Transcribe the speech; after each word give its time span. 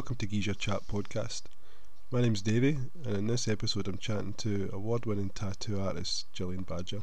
welcome 0.00 0.16
to 0.16 0.26
Geezer 0.26 0.54
Chat 0.54 0.88
Podcast. 0.88 1.42
My 2.10 2.22
name's 2.22 2.40
Davey, 2.40 2.78
and 3.04 3.16
in 3.18 3.26
this 3.26 3.46
episode, 3.46 3.86
I'm 3.86 3.98
chatting 3.98 4.32
to 4.38 4.70
award 4.72 5.04
winning 5.04 5.28
tattoo 5.28 5.78
artist 5.78 6.24
Gillian 6.32 6.62
Badger. 6.62 7.02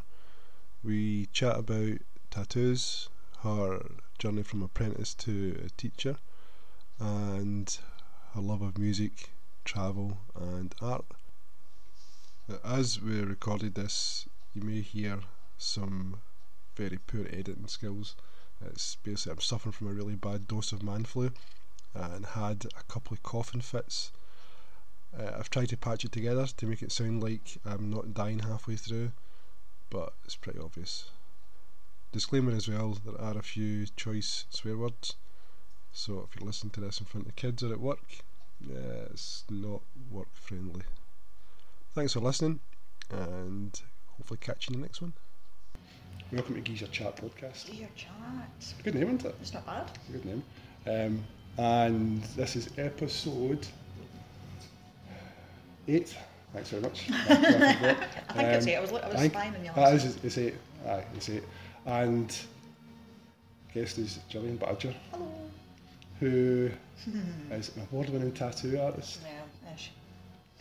We 0.83 1.27
chat 1.31 1.59
about 1.59 1.99
tattoos, 2.31 3.09
her 3.43 3.85
journey 4.17 4.41
from 4.41 4.63
apprentice 4.63 5.13
to 5.13 5.61
a 5.63 5.69
teacher, 5.79 6.17
and 6.99 7.77
her 8.33 8.41
love 8.41 8.63
of 8.63 8.79
music, 8.79 9.29
travel, 9.63 10.17
and 10.35 10.73
art. 10.81 11.05
As 12.65 12.99
we 12.99 13.21
recorded 13.21 13.75
this, 13.75 14.27
you 14.55 14.63
may 14.63 14.81
hear 14.81 15.19
some 15.59 16.21
very 16.75 16.97
poor 17.05 17.27
editing 17.27 17.67
skills. 17.67 18.15
It's 18.65 18.95
basically 18.95 19.33
I'm 19.33 19.41
suffering 19.41 19.73
from 19.73 19.87
a 19.87 19.93
really 19.93 20.15
bad 20.15 20.47
dose 20.47 20.71
of 20.71 20.81
man 20.81 21.05
flu 21.05 21.29
and 21.97 22.25
had 22.25 22.65
a 22.77 22.83
couple 22.91 23.13
of 23.13 23.23
coughing 23.23 23.61
fits. 23.61 24.11
Uh, 25.17 25.31
I've 25.37 25.49
tried 25.49 25.69
to 25.69 25.77
patch 25.77 26.05
it 26.05 26.11
together 26.11 26.45
to 26.57 26.65
make 26.65 26.81
it 26.81 26.91
sound 26.91 27.23
like 27.23 27.57
I'm 27.65 27.89
not 27.89 28.13
dying 28.13 28.39
halfway 28.39 28.75
through, 28.75 29.11
but 29.89 30.13
it's 30.25 30.35
pretty 30.35 30.59
obvious. 30.59 31.09
Disclaimer 32.11 32.51
as 32.55 32.67
well, 32.67 32.97
there 33.05 33.19
are 33.19 33.37
a 33.37 33.43
few 33.43 33.87
choice 33.95 34.45
swear 34.49 34.77
words, 34.77 35.15
so 35.91 36.27
if 36.27 36.39
you're 36.39 36.47
listening 36.47 36.71
to 36.71 36.81
this 36.81 36.99
in 36.99 37.05
front 37.05 37.27
of 37.27 37.35
kids 37.35 37.63
or 37.63 37.71
at 37.71 37.79
work, 37.79 38.19
yeah, 38.61 39.07
it's 39.11 39.43
not 39.49 39.81
work 40.11 40.29
friendly. 40.33 40.83
Thanks 41.93 42.13
for 42.13 42.19
listening, 42.19 42.59
and 43.11 43.79
hopefully 44.17 44.39
catch 44.41 44.69
you 44.69 44.75
in 44.75 44.81
the 44.81 44.85
next 44.85 45.01
one. 45.01 45.13
Welcome 46.31 46.55
to 46.55 46.61
Geezer 46.61 46.87
Chat 46.87 47.15
Podcast. 47.15 47.71
Dear 47.71 47.87
chat. 47.95 48.73
Good 48.83 48.95
name, 48.95 49.05
isn't 49.05 49.25
it? 49.25 49.35
It's 49.41 49.53
not 49.53 49.65
bad. 49.65 49.89
Good 50.11 50.25
name. 50.25 50.43
Um, 50.85 51.23
and 51.57 52.21
this 52.35 52.55
is 52.55 52.69
episode 52.77 53.65
eight. 55.87 56.15
Thanks 56.53 56.69
very 56.69 56.81
much. 56.81 57.05
I 57.11 57.35
think 58.33 58.47
it's 58.49 58.65
Um, 58.65 58.69
eight. 58.69 58.75
I 58.77 58.79
was, 58.81 58.91
I 58.91 59.07
was 59.07 59.15
I 59.21 59.27
spying 59.27 59.55
on 59.55 59.61
the 59.61 59.67
that 59.69 59.77
other 59.77 59.95
it's, 59.95 60.23
it's 60.23 60.37
eight. 60.37 60.55
Aye, 60.87 61.03
it's 61.15 61.29
eight. 61.29 61.43
And 61.85 62.35
guest 63.73 63.97
is 63.97 64.19
Gillian 64.29 64.57
Badger, 64.57 64.93
Hello. 65.11 65.31
who 66.19 66.69
is 67.51 67.75
an 67.75 67.83
award-winning 67.91 68.31
tattoo 68.33 68.79
artist. 68.79 69.19
Yeah, 69.23 69.73
ish. 69.73 69.91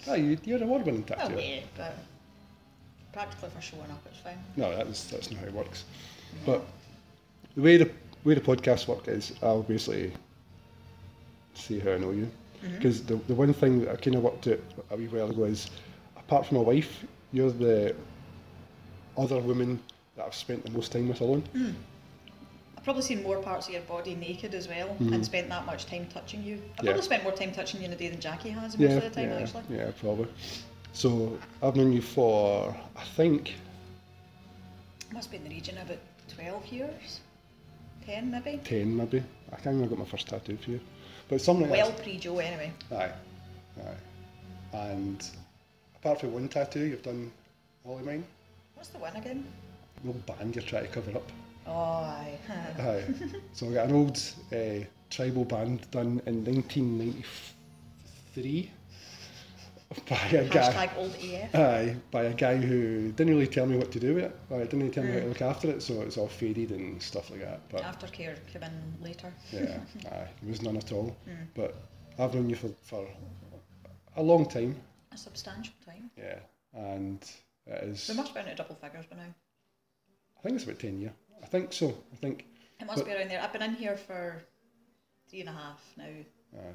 Ah, 0.08 0.14
you, 0.14 0.38
you're 0.44 0.58
an 0.58 0.64
award-winning 0.64 1.04
tattoo 1.04 1.34
Well, 1.34 1.44
yeah, 1.44 1.60
but 1.76 1.96
practically 3.12 3.48
for 3.50 3.60
showing 3.60 3.90
up, 3.90 4.02
it's 4.10 4.18
fine. 4.20 4.38
No, 4.56 4.76
that's 4.76 5.04
that's 5.04 5.30
not 5.30 5.40
how 5.40 5.46
it 5.46 5.52
works. 5.52 5.84
But 6.44 6.62
the 7.54 7.62
way 7.62 7.76
the 7.76 7.90
way 8.24 8.34
the 8.34 8.40
podcast 8.40 8.86
work 8.88 9.08
is, 9.08 9.32
I'll 9.42 9.62
basically 9.62 10.12
see 11.56 11.78
how 11.80 11.92
I 11.92 11.98
know 11.98 12.10
you. 12.12 12.28
Because 12.62 13.02
the 13.04 13.16
the 13.28 13.34
one 13.34 13.52
thing 13.52 13.80
that 13.84 13.90
I 13.92 13.96
kind 13.96 14.16
of 14.16 14.22
worked 14.22 14.46
out 14.48 14.58
a 14.90 14.96
wee 14.96 15.06
while 15.08 15.30
ago 15.30 15.44
is, 15.44 15.70
apart 16.16 16.46
from 16.46 16.56
my 16.58 16.62
wife, 16.64 17.04
you're 17.32 17.50
the 17.50 17.94
other 19.16 19.38
woman 19.40 19.80
that 20.16 20.26
I've 20.26 20.34
spent 20.34 20.64
the 20.64 20.70
most 20.70 20.90
time 20.92 21.08
with 21.08 21.20
alone. 21.20 21.44
I've 22.76 22.84
probably 22.84 23.02
seen 23.02 23.22
more 23.22 23.38
parts 23.38 23.66
of 23.68 23.72
your 23.74 23.82
body 23.82 24.14
naked 24.14 24.54
as 24.54 24.68
well 24.68 24.96
and 25.00 25.24
spent 25.24 25.48
that 25.48 25.66
much 25.66 25.86
time 25.86 26.06
touching 26.12 26.42
you. 26.42 26.54
I've 26.54 26.60
Mm-hmm. 26.60 26.86
Yeah. 26.86 26.90
probably 26.92 27.02
spent 27.02 27.22
more 27.22 27.32
time 27.32 27.52
touching 27.52 27.80
you 27.80 27.86
in 27.86 27.92
a 27.92 27.96
day 27.96 28.08
than 28.08 28.20
Jackie 28.20 28.50
has 28.50 28.78
most 28.78 28.80
Yeah, 28.90 28.96
of 28.96 29.02
the 29.04 29.10
time, 29.10 29.30
yeah, 29.30 29.38
actually. 29.38 29.62
yeah, 29.70 29.90
probably. 30.00 30.28
So 30.92 31.38
I've 31.62 31.76
known 31.76 31.92
you 31.92 32.02
for 32.02 32.74
I 32.96 33.04
think 33.16 33.54
Must 35.12 35.30
be 35.30 35.36
in 35.36 35.44
the 35.44 35.50
region 35.50 35.78
of 35.78 35.84
about 35.90 35.98
12 36.28 36.66
years? 36.66 37.20
10 38.06 38.30
maybe? 38.30 38.60
ten 38.64 38.96
maybe. 38.96 39.22
I 39.52 39.56
remember 39.64 39.84
I 39.84 39.88
got 39.88 39.98
my 39.98 40.04
first 40.04 40.28
tattoo 40.28 40.56
for 40.56 40.70
you, 40.70 40.80
but 41.28 41.40
something 41.40 41.68
Well 41.68 41.90
that. 41.90 42.02
pre 42.02 42.16
Joe 42.18 42.38
anyway. 42.38 42.72
Aye, 42.92 43.10
aye. 43.80 44.78
And 44.78 45.24
apart 45.96 46.20
from 46.20 46.32
one 46.32 46.48
tattoo, 46.48 46.84
you've 46.84 47.02
done 47.02 47.30
all 47.84 47.98
of 47.98 48.04
mine. 48.04 48.24
What's 48.74 48.90
the 48.90 48.98
one 48.98 49.16
again? 49.16 49.44
An 50.02 50.08
old 50.08 50.26
band 50.26 50.54
you're 50.54 50.64
trying 50.64 50.86
to 50.86 50.92
cover 50.92 51.16
up. 51.16 51.30
Oh, 51.66 51.72
aye. 51.72 52.38
Aye. 52.78 53.04
so 53.52 53.68
I 53.70 53.74
got 53.74 53.88
an 53.88 53.94
old 53.96 54.20
uh, 54.52 54.84
tribal 55.10 55.44
band 55.44 55.90
done 55.90 56.20
in 56.26 56.44
1993 56.44 58.70
by 60.10 60.16
a 60.16 60.48
guy. 60.48 60.90
Old 60.96 61.14
AF. 61.14 61.54
Aye, 61.54 61.96
by 62.10 62.24
a 62.24 62.34
guy 62.34 62.56
who 62.56 63.12
didn't 63.12 63.32
really 63.34 63.46
tell 63.46 63.66
me 63.66 63.76
what 63.76 63.92
to 63.92 64.00
do 64.00 64.14
with 64.14 64.24
it. 64.24 64.36
Or 64.50 64.58
didn't 64.64 64.80
really 64.80 64.90
tell 64.92 65.04
me 65.04 65.12
how 65.12 65.20
to 65.20 65.26
look 65.26 65.42
after 65.42 65.70
it, 65.70 65.82
so 65.82 66.00
it's 66.02 66.16
all 66.18 66.28
faded 66.28 66.70
and 66.72 67.00
stuff 67.00 67.30
like 67.30 67.40
that. 67.40 67.60
But 67.70 67.82
Aftercare 67.82 68.36
came 68.52 68.62
in 68.64 68.94
later. 69.00 69.32
yeah, 69.52 69.78
aye, 70.12 70.28
it 70.42 70.48
was 70.48 70.62
none 70.62 70.76
at 70.76 70.90
all. 70.92 71.16
Hmm. 71.24 71.44
But 71.54 71.76
I've 72.18 72.34
known 72.34 72.50
you 72.50 72.56
for, 72.56 72.68
for 72.82 73.06
a 74.16 74.22
long 74.22 74.46
time, 74.48 74.74
A 75.12 75.16
substantial 75.16 75.74
time. 75.84 76.10
yeah, 76.18 76.38
and 76.74 77.22
it 77.66 77.84
is. 77.84 78.08
We 78.08 78.16
must 78.16 78.34
be 78.34 78.40
into 78.40 78.54
double 78.56 78.74
figures 78.74 79.06
by 79.06 79.16
now. 79.16 79.34
I 80.38 80.42
think 80.42 80.56
it's 80.56 80.64
about 80.64 80.78
ten 80.80 81.00
years. 81.00 81.12
I 81.42 81.46
think 81.46 81.72
so. 81.72 81.96
I 82.12 82.16
think. 82.16 82.46
It 82.80 82.86
must 82.86 82.98
But- 82.98 83.06
be 83.06 83.14
around 83.14 83.30
there. 83.30 83.40
I've 83.40 83.52
been 83.52 83.62
in 83.62 83.74
here 83.74 83.96
for 83.96 84.42
three 85.30 85.40
and 85.40 85.48
a 85.48 85.52
half 85.52 85.80
now, 85.96 86.04
Aye. 86.58 86.74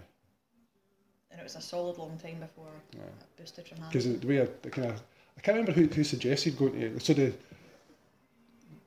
And 1.31 1.40
it 1.40 1.44
was 1.44 1.56
a 1.56 1.62
solid 1.62 1.97
long 1.97 2.18
time 2.18 2.40
before 2.40 2.72
I 2.94 2.97
boosted 3.40 3.68
from 3.68 3.78
that. 3.80 3.92
Because 3.92 4.19
the 4.19 4.28
way 4.28 4.42
I, 4.42 4.47
I 4.66 4.69
kind 4.69 4.88
of, 4.88 5.02
I 5.38 5.42
can't 5.42 5.58
remember 5.58 5.72
who, 5.72 5.88
who 5.88 6.03
suggested 6.03 6.58
going 6.58 6.80
to. 6.80 7.00
So 7.00 7.14
the 7.14 7.34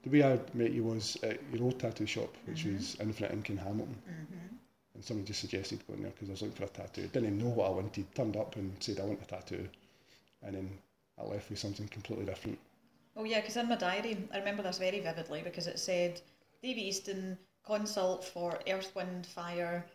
the 0.05 0.11
way 0.11 0.23
I 0.23 0.39
met 0.53 0.73
you 0.73 0.85
was 0.85 1.17
at 1.23 1.41
your 1.53 1.65
old 1.65 1.81
tattoo 1.81 2.07
shop, 2.07 2.35
which 2.47 2.65
mm-hmm. 2.65 2.77
was 2.77 2.97
Infinite 3.01 3.33
Ink 3.33 3.51
in 3.51 3.57
Hamilton, 3.57 3.97
mm-hmm. 4.07 4.55
and 4.95 5.05
somebody 5.05 5.27
just 5.27 5.41
suggested 5.41 5.87
going 5.87 6.03
there 6.03 6.13
because 6.13 6.29
I 6.29 6.33
was 6.33 6.43
looking 6.43 6.57
for 6.57 6.65
a 6.65 6.69
tattoo. 6.69 7.03
Didn't 7.03 7.25
even 7.25 7.39
know 7.39 7.51
what 7.51 7.69
I 7.69 7.71
wanted. 7.71 8.15
Turned 8.15 8.37
up 8.37 8.57
and 8.57 8.73
said 8.81 9.01
I 9.01 9.05
want 9.05 9.23
a 9.23 9.27
tattoo, 9.27 9.67
and 10.43 10.55
then 10.55 10.71
I 11.19 11.25
left 11.25 11.49
with 11.49 11.59
something 11.59 11.89
completely 11.89 12.27
different. 12.27 12.59
Oh 13.17 13.25
yeah, 13.25 13.41
because 13.41 13.57
in 13.57 13.69
my 13.69 13.77
diary, 13.77 14.19
I 14.33 14.39
remember 14.39 14.63
this 14.63 14.79
very 14.79 15.01
vividly 15.01 15.41
because 15.43 15.67
it 15.67 15.79
said 15.79 16.21
Dave 16.63 16.77
Easton 16.77 17.39
consult 17.65 18.25
for 18.25 18.59
Earth, 18.69 18.95
Wind, 18.95 19.27
Fire, 19.27 19.87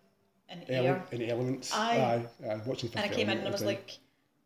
and 0.49 0.63
Ele- 0.69 0.85
Air. 0.85 1.03
in 1.11 1.21
elements. 1.29 1.73
Aye. 1.73 2.25
aye, 2.43 2.47
aye, 2.49 2.59
watching 2.65 2.89
And 2.95 3.05
I 3.05 3.07
came 3.13 3.29
in 3.29 3.37
and 3.39 3.47
I 3.47 3.51
was 3.51 3.63
like, 3.63 3.97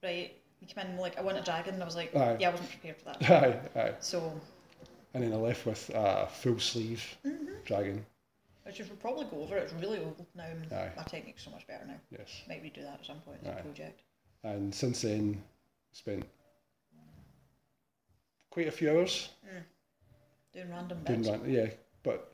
right. 0.04 0.34
You 0.60 0.68
came 0.68 0.86
in 0.86 0.92
and 0.92 1.00
like 1.00 1.18
I 1.18 1.22
want 1.22 1.38
a 1.38 1.42
dragon, 1.42 1.74
and 1.74 1.84
I 1.84 1.86
was 1.86 1.96
like, 1.96 2.16
Aye. 2.16 2.38
yeah, 2.40 2.48
I 2.50 2.52
wasn't 2.52 2.70
prepared 2.70 2.98
for 2.98 3.06
that. 3.06 3.30
aye, 3.76 3.80
aye. 3.82 3.94
So, 4.00 4.32
And 5.14 5.24
then 5.24 5.34
I 5.34 5.36
left 5.36 5.66
with 5.66 5.90
a 5.94 6.28
full 6.28 6.60
sleeve 6.60 7.04
Mm-hmm. 7.26 7.54
dragon. 7.66 8.06
which 8.64 8.80
we 8.80 8.86
should 8.86 9.00
probably 9.02 9.26
go 9.26 9.42
over. 9.44 9.58
It's 9.58 9.74
really 9.74 10.00
old 10.00 10.26
now. 10.36 10.46
and 10.46 10.72
Aye. 10.72 10.92
My 10.96 11.04
technique's 11.04 11.44
so 11.44 11.52
much 11.52 11.68
better 11.68 11.86
now. 11.86 12.00
Yes. 12.12 12.30
Might 12.48 12.64
redo 12.64 12.82
that 12.84 13.00
at 13.02 13.06
some 13.06 13.20
point 13.20 13.40
as 13.44 13.56
Aye. 13.56 13.60
a 13.60 13.64
project. 13.64 14.02
And 14.44 14.74
since 14.74 15.02
then, 15.02 15.42
spent 15.92 16.26
quite 18.50 18.68
a 18.68 18.72
few 18.72 18.92
hours 18.92 19.30
Doing 20.54 20.70
random 20.70 21.00
doing 21.04 21.22
bits. 21.24 21.38
Yeah, 21.48 21.68
but 22.04 22.33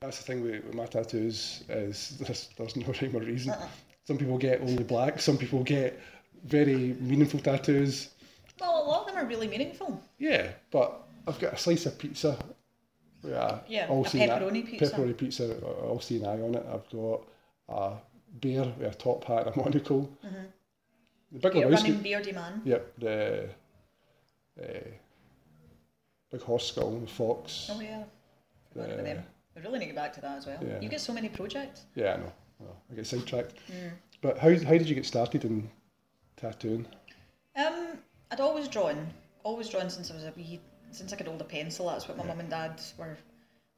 that's 0.00 0.18
the 0.18 0.24
thing 0.24 0.42
with, 0.42 0.64
with 0.64 0.74
my 0.74 0.86
tattoos 0.86 1.64
is 1.68 2.16
there's, 2.20 2.48
there's 2.56 2.76
no 2.76 2.86
rhyme 2.86 3.16
or 3.16 3.20
reason. 3.20 3.52
Uh-uh. 3.52 3.68
Some 4.04 4.16
people 4.18 4.38
get 4.38 4.60
only 4.60 4.84
black. 4.84 5.20
Some 5.20 5.36
people 5.36 5.62
get 5.64 5.98
very 6.44 6.96
meaningful 7.00 7.40
tattoos. 7.40 8.10
Well, 8.60 8.82
a 8.82 8.84
lot 8.88 9.00
of 9.02 9.06
them 9.08 9.16
are 9.24 9.28
really 9.28 9.48
meaningful. 9.48 10.00
Yeah, 10.18 10.50
but 10.70 11.02
I've 11.26 11.38
got 11.38 11.52
a 11.54 11.58
slice 11.58 11.86
of 11.86 11.98
pizza. 11.98 12.38
Yeah, 13.22 13.58
Yeah, 13.68 13.86
all 13.88 14.04
a 14.04 14.08
eye- 14.08 14.12
pepperoni 14.12 14.66
pizza. 14.66 14.86
Pepperoni 14.96 15.16
pizza, 15.16 15.58
all 15.60 16.00
seeing 16.00 16.24
eye 16.26 16.40
on 16.40 16.54
it. 16.54 16.64
I've 16.72 16.88
got 16.90 17.22
a 17.68 17.92
bear 18.40 18.62
with 18.78 18.92
a 18.92 18.94
top 18.96 19.24
hat 19.24 19.46
and 19.48 19.56
a 19.56 19.58
monocle. 19.64 20.10
The 21.32 21.38
Big 21.40 21.52
Lebowski. 21.52 21.70
running 21.74 21.98
beardy 22.02 22.32
man. 22.32 22.62
Yep, 22.64 22.92
the 22.98 23.48
uh, 24.62 24.64
big 26.32 26.40
horse 26.40 26.68
skull, 26.68 26.98
the 27.00 27.06
fox. 27.06 27.68
Oh 27.70 27.80
yeah. 27.80 28.04
Them. 28.74 29.22
We 29.58 29.64
really 29.66 29.80
need 29.80 29.86
to 29.86 29.92
get 29.92 29.96
back 29.96 30.12
to 30.14 30.20
that 30.20 30.38
as 30.38 30.46
well. 30.46 30.58
yeah. 30.62 30.80
You 30.80 30.88
get 30.88 31.00
so 31.00 31.12
many 31.12 31.28
projects. 31.28 31.86
Yeah, 31.94 32.14
I 32.14 32.16
know. 32.18 32.32
I. 32.60 32.92
I 32.92 32.94
get 32.94 33.06
sidetracked. 33.06 33.54
Mm. 33.70 33.90
But 34.20 34.38
how, 34.38 34.50
how 34.50 34.72
did 34.72 34.88
you 34.88 34.94
get 34.94 35.06
started 35.06 35.44
in 35.44 35.68
tattooing? 36.36 36.86
Um, 37.56 37.98
I'd 38.30 38.40
always 38.40 38.68
drawn, 38.68 39.08
always 39.42 39.68
drawn 39.68 39.90
since 39.90 40.10
I 40.10 40.14
was 40.14 40.24
a 40.24 40.32
wee, 40.36 40.60
since 40.92 41.12
I 41.12 41.16
could 41.16 41.26
hold 41.26 41.40
a 41.40 41.44
pencil. 41.44 41.88
That's 41.88 42.06
what 42.06 42.16
my 42.16 42.24
mum 42.24 42.40
and 42.40 42.50
dad 42.50 42.80
were 42.96 43.16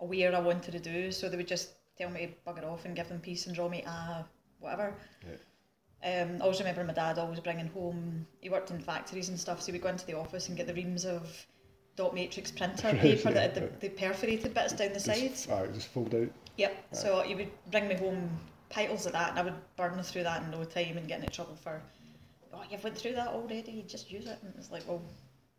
aware 0.01 0.35
I 0.35 0.41
wanted 0.41 0.73
to 0.73 0.81
do. 0.81 1.13
So 1.13 1.29
they 1.29 1.37
would 1.37 1.49
just 1.49 1.71
tell 1.97 2.11
me 2.11 2.27
to 2.27 2.51
bugger 2.51 2.65
off 2.65 2.85
and 2.85 2.95
give 2.95 3.09
them 3.09 3.21
peace 3.21 3.47
and 3.47 3.55
draw 3.55 3.69
me 3.69 3.83
a 3.83 4.25
whatever. 4.59 4.95
Yeah. 5.23 6.23
Um, 6.23 6.37
I 6.37 6.45
always 6.45 6.59
remember 6.59 6.85
my 6.85 6.95
dad 6.95 7.19
always 7.19 7.41
bringing 7.41 7.69
home. 7.69 8.27
He 8.41 8.51
worked 8.51 8.71
in 8.71 8.81
factories 8.81 9.29
and 9.29 9.39
stuff, 9.39 9.61
so 9.61 9.67
he 9.67 9.73
would 9.73 9.83
go 9.83 9.89
into 9.89 10.07
the 10.07 10.17
office 10.17 10.49
and 10.49 10.57
get 10.57 10.67
the 10.67 10.75
reams 10.75 11.05
of 11.05 11.47
dot 11.97 12.15
matrix 12.15 12.51
printer 12.51 12.89
Right, 12.89 13.01
paper 13.01 13.31
that 13.33 13.55
had 13.55 13.81
the, 13.81 13.89
the 13.89 13.89
perforated 13.91 14.55
bits 14.55 14.73
down 14.73 14.93
the 14.93 15.01
sides. 15.01 15.47
Just, 15.47 15.51
ah, 15.51 15.67
just 15.67 15.89
fold 15.89 16.15
out. 16.15 16.29
Yep. 16.57 16.87
So 16.93 17.23
he 17.23 17.35
would 17.35 17.51
bring 17.71 17.89
me 17.89 17.95
home 17.95 18.31
piles 18.69 19.07
of 19.07 19.13
that, 19.13 19.31
and 19.31 19.39
I 19.39 19.43
would 19.43 19.55
burn 19.77 20.03
through 20.03 20.25
that 20.25 20.43
in 20.43 20.51
no 20.51 20.65
time 20.65 20.97
and 20.97 21.09
get 21.09 21.21
into 21.21 21.31
trouble 21.31 21.57
for, 21.57 21.81
oh, 22.53 22.63
you've 22.71 22.85
went 22.85 22.97
through 22.97 23.15
that 23.15 23.29
already. 23.29 23.85
Just 23.89 24.11
use 24.11 24.27
it. 24.27 24.39
And 24.43 24.53
it's 24.57 24.71
like, 24.71 24.87
well, 24.87 25.03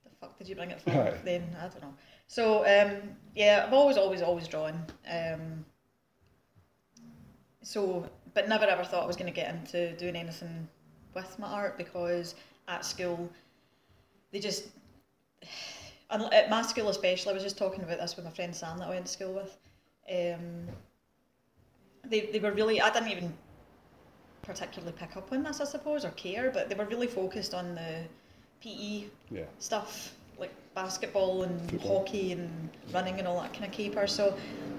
the 0.04 0.10
fuck 0.20 0.38
did 0.38 0.48
you 0.48 0.56
bring 0.56 0.72
it 0.72 0.82
for? 0.82 0.92
Aye. 0.92 1.18
Then 1.24 1.56
I 1.60 1.68
don't 1.68 1.82
know. 1.82 1.94
So 2.28 2.60
um, 2.66 2.98
yeah, 3.36 3.64
I've 3.68 3.74
always, 3.74 3.98
always, 3.98 4.22
always 4.22 4.48
drawn. 4.48 4.86
Um, 5.10 5.66
so 7.64 8.10
but 8.34 8.48
never 8.48 8.66
ever 8.66 8.84
thought 8.84 9.04
I 9.04 9.08
was 9.08 9.16
going 9.16 9.32
to 9.32 9.36
get 9.36 9.54
into 9.54 9.96
doing 9.98 10.16
anything 10.16 10.68
with 11.14 11.38
my 11.40 11.48
art 11.48 11.78
because 11.78 12.36
at 12.68 12.86
school 12.86 13.30
they 14.32 14.40
just 14.40 14.68
and 16.12 16.34
at 16.34 16.50
my 16.50 16.62
school 16.62 16.90
especially 16.90 17.32
I 17.32 17.34
was 17.34 17.44
just 17.44 17.58
talking 17.58 17.84
about 17.84 18.00
this 18.00 18.16
with 18.16 18.26
my 18.26 18.32
friend 18.32 18.56
Sam 18.56 18.78
that 18.80 18.88
I 18.88 18.90
went 18.90 19.06
to 19.06 19.12
school 19.12 19.34
with 19.34 19.58
um, 20.12 20.68
they, 22.08 22.22
they 22.28 22.40
were 22.40 22.52
really 22.52 22.82
I 22.82 22.90
didn't 22.92 23.10
even 23.10 23.34
particularly 24.42 24.94
pick 24.98 25.16
up 25.16 25.32
on 25.32 25.44
this 25.44 25.62
I 25.62 25.66
suppose 25.66 26.04
or 26.06 26.12
care 26.12 26.50
but 26.52 26.70
they 26.70 26.76
were 26.76 26.86
really 26.86 27.08
focused 27.08 27.54
on 27.54 27.76
the 27.76 28.04
PE 28.62 29.06
Yeah. 29.30 29.44
stuff 29.60 30.14
like 30.40 30.52
basketball 30.74 31.44
and 31.44 31.70
Football. 31.72 32.00
hockey 32.00 32.32
and 32.32 32.70
running 32.92 33.20
and 33.20 33.28
all 33.28 33.40
that 33.42 33.54
kind 33.54 33.66
of 33.66 33.72
caper. 33.72 34.08
So 34.08 34.36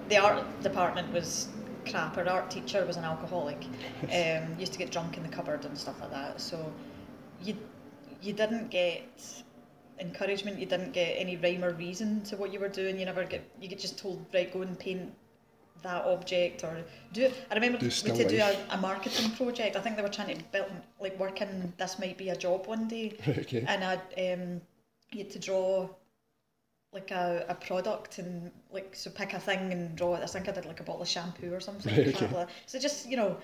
the 0.09 0.17
art 0.17 0.43
department 0.61 1.11
was 1.13 1.47
crap. 1.89 2.17
Our 2.17 2.27
art 2.27 2.51
teacher 2.51 2.85
was 2.85 2.97
an 2.97 3.05
alcoholic. 3.05 3.63
Um, 4.03 4.59
used 4.59 4.73
to 4.73 4.79
get 4.79 4.91
drunk 4.91 5.15
in 5.17 5.23
the 5.23 5.29
cupboard 5.29 5.63
and 5.65 5.77
stuff 5.77 5.99
like 6.01 6.11
that. 6.11 6.41
So 6.41 6.71
you 7.41 7.55
you 8.21 8.33
didn't 8.33 8.69
get 8.69 9.43
encouragement. 9.99 10.59
You 10.59 10.65
didn't 10.65 10.91
get 10.91 11.15
any 11.17 11.37
rhyme 11.37 11.63
or 11.63 11.71
reason 11.73 12.21
to 12.23 12.37
what 12.37 12.51
you 12.53 12.59
were 12.59 12.69
doing. 12.69 12.99
You 12.99 13.05
never 13.05 13.23
get 13.23 13.49
you 13.59 13.67
get 13.67 13.79
just 13.79 13.97
told 13.97 14.25
right 14.33 14.51
go 14.51 14.61
and 14.61 14.77
paint 14.77 15.13
that 15.83 16.05
object 16.05 16.63
or 16.63 16.83
do 17.11 17.23
it. 17.23 17.33
I 17.51 17.55
remember 17.55 17.77
Do 17.77 17.85
we 17.85 17.91
to 17.91 18.27
do 18.27 18.39
a, 18.39 18.55
a 18.71 18.77
marketing 18.77 19.31
project. 19.31 19.75
I 19.75 19.81
think 19.81 19.95
they 19.95 20.01
were 20.01 20.09
trying 20.09 20.37
to 20.37 20.43
build 20.45 20.71
like 20.99 21.19
work 21.19 21.41
in 21.41 21.73
this 21.77 21.99
might 21.99 22.17
be 22.17 22.29
a 22.29 22.35
job 22.35 22.67
one 22.67 22.87
day 22.87 23.17
okay. 23.27 23.65
and 23.67 23.83
I'd 23.83 24.33
um, 24.33 24.61
you 25.11 25.19
had 25.19 25.31
to 25.31 25.39
draw 25.39 25.89
like 26.93 27.11
a, 27.11 27.45
a 27.49 27.55
product 27.55 28.19
and 28.19 28.51
like 28.71 28.95
so 28.95 29.09
pick 29.09 29.33
a 29.33 29.39
thing 29.39 29.71
and 29.71 29.95
draw 29.95 30.15
it. 30.15 30.23
I 30.23 30.27
think 30.27 30.47
I 30.47 30.51
did 30.51 30.65
like 30.65 30.79
a 30.79 30.83
bottle 30.83 31.01
of 31.01 31.07
shampoo 31.07 31.53
or 31.53 31.59
something. 31.59 31.95
Right, 31.95 32.21
okay. 32.21 32.45
So 32.65 32.79
just 32.79 33.09
you 33.09 33.17
know, 33.17 33.37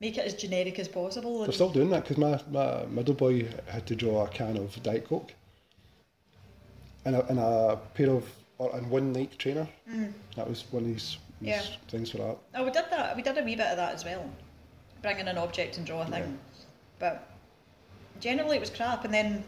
make 0.00 0.16
it 0.16 0.24
as 0.24 0.34
generic 0.34 0.78
as 0.78 0.88
possible. 0.88 1.42
They're 1.42 1.52
still 1.52 1.70
doing 1.70 1.90
that 1.90 2.04
because 2.04 2.18
my, 2.18 2.40
my 2.50 2.86
middle 2.86 3.14
boy 3.14 3.48
had 3.66 3.86
to 3.86 3.96
draw 3.96 4.24
a 4.24 4.28
can 4.28 4.56
of 4.56 4.80
Diet 4.82 5.08
Coke 5.08 5.32
and 7.04 7.16
a, 7.16 7.26
and 7.26 7.38
a 7.38 7.78
pair 7.94 8.10
of, 8.10 8.24
or, 8.58 8.74
and 8.76 8.88
one 8.90 9.12
Nike 9.12 9.36
trainer. 9.36 9.68
That 10.36 10.48
was 10.48 10.64
one 10.70 10.84
of 10.84 10.90
Mm. 11.40 11.46
Yeah. 11.46 11.62
things 11.88 12.10
for 12.10 12.20
art. 12.20 12.38
oh, 12.56 12.64
we 12.64 12.72
did 12.72 12.86
that. 12.90 13.14
We 13.14 13.22
did 13.22 13.38
a 13.38 13.42
wee 13.44 13.54
bit 13.54 13.68
of 13.68 13.76
that 13.76 13.94
as 13.94 14.04
well. 14.04 14.28
Bring 15.02 15.20
in 15.20 15.28
an 15.28 15.38
object 15.38 15.76
and 15.76 15.86
draw 15.86 16.02
a 16.02 16.04
thing, 16.06 16.22
Yeah. 16.24 16.64
but 16.98 17.30
generally 18.18 18.56
it 18.56 18.60
was 18.60 18.70
crap. 18.70 19.04
And 19.04 19.14
then 19.14 19.44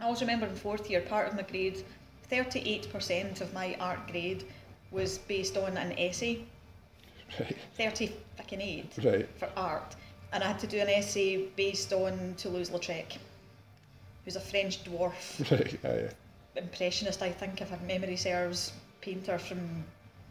I 0.00 0.04
always 0.04 0.20
remember 0.20 0.46
in 0.46 0.54
fourth 0.54 0.88
year, 0.88 1.00
part 1.00 1.26
of 1.26 1.34
my 1.34 1.42
grade, 1.42 1.82
thirty-eight 2.30 2.92
percent 2.92 3.40
of 3.40 3.52
my 3.52 3.76
art 3.80 4.06
grade 4.12 4.44
was 4.92 5.18
based 5.18 5.56
on 5.56 5.76
an 5.76 5.92
essay. 5.98 6.44
Right. 7.40 7.56
30 7.76 8.12
fucking 8.36 8.60
8 8.60 8.92
Right. 9.04 9.28
for 9.38 9.50
art 9.56 9.96
and 10.32 10.42
I 10.42 10.46
had 10.46 10.58
to 10.60 10.66
do 10.66 10.78
an 10.78 10.88
essay 10.88 11.46
based 11.56 11.92
on 11.92 12.34
Toulouse-Lautrec 12.38 13.18
who's 14.24 14.36
a 14.36 14.40
French 14.40 14.82
dwarf 14.84 15.12
Right. 15.50 15.78
Aye. 15.84 16.10
Impressionist 16.58 17.22
I 17.22 17.30
think 17.30 17.60
if 17.60 17.70
memory 17.82 18.16
serves 18.16 18.72
painter 19.00 19.38
from 19.38 19.84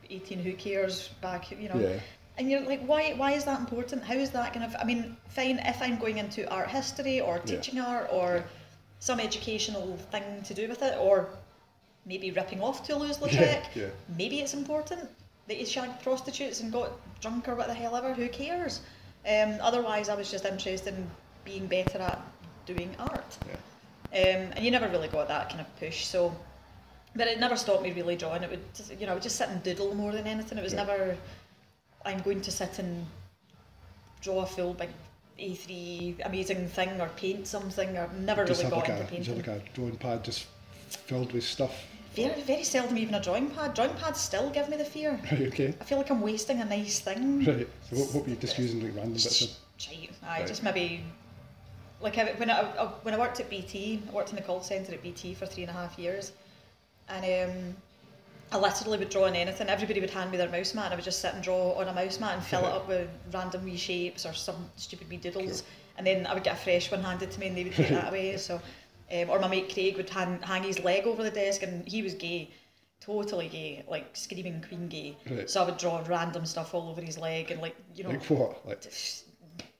18 0.09 0.39
who 0.39 0.53
cares 0.53 1.09
back 1.21 1.51
you 1.51 1.69
know 1.69 1.79
Yeah. 1.79 1.99
and 2.37 2.49
you're 2.51 2.61
like 2.61 2.81
why 2.85 3.13
why 3.13 3.31
is 3.33 3.43
that 3.45 3.59
important 3.59 4.03
how 4.03 4.13
is 4.13 4.29
that 4.31 4.53
going 4.53 4.69
to 4.69 4.81
I 4.81 4.85
mean 4.85 5.17
fine 5.29 5.59
if 5.59 5.81
I'm 5.81 5.97
going 5.97 6.17
into 6.17 6.49
art 6.51 6.69
history 6.69 7.19
or 7.21 7.35
Yeah. 7.37 7.55
teaching 7.55 7.79
art 7.79 8.07
or 8.11 8.43
some 8.99 9.19
educational 9.19 9.97
thing 10.11 10.23
to 10.43 10.53
do 10.53 10.67
with 10.67 10.81
it 10.81 10.97
or 10.99 11.29
maybe 12.05 12.31
ripping 12.31 12.61
off 12.61 12.85
Toulouse-Lautrec 12.87 13.31
Yeah. 13.75 13.83
Yeah. 13.83 13.89
maybe 14.17 14.39
it's 14.39 14.53
important 14.53 15.09
that 15.47 15.57
he 15.57 15.65
shagged 15.65 16.01
prostitutes 16.03 16.59
and 16.61 16.71
got 16.71 16.91
drunk 17.21 17.47
or 17.47 17.55
what 17.55 17.67
the 17.67 17.73
hell 17.73 17.95
ever. 17.95 18.13
Who 18.13 18.27
cares? 18.27 18.81
Um, 19.25 19.55
otherwise, 19.61 20.09
I 20.09 20.15
was 20.15 20.29
just 20.29 20.45
interested 20.45 20.93
in 20.93 21.09
being 21.45 21.67
better 21.67 21.99
at 21.99 22.19
doing 22.65 22.93
art. 22.99 23.37
Yeah. 23.47 23.55
Um, 24.13 24.51
and 24.55 24.59
you 24.59 24.71
never 24.71 24.87
really 24.87 25.07
got 25.09 25.27
that 25.27 25.49
kind 25.49 25.61
of 25.61 25.79
push. 25.79 26.05
So, 26.05 26.35
but 27.15 27.27
it 27.27 27.39
never 27.39 27.55
stopped 27.55 27.83
me 27.83 27.91
really 27.91 28.15
drawing. 28.15 28.43
It 28.43 28.49
would, 28.49 28.73
just, 28.73 28.91
you 28.99 29.05
know, 29.05 29.11
I 29.11 29.15
would 29.15 29.23
just 29.23 29.35
sit 29.35 29.49
and 29.49 29.61
doodle 29.63 29.93
more 29.95 30.11
than 30.11 30.25
anything. 30.27 30.57
It 30.57 30.63
was 30.63 30.73
Yeah. 30.73 30.83
never, 30.85 31.17
I'm 32.05 32.19
going 32.21 32.41
to 32.41 32.51
sit 32.51 32.79
and 32.79 33.05
draw 34.21 34.41
a 34.43 34.45
full 34.45 34.73
big 34.73 34.89
A3 35.39 36.25
amazing 36.25 36.67
thing 36.69 36.99
or 37.01 37.09
paint 37.09 37.47
something. 37.47 37.97
Or 37.97 38.09
never 38.19 38.45
Just 38.45 38.63
really 38.63 38.71
got 38.75 38.89
like 38.89 38.89
into 38.89 39.01
a, 39.01 39.05
just 39.05 39.11
painting. 39.11 39.43
have 39.43 39.57
like 39.57 39.69
a 39.69 39.73
drawing 39.73 39.97
pad 39.97 40.23
just 40.23 40.47
filled 40.89 41.33
with 41.33 41.43
stuff. 41.43 41.85
Very, 42.15 42.41
very 42.41 42.63
seldom 42.63 42.97
even 42.97 43.13
a 43.13 43.21
drawing 43.21 43.49
pad. 43.51 43.73
Drawing 43.75 43.93
pads 43.95 44.19
still 44.21 44.49
give 44.49 44.69
me 44.69 44.77
the 44.77 44.85
fear. 44.85 45.19
Right. 45.31 45.41
Okay. 45.49 45.73
I 45.79 45.83
feel 45.83 45.97
like 45.99 46.09
I'm 46.09 46.21
wasting 46.21 46.61
a 46.61 46.65
nice 46.65 46.99
thing. 46.99 47.43
Right. 47.45 47.67
So 47.89 47.97
what, 47.97 48.13
what 48.15 48.23
were 48.23 48.29
you 48.31 48.35
just 48.37 48.57
using 48.57 48.81
like 48.83 48.95
random 48.95 49.13
bits 49.13 49.41
of? 49.43 49.49
Right. 50.23 50.47
just 50.47 50.63
maybe. 50.63 51.03
Like 51.99 52.17
I, 52.17 52.25
when 52.33 52.49
I, 52.49 52.61
I 52.61 52.85
when 53.03 53.13
I 53.13 53.17
worked 53.17 53.39
at 53.39 53.49
BT, 53.49 54.03
I 54.07 54.11
worked 54.11 54.29
in 54.29 54.35
the 54.35 54.41
call 54.41 54.61
centre 54.61 54.93
at 54.93 55.01
BT 55.01 55.33
for 55.33 55.45
three 55.45 55.63
and 55.63 55.69
a 55.69 55.73
half 55.73 55.97
years, 55.97 56.31
and 57.09 57.49
um, 57.49 57.75
I 58.51 58.57
literally 58.59 58.99
would 58.99 59.09
draw 59.09 59.25
on 59.25 59.35
anything. 59.35 59.67
Everybody 59.67 59.99
would 59.99 60.11
hand 60.11 60.31
me 60.31 60.37
their 60.37 60.49
mouse 60.49 60.73
mat, 60.73 60.85
and 60.85 60.93
I 60.93 60.95
would 60.95 61.05
just 61.05 61.19
sit 61.21 61.33
and 61.33 61.43
draw 61.43 61.73
on 61.73 61.87
a 61.87 61.93
mouse 61.93 62.19
mat 62.19 62.35
and 62.35 62.43
fill 62.43 62.65
it 62.65 62.71
up 62.77 62.87
with 62.87 63.09
random 63.33 63.65
wee 63.65 63.77
shapes 63.77 64.25
or 64.25 64.33
some 64.33 64.69
stupid 64.75 65.09
wee 65.09 65.17
doodles, 65.17 65.63
and 65.97 66.05
then 66.05 66.27
I 66.27 66.33
would 66.33 66.43
get 66.43 66.53
a 66.53 66.57
fresh 66.57 66.91
one 66.91 67.03
handed 67.03 67.31
to 67.31 67.39
me, 67.39 67.47
and 67.47 67.57
they 67.57 67.63
would 67.63 67.73
take 67.73 67.89
that 67.89 68.09
away. 68.09 68.37
So, 68.47 68.61
um, 69.11 69.29
or 69.29 69.39
my 69.39 69.47
mate 69.47 69.73
Craig 69.73 69.97
would 69.97 70.09
hand, 70.09 70.43
hang 70.43 70.63
his 70.63 70.79
leg 70.83 71.05
over 71.07 71.23
the 71.23 71.31
desk, 71.31 71.63
and 71.63 71.87
he 71.87 72.01
was 72.03 72.13
gay. 72.13 72.51
Totally 72.99 73.47
gay, 73.47 73.85
like 73.87 74.09
screaming 74.17 74.63
queen 74.67 74.87
gay. 74.87 75.17
Right. 75.29 75.49
So 75.49 75.61
I 75.61 75.65
would 75.65 75.77
draw 75.77 76.03
random 76.07 76.45
stuff 76.45 76.73
all 76.73 76.89
over 76.89 76.99
his 76.99 77.17
leg 77.17 77.51
and 77.51 77.61
like 77.61 77.75
you 77.95 78.03
know 78.03 78.09
Like 78.09 78.23
what? 78.25 78.65
Like 78.67 78.81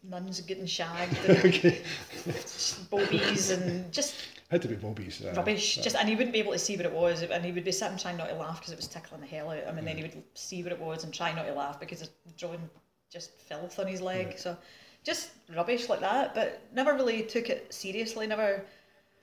nuns 0.10 0.40
getting 0.42 0.66
shagged 0.66 1.18
and 1.28 1.38
okay. 1.46 1.82
bobies 2.90 3.52
and 3.52 3.92
just 3.92 4.16
Had 4.50 4.62
to 4.62 4.68
be 4.68 4.76
Bobby's. 4.76 5.22
Uh, 5.24 5.34
rubbish. 5.36 5.78
uh, 5.78 5.82
Just 5.82 5.96
and 5.96 6.08
he 6.08 6.16
wouldn't 6.16 6.34
be 6.34 6.40
able 6.40 6.54
to 6.54 6.60
see 6.60 6.78
what 6.78 6.86
it 6.86 6.92
was, 6.92 7.22
and 7.22 7.44
he 7.44 7.52
would 7.52 7.64
be 7.66 7.72
sitting 7.72 7.98
trying 7.98 8.18
not 8.18 8.30
to 8.30 8.36
laugh 8.36 8.60
because 8.60 8.72
it 8.74 8.78
was 8.78 8.88
tickling 8.88 9.22
the 9.22 9.28
hell 9.28 9.50
out 9.50 9.58
of 9.60 9.66
him, 9.66 9.78
and 9.78 9.88
then 9.88 9.98
he 9.98 10.04
would 10.04 10.24
see 10.34 10.64
what 10.64 10.72
it 10.72 10.80
was 10.80 11.04
and 11.04 11.14
try 11.14 11.34
not 11.34 11.46
to 11.48 11.54
laugh 11.54 11.80
because 11.80 12.02
it's 12.02 12.12
drawing 12.38 12.70
just 13.12 13.32
filth 13.42 13.80
on 13.80 13.88
his 13.88 14.02
leg. 14.02 14.38
So 14.38 14.56
just 15.04 15.32
rubbish 15.56 15.90
like 15.90 16.00
that, 16.02 16.34
but 16.36 16.62
never 16.74 16.94
really 16.94 17.24
took 17.24 17.50
it 17.50 17.74
seriously. 17.74 18.28
Never. 18.28 18.64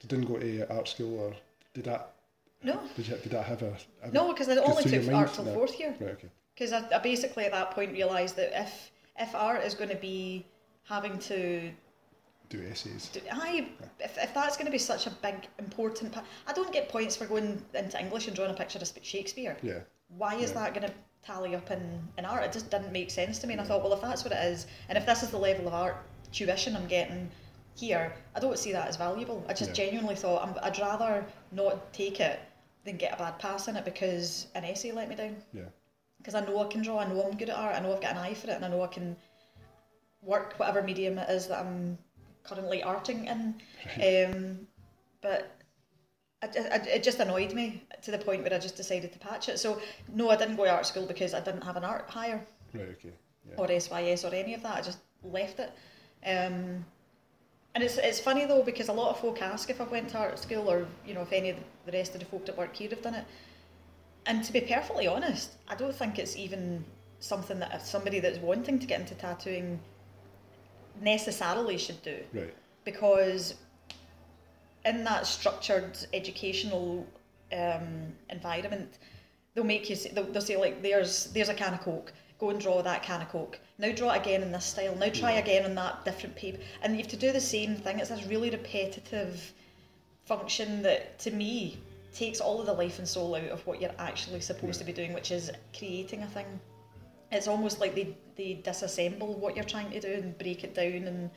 You 0.03 0.09
didn't 0.09 0.27
go 0.27 0.39
to 0.39 0.71
art 0.71 0.89
school 0.89 1.19
or 1.19 1.35
did 1.73 1.85
that? 1.85 2.11
No, 2.63 2.81
Did 2.97 3.09
you? 3.09 3.17
Did 3.17 3.33
that 3.33 3.45
have 3.45 3.63
a? 3.63 3.77
a 4.03 4.11
no, 4.11 4.33
because 4.33 4.49
I 4.49 4.57
only 4.57 4.85
took 4.85 5.13
art 5.13 5.35
till 5.35 5.45
No. 5.45 5.53
fourth 5.55 5.79
year. 5.79 5.95
Right. 6.01 6.11
Okay. 6.13 6.29
Because 6.55 6.73
I, 6.73 6.83
I 6.95 6.99
basically 6.99 7.45
at 7.45 7.53
that 7.53 7.73
point 7.73 7.93
realised 7.93 8.37
that 8.37 8.53
if 8.59 8.91
if 9.19 9.35
art 9.35 9.63
is 9.65 9.75
going 9.75 9.91
to 9.91 9.97
be 9.97 10.47
having 10.85 11.19
to 11.19 11.71
Do 12.51 12.63
essays. 12.71 13.09
Do- 13.13 13.21
I, 13.33 13.69
if, 14.01 14.17
if 14.19 14.35
that's 14.35 14.57
going 14.57 14.67
to 14.67 14.73
be 14.73 14.79
such 14.79 15.07
a 15.07 15.11
big 15.11 15.49
important 15.59 16.13
part, 16.13 16.27
I 16.47 16.53
don't 16.53 16.73
get 16.73 16.89
points 16.89 17.17
for 17.17 17.27
going 17.27 17.63
into 17.75 17.99
English 18.01 18.27
and 18.27 18.37
drawing 18.37 18.51
a 18.51 18.55
picture 18.55 18.79
of 18.79 18.91
Shakespeare. 19.03 19.57
Yeah. 19.63 19.81
Why 20.17 20.35
is 20.35 20.51
Yeah. 20.51 20.61
that 20.71 20.75
going 20.75 20.87
to 20.87 20.95
tally 21.25 21.55
up 21.57 21.71
in, 21.71 22.01
in 22.19 22.25
art? 22.25 22.45
It 22.45 22.53
just 22.53 22.71
didn't 22.71 22.93
make 22.93 23.11
sense 23.11 23.39
to 23.41 23.47
me. 23.47 23.55
And 23.55 23.61
I 23.63 23.65
thought, 23.65 23.83
well, 23.83 23.93
if 23.95 24.01
that's 24.03 24.25
what 24.25 24.33
it 24.33 24.45
is, 24.45 24.67
and 24.89 24.99
if 24.99 25.07
this 25.07 25.23
is 25.23 25.31
the 25.31 25.39
level 25.39 25.67
of 25.69 25.75
art 25.75 25.97
tuition 26.33 26.77
I'm 26.77 26.87
getting 26.87 27.31
here, 27.77 28.13
I 28.37 28.41
don't 28.41 28.59
see 28.59 28.73
that 28.73 28.87
as 28.89 28.97
valuable. 28.97 29.45
I 29.49 29.55
just 29.55 29.71
Yeah. 29.71 29.87
genuinely 29.87 30.15
thought 30.15 30.47
I'm, 30.47 30.55
I'd 30.63 30.79
rather 30.79 31.25
not 31.51 31.93
take 31.93 32.21
it 32.21 32.39
than 32.85 32.99
get 32.99 33.15
a 33.15 33.17
bad 33.17 33.39
pass 33.39 33.67
in 33.69 33.77
it 33.77 33.85
because 33.87 34.47
an 34.55 34.65
essay 34.65 34.93
let 34.93 35.09
me 35.09 35.17
down. 35.17 35.37
Yeah. 35.55 35.63
Because 36.19 36.35
I 36.35 36.41
know 36.45 36.63
I 36.63 36.67
can 36.71 36.83
draw, 36.83 36.99
I 37.01 37.07
know 37.09 37.23
I'm 37.25 37.37
good 37.37 37.49
at 37.51 37.57
art, 37.57 37.75
I 37.75 37.81
know 37.81 37.93
I've 37.95 38.01
got 38.03 38.13
an 38.13 38.19
eye 38.19 38.35
for 38.35 38.49
it, 38.51 38.55
and 38.57 38.65
I 38.65 38.69
know 38.69 38.83
I 38.83 38.87
can 38.87 39.17
work 40.25 40.55
whatever 40.57 40.83
medium 40.83 41.19
it 41.19 41.29
is 41.31 41.47
that 41.49 41.65
I'm 41.65 41.99
currently 42.45 42.83
arting 42.83 43.27
in. 43.27 43.55
Um, 44.31 44.67
but 45.21 45.57
I, 46.43 46.47
I, 46.47 46.77
it 46.97 47.03
just 47.03 47.19
annoyed 47.21 47.53
me 47.55 47.83
to 48.03 48.11
the 48.11 48.19
point 48.19 48.43
where 48.43 48.53
I 48.53 48.59
just 48.59 48.77
decided 48.77 49.13
to 49.13 49.19
patch 49.19 49.49
it. 49.49 49.59
So 49.59 49.81
no, 50.13 50.31
I 50.31 50.37
didn't 50.37 50.57
go 50.57 50.65
to 50.65 50.71
art 50.71 50.87
school 50.87 51.07
because 51.07 51.33
I 51.35 51.41
didn't 51.41 51.63
have 51.63 51.77
an 51.77 51.85
art 51.85 52.09
Higher 52.09 52.41
Right. 52.75 52.89
Okay. 52.99 53.13
Yeah. 53.49 53.57
or 53.57 53.69
SYS 53.69 54.25
or 54.25 54.35
any 54.35 54.55
of 54.55 54.63
that. 54.63 54.77
I 54.77 54.81
just 54.83 54.99
left 55.23 55.61
it. 55.61 55.71
Um, 56.27 56.85
and 57.75 57.83
it's 57.83 57.99
it's 57.99 58.21
funny 58.21 58.47
though 58.47 58.63
because 58.63 58.89
a 58.89 58.93
lot 58.93 59.11
of 59.11 59.21
folk 59.21 59.43
ask 59.43 59.69
if 59.69 59.81
I 59.81 59.85
went 59.85 60.09
to 60.11 60.19
art 60.19 60.39
school 60.39 60.71
or 60.71 60.87
you 61.07 61.15
know 61.15 61.23
if 61.23 61.33
any 61.33 61.51
of 61.51 61.57
the 61.87 61.93
rest 61.93 62.15
of 62.15 62.21
the 62.21 62.27
folk 62.27 62.47
that 62.47 62.57
work 62.57 62.75
here 62.75 62.91
have 62.91 63.03
done 63.03 63.15
it. 63.15 63.25
And 64.27 64.43
to 64.45 64.53
be 64.53 64.61
perfectly 64.61 65.07
honest, 65.07 65.53
I 65.69 65.75
don't 65.75 65.95
think 65.95 66.19
it's 66.19 66.37
even 66.37 66.85
something 67.21 67.59
that 67.59 67.75
if 67.75 67.83
somebody 67.83 68.21
that's 68.21 68.39
wanting 68.39 68.79
to 68.79 68.87
get 68.87 69.01
into 69.01 69.15
tattooing 69.15 69.81
necessarily 71.01 71.79
should 71.79 72.03
do 72.03 72.19
Right. 72.33 72.55
because 72.85 73.55
in 74.85 75.05
that 75.05 75.27
structured 75.27 75.97
educational 76.13 77.07
um, 77.53 78.13
environment, 78.31 78.99
they'll 79.55 79.65
make 79.65 79.89
you. 79.89 79.97
They'll, 79.97 80.25
they'll 80.25 80.43
say 80.43 80.57
like, 80.57 80.83
"There's 80.83 81.27
there's 81.33 81.49
a 81.49 81.55
can 81.55 81.75
of 81.75 81.81
coke. 81.81 82.13
Go 82.39 82.51
and 82.51 82.61
draw 82.61 82.83
that 82.83 83.03
can 83.03 83.23
of 83.23 83.29
coke. 83.31 83.59
Now 83.79 83.93
draw 83.93 84.11
it 84.13 84.21
again 84.21 84.43
in 84.43 84.53
this 84.53 84.65
style. 84.67 84.95
Now 84.97 85.09
try 85.09 85.33
Yeah. 85.35 85.39
again 85.39 85.65
on 85.65 85.75
that 85.77 86.05
different 86.05 86.37
paper." 86.37 86.59
And 86.83 86.93
you 86.95 86.99
have 86.99 87.09
to 87.11 87.17
do 87.17 87.33
the 87.33 87.41
same 87.41 87.77
thing. 87.77 87.99
It's 87.99 88.11
this 88.11 88.27
really 88.27 88.51
repetitive 88.51 89.53
function 90.27 90.83
that, 90.83 91.19
to 91.21 91.31
me, 91.31 91.79
takes 92.15 92.41
all 92.41 92.61
of 92.61 92.67
the 92.67 92.73
life 92.73 92.99
and 92.99 93.09
soul 93.09 93.35
out 93.35 93.49
of 93.49 93.67
what 93.67 93.81
you're 93.81 93.91
actually 93.99 94.41
supposed 94.41 94.79
to 94.81 94.85
be 94.85 94.93
doing, 94.93 95.13
which 95.13 95.31
is 95.31 95.51
creating 95.77 96.23
a 96.23 96.27
thing. 96.27 96.61
It's 97.35 97.49
almost 97.49 97.81
like 97.81 97.95
they 97.95 98.17
they 98.37 98.61
disassemble 98.65 99.39
what 99.39 99.57
you're 99.57 99.65
trying 99.65 99.91
to 99.91 100.01
do 100.01 100.09
and 100.09 100.37
break 100.39 100.65
it 100.65 100.75
down 100.75 101.07
and 101.07 101.31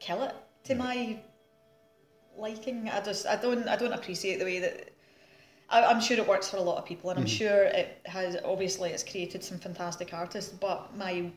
kill 0.00 0.22
it 0.22 0.34
to 0.64 0.74
my 0.74 1.18
liking. 2.36 2.88
I 2.88 3.00
just 3.00 3.26
I 3.26 3.36
don't 3.36 3.68
I 3.68 3.76
don't 3.76 3.92
appreciate 3.92 4.38
the 4.38 4.44
way 4.44 4.58
that. 4.60 4.90
I, 5.70 5.84
I'm 5.84 6.00
sure 6.00 6.18
it 6.18 6.28
works 6.28 6.50
for 6.50 6.58
a 6.58 6.62
lot 6.62 6.76
of 6.76 6.84
people, 6.84 7.10
and 7.10 7.18
I'm 7.18 7.24
mm-hmm. 7.24 7.34
sure 7.34 7.62
it 7.64 8.00
has. 8.04 8.36
Obviously, 8.44 8.90
it's 8.90 9.02
created 9.02 9.42
some 9.42 9.58
fantastic 9.58 10.12
artists. 10.12 10.52
But 10.52 10.94
my, 10.96 11.30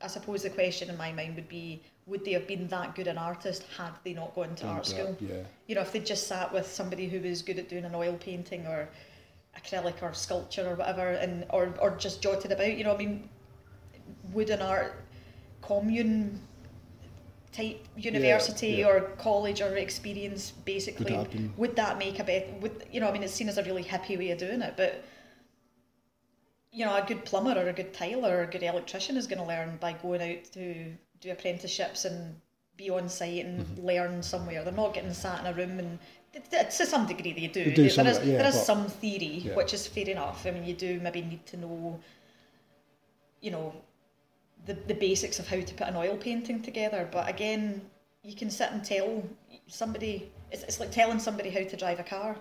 I 0.00 0.06
suppose 0.06 0.42
the 0.42 0.50
question 0.50 0.88
in 0.88 0.96
my 0.96 1.12
mind 1.12 1.34
would 1.36 1.48
be: 1.48 1.82
Would 2.06 2.24
they 2.24 2.32
have 2.32 2.46
been 2.46 2.68
that 2.68 2.94
good 2.94 3.06
an 3.06 3.18
artist 3.18 3.64
had 3.76 3.92
they 4.04 4.14
not 4.14 4.34
gone 4.34 4.54
to 4.56 4.66
art 4.66 4.84
that, 4.84 4.90
school? 4.90 5.16
yeah. 5.20 5.42
You 5.66 5.74
know, 5.74 5.82
if 5.82 5.92
they 5.92 6.00
just 6.00 6.26
sat 6.26 6.52
with 6.52 6.66
somebody 6.66 7.08
who 7.08 7.20
was 7.20 7.42
good 7.42 7.58
at 7.58 7.68
doing 7.68 7.84
an 7.84 7.94
oil 7.94 8.14
painting 8.14 8.66
or 8.66 8.88
acrylic 9.58 10.02
or 10.02 10.12
sculpture 10.14 10.68
or 10.68 10.74
whatever, 10.74 11.10
and 11.10 11.44
or 11.50 11.74
or 11.80 11.90
just 11.96 12.22
jotted 12.22 12.52
about. 12.52 12.76
You 12.76 12.84
know, 12.84 12.94
I 12.94 12.98
mean, 12.98 13.28
would 14.32 14.50
an 14.50 14.62
art 14.62 15.04
commune 15.62 16.40
type 17.52 17.84
university 17.96 18.68
yeah. 18.68 18.86
or 18.86 19.00
college 19.18 19.60
or 19.60 19.76
experience 19.76 20.52
basically 20.64 21.16
Would 21.16 21.30
that 21.32 21.58
would 21.58 21.76
that 21.76 21.98
make 21.98 22.18
a 22.18 22.24
better 22.24 22.46
would 22.60 22.84
you 22.92 23.00
know 23.00 23.08
i 23.08 23.12
mean 23.12 23.22
it's 23.22 23.32
seen 23.32 23.48
as 23.48 23.58
a 23.58 23.64
really 23.64 23.82
hippie 23.82 24.16
way 24.16 24.30
of 24.30 24.38
doing 24.38 24.62
it 24.62 24.74
but 24.76 25.02
you 26.72 26.84
know 26.84 26.94
a 26.94 27.04
good 27.04 27.24
plumber 27.24 27.58
or 27.58 27.68
a 27.68 27.72
good 27.72 27.92
tiler 27.92 28.38
or 28.38 28.42
a 28.42 28.46
good 28.46 28.62
electrician 28.62 29.16
is 29.16 29.26
going 29.26 29.40
to 29.40 29.44
learn 29.44 29.76
by 29.80 29.92
going 29.92 30.22
out 30.22 30.44
to 30.52 30.92
do 31.20 31.32
apprenticeships 31.32 32.04
and 32.04 32.36
be 32.76 32.88
on 32.88 33.08
site 33.08 33.44
and 33.44 33.60
Mm-hmm. 33.60 33.86
learn 33.86 34.22
somewhere 34.22 34.62
they're 34.62 34.72
not 34.72 34.94
getting 34.94 35.12
sat 35.12 35.40
in 35.40 35.46
a 35.46 35.52
room 35.52 35.78
and 35.80 35.98
to 36.32 36.86
some 36.86 37.06
degree 37.06 37.32
they 37.32 37.46
do, 37.48 37.64
do 37.74 37.88
There 37.88 38.06
is- 38.06 38.18
yeah, 38.24 38.38
there 38.38 38.46
is 38.46 38.62
some 38.62 38.86
theory 38.88 39.42
yeah. 39.44 39.54
which 39.56 39.74
is 39.74 39.86
fair 39.86 40.08
enough 40.08 40.46
i 40.46 40.50
mean 40.52 40.64
you 40.64 40.74
do 40.74 41.00
maybe 41.00 41.22
need 41.22 41.44
to 41.46 41.56
know 41.56 41.98
you 43.40 43.50
know 43.50 43.74
the, 44.66 44.74
the 44.74 44.94
basics 44.94 45.38
of 45.38 45.48
how 45.48 45.56
to 45.60 45.74
put 45.74 45.88
an 45.88 45.96
oil 45.96 46.18
painting 46.18 46.60
together. 46.60 47.08
But 47.10 47.26
again, 47.30 47.80
you 48.22 48.34
can 48.36 48.50
sit 48.50 48.70
and 48.70 48.84
tell 48.84 49.24
somebody, 49.68 50.30
it's, 50.52 50.62
it's 50.64 50.78
like 50.78 50.90
telling 50.92 51.18
somebody 51.18 51.48
how 51.48 51.62
to 51.64 51.76
drive 51.78 51.98
a 51.98 52.02
car. 52.02 52.36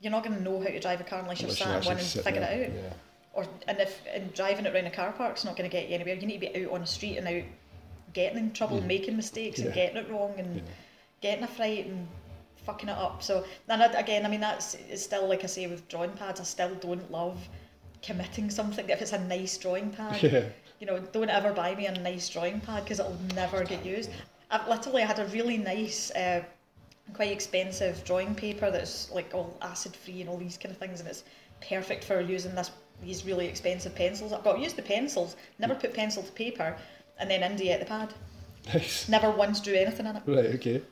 You're 0.00 0.10
not 0.10 0.24
going 0.24 0.38
to 0.38 0.42
know 0.42 0.58
how 0.60 0.68
to 0.68 0.80
drive 0.80 1.02
a 1.02 1.04
car 1.04 1.18
unless, 1.20 1.42
Mm-hmm. 1.42 1.44
Unless 1.50 1.60
you're 1.60 1.66
sat 1.68 1.82
in 1.82 1.86
one 1.86 1.98
and 1.98 2.06
figure 2.24 2.40
it 2.40 2.70
out. 2.70 2.74
yeah. 2.84 2.92
Or 3.34 3.46
and 3.68 3.78
if 3.78 4.00
and 4.14 4.32
driving 4.32 4.64
it 4.64 4.74
around 4.74 4.86
a 4.86 4.90
car 4.90 5.12
park's 5.12 5.44
not 5.44 5.58
going 5.58 5.68
to 5.68 5.76
get 5.76 5.90
you 5.90 5.94
anywhere. 5.96 6.14
You 6.14 6.26
need 6.26 6.40
to 6.40 6.50
be 6.52 6.64
out 6.64 6.72
on 6.72 6.80
the 6.80 6.86
street 6.86 7.18
and 7.18 7.28
out 7.28 7.44
getting 8.14 8.38
in 8.38 8.52
trouble, 8.52 8.80
making 8.80 9.14
mistakes, 9.18 9.58
and 9.60 9.68
Mm-hmm. 9.68 9.74
Getting 9.74 9.96
it 9.98 10.10
wrong, 10.10 10.34
and 10.38 10.62
getting 11.20 11.44
a 11.44 11.48
fright 11.48 11.84
and 11.84 12.08
fucking 12.70 12.88
it 12.88 12.96
up. 12.96 13.22
So 13.22 13.44
and 13.68 13.82
I- 13.82 14.00
again, 14.00 14.24
I 14.26 14.28
mean 14.28 14.40
that's 14.40 14.74
it's 14.88 15.02
still 15.02 15.28
like 15.28 15.42
I 15.44 15.46
say 15.46 15.66
with 15.66 15.88
drawing 15.88 16.12
pads. 16.12 16.40
I 16.40 16.44
still 16.44 16.74
don't 16.76 17.10
love 17.10 17.38
committing 18.02 18.50
something 18.50 18.88
if 18.88 19.02
it's 19.02 19.12
a 19.12 19.18
nice 19.26 19.58
drawing 19.58 19.90
pad 19.90 20.22
Yeah. 20.22 20.44
you 20.78 20.86
know, 20.86 20.98
don't 21.12 21.28
ever 21.28 21.52
buy 21.52 21.74
me 21.74 21.86
a 21.86 21.92
nice 22.00 22.28
drawing 22.30 22.60
pad 22.60 22.84
because 22.84 22.98
it'll 23.00 23.18
never 23.34 23.62
get 23.64 23.84
used. 23.84 24.10
I've 24.50 24.66
literally 24.68 25.02
had 25.02 25.18
a 25.18 25.26
really 25.26 25.58
nice, 25.58 26.10
uh, 26.12 26.42
quite 27.12 27.30
expensive 27.32 28.02
drawing 28.04 28.34
paper 28.34 28.70
that's 28.70 29.10
like 29.10 29.34
all 29.34 29.56
acid 29.62 29.94
free 29.94 30.20
and 30.22 30.30
all 30.30 30.38
these 30.38 30.56
kind 30.56 30.72
of 30.72 30.78
things, 30.78 31.00
and 31.00 31.08
it's 31.08 31.24
perfect 31.68 32.04
for 32.04 32.20
using 32.20 32.54
this 32.54 32.70
these 33.02 33.24
really 33.24 33.46
expensive 33.46 33.94
pencils. 33.94 34.32
I've 34.32 34.44
got 34.44 34.58
used 34.60 34.76
the 34.76 34.82
pencils, 34.82 35.34
never 35.58 35.74
put 35.74 35.94
pencil 35.94 36.22
to 36.22 36.32
paper, 36.32 36.76
and 37.18 37.30
then 37.30 37.42
India 37.42 37.72
at 37.74 37.80
the 37.80 37.86
pad. 37.86 38.12
Nice. 38.74 39.08
Never 39.08 39.30
once 39.30 39.58
drew 39.60 39.74
anything 39.74 40.06
on 40.06 40.16
it 40.16 40.22
Right, 40.26 40.54
okay. 40.56 40.82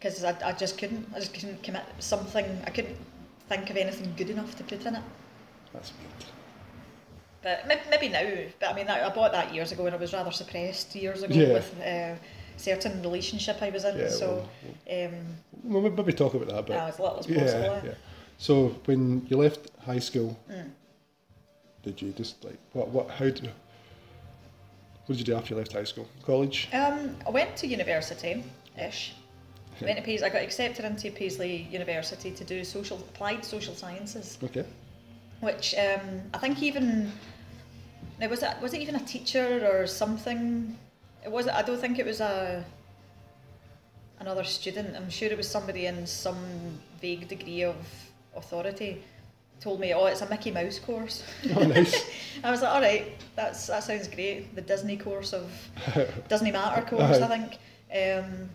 Because 0.00 0.24
I, 0.24 0.34
I 0.44 0.52
just 0.52 0.78
couldn't. 0.78 1.06
I 1.14 1.18
just 1.20 1.34
couldn't 1.34 1.62
commit 1.62 1.82
something. 1.98 2.44
I 2.66 2.70
couldn't 2.70 2.96
think 3.48 3.68
of 3.70 3.76
anything 3.76 4.12
good 4.16 4.30
enough 4.30 4.56
to 4.56 4.64
put 4.64 4.84
in 4.86 4.94
it. 4.96 5.02
That's 5.72 5.92
weird. 5.98 6.24
But 7.42 7.66
may- 7.68 7.80
maybe 7.90 8.08
now. 8.08 8.24
But 8.58 8.70
I 8.70 8.74
mean, 8.74 8.88
I 8.88 9.06
I 9.06 9.14
bought 9.14 9.32
that 9.32 9.54
years 9.54 9.72
ago, 9.72 9.86
and 9.86 9.94
I 9.94 9.98
was 9.98 10.12
rather 10.12 10.32
suppressed 10.32 10.94
years 10.94 11.22
ago 11.22 11.34
Yeah. 11.34 11.52
with 11.52 11.74
a 11.80 12.18
certain 12.56 13.02
relationship 13.02 13.62
I 13.62 13.70
was 13.70 13.84
in. 13.84 13.98
Yeah, 13.98 14.08
so, 14.08 14.48
um, 14.90 15.12
We'll 15.64 15.82
maybe 15.90 16.12
talk 16.12 16.34
about 16.34 16.48
that, 16.48 16.66
but 16.66 16.74
no, 16.76 16.86
as 16.86 16.98
little 16.98 17.18
as 17.18 17.26
possible. 17.26 17.74
eh? 17.74 17.80
yeah. 17.84 17.94
So 18.38 18.68
when 18.86 19.26
you 19.28 19.36
left 19.36 19.70
high 19.84 19.98
school, 19.98 20.38
Mm. 20.50 20.70
did 21.82 22.00
you 22.00 22.12
just 22.12 22.42
like 22.44 22.58
what 22.72 22.88
what 22.88 23.10
how 23.10 23.26
did 23.26 23.44
what 25.06 25.16
did 25.16 25.18
you 25.18 25.24
do 25.24 25.34
after 25.34 25.54
you 25.54 25.58
left 25.58 25.72
high 25.72 25.84
school? 25.84 26.06
College? 26.24 26.68
Um, 26.72 27.16
I 27.26 27.30
went 27.30 27.56
to 27.58 27.66
university 27.66 28.44
ish. 28.78 29.14
Went 29.86 29.98
to 29.98 30.02
Paisley. 30.04 30.26
I 30.26 30.30
got 30.30 30.42
accepted 30.42 30.84
into 30.84 31.10
Paisley 31.10 31.68
University 31.70 32.30
to 32.30 32.44
do 32.44 32.64
social 32.64 32.98
applied 32.98 33.44
social 33.44 33.74
sciences, 33.74 34.38
Okay. 34.42 34.64
which 35.40 35.74
um, 35.76 36.22
I 36.34 36.38
think 36.38 36.62
even 36.62 37.10
now 38.18 38.28
was 38.28 38.42
it 38.42 38.54
was 38.60 38.74
it 38.74 38.80
even 38.80 38.94
a 38.96 39.04
teacher 39.04 39.66
or 39.72 39.86
something? 39.86 40.76
It 41.24 41.30
was. 41.30 41.48
I 41.48 41.62
don't 41.62 41.80
think 41.80 41.98
it 41.98 42.06
was 42.06 42.20
a 42.20 42.64
another 44.20 44.44
student. 44.44 44.96
I'm 44.96 45.10
sure 45.10 45.30
it 45.30 45.36
was 45.36 45.48
somebody 45.48 45.86
in 45.86 46.06
some 46.06 46.38
vague 47.00 47.28
degree 47.28 47.62
of 47.64 47.76
authority. 48.36 49.02
Told 49.60 49.78
me, 49.78 49.92
oh, 49.92 50.06
it's 50.06 50.22
a 50.22 50.28
Mickey 50.30 50.50
Mouse 50.50 50.78
course. 50.78 51.22
Oh, 51.54 51.62
nice. 51.64 51.94
I 52.44 52.50
was 52.50 52.62
like, 52.62 52.72
all 52.72 52.80
right, 52.80 53.12
that's 53.36 53.66
that 53.66 53.82
sounds 53.84 54.08
great. 54.08 54.54
The 54.54 54.62
Disney 54.62 54.96
course 54.96 55.34
of 55.34 55.50
Disney 56.28 56.50
Matter 56.50 56.82
course, 56.86 57.18
I 57.18 57.28
think. 57.28 57.58
Um, 57.92 58.48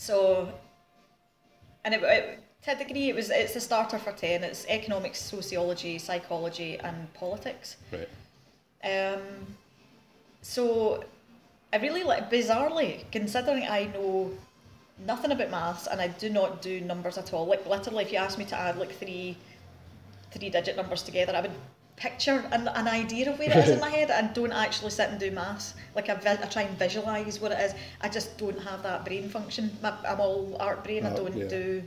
so, 0.00 0.48
and 1.84 1.92
it, 1.92 2.02
it, 2.02 2.38
to 2.62 2.72
a 2.72 2.74
degree, 2.74 3.10
it 3.10 3.14
was 3.14 3.28
it's 3.28 3.54
a 3.54 3.60
starter 3.60 3.98
for 3.98 4.12
ten. 4.12 4.42
It's 4.42 4.64
economics, 4.66 5.20
sociology, 5.20 5.98
psychology, 5.98 6.78
and 6.78 7.12
politics. 7.12 7.76
right. 7.92 8.08
Um, 8.82 9.20
so, 10.40 11.04
I 11.70 11.76
really 11.76 12.02
like 12.02 12.30
bizarrely 12.30 13.04
considering 13.12 13.64
I 13.64 13.90
know 13.92 14.30
nothing 15.04 15.32
about 15.32 15.50
maths 15.50 15.86
and 15.86 16.00
I 16.00 16.08
do 16.08 16.30
not 16.30 16.62
do 16.62 16.80
numbers 16.80 17.18
at 17.18 17.34
all. 17.34 17.44
Like 17.44 17.66
literally, 17.66 18.02
if 18.02 18.10
you 18.10 18.16
asked 18.16 18.38
me 18.38 18.46
to 18.46 18.56
add 18.56 18.78
like 18.78 18.92
three 18.92 19.36
three-digit 20.30 20.76
numbers 20.76 21.02
together, 21.02 21.36
I 21.36 21.42
would 21.42 21.52
picture 22.04 22.44
an, 22.50 22.66
an 22.68 22.88
idea 22.88 23.30
of 23.30 23.38
where 23.38 23.50
it 23.50 23.56
is 23.56 23.70
in 23.70 23.80
my 23.80 23.90
head 23.98 24.10
and 24.10 24.32
don't 24.34 24.52
actually 24.52 24.90
sit 24.90 25.08
and 25.10 25.20
do 25.20 25.30
maths. 25.30 25.74
Like 25.94 26.08
I, 26.08 26.14
vi- 26.14 26.38
I 26.42 26.46
try 26.46 26.62
and 26.62 26.76
visualise 26.78 27.40
what 27.40 27.52
it 27.52 27.60
is. 27.60 27.74
I 28.00 28.08
just 28.08 28.36
don't 28.38 28.58
have 28.58 28.82
that 28.82 29.04
brain 29.04 29.28
function. 29.28 29.70
My, 29.82 29.92
I'm 30.08 30.18
all 30.20 30.56
art 30.58 30.82
brain. 30.82 31.04
I 31.06 31.12
Oh, 31.12 31.16
don't 31.16 31.36
yeah. 31.36 31.46
do. 31.48 31.82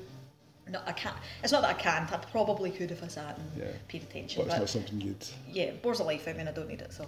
No, 0.69 0.79
I 0.85 0.93
can't. 0.93 1.15
It's 1.43 1.51
not 1.51 1.61
that 1.63 1.71
I 1.71 1.79
can't. 1.79 2.09
I 2.13 2.17
probably 2.17 2.69
could 2.71 2.91
if 2.91 3.03
I 3.03 3.07
sat 3.07 3.37
and 3.37 3.51
Yeah. 3.57 3.71
paid 3.87 4.03
attention. 4.03 4.43
But 4.43 4.51
it's 4.51 4.59
not 4.59 4.69
something 4.69 5.01
you'd 5.01 5.25
yeah, 5.51 5.63
it 5.65 5.81
bores 5.81 5.97
the 5.97 6.03
life 6.05 6.21
out 6.27 6.31
of 6.31 6.35
me 6.37 6.41
and 6.41 6.49
I 6.49 6.53
don't 6.53 6.69
need 6.69 6.81
it. 6.81 6.93
So 6.93 7.05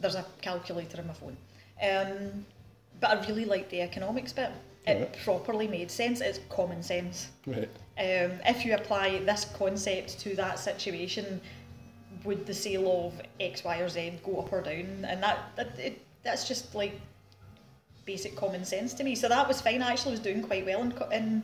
there's 0.00 0.14
a 0.14 0.24
calculator 0.40 1.00
in 1.00 1.06
my 1.06 1.14
phone. 1.14 1.36
Um, 1.82 2.44
but 3.00 3.10
I 3.10 3.26
really 3.26 3.44
like 3.46 3.70
the 3.70 3.80
economics 3.80 4.32
bit. 4.32 4.50
It 4.86 4.98
Right. 4.98 5.24
properly 5.24 5.68
made 5.68 5.90
sense. 5.90 6.20
It's 6.20 6.40
common 6.50 6.82
sense. 6.82 7.28
right. 7.46 7.68
Um, 7.98 8.32
if 8.46 8.64
you 8.64 8.74
apply 8.74 9.18
this 9.20 9.46
concept 9.56 10.18
to 10.20 10.34
that 10.36 10.58
situation, 10.58 11.40
would 12.24 12.46
the 12.46 12.54
sale 12.54 13.06
of 13.06 13.20
X, 13.40 13.64
Y, 13.64 13.78
or 13.78 13.88
Z 13.88 14.20
go 14.24 14.40
up 14.40 14.52
or 14.52 14.60
down? 14.60 15.04
And 15.08 15.22
that, 15.22 15.38
that 15.56 15.78
it, 15.78 16.04
that's 16.22 16.46
just 16.46 16.74
like 16.74 17.00
basic 18.04 18.36
common 18.36 18.64
sense 18.64 18.94
to 18.94 19.04
me. 19.04 19.14
So 19.14 19.28
that 19.28 19.46
was 19.46 19.60
fine. 19.60 19.82
I 19.82 19.92
actually 19.92 20.12
was 20.12 20.20
doing 20.20 20.42
quite 20.42 20.66
well 20.66 20.82
in, 20.82 20.92
in 21.12 21.42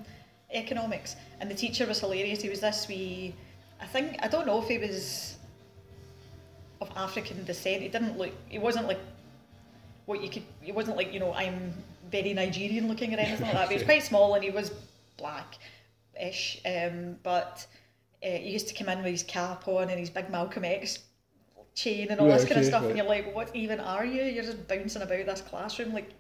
economics, 0.52 1.16
and 1.40 1.50
the 1.50 1.54
teacher 1.54 1.86
was 1.86 2.00
hilarious. 2.00 2.42
He 2.42 2.48
was 2.48 2.60
this 2.60 2.86
wee, 2.88 3.34
I 3.80 3.86
think 3.86 4.16
I 4.22 4.28
don't 4.28 4.46
know 4.46 4.60
if 4.60 4.68
he 4.68 4.78
was 4.78 5.36
of 6.80 6.90
African 6.96 7.44
descent. 7.44 7.82
He 7.82 7.88
didn't 7.88 8.18
look. 8.18 8.32
He 8.48 8.58
wasn't 8.58 8.86
like 8.86 9.00
what 10.06 10.22
you 10.22 10.30
could. 10.30 10.44
He 10.60 10.72
wasn't 10.72 10.96
like 10.96 11.12
you 11.12 11.20
know 11.20 11.32
I'm 11.32 11.74
very 12.10 12.32
Nigerian 12.32 12.88
looking 12.88 13.14
or 13.14 13.18
anything 13.18 13.46
like 13.46 13.52
that. 13.52 13.66
But 13.66 13.72
he 13.72 13.74
was 13.74 13.84
quite 13.92 14.02
small 14.02 14.34
and 14.34 14.42
he 14.42 14.50
was 14.50 14.72
black-ish. 15.16 16.60
Um, 16.64 17.16
but 17.22 17.66
uh, 18.24 18.28
he 18.28 18.50
used 18.50 18.68
to 18.68 18.74
come 18.74 18.88
in 18.88 18.98
with 18.98 19.12
his 19.12 19.22
cap 19.22 19.66
on 19.68 19.88
and 19.90 19.98
his 19.98 20.10
big 20.10 20.30
Malcolm 20.30 20.64
X 20.64 21.00
chain 21.74 22.08
and 22.10 22.20
all 22.20 22.28
this 22.28 22.44
kind 22.44 22.58
of 22.60 22.66
stuff, 22.66 22.82
right. 22.82 22.88
and 22.90 22.98
you're 22.98 23.06
like, 23.06 23.34
what 23.34 23.54
even 23.54 23.78
are 23.80 24.04
you? 24.04 24.22
You're 24.24 24.44
just 24.44 24.66
bouncing 24.66 25.02
about 25.02 25.26
this 25.26 25.40
classroom 25.40 25.92
like 25.92 26.10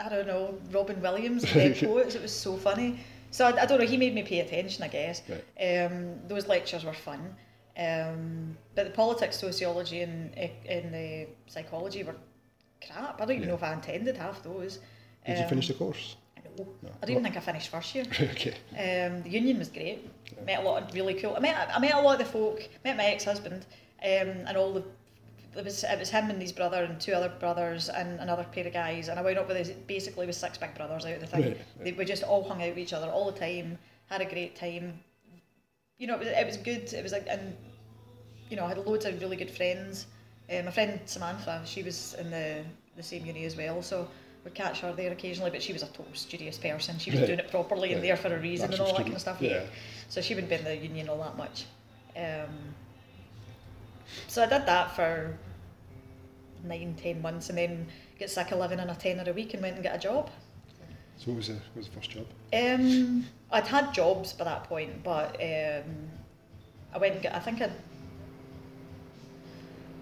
I 0.00 0.08
don't 0.08 0.26
know, 0.26 0.58
Robin 0.72 1.00
Williams 1.00 1.42
Dead 1.44 1.76
Poets. 1.78 2.14
It 2.16 2.22
was 2.22 2.32
so 2.32 2.56
funny. 2.56 2.98
So 3.30 3.46
I, 3.46 3.62
I 3.62 3.66
don't 3.66 3.78
know. 3.80 3.86
He 3.86 3.96
made 3.96 4.14
me 4.14 4.22
pay 4.22 4.40
attention, 4.40 4.82
I 4.84 4.88
guess. 4.88 5.22
Right. 5.28 5.84
Um, 5.86 6.16
those 6.28 6.46
lectures 6.48 6.84
were 6.84 6.92
fun. 6.92 7.34
Um, 7.76 8.56
but 8.74 8.84
the 8.84 8.90
politics, 8.90 9.36
sociology, 9.36 10.02
and 10.02 10.32
ec- 10.36 10.66
and 10.68 10.92
the 10.94 11.26
psychology 11.46 12.02
were 12.04 12.16
crap. 12.86 13.20
I 13.20 13.24
don't 13.24 13.36
even 13.36 13.42
Yeah. 13.42 13.48
know 13.50 13.54
if 13.54 13.62
I 13.62 13.72
intended 13.72 14.16
half 14.16 14.42
those. 14.42 14.78
Did 15.26 15.38
you 15.38 15.44
Um, 15.44 15.48
finish 15.48 15.68
the 15.68 15.74
course? 15.74 16.16
No. 16.58 16.90
I 17.02 17.06
don't 17.06 17.10
even 17.10 17.22
think 17.24 17.36
I 17.36 17.40
finished 17.40 17.68
first 17.68 17.94
year. 17.94 18.04
okay. 18.20 18.54
Um, 18.72 19.22
the 19.22 19.30
union 19.30 19.58
was 19.58 19.68
great. 19.68 20.10
Met 20.44 20.60
a 20.60 20.62
lot 20.62 20.82
of 20.82 20.94
really 20.94 21.14
cool. 21.14 21.34
I 21.36 21.40
met 21.40 21.70
I 21.74 21.78
met 21.78 21.94
a 21.94 22.00
lot 22.00 22.20
of 22.20 22.26
the 22.26 22.32
folk. 22.32 22.68
Met 22.84 22.96
my 22.96 23.04
ex 23.04 23.24
husband, 23.24 23.66
um, 24.02 24.46
and 24.46 24.56
all 24.56 24.72
the. 24.72 24.84
It 25.56 25.64
was 25.64 25.84
it 25.84 25.98
was 25.98 26.10
him 26.10 26.30
and 26.30 26.42
his 26.42 26.52
brother 26.52 26.82
and 26.82 27.00
two 27.00 27.12
other 27.12 27.28
brothers 27.28 27.88
and 27.88 28.18
another 28.18 28.44
pair 28.50 28.66
of 28.66 28.72
guys, 28.72 29.08
and 29.08 29.18
I 29.18 29.22
wound 29.22 29.38
up 29.38 29.48
with 29.48 29.86
basically 29.86 30.26
with 30.26 30.34
six 30.34 30.58
big 30.58 30.74
brothers 30.74 31.04
out 31.04 31.14
of 31.14 31.20
the 31.20 31.26
thing. 31.26 31.42
Right, 31.42 31.60
They, 31.80 31.92
we 31.92 32.04
just 32.04 32.24
all 32.24 32.42
hung 32.42 32.60
out 32.60 32.70
with 32.70 32.78
each 32.78 32.92
other 32.92 33.06
all 33.06 33.30
the 33.30 33.38
time. 33.38 33.78
Had 34.06 34.20
a 34.20 34.24
great 34.24 34.56
time. 34.56 34.98
You 35.98 36.08
know, 36.08 36.14
it 36.14 36.20
was, 36.20 36.28
it 36.28 36.46
was 36.46 36.56
good. 36.56 36.92
It 36.92 37.02
was 37.04 37.12
like 37.12 37.26
and 37.30 37.56
you 38.50 38.56
know, 38.56 38.64
I 38.64 38.68
had 38.68 38.78
loads 38.78 39.04
of 39.04 39.20
really 39.20 39.36
good 39.36 39.50
friends. 39.50 40.06
Uh, 40.50 40.62
my 40.62 40.70
friend 40.70 41.00
Samantha, 41.06 41.62
she 41.64 41.82
was 41.82 42.14
in 42.18 42.30
the, 42.30 42.62
the 42.96 43.02
same 43.02 43.24
uni 43.24 43.44
as 43.44 43.56
well, 43.56 43.82
so 43.82 44.08
we'd 44.44 44.54
catch 44.54 44.80
her 44.80 44.92
there 44.92 45.10
occasionally, 45.12 45.50
but 45.50 45.62
she 45.62 45.72
was 45.72 45.82
a 45.82 45.86
total 45.86 46.06
studious 46.14 46.58
person. 46.58 46.98
She 46.98 47.10
was 47.10 47.20
Right. 47.20 47.26
doing 47.26 47.38
it 47.38 47.50
properly 47.50 47.92
and 47.92 48.02
there 48.02 48.16
for 48.16 48.34
a 48.34 48.38
reason 48.38 48.70
and 48.72 48.80
all 48.80 48.92
that 48.94 49.02
kind 49.02 49.14
of 49.14 49.20
stuff. 49.20 49.40
Yeah. 49.40 49.62
So 50.08 50.20
she 50.20 50.34
wouldn't 50.34 50.50
be 50.50 50.56
in 50.56 50.64
the 50.64 50.76
union 50.76 51.08
all 51.08 51.18
that 51.18 51.36
much. 51.36 51.64
Um, 52.16 52.74
so 54.28 54.42
I 54.42 54.46
did 54.46 54.66
that 54.66 54.94
for 54.94 55.36
nine, 56.62 56.94
ten 57.00 57.20
months 57.22 57.48
and 57.48 57.58
then 57.58 57.86
get 58.18 58.30
sick 58.30 58.52
of 58.52 58.58
living 58.58 58.80
on 58.80 58.90
a 58.90 58.94
tenner 58.94 59.24
a 59.28 59.32
week 59.32 59.54
and 59.54 59.62
went 59.62 59.74
and 59.76 59.84
got 59.84 59.96
a 59.96 59.98
job. 59.98 60.30
So 61.16 61.30
what 61.30 61.36
was 61.38 61.48
the, 61.48 61.54
what 61.54 61.76
was 61.76 61.88
the 61.88 61.94
first 61.94 62.10
job? 62.10 62.26
Um, 62.52 63.24
I'd 63.50 63.66
had 63.66 63.94
jobs 63.94 64.32
by 64.32 64.44
that 64.44 64.64
point, 64.64 65.02
but 65.02 65.36
um, 65.40 65.84
I 66.92 66.98
went 66.98 67.14
and 67.14 67.22
got, 67.22 67.34
I 67.34 67.38
think 67.38 67.62
I'd, 67.62 67.72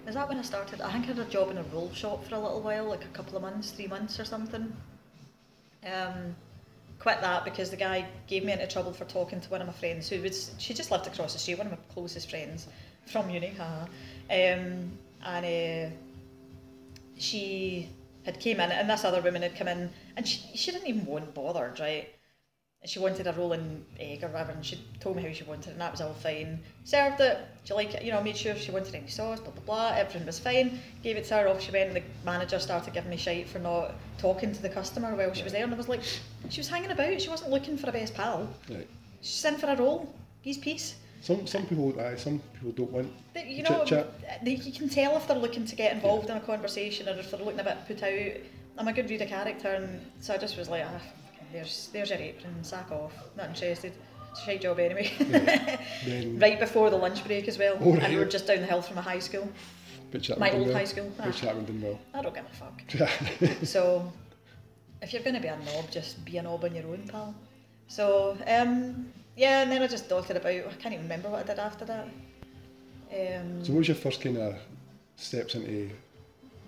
is 0.07 0.15
that 0.15 0.27
when 0.27 0.37
I 0.37 0.41
started? 0.41 0.81
I 0.81 0.91
think 0.91 1.05
I 1.05 1.07
had 1.07 1.19
a 1.19 1.25
job 1.25 1.51
in 1.51 1.57
a 1.57 1.63
roll 1.73 1.91
shop 1.93 2.25
for 2.25 2.35
a 2.35 2.39
little 2.39 2.61
while, 2.61 2.85
like 2.85 3.03
a 3.03 3.15
couple 3.17 3.35
of 3.35 3.41
months, 3.41 3.71
three 3.71 3.87
months 3.87 4.19
or 4.19 4.25
something. 4.25 4.73
Um, 5.85 6.35
quit 6.99 7.21
that 7.21 7.43
because 7.43 7.69
the 7.69 7.75
guy 7.75 8.05
gave 8.27 8.45
me 8.45 8.53
into 8.53 8.67
trouble 8.67 8.93
for 8.93 9.05
talking 9.05 9.41
to 9.41 9.49
one 9.49 9.61
of 9.61 9.67
my 9.67 9.73
friends 9.73 10.09
who 10.09 10.21
was, 10.21 10.51
she 10.57 10.73
just 10.73 10.91
lived 10.91 11.07
across 11.07 11.33
the 11.33 11.39
street, 11.39 11.57
one 11.57 11.67
of 11.67 11.73
my 11.73 11.79
closest 11.93 12.29
friends 12.29 12.67
from 13.05 13.29
uni. 13.29 13.53
Um, 14.29 14.91
and 15.21 15.91
uh, 15.91 15.95
she 17.17 17.89
had 18.25 18.39
came 18.39 18.59
in 18.59 18.71
and 18.71 18.89
this 18.89 19.03
other 19.03 19.21
woman 19.21 19.41
had 19.41 19.55
come 19.55 19.67
in 19.67 19.89
and 20.15 20.27
she, 20.27 20.41
she 20.55 20.71
didn't 20.71 20.87
even 20.87 21.05
want 21.05 21.33
bothered, 21.33 21.79
right? 21.79 22.09
And 22.83 22.89
she 22.89 22.99
wanted 22.99 23.27
a 23.27 23.31
rolling 23.33 23.85
egg 23.97 24.23
or 24.25 24.27
whatever 24.27 24.51
and 24.51 24.65
she 24.65 24.77
told 24.99 25.15
me 25.15 25.23
how 25.23 25.31
she 25.31 25.45
wanted 25.45 25.67
it 25.69 25.71
and 25.71 25.79
that 25.81 25.91
was 25.93 26.01
all 26.01 26.13
fine. 26.13 26.59
Served 26.83 27.21
it, 27.21 27.39
she 27.63 27.73
liked 27.73 27.93
it? 27.93 28.03
You 28.03 28.11
know, 28.11 28.21
made 28.21 28.35
sure 28.35 28.55
she 28.57 28.71
wanted 28.71 28.93
any 28.93 29.07
sauce, 29.07 29.39
blah 29.39 29.51
blah 29.51 29.63
blah, 29.63 29.97
everything 29.97 30.25
was 30.25 30.37
fine. 30.37 30.79
Gave 31.01 31.15
it 31.15 31.23
to 31.29 31.35
her, 31.35 31.47
off 31.47 31.61
she 31.61 31.71
went 31.71 31.87
and 31.87 31.95
the 31.95 32.03
manager 32.25 32.59
started 32.59 32.93
giving 32.93 33.09
me 33.09 33.15
shite 33.15 33.47
for 33.47 33.59
not 33.59 33.93
talking 34.17 34.51
to 34.51 34.61
the 34.61 34.67
customer 34.67 35.15
while 35.15 35.33
she 35.33 35.43
was 35.43 35.53
there 35.53 35.63
and 35.63 35.73
I 35.73 35.77
was 35.77 35.87
like, 35.87 36.01
she 36.49 36.59
was 36.59 36.67
hanging 36.67 36.91
about, 36.91 37.21
she 37.21 37.29
wasn't 37.29 37.51
looking 37.51 37.77
for 37.77 37.87
a 37.89 37.93
best 37.93 38.15
pal. 38.15 38.49
Right. 38.69 38.87
She's 39.21 39.45
in 39.45 39.55
for 39.57 39.67
a 39.67 39.77
roll, 39.77 40.13
he's 40.41 40.57
peace. 40.57 40.95
Some 41.21 41.47
some 41.47 41.65
people 41.67 41.97
uh, 41.97 42.17
some 42.17 42.41
people 42.53 42.73
don't 42.73 42.91
want 42.91 43.13
They- 43.33 43.47
You 43.47 43.63
Chit 43.63 43.69
know, 43.69 43.85
chat. 43.85 44.43
they, 44.43 44.55
you 44.55 44.73
can 44.73 44.89
tell 44.89 45.15
if 45.15 45.25
they're 45.25 45.37
looking 45.37 45.63
to 45.63 45.75
get 45.77 45.93
involved 45.93 46.29
in 46.29 46.35
a 46.35 46.41
conversation 46.41 47.07
or 47.07 47.13
if 47.17 47.31
they're 47.31 47.39
looking 47.39 47.61
a 47.61 47.63
bit 47.63 47.77
put 47.87 48.03
out. 48.03 48.41
I'm 48.77 48.87
a 48.89 48.93
good 48.93 49.09
reader 49.09 49.25
character, 49.25 49.69
and 49.69 50.01
so 50.19 50.33
I 50.33 50.37
just 50.37 50.57
was 50.57 50.67
like, 50.67 50.83
ah, 50.83 50.89
fucking, 50.89 51.22
there's 51.53 51.89
there's 51.93 52.09
your 52.09 52.19
apron, 52.19 52.63
sack 52.63 52.91
off, 52.91 53.13
not 53.37 53.49
interested. 53.49 53.93
It's 54.31 54.41
a 54.41 54.45
shite 54.45 54.61
job 54.61 54.79
anyway. 54.79 55.11
then 56.05 56.39
right 56.39 56.59
before 56.59 56.89
the 56.89 56.97
lunch 56.97 57.23
break 57.23 57.47
as 57.47 57.57
well, 57.57 57.77
Oh, 57.79 57.93
and 57.93 58.13
we 58.13 58.19
were 58.19 58.25
just 58.25 58.47
down 58.47 58.59
the 58.61 58.65
hill 58.65 58.81
from 58.81 58.97
a 58.97 59.01
high 59.01 59.19
school. 59.19 59.47
My 60.37 60.51
old 60.51 60.67
well. 60.67 60.75
high 60.75 60.83
school. 60.83 61.11
Bit 61.23 61.41
Ah. 61.43 61.53
Well. 61.81 61.99
I 62.13 62.21
don't 62.21 62.35
give 62.35 62.45
a 62.45 62.55
fuck. 62.55 63.63
so, 63.63 64.11
if 65.01 65.11
you're 65.11 65.23
going 65.23 65.35
to 65.35 65.41
be 65.41 65.47
a 65.47 65.57
knob, 65.57 65.89
just 65.89 66.23
be 66.23 66.37
a 66.37 66.43
knob 66.43 66.63
on 66.63 66.75
your 66.75 66.85
own, 66.85 67.07
pal. 67.07 67.33
So, 67.87 68.37
um, 68.45 69.11
yeah, 69.35 69.63
and 69.63 69.71
then 69.71 69.81
I 69.81 69.87
just 69.87 70.09
dotted 70.09 70.37
about. 70.37 70.51
I 70.51 70.61
can't 70.79 70.93
even 70.93 71.05
remember 71.05 71.29
what 71.29 71.39
I 71.39 71.47
did 71.47 71.57
after 71.59 71.85
that. 71.85 72.05
Um, 73.11 73.63
So 73.65 73.71
what 73.73 73.79
was 73.79 73.87
your 73.87 73.97
first 73.97 74.21
kind 74.21 74.37
of 74.37 74.55
steps 75.15 75.55
into 75.55 75.89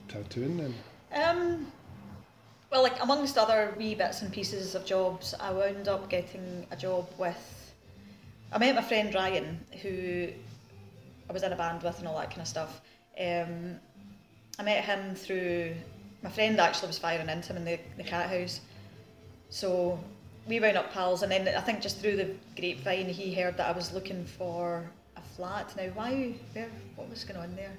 tattooing 0.08 0.58
then? 0.58 0.74
Um, 1.13 1.72
well, 2.72 2.84
like 2.84 3.01
amongst 3.01 3.38
other 3.38 3.74
wee 3.77 3.95
bits 3.95 4.22
and 4.22 4.31
pieces 4.31 4.75
of 4.75 4.86
jobs, 4.86 5.34
I 5.39 5.51
wound 5.51 5.88
up 5.88 6.10
getting 6.10 6.65
a 6.72 6.75
job 6.75 7.07
with. 7.17 7.74
I 8.51 8.57
met 8.57 8.75
my 8.75 8.81
friend 8.81 9.13
Ryan, 9.13 9.60
who 9.81 10.28
I 11.30 11.34
was 11.34 11.43
in 11.43 11.51
a 11.51 11.56
band 11.56 11.84
with 11.84 11.99
and 11.99 12.08
all 12.08 12.17
that 12.17 12.30
kind 12.30 12.41
of 12.41 12.47
stuff. 12.47 12.82
Um, 13.19 13.80
I 14.60 14.63
met 14.63 14.84
him 14.84 15.15
through 15.15 15.75
my 16.25 16.32
friend 16.32 16.60
actually 16.60 16.88
was 16.88 16.97
firing 16.97 17.30
into 17.30 17.54
him 17.54 17.58
in 17.58 17.65
the, 17.65 17.80
the 17.97 18.04
Cathouse. 18.04 18.60
So 19.51 19.99
we 20.47 20.60
wound 20.60 20.75
up 20.75 20.91
pals, 20.91 21.21
and 21.21 21.32
then 21.32 21.47
I 21.47 21.62
think 21.62 21.82
just 21.82 21.99
through 21.99 22.15
the 22.15 22.34
grapevine, 22.58 23.08
he 23.08 23.32
heard 23.32 23.58
that 23.58 23.67
I 23.67 23.71
was 23.71 23.93
looking 23.93 24.25
for 24.25 24.89
a 25.17 25.21
flat. 25.36 25.75
Now, 25.78 25.89
why? 25.93 26.34
Where? 26.54 26.67
What 26.95 27.12
was 27.12 27.23
going 27.23 27.39
on 27.39 27.56
there? 27.56 27.78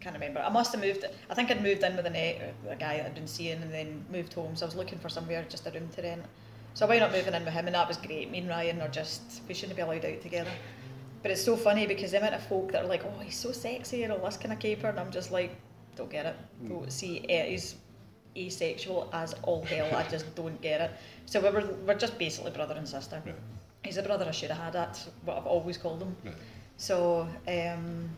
Can't 0.00 0.14
remember. 0.14 0.40
I 0.40 0.48
must 0.48 0.72
have 0.72 0.80
moved. 0.80 1.04
I 1.28 1.34
think 1.34 1.50
I'd 1.50 1.62
moved 1.62 1.82
in 1.82 1.96
with 1.96 2.06
a, 2.06 2.10
net, 2.10 2.54
a 2.68 2.76
guy 2.76 2.98
that 2.98 3.06
I'd 3.06 3.14
been 3.14 3.26
seeing, 3.26 3.60
and 3.62 3.72
then 3.72 4.04
moved 4.10 4.32
home. 4.32 4.56
So 4.56 4.64
I 4.64 4.68
was 4.68 4.76
looking 4.76 4.98
for 4.98 5.08
somewhere 5.08 5.44
just 5.48 5.66
a 5.66 5.70
room 5.70 5.88
to 5.96 6.02
rent. 6.02 6.22
So 6.74 6.86
I 6.86 6.88
wound 6.88 7.02
up 7.02 7.12
moving 7.12 7.34
in 7.34 7.44
with 7.44 7.52
him, 7.52 7.66
and 7.66 7.74
that 7.74 7.88
was 7.88 7.96
great. 7.96 8.30
Me 8.30 8.38
and 8.38 8.48
Ryan 8.48 8.80
are 8.80 8.88
just 8.88 9.42
we 9.48 9.54
shouldn't 9.54 9.76
be 9.76 9.82
allowed 9.82 10.04
out 10.04 10.20
together. 10.20 10.50
But 11.22 11.30
it's 11.30 11.44
so 11.44 11.56
funny 11.56 11.86
because 11.86 12.12
the 12.12 12.18
amount 12.18 12.34
of 12.34 12.42
folk 12.46 12.72
that 12.72 12.84
are 12.84 12.88
like, 12.88 13.04
"Oh, 13.04 13.18
he's 13.22 13.36
so 13.36 13.52
sexy," 13.52 14.04
and 14.04 14.12
all 14.12 14.24
this 14.24 14.36
kind 14.36 14.52
of 14.52 14.58
caper, 14.58 14.88
and 14.88 14.98
I'm 14.98 15.10
just 15.10 15.30
like, 15.30 15.50
"Don't 15.96 16.10
get 16.10 16.26
it." 16.26 16.36
Go 16.68 16.84
see, 16.88 17.24
eh, 17.28 17.50
he's 17.50 17.76
asexual 18.36 19.10
as 19.12 19.34
all 19.42 19.62
hell. 19.64 19.94
I 19.94 20.04
just 20.08 20.34
don't 20.34 20.60
get 20.62 20.80
it. 20.80 20.90
So 21.26 21.40
we 21.40 21.50
were 21.50 21.66
we're 21.86 21.94
just 21.94 22.18
basically 22.18 22.52
brother 22.52 22.74
and 22.74 22.88
sister. 22.88 23.22
Right. 23.24 23.34
He's 23.84 23.96
a 23.96 24.02
brother 24.02 24.26
I 24.26 24.30
should 24.30 24.50
have 24.50 24.62
had. 24.62 24.72
That's 24.72 25.08
what 25.24 25.36
I've 25.36 25.46
always 25.46 25.76
called 25.76 26.02
him. 26.02 26.16
Right. 26.24 26.34
So, 26.76 27.28
um, 27.48 28.10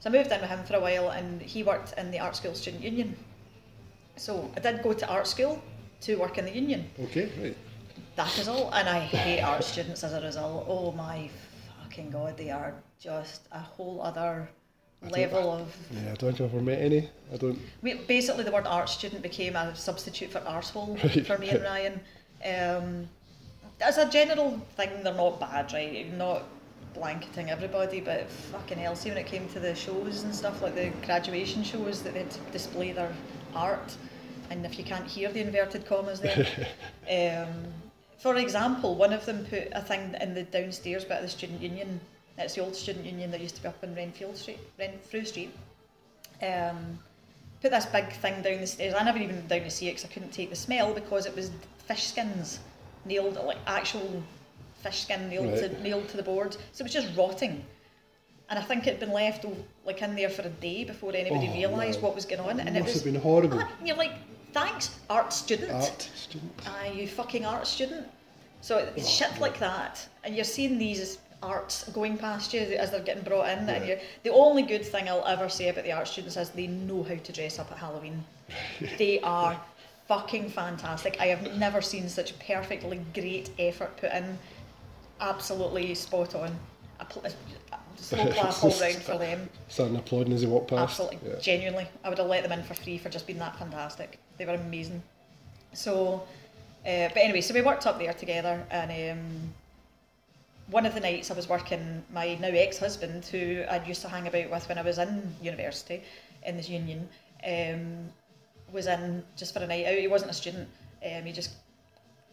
so 0.00 0.10
I 0.10 0.12
moved 0.12 0.30
in 0.30 0.40
with 0.40 0.50
him 0.50 0.64
for 0.64 0.76
a 0.76 0.80
while, 0.80 1.10
and 1.10 1.40
he 1.42 1.62
worked 1.62 1.92
in 1.98 2.10
the 2.10 2.18
art 2.20 2.36
school 2.36 2.54
student 2.54 2.82
union. 2.82 3.16
So 4.16 4.50
I 4.56 4.60
did 4.60 4.82
go 4.82 4.92
to 4.92 5.08
art 5.08 5.26
school 5.26 5.62
to 6.02 6.16
work 6.16 6.38
in 6.38 6.44
the 6.44 6.54
union. 6.54 6.90
Okay, 7.04 7.30
right. 7.40 7.56
That 8.16 8.36
is 8.38 8.48
all, 8.48 8.70
and 8.72 8.88
I 8.88 8.98
hate 9.00 9.40
art 9.40 9.64
students 9.64 10.02
as 10.04 10.12
a 10.12 10.20
result. 10.20 10.66
Oh 10.68 10.92
my 10.92 11.30
fucking 11.82 12.10
god, 12.10 12.36
they 12.36 12.50
are 12.50 12.74
just 13.00 13.42
a 13.52 13.60
whole 13.60 14.00
other 14.02 14.48
I 15.04 15.08
level 15.08 15.52
of. 15.52 15.76
Yeah, 15.92 16.00
I 16.12 16.14
don't 16.14 16.36
think 16.36 16.40
I've 16.40 16.54
ever 16.54 16.62
met 16.62 16.80
any. 16.80 17.08
I 17.32 17.36
don't. 17.36 17.58
We, 17.82 17.94
basically, 17.94 18.44
the 18.44 18.50
word 18.50 18.66
art 18.66 18.88
student 18.88 19.22
became 19.22 19.54
a 19.54 19.74
substitute 19.76 20.30
for 20.30 20.40
arsehole 20.40 21.02
Right. 21.04 21.26
for 21.26 21.38
me 21.38 21.50
and 21.50 21.62
Ryan. 21.62 22.00
Um, 22.44 23.08
as 23.80 23.98
a 23.98 24.08
general 24.08 24.60
thing, 24.76 24.90
they're 25.04 25.14
not 25.14 25.38
bad, 25.38 25.72
right? 25.72 26.12
Not 26.14 26.42
blanketing 26.98 27.50
everybody, 27.50 28.00
but 28.00 28.28
fucking 28.28 28.78
hell, 28.78 28.96
see 28.96 29.08
when 29.08 29.18
it 29.18 29.26
came 29.26 29.48
to 29.50 29.60
the 29.60 29.74
shows 29.74 30.24
and 30.24 30.34
stuff, 30.34 30.60
like 30.62 30.74
the 30.74 30.90
graduation 31.06 31.62
shows 31.62 32.02
that 32.02 32.14
they'd 32.14 32.52
display 32.52 32.92
their 32.92 33.12
art, 33.54 33.96
and 34.50 34.64
if 34.66 34.78
you 34.78 34.84
can't 34.84 35.06
hear 35.06 35.30
the 35.30 35.40
inverted 35.40 35.86
commas 35.86 36.20
there. 36.20 36.46
um, 37.46 37.54
for 38.18 38.34
example, 38.36 38.96
one 38.96 39.12
of 39.12 39.24
them 39.26 39.44
put 39.46 39.68
a 39.72 39.80
thing 39.80 40.14
in 40.20 40.34
the 40.34 40.42
downstairs 40.42 41.04
bit 41.04 41.18
of 41.18 41.22
the 41.22 41.28
student 41.28 41.62
union. 41.62 42.00
It's 42.36 42.54
the 42.54 42.62
old 42.62 42.74
student 42.74 43.06
union 43.06 43.30
that 43.30 43.40
used 43.40 43.56
to 43.56 43.62
be 43.62 43.68
up 43.68 43.82
in 43.82 43.94
Renfield 43.94 44.36
Street, 44.36 44.58
Renfrew 44.78 45.24
Street. 45.24 45.54
Um, 46.42 46.98
put 47.62 47.70
this 47.70 47.86
big 47.86 48.12
thing 48.12 48.42
down 48.42 48.60
the 48.60 48.66
stairs. 48.66 48.94
I 48.94 49.04
never 49.04 49.18
even 49.18 49.36
went 49.36 49.48
down 49.48 49.62
to 49.62 49.70
see 49.70 49.88
it 49.88 49.92
because 49.92 50.04
I 50.04 50.08
couldn't 50.08 50.32
take 50.32 50.50
the 50.50 50.56
smell 50.56 50.92
because 50.92 51.26
it 51.26 51.34
was 51.34 51.50
fish 51.86 52.08
skins 52.08 52.58
nailed, 53.04 53.34
like 53.34 53.58
actual 53.66 54.22
fish 54.82 55.02
skin 55.02 55.28
nailed 55.28 55.58
to 55.58 55.82
nailed 55.82 56.08
to 56.08 56.16
the 56.16 56.22
board. 56.22 56.54
So 56.72 56.82
it 56.82 56.84
was 56.84 56.92
just 56.92 57.16
rotting. 57.16 57.64
And 58.50 58.58
I 58.58 58.62
think 58.62 58.86
it'd 58.86 58.98
been 59.00 59.12
left 59.12 59.44
like 59.84 60.00
in 60.00 60.14
there 60.16 60.30
for 60.30 60.42
a 60.42 60.48
day 60.48 60.84
before 60.84 61.14
anybody 61.14 61.48
Oh, 61.50 61.54
realised 61.54 62.00
no. 62.00 62.06
what 62.06 62.14
was 62.14 62.24
going 62.24 62.40
on. 62.40 62.60
And 62.60 62.70
Must 62.74 62.76
it 62.76 62.84
was 62.84 62.94
have 62.94 63.04
been 63.04 63.20
horrible. 63.20 63.60
Ah, 63.60 63.70
you're 63.84 63.96
like, 63.96 64.12
thanks, 64.52 64.98
art 65.10 65.32
student. 65.32 65.72
Art 65.72 66.08
student. 66.14 66.52
Aye, 66.66 66.92
you 66.96 67.06
fucking 67.08 67.44
art 67.44 67.66
student. 67.66 68.06
So 68.62 68.78
it's 68.96 69.06
Oh, 69.06 69.10
shit 69.10 69.38
like 69.40 69.58
that, 69.60 70.04
and 70.24 70.34
you're 70.34 70.44
seeing 70.44 70.78
these 70.78 71.18
arts 71.42 71.88
going 71.90 72.16
past 72.18 72.52
you 72.52 72.60
as 72.60 72.90
they're 72.90 73.00
getting 73.00 73.22
brought 73.22 73.48
in, 73.50 73.58
and 73.68 73.68
Yeah. 73.68 73.84
you're, 73.84 73.98
the 74.24 74.30
only 74.30 74.62
good 74.62 74.84
thing 74.84 75.08
I'll 75.08 75.24
ever 75.26 75.48
say 75.48 75.68
about 75.68 75.84
the 75.84 75.92
art 75.92 76.08
students 76.08 76.36
is 76.36 76.48
they 76.50 76.66
know 76.66 77.02
how 77.04 77.14
to 77.14 77.32
dress 77.32 77.58
up 77.60 77.70
at 77.70 77.78
Halloween. 77.78 78.24
they 78.98 79.20
are 79.20 79.60
fucking 80.08 80.48
fantastic. 80.50 81.20
I 81.20 81.26
have 81.26 81.56
never 81.58 81.80
seen 81.82 82.08
such 82.08 82.36
perfectly 82.40 83.00
great 83.14 83.50
effort 83.58 83.96
put 83.98 84.10
in. 84.12 84.38
Absolutely 85.20 85.94
spot 85.94 86.34
on. 86.34 86.56
A 87.00 87.04
pl- 87.04 87.24
a 87.26 87.30
slow 87.96 88.26
clap 88.32 88.64
all 88.64 88.70
round 88.80 88.94
for 89.02 89.18
them. 89.18 89.48
Starting 89.68 89.96
applauding 89.96 90.32
as 90.32 90.40
they 90.42 90.46
walked 90.46 90.70
past. 90.70 90.82
Absolutely, 91.00 91.30
Yeah. 91.30 91.38
genuinely. 91.40 91.88
I 92.04 92.08
would 92.08 92.18
have 92.18 92.26
let 92.28 92.42
them 92.42 92.52
in 92.52 92.64
for 92.64 92.74
free 92.74 92.98
for 92.98 93.08
just 93.08 93.26
being 93.26 93.38
that 93.38 93.56
fantastic. 93.58 94.18
They 94.36 94.46
were 94.46 94.54
amazing. 94.54 95.02
So, 95.72 96.22
uh, 96.86 97.08
but 97.08 97.16
anyway, 97.18 97.40
so 97.40 97.54
we 97.54 97.62
worked 97.62 97.86
up 97.86 97.98
there 97.98 98.12
together, 98.14 98.64
and 98.70 99.18
um, 99.18 99.54
one 100.70 100.86
of 100.86 100.94
the 100.94 101.00
nights 101.00 101.30
I 101.30 101.34
was 101.34 101.48
working, 101.48 102.02
my 102.12 102.34
now 102.36 102.48
ex-husband, 102.48 103.24
who 103.26 103.64
I'd 103.68 103.86
used 103.86 104.02
to 104.02 104.08
hang 104.08 104.26
about 104.26 104.50
with 104.50 104.68
when 104.68 104.78
I 104.78 104.82
was 104.82 104.98
in 104.98 105.34
university, 105.42 106.02
in 106.44 106.56
this 106.56 106.68
union, 106.68 107.08
um, 107.46 108.08
was 108.72 108.86
in 108.86 109.24
just 109.36 109.54
for 109.54 109.60
a 109.60 109.66
night 109.66 109.86
out. 109.86 109.98
He 109.98 110.08
wasn't 110.08 110.30
a 110.30 110.34
student. 110.34 110.68
Um, 111.04 111.24
he 111.24 111.32
just 111.32 111.50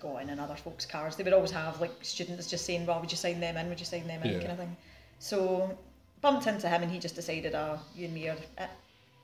got 0.06 0.22
in 0.22 0.30
in 0.30 0.40
other 0.40 0.56
folks' 0.56 0.86
cars. 0.86 1.16
They 1.16 1.24
would 1.24 1.34
always 1.34 1.52
have 1.52 1.82
like 1.82 1.94
students 2.02 2.50
just 2.50 2.66
saying, 2.66 2.86
"Well, 2.86 3.00
would 3.02 3.12
you 3.12 3.18
sign 3.18 3.40
them 3.40 3.58
in? 3.58 3.70
Would 3.70 3.80
you 3.80 3.86
sign 3.86 4.08
them 4.08 4.22
in?" 4.24 4.34
Yeah. 4.34 4.40
kind 4.40 4.52
of 4.52 4.58
thing. 4.58 4.78
So 5.20 5.78
bumped 6.22 6.48
into 6.48 6.68
him, 6.70 6.84
and 6.84 6.92
he 6.92 7.00
just 7.00 7.16
decided, 7.16 7.56
"Ah, 7.56 7.80
you 7.96 8.06
and 8.06 8.14
me 8.14 8.30
are." 8.30 8.38
It. 8.64 8.70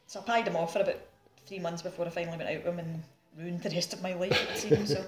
So 0.08 0.20
I 0.20 0.24
paid 0.24 0.48
him 0.48 0.56
off 0.58 0.74
for 0.74 0.80
about 0.82 1.00
three 1.46 1.60
months 1.60 1.82
before 1.82 2.06
I 2.06 2.10
finally 2.10 2.38
went 2.38 2.50
out 2.50 2.64
with 2.66 2.74
him 2.74 2.80
and 2.80 3.04
ruined 3.38 3.62
the 3.64 3.70
rest 3.70 3.94
of 3.94 4.02
my 4.02 4.14
life. 4.14 4.40
It 4.52 4.58
seems 4.58 4.90
so. 4.94 5.06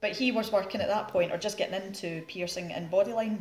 But 0.00 0.12
he 0.12 0.32
was 0.32 0.50
working 0.50 0.80
at 0.80 0.88
that 0.88 1.08
point, 1.08 1.30
or 1.32 1.38
just 1.38 1.58
getting 1.58 1.80
into 1.82 2.22
piercing 2.26 2.72
and 2.72 2.90
Bodyline. 2.90 3.38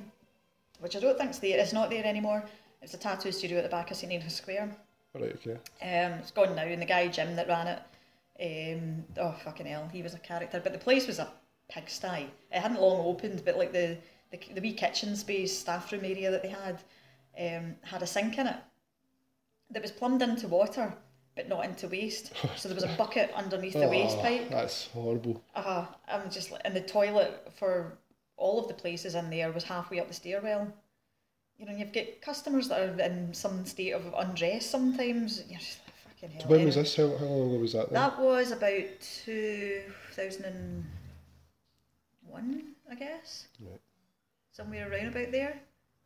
which 0.79 0.95
I 0.95 0.99
don't 0.99 1.17
think's 1.17 1.39
there. 1.39 1.57
It's 1.59 1.73
not 1.73 1.89
there 1.89 2.05
anymore. 2.05 2.43
It's 2.81 2.93
a 2.93 2.97
tattoo 2.97 3.31
studio 3.31 3.57
at 3.57 3.63
the 3.63 3.69
back 3.69 3.91
of 3.91 3.97
St 3.97 4.11
Andrews 4.11 4.35
Square. 4.35 4.75
Right. 5.13 5.35
okay. 5.35 5.53
Um, 5.81 6.19
it's 6.19 6.31
gone 6.31 6.55
now, 6.55 6.63
and 6.63 6.81
the 6.81 6.85
guy 6.85 7.07
Jim 7.07 7.35
that 7.35 7.47
ran 7.47 7.67
it, 7.67 8.77
um, 8.79 9.03
oh 9.17 9.35
fucking 9.43 9.65
hell, 9.65 9.89
he 9.91 10.01
was 10.01 10.13
a 10.13 10.19
character. 10.19 10.59
But 10.63 10.73
the 10.73 10.79
place 10.79 11.07
was 11.07 11.19
a 11.19 11.27
pigsty. 11.69 12.27
It 12.51 12.59
hadn't 12.59 12.81
long 12.81 13.05
opened, 13.05 13.43
but 13.45 13.57
like 13.57 13.71
the 13.71 13.97
the, 14.31 14.39
the 14.53 14.61
wee 14.61 14.73
kitchen 14.73 15.15
space, 15.15 15.57
staff 15.57 15.91
room 15.91 16.05
area 16.05 16.29
that 16.29 16.43
they 16.43 16.49
had, 16.49 16.83
um, 17.39 17.75
had 17.81 18.03
a 18.03 18.07
sink 18.07 18.37
in 18.37 18.45
it 18.45 18.57
that 19.71 19.81
was 19.81 19.91
plumbed 19.91 20.21
into 20.21 20.47
water, 20.47 20.93
but 21.35 21.49
not 21.49 21.65
into 21.65 21.87
waste. 21.87 22.31
So 22.55 22.69
there 22.69 22.75
was 22.75 22.83
a 22.83 22.95
bucket 22.95 23.31
underneath 23.35 23.73
the 23.73 23.87
waste 23.87 24.17
Oh, 24.19 24.21
pipe. 24.21 24.49
That's 24.51 24.87
horrible. 24.87 25.43
Uh, 25.55 25.85
I'm 26.07 26.29
just 26.29 26.51
and 26.65 26.75
the 26.75 26.81
toilet 26.81 27.51
for 27.57 27.97
all 28.37 28.59
of 28.59 28.67
the 28.67 28.73
places 28.73 29.15
in 29.15 29.29
there 29.29 29.51
was 29.51 29.63
halfway 29.63 29.99
up 29.99 30.07
the 30.07 30.13
stairwell. 30.13 30.71
You 31.57 31.65
know, 31.65 31.75
you've 31.75 31.91
got 31.91 32.05
customers 32.21 32.69
that 32.69 32.79
are 32.79 33.01
in 33.01 33.33
some 33.33 33.65
state 33.65 33.91
of 33.91 34.13
undress 34.17 34.65
sometimes. 34.65 35.43
You're 35.49 35.59
just 35.59 35.79
like, 35.85 35.95
fucking 36.15 36.29
hell. 36.31 36.41
So 36.43 36.47
when 36.49 36.65
was 36.65 36.75
this? 36.75 36.95
How, 36.95 37.17
how 37.17 37.25
long 37.25 37.49
ago 37.49 37.59
was 37.59 37.73
that 37.73 37.89
then? 37.91 37.93
That 37.95 38.19
was 38.19 38.51
about 38.51 38.85
2001, 42.29 42.63
I 42.91 42.95
guess. 42.95 43.47
Right. 43.61 43.79
Somewhere 44.51 44.91
around 44.91 45.07
about 45.07 45.31
there. 45.31 45.59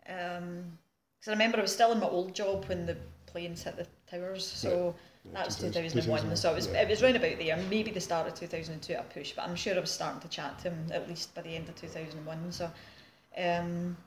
Because 0.04 1.28
I 1.28 1.32
remember 1.32 1.58
I 1.60 1.62
was 1.62 1.74
still 1.74 1.92
in 1.92 2.00
my 2.00 2.08
old 2.08 2.34
job 2.34 2.66
when 2.66 2.86
the 2.86 2.98
planes 3.26 3.64
hit 3.64 3.78
the 3.78 3.88
towers, 4.10 4.46
so 4.46 4.96
Yeah, 5.26 5.32
that 5.34 5.46
was 5.46 5.56
2000 5.56 5.92
2001. 6.02 6.36
So 6.36 6.52
it 6.52 6.56
was, 6.56 6.68
yeah. 6.68 6.82
it 6.82 6.90
was 6.90 7.02
round 7.02 7.16
about 7.16 7.38
there, 7.40 7.58
maybe 7.70 7.92
the 7.92 8.02
start 8.02 8.28
of 8.28 8.34
2002 8.36 8.94
at 8.94 9.00
a 9.00 9.04
push, 9.04 9.32
but 9.34 9.48
I'm 9.48 9.56
sure 9.56 9.76
I 9.76 9.80
was 9.80 9.92
starting 9.92 10.22
to 10.22 10.28
chat 10.28 10.60
to 10.60 10.70
him 10.70 10.88
at 10.92 11.08
least 11.08 11.34
by 11.34 11.42
the 11.42 11.56
end 11.56 11.70
of 11.70 11.76
2001. 11.76 12.52
So, 12.52 12.70
um, 13.38 13.98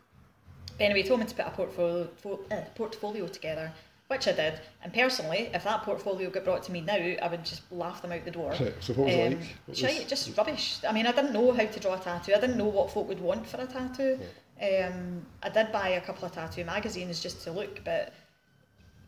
but 0.79 0.85
anyway, 0.85 1.03
he 1.03 1.09
told 1.09 1.21
me 1.21 1.27
to 1.27 1.35
put 1.35 1.47
a 1.47 1.51
portfolio, 1.51 2.09
fo- 2.17 2.41
uh, 2.51 2.61
portfolio 2.75 3.27
together, 3.29 3.73
which 4.09 4.29
I 4.29 4.33
did. 4.33 4.61
And 4.83 4.93
personally, 4.93 5.51
if 5.53 5.65
that 5.65 5.83
portfolio 5.83 6.31
got 6.31 6.45
brought 6.45 6.63
to 6.65 6.73
me 6.73 6.81
now, 6.81 6.95
I 6.95 7.29
would 7.29 7.45
just 7.45 7.63
laugh 7.73 8.03
them 8.03 8.13
out 8.13 8.25
the 8.25 8.31
door. 8.31 8.55
So 8.55 8.93
what 8.95 9.07
was 9.07 9.15
it 9.15 9.33
Um, 9.33 9.41
like? 9.41 9.49
What 9.67 9.77
shite, 9.77 9.99
was- 10.01 10.09
just 10.09 10.37
rubbish. 10.37 10.79
I 10.89 10.93
mean, 10.93 11.07
I 11.07 11.13
didn't 11.13 11.33
know 11.33 11.53
how 11.53 11.65
to 11.67 11.81
draw 11.81 11.95
a 11.95 11.99
tattoo. 12.01 12.33
I 12.35 12.41
didn't 12.41 12.57
know 12.59 12.67
what 12.67 12.91
folk 12.91 13.09
would 13.09 13.21
want 13.21 13.47
for 13.47 13.61
a 13.61 13.67
tattoo. 13.67 14.19
Um, 14.63 15.27
I 15.43 15.49
did 15.51 15.73
buy 15.73 15.89
a 15.91 16.01
couple 16.01 16.25
of 16.25 16.33
tattoo 16.33 16.65
magazines 16.65 17.21
just 17.23 17.43
to 17.45 17.53
look, 17.53 17.85
but 17.85 18.13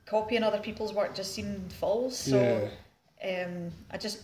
copying 0.07 0.43
other 0.43 0.59
people's 0.59 0.93
work 0.93 1.15
just 1.15 1.33
seemed 1.35 1.73
false. 1.73 2.19
So 2.19 2.69
um, 3.25 3.71
I 3.91 3.99
just 3.99 4.21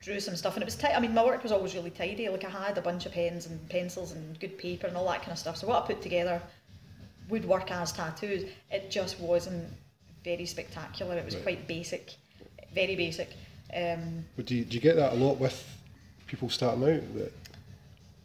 drew 0.00 0.20
some 0.20 0.36
stuff, 0.36 0.54
and 0.54 0.62
it 0.62 0.66
was 0.66 0.76
tight. 0.76 0.94
I 0.96 1.00
mean, 1.00 1.14
my 1.14 1.24
work 1.24 1.42
was 1.42 1.52
always 1.52 1.74
really 1.74 1.90
tidy. 1.90 2.28
Like 2.28 2.44
I 2.44 2.50
had 2.50 2.78
a 2.78 2.82
bunch 2.82 3.06
of 3.06 3.12
pens 3.12 3.46
and 3.46 3.66
pencils 3.68 4.12
and 4.12 4.38
good 4.38 4.58
paper 4.58 4.86
and 4.86 4.96
all 4.96 5.06
that 5.08 5.20
kind 5.20 5.32
of 5.32 5.38
stuff. 5.38 5.56
So 5.56 5.66
what 5.66 5.82
I 5.82 5.86
put 5.86 6.02
together 6.02 6.40
would 7.28 7.44
work 7.44 7.70
as 7.70 7.92
tattoos. 7.92 8.48
It 8.70 8.90
just 8.90 9.18
wasn't 9.20 9.68
very 10.24 10.46
spectacular. 10.46 11.16
It 11.16 11.24
was 11.24 11.34
Right. 11.34 11.42
quite 11.42 11.66
basic, 11.66 12.14
very 12.74 12.96
basic. 12.96 13.30
Um, 13.74 14.24
But 14.36 14.46
do 14.46 14.54
you, 14.56 14.64
do 14.64 14.74
you 14.74 14.80
get 14.80 14.96
that 14.96 15.12
a 15.12 15.16
lot 15.16 15.38
with 15.38 15.62
people 16.26 16.48
starting 16.50 16.82
out? 16.84 17.14
That, 17.14 17.32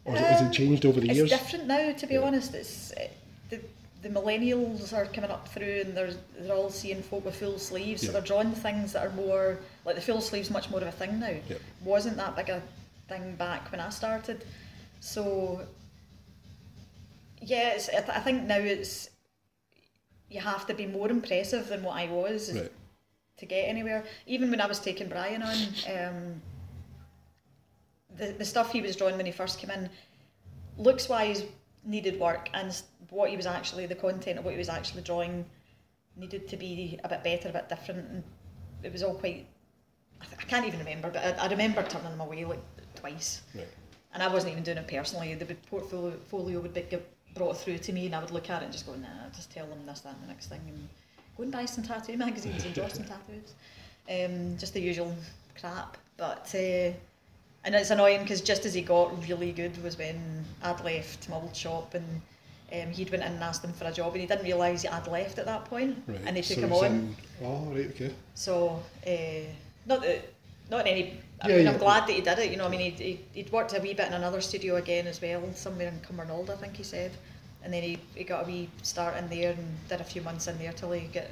or 0.04 0.16
it, 0.16 0.20
has 0.20 0.42
it 0.42 0.52
changed 0.52 0.84
over 0.86 1.00
the 1.00 1.08
it's 1.08 1.16
years? 1.16 1.32
It's 1.32 1.42
different 1.42 1.66
now, 1.66 1.92
to 1.92 2.06
be 2.06 2.14
Yeah. 2.14 2.20
honest. 2.20 2.54
It's 2.54 2.92
uh, 2.92 3.08
the 3.50 3.60
the 4.02 4.08
millennials 4.10 4.92
are 4.92 5.06
coming 5.06 5.30
up 5.30 5.48
through, 5.48 5.82
and 5.86 5.96
they're 5.96 6.12
they're 6.38 6.54
all 6.56 6.70
seeing 6.70 7.02
folk 7.02 7.24
with 7.24 7.36
full 7.36 7.58
sleeves, 7.58 8.04
so 8.04 8.12
they're 8.12 8.20
drawing 8.20 8.52
things 8.52 8.92
that 8.92 9.06
are 9.06 9.10
more 9.12 9.58
like 9.86 9.94
the 9.96 10.02
full 10.02 10.20
sleeves, 10.20 10.50
much 10.50 10.68
more 10.70 10.80
of 10.80 10.86
a 10.88 10.92
thing 10.92 11.18
now. 11.20 11.34
Yep. 11.48 11.60
Wasn't 11.84 12.16
that 12.18 12.36
big 12.36 12.50
a 12.50 12.62
thing 13.08 13.34
back 13.36 13.70
when 13.72 13.80
I 13.80 13.88
started? 13.90 14.44
So 15.00 15.66
yeah, 17.40 17.70
it's, 17.74 17.88
I, 17.88 18.00
th- 18.00 18.08
I 18.08 18.20
think 18.20 18.44
now 18.44 18.56
it's 18.58 19.10
you 20.30 20.40
have 20.40 20.66
to 20.66 20.74
be 20.74 20.86
more 20.86 21.10
impressive 21.10 21.68
than 21.68 21.82
what 21.82 21.96
I 21.96 22.06
was 22.08 22.52
Right. 22.52 22.72
to 23.38 23.46
get 23.46 23.68
anywhere. 23.68 24.04
Even 24.26 24.50
when 24.50 24.60
I 24.60 24.66
was 24.66 24.80
taking 24.80 25.08
Brian 25.08 25.42
on, 25.42 25.56
um, 25.96 26.42
the 28.16 28.32
the 28.32 28.44
stuff 28.44 28.72
he 28.72 28.80
was 28.80 28.96
drawing 28.96 29.16
when 29.16 29.26
he 29.26 29.32
first 29.32 29.58
came 29.58 29.70
in, 29.70 29.90
looks 30.78 31.08
wise 31.08 31.44
needed 31.84 32.18
work, 32.18 32.48
and 32.54 32.80
what 33.10 33.28
he 33.30 33.36
was 33.36 33.46
actually 33.46 33.86
the 33.86 33.94
content 33.94 34.38
of 34.38 34.44
what 34.44 34.52
he 34.52 34.58
was 34.58 34.68
actually 34.68 35.02
drawing 35.02 35.44
needed 36.16 36.48
to 36.48 36.56
be 36.56 36.98
a 37.04 37.08
bit 37.08 37.22
better, 37.24 37.48
a 37.48 37.52
bit 37.52 37.68
different, 37.68 38.08
and 38.08 38.22
it 38.82 38.92
was 38.92 39.02
all 39.02 39.14
quite. 39.14 39.46
I, 40.20 40.24
th- 40.26 40.38
I 40.40 40.44
can't 40.44 40.66
even 40.66 40.78
remember, 40.78 41.10
but 41.10 41.22
I, 41.38 41.44
I 41.44 41.48
remember 41.48 41.82
turning 41.82 42.10
them 42.10 42.20
away 42.20 42.44
like 42.44 42.62
twice, 42.94 43.42
Right. 43.54 43.66
and 44.14 44.22
I 44.22 44.28
wasn't 44.28 44.52
even 44.52 44.62
doing 44.64 44.78
it 44.78 44.86
personally. 44.88 45.34
The 45.34 45.54
portfolio 45.70 46.60
would 46.60 46.72
be 46.72 46.86
brought 47.34 47.56
through 47.56 47.78
to 47.78 47.92
me, 47.92 48.06
and 48.06 48.14
I 48.14 48.20
would 48.20 48.30
look 48.30 48.48
at 48.50 48.62
it 48.62 48.64
and 48.66 48.72
just 48.72 48.86
go, 48.86 48.94
nah, 48.94 49.08
just 49.34 49.50
tell 49.52 49.66
them 49.66 49.84
this, 49.86 50.00
that, 50.00 50.14
and 50.14 50.22
the 50.22 50.28
next 50.28 50.46
thing, 50.46 50.60
and 50.68 50.88
go 51.36 51.42
and 51.42 51.52
buy 51.52 51.64
some 51.66 51.84
tattoo 51.84 52.16
magazines 52.16 52.64
and 52.64 52.74
draw 52.74 52.88
some 52.88 53.04
tattoos. 53.12 53.54
Um, 54.08 54.56
just 54.58 54.74
the 54.74 54.80
usual 54.80 55.14
crap, 55.60 55.96
but. 56.16 56.52
Uh, 56.54 56.92
and 57.66 57.74
it's 57.74 57.88
annoying 57.90 58.20
because 58.20 58.42
just 58.42 58.66
as 58.66 58.74
he 58.74 58.82
got 58.82 59.10
really 59.26 59.50
good 59.50 59.82
was 59.82 59.96
when 59.96 60.44
I'd 60.62 60.84
left 60.84 61.30
my 61.30 61.36
old 61.36 61.56
shop 61.56 61.94
and 61.94 62.20
um, 62.70 62.92
he'd 62.92 63.10
went 63.10 63.22
in 63.22 63.32
and 63.32 63.42
asked 63.42 63.64
him 63.64 63.72
for 63.72 63.86
a 63.86 63.90
job 63.90 64.12
and 64.12 64.20
he 64.20 64.26
didn't 64.26 64.44
realise 64.44 64.84
I'd 64.84 65.06
left 65.06 65.38
at 65.38 65.46
that 65.46 65.64
point 65.64 65.96
Right. 66.06 66.20
and 66.26 66.36
they 66.36 66.42
took 66.42 66.58
so 66.58 66.62
him 66.66 66.72
on. 66.74 66.84
in- 66.84 67.16
oh, 67.42 67.64
right, 67.74 67.86
okay. 67.86 68.12
So 68.34 68.82
uh, 69.06 69.10
not 69.86 70.02
that, 70.02 70.30
not 70.70 70.82
in 70.82 70.88
any. 70.88 71.20
I 71.40 71.48
Yeah, 71.48 71.56
mean, 71.56 71.64
yeah. 71.66 71.72
I'm 71.72 71.78
glad 71.78 72.06
that 72.06 72.12
he 72.12 72.20
did 72.20 72.38
it. 72.38 72.50
You 72.50 72.56
know, 72.56 72.66
I 72.66 72.68
mean, 72.68 72.80
he'd, 72.80 72.98
he'd, 73.00 73.20
he'd 73.34 73.52
worked 73.52 73.74
a 73.76 73.80
wee 73.80 73.94
bit 73.94 74.06
in 74.06 74.12
another 74.14 74.40
studio 74.40 74.76
again 74.76 75.06
as 75.06 75.20
well, 75.20 75.42
somewhere 75.54 75.88
in 75.88 76.00
Cumbernauld, 76.00 76.48
I 76.50 76.56
think 76.56 76.76
he 76.76 76.82
said, 76.82 77.12
and 77.62 77.72
then 77.72 77.82
he, 77.82 77.98
he 78.14 78.24
got 78.24 78.44
a 78.44 78.46
wee 78.46 78.68
start 78.82 79.16
in 79.16 79.28
there 79.28 79.52
and 79.52 79.88
did 79.88 80.00
a 80.00 80.04
few 80.04 80.22
months 80.22 80.46
in 80.48 80.58
there 80.58 80.72
till 80.72 80.92
he 80.92 81.06
got 81.08 81.24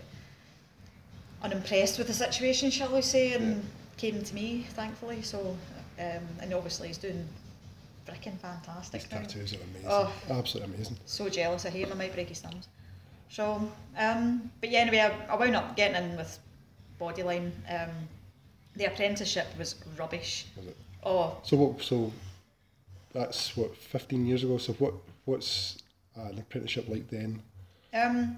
unimpressed 1.43 1.99
with 1.99 2.07
the 2.09 2.15
situation, 2.15 2.71
shall 2.71 2.93
we 2.93 3.03
say, 3.03 3.33
and 3.35 3.57
Yeah. 3.57 3.61
came 3.97 4.23
to 4.23 4.35
me, 4.35 4.67
thankfully. 4.75 5.23
So, 5.23 5.57
um, 5.99 6.23
and 6.41 6.53
obviously 6.55 6.89
he's 6.89 6.99
doing 6.99 7.27
freaking 8.07 8.39
fantastic 8.39 9.03
These 9.03 9.13
now. 9.13 9.19
tattoos 9.19 9.53
are 9.55 9.63
amazing. 9.63 9.89
Oh. 9.89 10.13
Absolutely 10.31 10.75
amazing. 10.75 10.99
So 11.07 11.29
jealous 11.29 11.65
of 11.65 11.73
him, 11.73 11.91
I 11.93 11.95
might 11.95 12.15
break 12.15 12.29
his 12.29 12.41
thumbs. 12.41 12.69
So, 13.29 13.71
um, 13.97 14.51
but 14.61 14.71
yeah, 14.71 14.81
anyway, 14.81 14.99
I, 14.99 15.33
I 15.33 15.37
wound 15.37 15.57
up 15.57 15.77
getting 15.77 15.97
in 16.11 16.17
with 16.17 16.39
Bodyline. 17.01 17.51
Um, 17.69 17.91
the 18.77 18.85
apprenticeship 18.87 19.47
was 19.59 19.77
rubbish. 19.99 20.47
Was? 20.57 20.67
Oh, 21.05 21.37
So 21.43 21.57
what? 21.57 21.83
So 21.83 22.13
that's 23.13 23.57
what 23.57 23.77
15 23.77 24.27
years 24.27 24.45
ago. 24.45 24.59
So 24.59 24.73
what? 24.75 24.95
What's 25.25 25.79
uh, 26.19 26.23
an 26.29 26.39
apprenticeship 26.39 26.89
like 26.89 27.09
then? 27.09 27.43
um, 27.95 28.37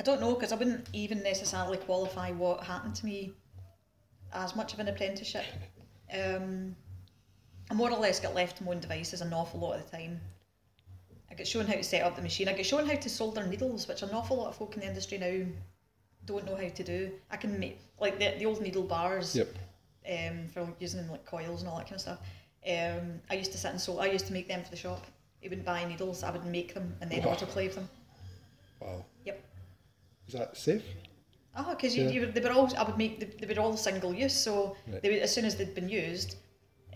I 0.00 0.04
don't 0.04 0.20
know 0.20 0.34
because 0.34 0.52
I 0.52 0.56
wouldn't 0.56 0.86
even 0.92 1.22
necessarily 1.22 1.76
qualify 1.78 2.30
what 2.32 2.62
happened 2.62 2.94
to 2.96 3.06
me 3.06 3.32
as 4.32 4.54
much 4.54 4.72
of 4.74 4.80
an 4.80 4.88
apprenticeship. 4.88 5.44
Um, 6.10 6.74
I 7.70 7.74
more 7.74 7.90
or 7.90 7.98
less 7.98 8.18
got 8.18 8.34
left 8.34 8.56
to 8.56 8.64
my 8.64 8.70
own 8.70 8.80
devices 8.80 9.20
an 9.20 9.30
awful 9.34 9.60
lot 9.60 9.74
of 9.78 9.84
the 9.84 9.94
time. 9.94 10.18
I 11.30 11.34
get 11.34 11.46
shown 11.46 11.66
how 11.66 11.74
to 11.74 11.82
set 11.84 12.02
up 12.02 12.16
the 12.16 12.22
machine. 12.22 12.48
I 12.48 12.54
get 12.54 12.64
shown 12.64 12.86
how 12.88 12.94
to 12.94 13.10
solder 13.10 13.46
needles, 13.46 13.86
which 13.86 14.00
an 14.00 14.08
awful 14.12 14.38
lot 14.38 14.48
of 14.48 14.56
folk 14.56 14.72
in 14.72 14.80
the 14.80 14.86
industry 14.86 15.18
now 15.18 15.44
don't 16.28 16.46
know 16.46 16.56
how 16.56 16.68
to 16.68 16.84
do. 16.84 17.10
I 17.30 17.36
can 17.36 17.58
make 17.58 17.78
like 18.00 18.18
the, 18.18 18.34
the 18.38 18.46
old 18.46 18.60
needle 18.60 18.82
bars 18.82 19.34
Yep. 19.34 19.48
um, 20.10 20.48
for 20.52 20.68
using 20.78 21.00
them 21.00 21.10
like 21.10 21.24
coils 21.24 21.60
and 21.62 21.68
all 21.70 21.78
that 21.78 21.84
kind 21.86 21.96
of 21.96 22.00
stuff. 22.00 22.18
Um, 22.68 23.20
I 23.30 23.34
used 23.34 23.52
to 23.52 23.58
sit 23.58 23.70
and 23.70 23.80
sol. 23.80 24.00
I 24.00 24.06
used 24.06 24.26
to 24.26 24.32
make 24.32 24.48
them 24.48 24.62
for 24.62 24.70
the 24.70 24.76
shop. 24.76 25.06
He 25.40 25.48
wouldn't 25.48 25.66
buy 25.66 25.84
needles. 25.84 26.22
I 26.22 26.30
would 26.30 26.44
make 26.44 26.74
them 26.74 26.94
and 27.00 27.10
then 27.10 27.22
Wow. 27.22 27.34
autoclave 27.34 27.74
them. 27.74 27.88
Wow. 28.80 29.04
Yep. 29.24 29.42
Is 30.26 30.34
that 30.34 30.56
safe? 30.56 30.82
Oh, 31.56 31.70
because 31.74 31.96
Yeah. 31.96 32.08
you, 32.08 32.20
you, 32.26 32.32
they 32.32 32.40
were 32.40 32.52
all. 32.52 32.74
I 32.76 32.82
would 32.84 32.98
make. 32.98 33.20
They, 33.20 33.46
they 33.46 33.54
were 33.54 33.60
all 33.60 33.76
single 33.76 34.12
use. 34.14 34.34
So 34.34 34.76
Right. 34.86 35.02
they 35.02 35.10
would, 35.10 35.18
as 35.22 35.32
soon 35.34 35.44
as 35.44 35.56
they'd 35.56 35.74
been 35.74 35.88
used, 35.88 36.36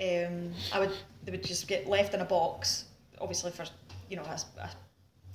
um, 0.00 0.52
I 0.72 0.80
would. 0.80 0.92
They 1.24 1.32
would 1.32 1.44
just 1.44 1.66
get 1.68 1.88
left 1.88 2.14
in 2.14 2.20
a 2.20 2.24
box. 2.24 2.84
Obviously, 3.20 3.50
for 3.52 3.64
you 4.10 4.16
know, 4.16 4.24
as, 4.24 4.46
as 4.60 4.70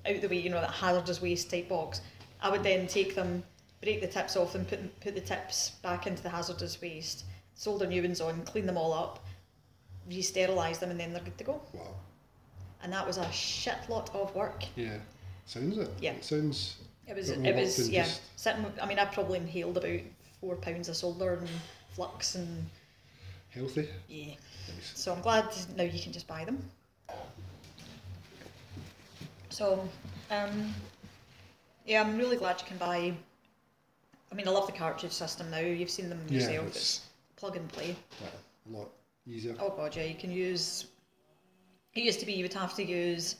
out 0.08 0.22
the 0.22 0.28
way, 0.28 0.38
you 0.38 0.50
know, 0.50 0.62
that 0.62 0.72
hazardous 0.72 1.22
waste 1.22 1.50
type 1.50 1.68
box. 1.70 2.02
I 2.42 2.50
would 2.52 2.64
then 2.64 2.88
take 2.88 3.16
them, 3.16 3.44
break 3.82 4.02
the 4.02 4.08
tips 4.08 4.36
off 4.36 4.56
and 4.56 4.68
put 4.68 5.00
put 5.02 5.16
the 5.16 5.22
tips 5.22 5.72
back 5.82 6.08
into 6.08 6.24
the 6.24 6.30
hazardous 6.30 6.82
waste, 6.82 7.26
solder 7.56 7.86
new 7.88 8.02
ones 8.02 8.22
on, 8.22 8.42
clean 8.44 8.66
them 8.66 8.78
all 8.78 8.94
up, 8.94 9.24
re-sterilise 10.10 10.80
them, 10.80 10.92
and 10.92 11.00
then 11.00 11.14
they're 11.14 11.22
good 11.24 11.38
to 11.38 11.44
go. 11.44 11.62
Wow. 11.74 11.96
And 12.84 12.94
that 12.94 13.06
was 13.06 13.18
a 13.18 13.32
shit 13.32 13.78
lot 13.90 14.14
of 14.16 14.34
work. 14.36 14.64
Yeah. 14.76 14.98
Sounds 15.46 15.78
it. 15.78 15.90
Yeah. 16.00 16.12
It 16.14 16.24
sounds. 16.26 16.78
It 17.08 17.16
was. 17.16 17.30
It 17.30 17.56
was. 17.56 17.90
Yeah. 17.90 18.04
just- 18.04 18.22
Sitting. 18.40 18.66
I 18.82 18.86
mean, 18.86 19.00
I 19.00 19.06
probably 19.06 19.40
inhaled 19.40 19.78
about 19.78 20.00
four 20.42 20.56
pounds 20.58 20.90
of 20.90 20.96
solder 20.96 21.34
and 21.36 21.50
flux, 21.94 22.36
and 22.36 22.66
Healthy. 23.50 23.90
yeah. 24.08 24.34
Nice. 24.76 24.92
So 24.94 25.14
I'm 25.14 25.22
glad 25.22 25.46
now 25.76 25.84
you 25.84 26.00
can 26.00 26.12
just 26.12 26.28
buy 26.28 26.44
them. 26.46 26.62
So, 29.50 29.88
um, 30.30 30.74
yeah, 31.86 32.02
I'm 32.02 32.18
really 32.18 32.38
glad 32.38 32.60
you 32.62 32.68
can 32.68 32.78
buy. 32.78 33.14
I 34.32 34.36
mean, 34.36 34.48
I 34.48 34.52
love 34.52 34.66
the 34.68 34.74
cartridge 34.74 35.12
system 35.14 35.50
now. 35.50 35.60
You've 35.60 35.90
seen 35.90 36.10
them 36.10 36.22
Yeah, 36.28 36.40
yourself. 36.40 36.68
it's 36.68 36.76
It's 36.78 37.02
plug 37.38 37.56
and 37.56 37.70
play. 37.70 37.96
a 38.22 38.78
lot 38.78 38.90
easier. 39.26 39.56
Oh 39.60 39.70
god, 39.70 39.96
yeah, 39.96 40.04
you 40.04 40.16
can 40.16 40.32
use. 40.32 40.86
It 41.94 42.04
used 42.04 42.20
to 42.20 42.26
be 42.26 42.34
you 42.34 42.44
would 42.44 42.54
have 42.54 42.76
to 42.76 42.84
use 42.84 43.38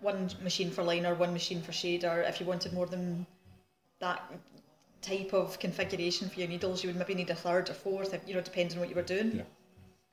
one 0.00 0.30
machine 0.42 0.70
for 0.70 0.82
liner, 0.82 1.14
one 1.14 1.32
machine 1.32 1.62
for 1.62 1.72
shader. 1.72 2.28
If 2.28 2.40
you 2.40 2.46
wanted 2.46 2.72
more 2.72 2.86
than 2.86 3.26
that 3.98 4.22
type 5.02 5.32
of 5.32 5.58
configuration 5.58 6.28
for 6.28 6.38
your 6.40 6.48
needles, 6.48 6.82
you 6.82 6.88
would 6.90 6.96
maybe 6.96 7.14
need 7.14 7.30
a 7.30 7.34
third 7.34 7.68
or 7.70 7.74
fourth, 7.74 8.18
you 8.26 8.34
know, 8.34 8.40
depending 8.40 8.76
on 8.76 8.80
what 8.80 8.88
you 8.88 8.94
were 8.94 9.02
doing. 9.02 9.36
Yeah. 9.36 9.42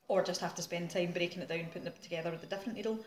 Or 0.07 0.23
just 0.23 0.39
have 0.41 0.55
to 0.55 0.61
spend 0.61 0.89
time 0.89 1.11
breaking 1.11 1.41
it 1.41 1.49
down, 1.49 1.65
putting 1.65 1.87
it 1.87 2.01
together 2.01 2.31
with 2.31 2.43
a 2.43 2.47
different 2.47 2.75
needle. 2.75 2.99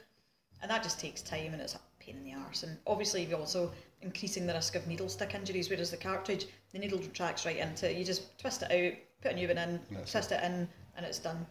And 0.63 0.71
that 0.71 0.83
just 0.83 1.01
takes 1.01 1.23
time 1.23 1.53
and 1.55 1.63
it's 1.63 1.75
a 1.75 1.81
pain 1.99 2.17
in 2.17 2.25
the 2.25 2.35
arse. 2.35 2.63
And 2.63 2.77
obviously, 2.87 3.25
you're 3.25 3.39
also 3.39 3.73
increasing 4.03 4.47
the 4.47 4.55
risk 4.55 4.75
of 4.75 4.87
needle 4.87 5.09
stick 5.09 5.35
injuries, 5.35 5.69
whereas 5.69 5.91
the 5.91 5.97
cartridge, 5.97 6.47
the 6.73 6.79
needle 6.79 6.99
tracks 7.13 7.45
right 7.45 7.57
into 7.59 7.91
it. 7.91 7.97
You 7.97 8.05
just 8.05 8.39
twist 8.39 8.63
it 8.63 8.71
out, 8.73 8.99
put 9.23 9.33
a 9.33 9.35
new 9.35 9.49
one 9.49 9.59
in, 9.59 9.81
That's 9.91 10.13
twist 10.13 10.33
it 10.33 10.43
in, 10.43 10.69
and 10.97 11.07
it's 11.07 11.19
done. 11.19 11.47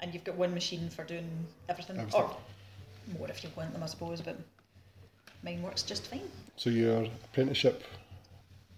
And 0.00 0.12
you've 0.12 0.24
got 0.24 0.36
one 0.36 0.52
machine 0.54 0.88
for 0.90 1.04
doing 1.04 1.28
everything. 1.68 1.98
Everything. 1.98 2.20
Or 2.20 2.36
more 3.18 3.28
if 3.28 3.42
you 3.42 3.50
want 3.56 3.72
them, 3.72 3.82
I 3.82 3.86
suppose, 3.86 4.20
but 4.20 4.36
mine 5.42 5.62
works 5.62 5.82
just 5.82 6.06
fine. 6.06 6.28
So 6.56 6.70
your 6.70 7.06
apprenticeship 7.24 7.82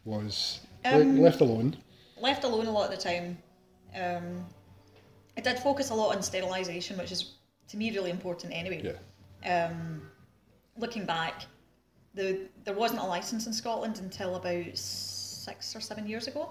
was 0.05 0.61
Um, 0.85 1.21
left 1.21 1.41
alone. 1.41 1.77
left 2.21 2.45
alone 2.45 2.67
a 2.67 2.71
lot 2.71 2.91
of 2.91 2.97
the 2.97 3.03
time. 3.03 3.39
Um, 3.95 4.47
I 5.37 5.41
did 5.41 5.59
focus 5.59 5.91
a 5.91 5.95
lot 5.95 6.17
on 6.17 6.23
sterilisation, 6.23 6.97
which 6.99 7.13
is 7.13 7.33
to 7.69 7.77
me 7.77 7.91
really 7.91 8.11
important 8.11 8.53
anyway. 8.53 8.95
Yeah. 9.45 9.67
Um, 9.67 10.11
looking 10.77 11.05
back, 11.05 11.47
the 12.19 12.39
there 12.65 12.75
wasn't 12.75 13.01
a 13.01 13.07
license 13.07 13.47
in 13.47 13.53
Scotland 13.53 13.99
until 14.01 14.35
about 14.37 14.77
six 14.77 15.75
or 15.75 15.81
seven 15.81 16.07
years 16.07 16.27
ago, 16.27 16.51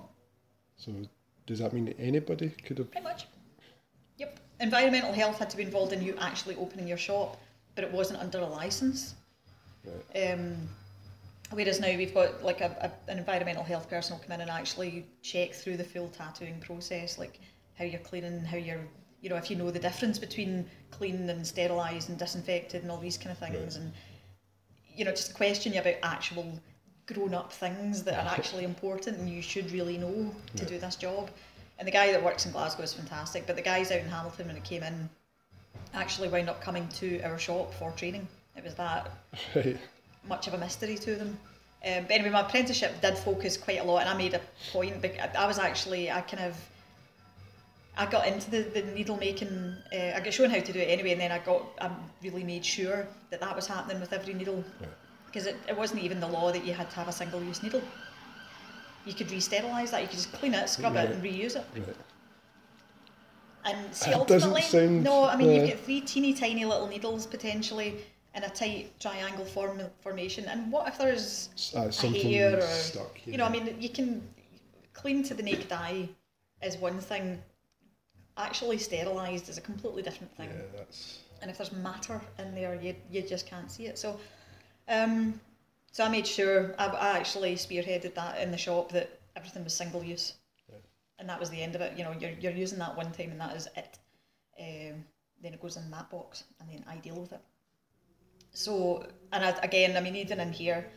So 0.77 0.91
does 1.45 1.59
that 1.59 1.73
mean 1.73 1.85
that 1.85 1.99
anybody 1.99 2.49
could 2.65 2.77
have? 2.79 2.89
pretty 2.91 3.03
much. 3.03 3.27
Yep. 4.17 4.39
Environmental 4.59 5.13
health 5.13 5.37
had 5.37 5.49
to 5.51 5.57
be 5.57 5.63
involved 5.63 5.93
in 5.93 6.01
you 6.01 6.15
actually 6.19 6.55
opening 6.55 6.87
your 6.87 6.97
shop, 6.97 7.39
but 7.75 7.83
it 7.83 7.91
wasn't 7.91 8.19
under 8.19 8.39
a 8.39 8.45
license. 8.47 9.13
Right. 9.85 10.31
Um, 10.31 10.67
whereas 11.51 11.79
now 11.79 11.95
we've 11.95 12.13
got 12.13 12.43
like 12.43 12.61
a, 12.61 12.91
a, 13.07 13.11
an 13.11 13.19
environmental 13.19 13.63
health 13.63 13.87
person 13.89 14.15
will 14.17 14.23
come 14.23 14.31
in 14.33 14.41
and 14.41 14.49
actually 14.49 15.05
check 15.21 15.53
through 15.53 15.77
the 15.77 15.83
full 15.83 16.09
tattooing 16.09 16.59
process, 16.59 17.17
like 17.19 17.39
how 17.77 17.85
you're 17.85 17.99
cleaning, 17.99 18.39
how 18.43 18.57
you're, 18.57 18.85
you 19.21 19.29
know, 19.29 19.35
if 19.35 19.49
you 19.51 19.55
know 19.55 19.69
the 19.69 19.79
difference 19.79 20.17
between 20.17 20.65
clean 20.91 21.29
and 21.29 21.45
sterilised 21.45 22.09
and 22.09 22.17
disinfected 22.17 22.81
and 22.81 22.89
all 22.91 22.99
these 22.99 23.17
kind 23.17 23.31
of 23.31 23.37
things, 23.37 23.75
and 23.75 23.93
you 24.97 25.05
know, 25.05 25.11
just 25.11 25.33
question 25.35 25.73
you 25.73 25.79
about 25.79 25.95
actual 26.03 26.59
grown-up 27.05 27.53
things 27.53 28.03
that 28.03 28.15
are 28.25 28.33
actually 28.33 28.65
important 28.65 29.17
and 29.17 29.29
you 29.29 29.41
should 29.41 29.71
really 29.71 29.97
know 29.97 30.33
to 30.55 30.63
Yeah. 30.63 30.69
do 30.69 30.79
this 30.79 30.95
job. 30.97 31.29
And 31.79 31.87
the 31.87 31.91
guy 31.91 32.11
that 32.11 32.21
works 32.23 32.45
in 32.45 32.51
Glasgow 32.51 32.83
is 32.83 32.93
fantastic, 32.93 33.45
but 33.47 33.55
the 33.55 33.61
guys 33.61 33.91
out 33.91 33.99
in 33.99 34.09
Hamilton 34.09 34.47
when 34.47 34.57
it 34.57 34.63
came 34.63 34.83
in 34.83 35.09
actually 35.93 36.27
wound 36.27 36.49
up 36.49 36.59
coming 36.61 36.87
to 36.89 37.21
our 37.21 37.37
shop 37.39 37.73
for 37.75 37.91
training. 37.91 38.27
It 38.57 38.63
was 38.63 38.73
that 38.75 39.11
Right. 39.55 39.77
much 40.27 40.47
of 40.47 40.53
a 40.55 40.57
mystery 40.57 40.97
to 40.97 41.15
them. 41.15 41.39
Um, 41.85 42.03
but 42.03 42.11
anyway, 42.11 42.31
my 42.31 42.41
apprenticeship 42.41 42.99
did 43.01 43.17
focus 43.17 43.55
quite 43.55 43.79
a 43.79 43.83
lot, 43.83 44.01
and 44.01 44.09
I 44.09 44.17
made 44.17 44.33
a 44.33 44.41
point. 44.73 44.95
I 45.37 45.45
was 45.45 45.59
actually, 45.59 46.11
I 46.11 46.21
kind 46.21 46.43
of, 46.43 46.57
I 47.97 48.05
got 48.05 48.27
into 48.27 48.49
the, 48.51 48.61
the 48.61 48.83
needle 48.93 49.17
making. 49.17 49.75
Uh, 49.93 50.13
I 50.15 50.19
got 50.19 50.31
shown 50.33 50.49
how 50.49 50.59
to 50.59 50.73
do 50.73 50.79
it 50.79 50.85
anyway, 50.85 51.11
and 51.13 51.21
then 51.21 51.31
I 51.31 51.39
got, 51.39 51.63
I 51.81 51.89
really 52.23 52.43
made 52.43 52.63
sure 52.63 53.07
that 53.31 53.39
that 53.41 53.55
was 53.55 53.65
happening 53.67 53.99
with 53.99 54.13
every 54.13 54.33
needle, 54.33 54.63
Right. 54.79 54.89
because 55.25 55.47
it, 55.47 55.55
it 55.67 55.75
wasn't 55.77 56.03
even 56.03 56.19
the 56.19 56.27
law 56.27 56.51
that 56.51 56.63
you 56.65 56.73
had 56.73 56.89
to 56.91 56.95
have 56.97 57.07
a 57.07 57.11
single 57.11 57.41
use 57.43 57.63
needle. 57.63 57.81
You 59.05 59.13
could 59.13 59.31
re-sterilise 59.31 59.91
that. 59.91 60.01
You 60.01 60.07
could 60.07 60.17
just 60.17 60.31
clean 60.33 60.53
it, 60.53 60.69
scrub 60.69 60.95
it, 60.95 61.09
and 61.09 61.23
reuse 61.23 61.55
it. 61.55 61.65
Right. 61.75 61.95
And 63.65 63.93
see, 63.95 64.11
That 64.11 64.19
ultimately, 64.19 64.61
sound, 64.61 65.03
no, 65.03 65.25
I 65.25 65.35
mean, 65.35 65.51
you've 65.51 65.69
got 65.69 65.79
three 65.79 66.01
teeny 66.01 66.33
tiny 66.33 66.65
little 66.65 66.87
needles 66.87 67.25
potentially 67.25 67.97
in 68.35 68.43
a 68.43 68.49
tight 68.49 68.97
triangle 68.99 69.43
form 69.45 69.81
formation. 70.01 70.45
And 70.45 70.71
what 70.71 70.87
if 70.87 70.97
there's 70.97 71.49
Uh, 71.75 71.89
a 72.03 72.07
hair 72.07 72.57
or, 72.57 72.61
stuck. 72.61 73.19
you 73.25 73.37
know, 73.37 73.45
I 73.45 73.49
mean, 73.49 73.75
you 73.79 73.89
can 73.89 74.21
clean 74.93 75.23
to 75.23 75.33
the 75.33 75.43
naked 75.43 75.71
eye 75.71 76.07
is 76.61 76.77
one 76.77 76.99
thing. 76.99 77.41
Actually 78.37 78.77
sterilised 78.77 79.49
is 79.49 79.57
a 79.57 79.61
completely 79.61 80.01
different 80.03 80.35
thing. 80.37 80.49
Yeah, 80.49 80.61
that's. 80.77 81.19
And 81.41 81.51
if 81.51 81.57
there's 81.57 81.71
matter 81.71 82.21
in 82.39 82.53
there, 82.55 82.75
you, 82.75 82.95
you 83.11 83.21
just 83.21 83.47
can't 83.47 83.69
see 83.71 83.85
it. 83.85 83.97
So, 83.97 84.19
um, 84.87 85.39
so 85.91 86.03
I 86.03 86.09
made 86.09 86.25
sure 86.25 86.75
I, 86.77 86.87
I 86.87 87.17
actually 87.17 87.55
spearheaded 87.55 88.13
that 88.15 88.41
in 88.41 88.51
the 88.51 88.57
shop 88.57 88.91
that 88.91 89.19
everything 89.35 89.63
was 89.63 89.73
single 89.73 90.03
use, 90.03 90.33
Right. 90.71 90.81
and 91.19 91.29
that 91.29 91.39
was 91.39 91.49
the 91.49 91.61
end 91.61 91.75
of 91.75 91.81
it. 91.81 91.97
You 91.97 92.03
know, 92.03 92.13
you're 92.19 92.31
you're 92.39 92.51
using 92.53 92.79
that 92.79 92.95
one 92.95 93.11
time, 93.11 93.31
and 93.31 93.39
that 93.39 93.55
is 93.55 93.67
it. 93.75 93.97
Um, 94.59 95.03
then 95.43 95.53
it 95.53 95.61
goes 95.61 95.77
in 95.77 95.89
that 95.91 96.09
box, 96.09 96.43
and 96.59 96.69
then 96.69 96.83
I 96.87 96.97
deal 96.97 97.19
with 97.19 97.31
it. 97.31 97.41
So, 98.53 99.05
and 99.31 99.45
I, 99.45 99.49
again, 99.61 99.95
I 99.97 100.01
mean, 100.01 100.15
even 100.15 100.39
in 100.39 100.51
here, 100.51 100.87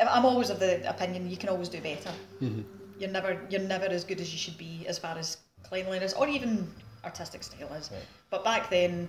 I'm 0.00 0.24
always 0.24 0.50
of 0.50 0.60
the 0.60 0.88
opinion 0.88 1.28
you 1.28 1.36
can 1.36 1.48
always 1.48 1.68
do 1.68 1.80
better. 1.80 2.10
Mm-hmm. 2.40 2.62
You're 3.00 3.10
never 3.10 3.40
you're 3.50 3.60
never 3.60 3.86
as 3.86 4.04
good 4.04 4.20
as 4.20 4.32
you 4.32 4.38
should 4.38 4.58
be 4.58 4.84
as 4.86 4.98
far 4.98 5.18
as 5.18 5.38
cleanliness 5.68 6.12
or 6.14 6.28
even 6.28 6.70
artistic 7.04 7.42
style 7.42 7.72
is. 7.74 7.90
Right. 7.92 8.02
But 8.30 8.44
back 8.44 8.70
then, 8.70 9.08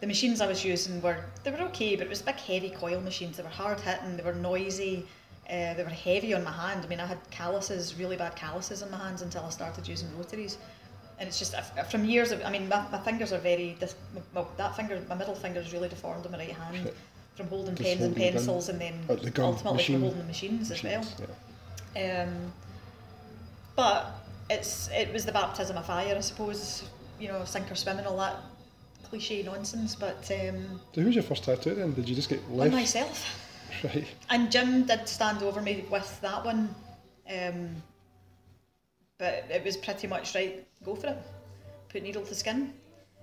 the 0.00 0.06
machines 0.06 0.40
I 0.40 0.46
was 0.46 0.64
using 0.64 1.00
were 1.00 1.24
they 1.42 1.50
were 1.50 1.60
okay, 1.70 1.96
but 1.96 2.06
it 2.06 2.10
was 2.10 2.22
big 2.22 2.36
heavy 2.36 2.70
coil 2.70 3.00
machines. 3.00 3.36
They 3.36 3.42
were 3.42 3.48
hard 3.48 3.80
hitting. 3.80 4.16
They 4.16 4.22
were 4.22 4.34
noisy. 4.34 5.06
Uh, 5.48 5.74
they 5.74 5.84
were 5.84 5.90
heavy 5.90 6.32
on 6.34 6.42
my 6.42 6.52
hand. 6.52 6.84
I 6.84 6.88
mean, 6.88 7.00
I 7.00 7.06
had 7.06 7.18
calluses, 7.30 7.96
really 7.98 8.16
bad 8.16 8.34
calluses 8.34 8.82
on 8.82 8.90
my 8.90 8.96
hands 8.96 9.20
until 9.22 9.44
I 9.44 9.50
started 9.50 9.86
using 9.86 10.08
rotaries. 10.16 10.56
And 11.18 11.28
it's 11.28 11.38
just 11.38 11.54
from 11.90 12.04
years 12.04 12.32
of, 12.32 12.42
I 12.44 12.50
mean, 12.50 12.68
my, 12.68 12.84
my 12.90 12.98
fingers 12.98 13.32
are 13.32 13.38
very, 13.38 13.76
dis- 13.78 13.94
well, 14.34 14.50
that 14.56 14.74
finger, 14.74 15.00
my 15.08 15.14
middle 15.14 15.34
finger 15.34 15.60
is 15.60 15.72
really 15.72 15.88
deformed 15.88 16.24
on 16.26 16.32
my 16.32 16.38
right 16.38 16.50
hand 16.50 16.90
from 17.36 17.48
holding 17.48 17.74
Just 17.74 17.88
pens 17.88 18.00
and 18.00 18.08
holding 18.16 18.24
gun. 18.24 18.32
pencils 18.32 18.68
and 18.68 18.80
then 18.80 18.94
the 19.06 19.42
ultimately 19.42 19.76
machine. 19.76 19.96
for 19.96 20.00
holding 20.00 20.18
the 20.18 20.24
machines 20.24 20.70
as 20.70 20.82
well. 20.82 21.04
Yeah. 21.94 22.22
Um, 22.22 22.52
but 23.76 24.23
it's 24.50 24.88
it 24.92 25.12
was 25.12 25.24
the 25.24 25.32
baptism 25.32 25.76
of 25.76 25.86
fire, 25.86 26.14
I 26.16 26.20
suppose. 26.20 26.84
You 27.20 27.28
know, 27.28 27.44
sink 27.44 27.70
or 27.70 27.74
swim 27.76 27.98
and 27.98 28.06
all 28.06 28.16
that 28.18 28.36
cliche 29.08 29.42
nonsense. 29.42 29.94
But 29.94 30.30
um, 30.32 30.80
So 30.94 31.00
who 31.00 31.06
was 31.06 31.14
your 31.14 31.24
first 31.24 31.44
tattoo 31.44 31.74
then? 31.74 31.94
Did 31.94 32.08
you 32.08 32.14
just 32.14 32.28
get 32.28 32.40
on 32.50 32.70
myself, 32.72 33.24
Right. 33.84 34.06
and 34.30 34.50
Jim 34.50 34.84
did 34.84 35.08
stand 35.08 35.42
over 35.42 35.60
me 35.62 35.84
with 35.90 36.20
that 36.22 36.44
one. 36.44 36.74
Um, 37.30 37.76
but 39.18 39.44
it 39.48 39.64
was 39.64 39.76
pretty 39.76 40.06
much 40.06 40.34
right. 40.34 40.66
Go 40.84 40.94
for 40.96 41.06
it. 41.08 41.18
Put 41.88 42.02
needle 42.02 42.22
to 42.22 42.34
skin. 42.34 42.74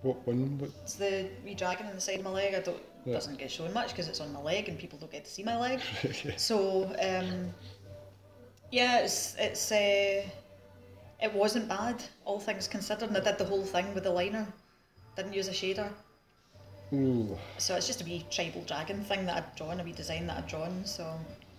What 0.02 0.26
one? 0.26 0.58
What? 0.58 0.72
It's 0.84 0.96
the 0.96 1.28
wee 1.46 1.54
dragon 1.54 1.86
on 1.88 1.96
the 1.96 2.02
side 2.02 2.20
of 2.20 2.24
my 2.24 2.32
leg. 2.32 2.56
I 2.56 2.62
don't 2.62 2.82
Yeah. 3.06 3.14
doesn't 3.14 3.38
get 3.38 3.52
shown 3.52 3.74
much 3.74 3.90
because 3.90 4.08
it's 4.08 4.22
on 4.22 4.32
my 4.34 4.42
leg 4.42 4.70
and 4.70 4.80
people 4.80 4.98
don't 4.98 5.12
get 5.12 5.26
to 5.26 5.32
see 5.32 5.44
my 5.44 5.58
leg. 5.60 5.80
Okay. 6.06 6.34
So 6.38 6.86
um, 7.00 7.54
yeah, 8.72 9.00
it's 9.00 9.36
it's 9.38 9.72
uh, 9.72 10.24
it 11.22 11.34
wasn't 11.34 11.68
bad, 11.68 12.04
all 12.26 12.40
things 12.40 12.68
considered. 12.68 13.10
And 13.10 13.18
I 13.18 13.22
did 13.22 13.38
the 13.38 13.46
whole 13.46 13.64
thing 13.64 13.94
with 13.94 14.04
the 14.04 14.12
liner. 14.12 14.48
Didn't 15.16 15.34
use 15.34 15.48
a 15.48 15.52
shader. 15.52 15.90
Ooh. 16.94 17.38
So 17.58 17.76
it's 17.76 17.88
just 17.88 18.02
a 18.02 18.06
wee 18.06 18.26
tribal 18.30 18.64
dragon 18.64 19.04
thing 19.04 19.26
that 19.26 19.38
I'd 19.38 19.56
drawn, 19.56 19.80
a 19.80 19.84
wee 19.84 19.94
design 19.94 20.28
that 20.28 20.38
I'd 20.38 20.48
drawn. 20.48 20.84
So 20.86 21.04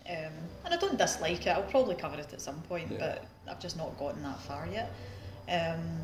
um, 0.08 0.32
and 0.64 0.74
I 0.74 0.76
don't 0.76 0.98
dislike 0.98 1.46
it. 1.46 1.50
I'll 1.50 1.62
probably 1.62 1.94
cover 1.94 2.18
it 2.18 2.32
at 2.32 2.40
some 2.40 2.60
point, 2.62 2.90
Yeah. 2.90 2.98
but 2.98 3.24
I've 3.48 3.60
just 3.60 3.76
not 3.76 3.96
gotten 3.98 4.22
that 4.24 4.40
far 4.40 4.66
yet. 4.66 4.92
Um, 5.48 6.00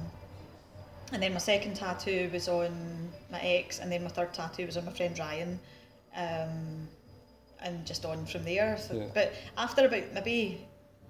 and 1.12 1.23
then 1.23 1.33
my 1.33 1.38
second 1.38 1.75
tattoo 1.75 2.31
was 2.33 2.49
on 2.49 3.11
my 3.31 3.40
ex, 3.40 3.81
and 3.81 3.90
then 3.90 4.05
my 4.05 4.11
third 4.11 4.33
tattoo 4.35 4.66
was 4.66 4.77
on 4.77 4.85
my 4.85 4.92
friend 4.92 5.18
Ryan, 5.18 5.59
um, 6.14 6.88
and 7.61 7.85
just 7.85 8.05
on 8.05 8.25
from 8.27 8.44
there. 8.44 8.79
So, 8.79 8.94
Yeah. 8.94 9.07
But 9.14 9.33
after 9.57 9.87
about 9.87 10.12
maybe, 10.12 10.66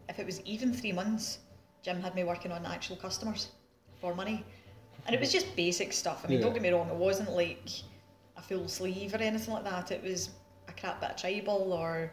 if 0.08 0.18
it 0.18 0.24
was 0.24 0.40
even 0.42 0.72
three 0.72 0.92
months, 0.92 1.38
Jim 1.82 2.00
had 2.00 2.14
me 2.14 2.24
working 2.24 2.52
on 2.52 2.64
actual 2.66 2.96
customers 2.96 3.48
for 4.00 4.14
money, 4.14 4.44
and 5.06 5.14
it 5.14 5.20
was 5.20 5.32
just 5.32 5.54
basic 5.56 5.92
stuff. 5.92 6.22
I 6.24 6.28
mean, 6.28 6.38
Yeah. 6.38 6.44
don't 6.44 6.52
get 6.54 6.62
me 6.62 6.70
wrong, 6.70 6.88
it 6.88 6.94
wasn't 6.96 7.30
like 7.32 7.68
a 8.36 8.42
full 8.42 8.68
sleeve 8.68 9.14
or 9.14 9.18
anything 9.18 9.52
like 9.54 9.64
that. 9.64 9.90
It 9.90 10.02
was 10.02 10.30
a 10.68 10.72
crap 10.72 11.00
bit 11.00 11.10
of 11.10 11.16
tribal 11.16 11.72
or 11.72 12.12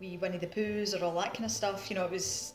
wee 0.00 0.16
Winnie 0.16 0.38
the 0.38 0.46
Poohs 0.46 0.94
or 0.98 1.04
all 1.04 1.14
that 1.20 1.34
kind 1.34 1.44
of 1.44 1.50
stuff. 1.50 1.90
You 1.90 1.96
know, 1.96 2.04
it 2.04 2.10
was 2.10 2.54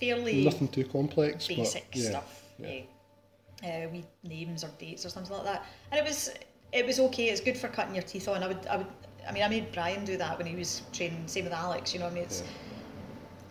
fairly 0.00 0.44
Nothing 0.44 0.68
too 0.68 0.84
complex. 0.84 1.46
basic 1.46 1.86
yeah. 1.94 2.08
stuff. 2.10 2.42
yeah. 2.58 2.80
Yeah. 3.62 3.84
Uh, 3.84 3.88
wee 3.90 4.04
names 4.24 4.64
or 4.64 4.70
dates 4.78 5.04
or 5.04 5.10
something 5.10 5.36
like 5.36 5.44
that. 5.44 5.66
And 5.92 5.98
it 6.00 6.04
was 6.08 6.30
it 6.72 6.86
was 6.86 6.98
okay. 7.00 7.28
It's 7.28 7.40
good 7.42 7.58
for 7.58 7.68
cutting 7.68 7.94
your 7.94 8.02
teeth 8.04 8.26
on. 8.28 8.42
I 8.42 8.48
would 8.48 8.66
I 8.66 8.76
would 8.78 8.86
I 9.28 9.32
mean 9.32 9.42
I 9.42 9.48
made 9.48 9.70
Brian 9.72 10.04
do 10.04 10.16
that 10.16 10.38
when 10.38 10.46
he 10.46 10.56
was 10.56 10.82
training. 10.92 11.22
Same 11.28 11.44
with 11.44 11.52
Alex. 11.52 11.92
You 11.92 12.00
know 12.00 12.06
what 12.06 12.12
I 12.12 12.14
mean? 12.14 12.24
It's, 12.24 12.40
Yeah. 12.40 12.46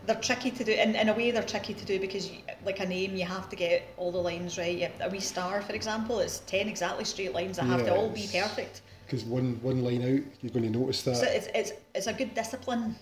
They're 0.09 0.19
tricky 0.19 0.49
to 0.49 0.63
do. 0.63 0.71
In, 0.71 0.95
in 0.95 1.09
a 1.09 1.13
way, 1.13 1.29
they're 1.29 1.43
tricky 1.43 1.75
to 1.75 1.85
do 1.85 1.99
because, 1.99 2.31
you, 2.31 2.39
like 2.65 2.79
a 2.79 2.85
name, 2.87 3.15
you 3.15 3.25
have 3.25 3.47
to 3.49 3.55
get 3.55 3.93
all 3.95 4.11
the 4.11 4.17
lines 4.17 4.57
right. 4.57 4.75
You 4.75 4.87
have, 4.87 5.01
a 5.01 5.09
wee 5.09 5.19
star, 5.19 5.61
for 5.61 5.73
example, 5.73 6.17
it's 6.17 6.39
ten 6.47 6.67
exactly 6.67 7.05
straight 7.05 7.31
lines 7.31 7.57
that 7.57 7.65
have 7.65 7.85
to 7.85 7.93
all 7.95 8.09
be 8.09 8.27
perfect. 8.33 8.81
Because 9.05 9.23
one 9.23 9.59
one 9.61 9.83
line 9.83 10.01
out, 10.01 10.23
you're 10.41 10.51
going 10.51 10.71
to 10.71 10.79
notice 10.79 11.03
that. 11.03 11.15
So 11.17 11.27
it's, 11.27 11.47
it's 11.53 11.73
it's 11.93 12.07
a 12.07 12.13
good 12.13 12.33
discipline 12.33 12.95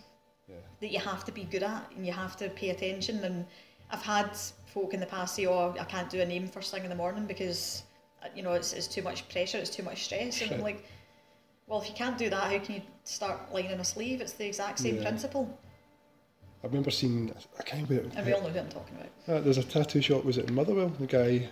yeah. 0.50 0.56
that 0.82 0.91
you 0.91 1.00
have 1.00 1.24
to 1.24 1.32
be 1.32 1.46
good 1.46 1.63
at 1.63 1.89
and 1.96 2.06
you 2.06 2.12
have 2.12 2.36
to 2.41 2.50
pay 2.50 2.72
attention. 2.72 3.24
And 3.24 3.46
I've 3.89 4.02
had 4.02 4.36
folk 4.65 4.93
in 4.93 5.00
the 5.00 5.06
past 5.06 5.36
say, 5.36 5.46
"Oh, 5.46 5.74
I 5.80 5.86
can't 5.86 6.10
do 6.10 6.20
a 6.20 6.26
name 6.26 6.46
first 6.50 6.72
thing 6.74 6.84
in 6.84 6.89
the 6.89 7.02
morning 7.04 7.26
because 7.26 7.84
uh, 8.22 8.28
you 8.36 8.43
know 8.43 8.52
it's, 8.52 8.74
it's 8.74 8.88
too 8.88 9.02
much 9.02 9.30
pressure, 9.30 9.60
it's 9.60 9.70
too 9.70 9.84
much 9.84 10.04
stress." 10.04 10.41
And 10.41 10.52
I'm 10.52 10.62
like, 10.62 10.84
Well, 11.67 11.82
if 11.82 11.88
you 11.88 11.96
can't 11.96 12.17
do 12.17 12.30
that, 12.30 12.52
how 12.52 12.60
can 12.60 12.76
you 12.76 12.82
start 13.06 13.38
lining 13.54 13.80
a 13.80 13.86
sleeve? 13.86 14.20
It's 14.20 14.34
the 14.34 14.46
exact 14.46 14.80
same 14.80 14.98
Yeah. 14.98 15.04
principle. 15.04 15.58
I 16.63 16.67
remember 16.67 16.91
seeing. 16.91 17.32
I 17.60 17.63
can't 17.63 17.88
remember. 17.88 18.12
And 18.15 18.26
we 18.26 18.34
all 18.34 18.41
know 18.41 18.50
who 18.50 18.60
I'm 18.60 18.70
talking 18.70 18.96
about. 18.96 19.38
Uh, 19.38 19.41
there's 19.41 19.58
a 19.58 19.63
tattoo 19.63 20.02
shop. 20.02 20.26
Was 20.26 20.38
it 20.38 20.48
in 20.50 20.56
Motherwell? 20.56 20.89
The 21.00 21.06
guy 21.06 21.50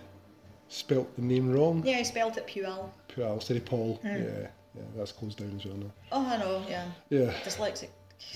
spelt 0.68 1.14
the 1.16 1.22
name 1.22 1.52
wrong. 1.52 1.82
Yeah, 1.84 1.98
he 1.98 2.04
spelled 2.04 2.36
it 2.36 2.46
Puel. 2.46 2.90
Paul 3.08 3.34
instead 3.34 3.56
of 3.56 3.64
Paul. 3.64 3.98
Hmm. 4.02 4.08
Yeah, 4.08 4.48
yeah, 4.74 4.82
that's 4.96 5.12
closed 5.12 5.38
down 5.38 5.56
as 5.58 5.64
well 5.64 5.76
now. 5.76 5.92
Oh, 6.12 6.26
I 6.26 6.36
know, 6.38 6.62
yeah. 6.68 6.86
Yeah. 7.08 7.32
Dyslexic. 7.44 7.88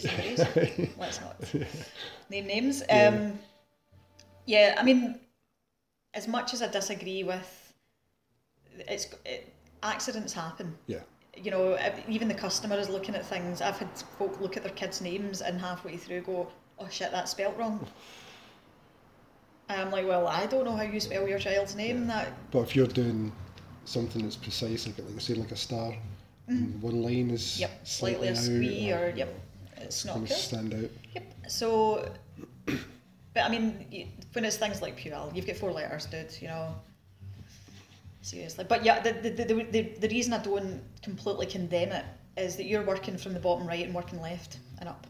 Let's 0.99 1.21
not 1.21 1.37
name 2.31 2.47
names. 2.47 2.83
Yeah. 2.89 3.09
Um, 3.09 3.39
yeah, 4.47 4.77
I 4.79 4.83
mean, 4.83 5.19
as 6.15 6.29
much 6.29 6.55
as 6.55 6.63
I 6.63 6.69
disagree 6.69 7.25
with, 7.25 7.73
it's 8.79 9.09
it, 9.25 9.53
accidents 9.83 10.33
happen. 10.33 10.77
Yeah. 10.87 11.01
You 11.37 11.51
know, 11.51 11.79
even 12.09 12.29
the 12.29 12.35
customer 12.35 12.77
is 12.77 12.89
looking 12.89 13.15
at 13.15 13.25
things. 13.25 13.63
I've 13.63 13.79
had 13.79 13.89
folk 14.19 14.41
look 14.41 14.57
at 14.57 14.63
their 14.63 14.73
kids' 14.73 15.01
names 15.01 15.41
and 15.41 15.61
halfway 15.61 15.97
through 15.97 16.23
go, 16.23 16.49
"Oh 16.79 16.89
shit, 16.91 17.11
that's 17.13 17.31
spelt 17.31 17.57
wrong." 17.57 17.87
And 19.71 19.81
I'm 19.81 19.91
like, 19.93 20.07
well, 20.07 20.27
I 20.27 20.47
don't 20.47 20.65
know 20.65 20.75
how 20.75 20.83
you 20.83 20.99
spell 20.99 21.29
your 21.29 21.39
child's 21.39 21.77
name. 21.77 22.09
That 22.09 22.33
But 22.51 22.63
if 22.63 22.75
you're 22.75 22.89
doing 22.89 23.33
something 23.85 24.23
that's 24.23 24.37
precise, 24.37 24.87
like 24.87 24.99
like 24.99 25.21
say 25.21 25.35
like 25.35 25.53
a 25.53 25.57
star, 25.57 25.93
mm-hmm. 25.93 26.53
and 26.53 26.83
one 26.83 27.03
line 27.03 27.31
is 27.31 27.61
yep, 27.61 27.87
slightly 27.87 28.29
a 28.29 28.33
out, 28.33 28.37
squee 28.37 28.93
or 28.93 29.13
yep, 29.15 29.33
it's 29.77 30.05
not 30.05 30.17
cool. 30.17 30.27
stand 30.27 30.75
out. 30.75 30.91
Yep. 31.15 31.35
So, 31.49 32.13
but 32.67 33.45
I 33.45 33.49
mean, 33.49 34.11
when 34.33 34.45
it's 34.45 34.57
things 34.57 34.83
like 34.83 34.99
Puel, 34.99 35.35
you've 35.37 35.47
got 35.47 35.57
four 35.57 35.73
letters, 35.73 36.07
dude. 36.07 36.37
You 36.41 36.49
know. 36.49 36.75
Seriously, 38.23 38.65
but 38.69 38.85
yeah, 38.85 39.01
the 39.01 39.13
the, 39.13 39.31
the, 39.31 39.45
the, 39.71 39.83
the 40.01 40.09
reason 40.09 40.33
I 40.35 40.43
don't 40.43 40.83
completely 41.03 41.47
condemn 41.47 41.91
it 41.93 42.05
is 42.37 42.57
that 42.57 42.65
you're 42.67 42.85
working 42.85 43.17
from 43.17 43.33
the 43.35 43.41
bottom 43.41 43.67
right 43.67 43.85
and 43.85 43.95
working 43.95 44.21
left 44.21 44.59
and 44.79 44.89
up. 44.89 45.07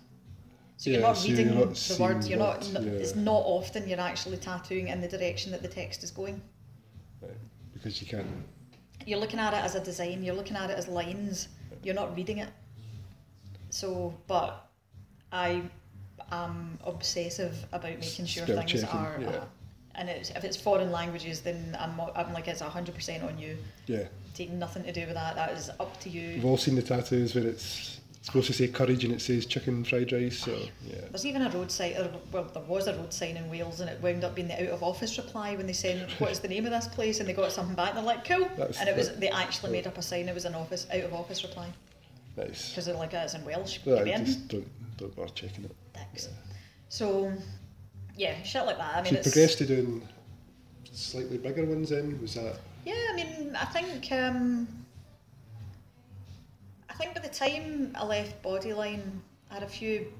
So 0.77 0.91
you're 0.91 1.01
Yeah, 1.01 1.07
not 1.09 1.17
so 1.19 1.29
you're 1.29 1.39
reading 1.39 1.55
not 1.55 1.75
the 1.75 1.97
words. 2.03 2.29
You're 2.29 2.39
not. 2.39 2.65
yeah. 2.73 2.81
It's 2.81 3.15
not 3.17 3.43
often 3.45 3.89
you're 3.89 4.01
actually 4.01 4.39
tattooing 4.39 4.89
in 4.89 5.01
the 5.01 5.09
direction 5.09 5.51
that 5.53 5.61
the 5.63 5.69
text 5.69 6.03
is 6.05 6.11
going. 6.11 6.41
Right. 7.21 7.33
Because 7.75 8.01
you 8.01 8.07
can't. 8.07 8.27
You're 9.07 9.19
looking 9.19 9.39
at 9.41 9.53
it 9.55 9.63
as 9.65 9.75
a 9.75 9.81
design. 9.85 10.23
You're 10.23 10.35
looking 10.35 10.57
at 10.57 10.71
it 10.71 10.79
as 10.79 10.89
lines. 10.89 11.49
You're 11.83 11.95
not 11.95 12.17
reading 12.17 12.39
it. 12.39 12.49
So, 13.71 14.15
but 14.27 14.69
I 15.33 15.63
am 16.33 16.79
obsessive 16.85 17.67
about 17.73 17.99
making 17.99 18.27
sure 18.27 18.45
Spell 18.45 18.57
things 18.59 18.73
checking, 18.83 18.99
are. 18.99 19.19
yeah. 19.21 19.29
uh, 19.29 19.45
and 19.95 20.09
it's, 20.09 20.31
if 20.31 20.45
it's 20.45 20.57
foreign 20.57 20.91
languages, 20.93 21.41
then 21.41 21.77
I'm, 21.79 22.01
I'm 22.15 22.33
like 22.33 22.49
it's 22.49 22.61
hundred 22.61 22.95
percent 22.95 23.23
on 23.25 23.39
you. 23.39 23.57
Yeah. 23.87 24.05
Taking 24.35 24.59
nothing 24.59 24.85
to 24.85 24.93
do 24.93 25.03
with 25.07 25.15
that. 25.15 25.35
That 25.35 25.53
is 25.53 25.71
up 25.81 25.99
to 26.01 26.09
you. 26.09 26.35
We've 26.37 26.45
all 26.45 26.57
seen 26.57 26.75
the 26.77 26.83
tattoos 26.83 27.35
where 27.35 27.47
it's 27.47 28.01
supposed 28.23 28.47
to 28.47 28.53
say 28.53 28.69
courage 28.69 29.03
and 29.05 29.13
it 29.15 29.21
says 29.21 29.47
chicken 29.47 29.83
fried 29.83 30.13
rice. 30.13 30.39
So 30.39 30.53
yeah. 30.87 31.01
There's 31.11 31.27
even 31.27 31.43
a 31.43 31.51
road 31.51 31.71
sign. 31.71 31.95
Or, 31.95 32.11
well, 32.33 32.45
there 32.45 32.63
was 32.63 32.87
a 32.87 32.95
road 32.97 33.13
sign 33.13 33.37
in 33.37 33.51
Wales, 33.51 33.81
and 33.81 33.91
it 33.91 34.01
wound 34.01 34.25
up 34.25 34.35
being 34.35 34.49
the 34.49 34.63
out 34.63 34.69
of 34.75 34.83
office 34.83 35.17
reply 35.19 35.57
when 35.57 35.67
they 35.67 35.73
said, 35.73 36.09
"What 36.19 36.31
is 36.31 36.41
the 36.41 36.49
name 36.49 36.65
of 36.67 36.71
this 36.71 36.87
place?" 36.89 37.19
and 37.21 37.29
they 37.29 37.33
got 37.33 37.51
something 37.53 37.75
back. 37.75 37.89
And 37.91 37.99
they're 37.99 38.05
like, 38.05 38.25
"Cool," 38.25 38.49
That's- 38.57 38.79
and 38.81 38.89
it 38.89 38.97
was 38.97 39.09
that- 39.09 39.21
they 39.21 39.29
actually 39.31 39.73
made 39.73 39.87
up 39.87 39.99
a 39.99 40.03
sign. 40.03 40.29
It 40.29 40.35
was 40.35 40.45
an 40.45 40.55
office 40.55 40.87
out 40.93 41.01
of 41.05 41.13
office 41.13 41.43
reply 41.43 41.69
Nice. 42.37 42.71
because 42.71 42.87
they're 42.87 42.95
like, 42.95 43.13
oh, 43.15 43.19
"It's 43.21 43.35
in 43.35 43.45
Welsh." 43.45 43.79
I 43.87 44.05
just 44.25 44.49
don't 44.49 44.69
don't 44.97 45.17
bother 45.17 45.33
checking 45.35 45.65
it. 45.65 45.75
dicks. 45.95 46.29
So, 46.89 47.33
yeah, 48.21 48.43
shit 48.43 48.67
like 48.67 48.77
that. 48.77 48.97
I 48.97 49.03
mean, 49.03 49.13
so 49.13 49.17
you 49.17 49.23
progressed 49.23 49.59
to 49.59 49.67
doing 49.67 50.07
slightly 50.93 51.39
bigger 51.39 51.65
ones 51.65 51.89
then? 51.89 52.21
Was 52.21 52.35
that 52.35 52.57
yeah. 52.85 53.07
I 53.11 53.17
mean, 53.17 53.57
I 53.57 53.65
think 53.65 54.13
um, 54.13 54.69
I 56.91 56.93
think 56.93 57.15
by 57.15 57.23
the 57.23 57.29
time 57.29 57.93
I 57.95 58.05
left 58.05 58.43
Bodyline, 58.43 59.01
I 59.51 59.55
had 59.55 59.63
a 59.63 59.69
few 59.69 60.13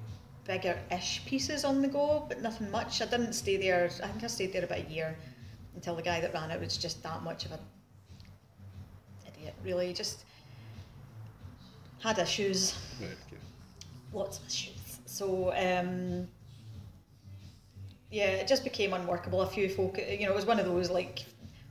bigger-ish 0.47 1.21
pieces 1.27 1.63
on 1.63 1.83
the 1.83 1.87
go, 1.87 2.25
but 2.27 2.41
nothing 2.41 2.71
much. 2.71 3.03
I 3.03 3.05
didn't 3.05 3.33
stay 3.33 3.57
there. 3.57 3.85
I 4.03 4.07
think 4.07 4.23
I 4.23 4.27
stayed 4.27 4.51
there 4.51 4.63
about 4.63 4.79
a 4.79 4.89
year 4.89 5.15
until 5.75 5.95
the 5.95 6.01
guy 6.01 6.19
that 6.21 6.33
ran 6.33 6.49
it 6.49 6.59
was 6.59 6.77
just 6.77 7.03
that 7.03 7.21
much 7.21 7.45
of 7.45 7.51
a 7.51 7.59
idiot. 9.27 9.53
Really, 9.63 9.93
just 9.93 10.25
had 11.99 12.17
issues. 12.17 12.73
right, 12.99 13.11
okay. 13.27 13.41
lots 14.11 14.39
of 14.39 14.47
issues. 14.47 14.99
So 15.05 15.53
um, 15.55 16.27
yeah, 18.11 18.25
it 18.25 18.47
just 18.47 18.63
became 18.63 18.93
unworkable. 18.93 19.41
A 19.41 19.47
few 19.47 19.69
folk, 19.69 19.97
you 19.97 20.25
know, 20.25 20.31
it 20.31 20.35
was 20.35 20.45
one 20.45 20.59
of 20.59 20.65
those 20.65 20.89
like 20.89 21.25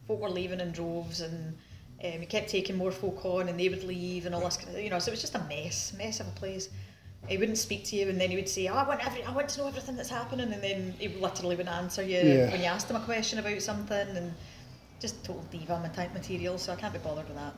folk 0.07 0.21
were 0.21 0.31
leaving 0.31 0.61
in 0.61 0.73
droves, 0.73 1.21
and 1.21 1.57
um, 2.05 2.21
he 2.21 2.27
kept 2.27 2.49
taking 2.49 2.77
more 2.77 2.91
folk 2.91 3.25
on, 3.25 3.49
and 3.49 3.61
they 3.61 3.69
would 3.69 3.85
leave, 3.85 4.27
and 4.27 4.35
all 4.35 4.41
this, 4.41 4.57
kind 4.57 4.75
of, 4.77 4.83
you 4.83 4.91
know. 4.91 4.99
So 4.99 5.11
it 5.11 5.13
was 5.13 5.21
just 5.21 5.35
a 5.35 5.45
mess, 5.49 5.93
mess 5.97 6.19
of 6.21 6.27
a 6.29 6.33
place. 6.33 6.71
He 7.29 7.37
wouldn't 7.37 7.59
speak 7.59 7.85
to 7.87 7.97
you, 7.97 8.09
and 8.09 8.19
then 8.19 8.31
he 8.31 8.37
would 8.37 8.49
say, 8.49 8.69
oh, 8.69 8.75
"I 8.75 8.89
want 8.89 9.07
every, 9.07 9.23
I 9.23 9.33
want 9.33 9.51
to 9.51 9.61
know 9.61 9.69
everything 9.69 9.97
that's 9.97 10.09
happening," 10.09 10.53
and 10.53 10.63
then 10.63 10.95
he 10.99 11.09
literally 11.09 11.57
wouldn't 11.57 11.75
answer 11.77 12.03
you 12.03 12.17
Yeah. 12.19 12.51
when 12.51 12.61
you 12.61 12.67
asked 12.67 12.89
him 12.89 12.97
a 12.97 13.01
question 13.01 13.39
about 13.39 13.61
something, 13.61 14.17
and 14.17 14.35
just 15.01 15.23
total 15.25 15.43
diva 15.51 15.91
type 15.95 16.15
material. 16.15 16.57
So 16.59 16.73
I 16.73 16.77
can't 16.77 16.93
be 16.93 16.99
bothered 16.99 17.29
with 17.29 17.37
that. 17.37 17.55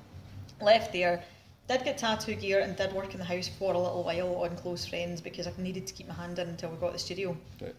Left 0.61 0.93
there, 0.93 1.23
did 1.69 1.85
get 1.85 1.99
tattoo 1.99 2.35
gear 2.35 2.61
and 2.61 2.77
did 2.77 2.93
work 2.93 3.13
in 3.13 3.19
the 3.19 3.25
house 3.25 3.49
for 3.49 3.75
a 3.75 3.79
little 3.79 4.03
while 4.03 4.35
on 4.43 4.57
Close 4.57 4.87
Friends 4.87 5.21
because 5.21 5.47
I 5.47 5.53
needed 5.59 5.87
to 5.87 5.95
keep 5.95 6.09
my 6.09 6.15
hand 6.15 6.39
in 6.39 6.49
until 6.49 6.71
we 6.71 6.77
got 6.77 6.93
the 6.93 6.99
studio. 6.99 7.37
Right. 7.61 7.75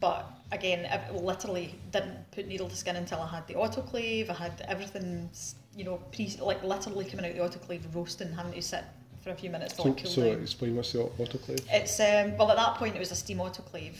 But 0.00 0.30
again, 0.52 0.86
I 0.90 1.10
literally 1.12 1.74
didn't 1.90 2.30
put 2.30 2.46
needle 2.46 2.68
to 2.68 2.76
skin 2.76 2.96
until 2.96 3.20
I 3.20 3.26
had 3.28 3.46
the 3.46 3.54
autoclave. 3.54 4.30
I 4.30 4.34
had 4.34 4.64
everything, 4.68 5.28
you 5.76 5.84
know, 5.84 5.96
pre 6.12 6.32
like 6.40 6.62
literally 6.62 7.04
coming 7.04 7.26
out 7.26 7.34
the 7.50 7.58
autoclave, 7.58 7.82
roasting, 7.94 8.32
having 8.32 8.52
to 8.52 8.62
sit 8.62 8.84
for 9.22 9.30
a 9.30 9.34
few 9.34 9.50
minutes 9.50 9.74
to 9.74 9.82
So, 9.82 9.88
it 9.88 9.96
cool 9.96 10.10
so 10.10 10.22
down. 10.32 10.42
explain 10.42 10.76
what's 10.76 10.92
the 10.92 11.00
autoclave? 11.00 11.64
It's 11.70 11.98
um, 12.00 12.36
well 12.36 12.50
at 12.50 12.56
that 12.56 12.76
point 12.76 12.94
it 12.94 13.00
was 13.00 13.10
a 13.10 13.16
steam 13.16 13.38
autoclave, 13.38 13.96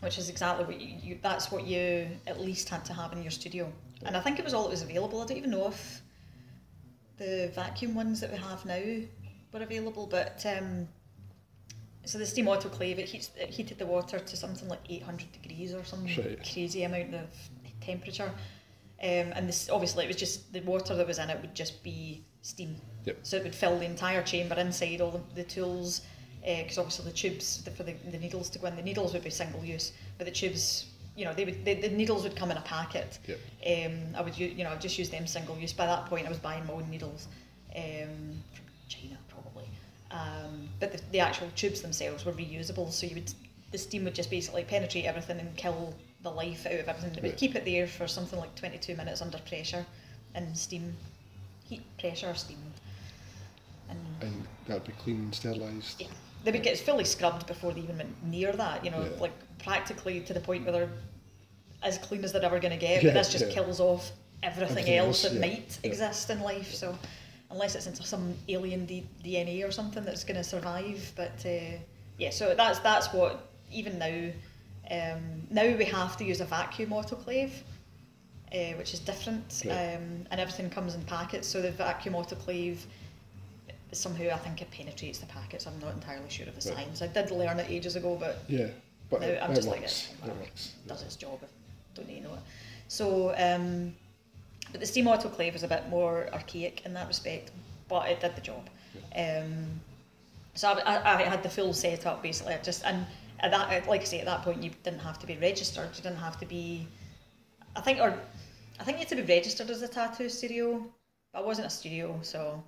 which 0.00 0.18
is 0.18 0.30
exactly 0.30 0.64
what 0.64 0.80
you, 0.80 0.96
you 1.02 1.18
that's 1.22 1.52
what 1.52 1.66
you 1.66 2.08
at 2.26 2.40
least 2.40 2.68
had 2.68 2.84
to 2.86 2.94
have 2.94 3.12
in 3.12 3.22
your 3.22 3.30
studio. 3.30 3.70
And 4.06 4.16
I 4.16 4.20
think 4.20 4.38
it 4.38 4.44
was 4.44 4.54
all 4.54 4.62
that 4.64 4.70
was 4.70 4.82
available. 4.82 5.20
I 5.20 5.26
don't 5.26 5.36
even 5.36 5.50
know 5.50 5.68
if 5.68 6.00
the 7.18 7.52
vacuum 7.54 7.94
ones 7.94 8.20
that 8.20 8.32
we 8.32 8.38
have 8.38 8.64
now 8.64 8.80
were 9.52 9.62
available, 9.62 10.06
but 10.06 10.42
um, 10.46 10.88
so 12.04 12.18
the 12.18 12.26
steam 12.26 12.46
autoclave 12.46 12.98
it 12.98 13.08
heats 13.08 13.30
it 13.36 13.50
heated 13.50 13.78
the 13.78 13.86
water 13.86 14.18
to 14.18 14.36
something 14.36 14.68
like 14.68 14.80
eight 14.88 15.02
hundred 15.02 15.30
degrees 15.32 15.74
or 15.74 15.84
some 15.84 16.04
Right. 16.04 16.38
crazy 16.52 16.84
amount 16.84 17.14
of 17.14 17.28
temperature. 17.80 18.32
Um, 19.02 19.32
and 19.34 19.48
this 19.48 19.70
obviously 19.70 20.04
it 20.04 20.08
was 20.08 20.16
just 20.16 20.52
the 20.52 20.60
water 20.60 20.94
that 20.94 21.06
was 21.06 21.18
in 21.18 21.30
it 21.30 21.40
would 21.40 21.54
just 21.54 21.82
be 21.82 22.24
steam. 22.42 22.76
Yep. 23.04 23.18
So 23.22 23.36
it 23.38 23.44
would 23.44 23.54
fill 23.54 23.78
the 23.78 23.86
entire 23.86 24.22
chamber 24.22 24.54
inside 24.56 25.00
all 25.00 25.10
the, 25.10 25.22
the 25.34 25.44
tools, 25.44 26.02
because 26.44 26.78
obviously 26.78 27.04
the 27.06 27.16
tubes 27.16 27.62
the, 27.64 27.70
for 27.70 27.82
the, 27.82 27.94
the 28.10 28.18
needles 28.18 28.50
to 28.50 28.58
go 28.58 28.66
in, 28.66 28.76
the 28.76 28.82
needles 28.82 29.12
would 29.12 29.24
be 29.24 29.30
single 29.30 29.64
use, 29.64 29.92
but 30.18 30.26
the 30.26 30.30
tubes, 30.30 30.86
you 31.16 31.24
know, 31.24 31.32
they 31.34 31.44
would 31.44 31.64
the, 31.64 31.74
the 31.74 31.88
needles 31.90 32.22
would 32.24 32.36
come 32.36 32.50
in 32.50 32.56
a 32.56 32.62
packet. 32.62 33.18
Yep. 33.26 33.38
Um, 33.66 34.16
I 34.16 34.22
would 34.22 34.36
you 34.38 34.64
know 34.64 34.74
just 34.76 34.98
use 34.98 35.10
them 35.10 35.26
single 35.26 35.56
use. 35.58 35.72
By 35.72 35.86
that 35.86 36.06
point, 36.06 36.26
I 36.26 36.28
was 36.28 36.38
buying 36.38 36.66
my 36.66 36.74
own 36.74 36.88
needles 36.90 37.28
um, 37.76 38.42
from 38.54 38.64
China 38.88 39.16
um, 40.10 40.68
but 40.80 40.92
the, 40.92 41.00
the 41.12 41.20
actual 41.20 41.48
tubes 41.56 41.80
themselves 41.82 42.24
were 42.24 42.32
reusable. 42.32 42.90
So 42.92 43.06
you 43.06 43.14
would 43.16 43.32
the 43.70 43.78
steam 43.78 44.02
would 44.04 44.14
just 44.16 44.30
basically 44.30 44.64
penetrate 44.64 45.04
everything 45.04 45.38
and 45.38 45.56
kill 45.56 45.94
the 46.22 46.30
life 46.30 46.66
out 46.66 46.72
of 46.72 46.88
everything. 46.88 47.10
It 47.16 47.22
would 47.22 47.30
Right. 47.30 47.36
keep 47.38 47.54
it 47.54 47.64
there 47.64 47.86
for 47.86 48.08
something 48.08 48.38
like 48.38 48.54
twenty 48.56 48.78
two 48.78 48.96
minutes 48.96 49.22
under 49.22 49.38
pressure, 49.38 49.86
and 50.34 50.56
steam, 50.56 50.96
heat 51.64 51.82
pressure 51.98 52.34
steam, 52.34 52.58
and 53.88 53.98
And 54.20 54.46
that'd 54.66 54.84
be 54.86 54.92
clean 54.94 55.16
and 55.16 55.34
sterilised. 55.34 56.00
yeah, 56.00 56.08
they 56.44 56.50
would 56.52 56.62
get 56.62 56.78
fully 56.78 57.04
scrubbed 57.04 57.46
before 57.46 57.72
they 57.72 57.80
even 57.82 57.98
went 57.98 58.24
near 58.24 58.52
that. 58.52 58.84
You 58.84 58.90
know, 58.90 59.02
Yeah. 59.02 59.20
like 59.20 59.32
practically 59.62 60.20
to 60.20 60.32
the 60.34 60.40
point 60.40 60.64
where 60.64 60.72
they're 60.72 60.90
as 61.82 61.98
clean 61.98 62.24
as 62.24 62.32
they're 62.32 62.44
ever 62.44 62.58
going 62.60 62.72
to 62.72 62.76
get. 62.78 63.02
Yeah, 63.02 63.10
but 63.10 63.14
this 63.14 63.30
just 63.32 63.46
yeah. 63.46 63.52
kills 63.54 63.80
off 63.80 64.10
everything, 64.42 64.70
Everything 64.78 64.94
else, 64.98 65.24
else, 65.24 65.32
that 65.32 65.34
yeah, 65.40 65.46
might 65.54 65.78
yeah. 65.82 65.90
exist 65.90 66.28
in 66.30 66.40
life. 66.40 66.74
So 66.74 66.98
unless 67.50 67.74
it's 67.74 67.86
into 67.86 68.02
some 68.02 68.34
alien 68.48 68.86
D- 68.86 69.06
DNA 69.24 69.66
or 69.66 69.70
something 69.70 70.04
that's 70.04 70.24
going 70.24 70.36
to 70.36 70.44
survive, 70.44 71.12
but 71.16 71.44
uh, 71.44 71.76
yeah, 72.18 72.30
so 72.30 72.54
that's 72.54 72.78
that's 72.80 73.12
what 73.12 73.48
even 73.72 73.98
now. 73.98 74.30
Um, 74.90 75.42
now 75.50 75.62
we 75.76 75.84
have 75.84 76.16
to 76.16 76.24
use 76.24 76.40
a 76.40 76.44
vacuum 76.44 76.90
autoclave, 76.90 77.52
uh, 78.52 78.76
which 78.76 78.92
is 78.92 78.98
different, 79.00 79.62
Right. 79.64 79.94
um, 79.94 80.26
and 80.30 80.40
everything 80.40 80.68
comes 80.68 80.94
in 80.96 81.02
packets. 81.04 81.46
So 81.46 81.62
the 81.62 81.70
vacuum 81.70 82.14
autoclave 82.14 82.78
somehow 83.92 84.30
I 84.32 84.38
think 84.38 84.62
it 84.62 84.70
penetrates 84.70 85.18
the 85.18 85.26
packets. 85.26 85.66
I'm 85.66 85.78
not 85.80 85.94
entirely 85.94 86.28
sure 86.30 86.46
of 86.48 86.60
the 86.60 86.70
Right. 86.70 86.78
science. 86.78 87.02
I 87.02 87.08
did 87.08 87.30
learn 87.30 87.58
it 87.58 87.68
ages 87.70 87.96
ago, 87.96 88.16
but 88.18 88.38
Yeah, 88.48 88.68
but 89.08 89.20
No, 89.20 89.28
it, 89.28 89.42
I'm 89.42 89.52
it 89.52 89.54
just 89.56 89.68
like 89.68 89.80
works. 89.80 90.08
this. 90.08 90.28
It 90.28 90.36
works. 90.36 90.72
does 90.86 91.02
its 91.02 91.16
job. 91.16 91.40
Don't 91.94 92.08
need 92.08 92.22
to 92.22 92.28
know 92.28 92.34
it. 92.34 92.40
So, 92.88 93.34
um, 93.36 93.94
but 94.70 94.80
the 94.80 94.86
steam 94.86 95.06
autoclave 95.06 95.54
is 95.54 95.62
a 95.62 95.68
bit 95.68 95.88
more 95.88 96.28
archaic 96.32 96.84
in 96.86 96.94
that 96.94 97.08
respect, 97.08 97.50
but 97.88 98.08
it 98.08 98.20
did 98.20 98.34
the 98.36 98.40
job. 98.40 98.68
Um, 99.16 99.80
so 100.54 100.68
I, 100.68 101.18
I, 101.18 101.22
had 101.22 101.42
the 101.42 101.48
full 101.48 101.72
setup 101.72 102.22
basically. 102.22 102.54
I 102.54 102.58
just 102.58 102.84
and 102.84 103.06
at 103.40 103.50
that, 103.52 103.86
like 103.88 104.00
I 104.02 104.04
say, 104.04 104.20
at 104.20 104.26
that 104.26 104.42
point 104.42 104.62
you 104.62 104.70
didn't 104.82 105.00
have 105.00 105.18
to 105.20 105.26
be 105.26 105.36
registered. 105.36 105.90
You 105.96 106.02
didn't 106.02 106.18
have 106.18 106.38
to 106.40 106.46
be. 106.46 106.86
I 107.76 107.80
think, 107.80 108.00
or 108.00 108.18
I 108.80 108.84
think 108.84 108.98
you 108.98 109.06
had 109.06 109.08
to 109.16 109.22
be 109.22 109.34
registered 109.34 109.70
as 109.70 109.82
a 109.82 109.88
tattoo 109.88 110.28
studio. 110.28 110.84
But 111.32 111.42
I 111.42 111.46
wasn't 111.46 111.68
a 111.68 111.70
studio, 111.70 112.18
so 112.22 112.62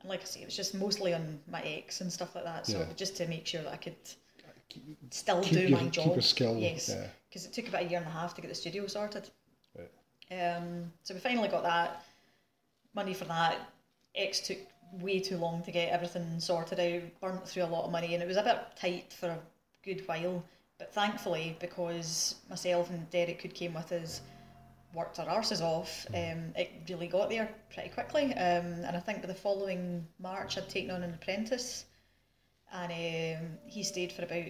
And 0.00 0.10
like 0.10 0.20
I 0.20 0.24
say, 0.24 0.40
it 0.42 0.44
was 0.44 0.56
just 0.56 0.74
mostly 0.74 1.14
on 1.14 1.40
my 1.50 1.62
ex 1.62 2.02
and 2.02 2.12
stuff 2.12 2.34
like 2.34 2.44
that. 2.44 2.66
So 2.66 2.78
Yeah. 2.80 2.86
just 2.96 3.16
to 3.16 3.26
make 3.26 3.46
sure 3.46 3.62
that 3.62 3.72
I 3.72 3.76
could 3.78 3.96
still 5.10 5.40
Keep 5.42 5.52
do 5.52 5.60
your- 5.60 5.70
my 5.70 5.84
keep 5.84 5.92
job. 5.92 6.12
your 6.12 6.20
skill, 6.20 6.58
Yes, 6.58 6.90
yeah. 6.90 7.06
because 7.28 7.46
it 7.46 7.52
took 7.54 7.68
about 7.68 7.82
a 7.82 7.86
year 7.86 7.98
and 8.00 8.06
a 8.06 8.10
half 8.10 8.34
to 8.34 8.42
get 8.42 8.48
the 8.48 8.54
studio 8.54 8.86
sorted. 8.86 9.30
Um, 10.30 10.92
so 11.02 11.14
we 11.14 11.20
finally 11.20 11.48
got 11.48 11.62
that 11.62 12.04
money 12.94 13.14
for 13.14 13.24
that. 13.26 13.58
X 14.14 14.40
took 14.40 14.58
way 15.00 15.20
too 15.20 15.36
long 15.36 15.62
to 15.62 15.72
get 15.72 15.90
everything 15.90 16.38
sorted 16.38 16.80
out, 16.80 17.20
burnt 17.20 17.48
through 17.48 17.64
a 17.64 17.66
lot 17.66 17.84
of 17.84 17.90
money, 17.90 18.14
and 18.14 18.22
it 18.22 18.26
was 18.26 18.36
a 18.36 18.42
bit 18.42 18.58
tight 18.76 19.12
for 19.12 19.28
a 19.28 19.38
good 19.84 20.06
while. 20.06 20.42
But 20.78 20.92
thankfully, 20.92 21.56
because 21.60 22.36
myself 22.48 22.90
and 22.90 23.08
Derek, 23.10 23.42
who 23.42 23.48
came 23.48 23.74
with 23.74 23.92
us, 23.92 24.20
worked 24.92 25.18
our 25.18 25.26
arses 25.26 25.60
off, 25.60 26.06
um, 26.14 26.52
it 26.56 26.70
really 26.88 27.08
got 27.08 27.28
there 27.28 27.52
pretty 27.72 27.88
quickly. 27.90 28.32
Um, 28.34 28.84
and 28.84 28.96
I 28.96 29.00
think 29.00 29.20
by 29.20 29.26
the 29.26 29.34
following 29.34 30.06
March, 30.20 30.56
I'd 30.56 30.68
taken 30.68 30.90
on 30.90 31.02
an 31.02 31.14
apprentice, 31.14 31.84
and 32.72 32.92
um, 32.92 33.58
he 33.66 33.82
stayed 33.82 34.12
for 34.12 34.22
about 34.22 34.46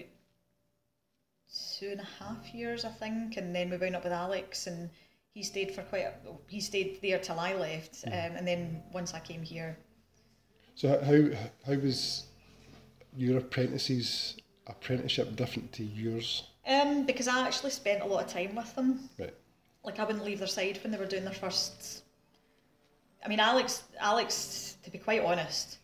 two 1.78 1.88
and 1.90 2.00
a 2.00 2.24
half 2.24 2.54
years, 2.54 2.84
I 2.84 2.90
think, 2.90 3.36
and 3.36 3.54
then 3.54 3.70
we 3.70 3.76
wound 3.76 3.96
up 3.96 4.04
with 4.04 4.12
Alex, 4.12 4.66
and 4.66 4.90
he 5.34 5.42
stayed 5.42 5.72
for 5.74 5.82
quite. 5.82 6.04
A, 6.06 6.12
he 6.48 6.60
stayed 6.60 7.00
there 7.02 7.18
till 7.18 7.38
I 7.40 7.54
left, 7.54 8.04
um, 8.06 8.12
and 8.12 8.46
then 8.46 8.82
once 8.92 9.12
I 9.14 9.20
came 9.20 9.42
here, 9.42 9.76
So 10.74 10.88
how 10.88 11.36
how 11.66 11.78
was 11.80 12.24
your 13.16 13.38
apprentices 13.38 14.36
apprenticeship 14.66 15.36
different 15.36 15.72
to 15.74 15.84
yours? 15.84 16.44
um, 16.66 17.04
because 17.04 17.28
I 17.28 17.46
actually 17.46 17.70
spent 17.70 18.02
a 18.02 18.06
lot 18.06 18.24
of 18.24 18.30
time 18.32 18.54
with 18.54 18.74
them. 18.74 19.10
Right. 19.18 19.34
Like 19.84 19.98
I 19.98 20.04
wouldn't 20.04 20.24
leave 20.24 20.38
their 20.38 20.48
side 20.48 20.78
when 20.82 20.90
they 20.92 20.98
were 20.98 21.04
doing 21.14 21.24
their 21.24 21.34
first. 21.34 22.04
I 23.24 23.28
mean, 23.28 23.40
Alex. 23.40 23.82
Alex, 24.00 24.76
to 24.84 24.90
be 24.90 24.98
quite 24.98 25.22
honest, 25.22 25.78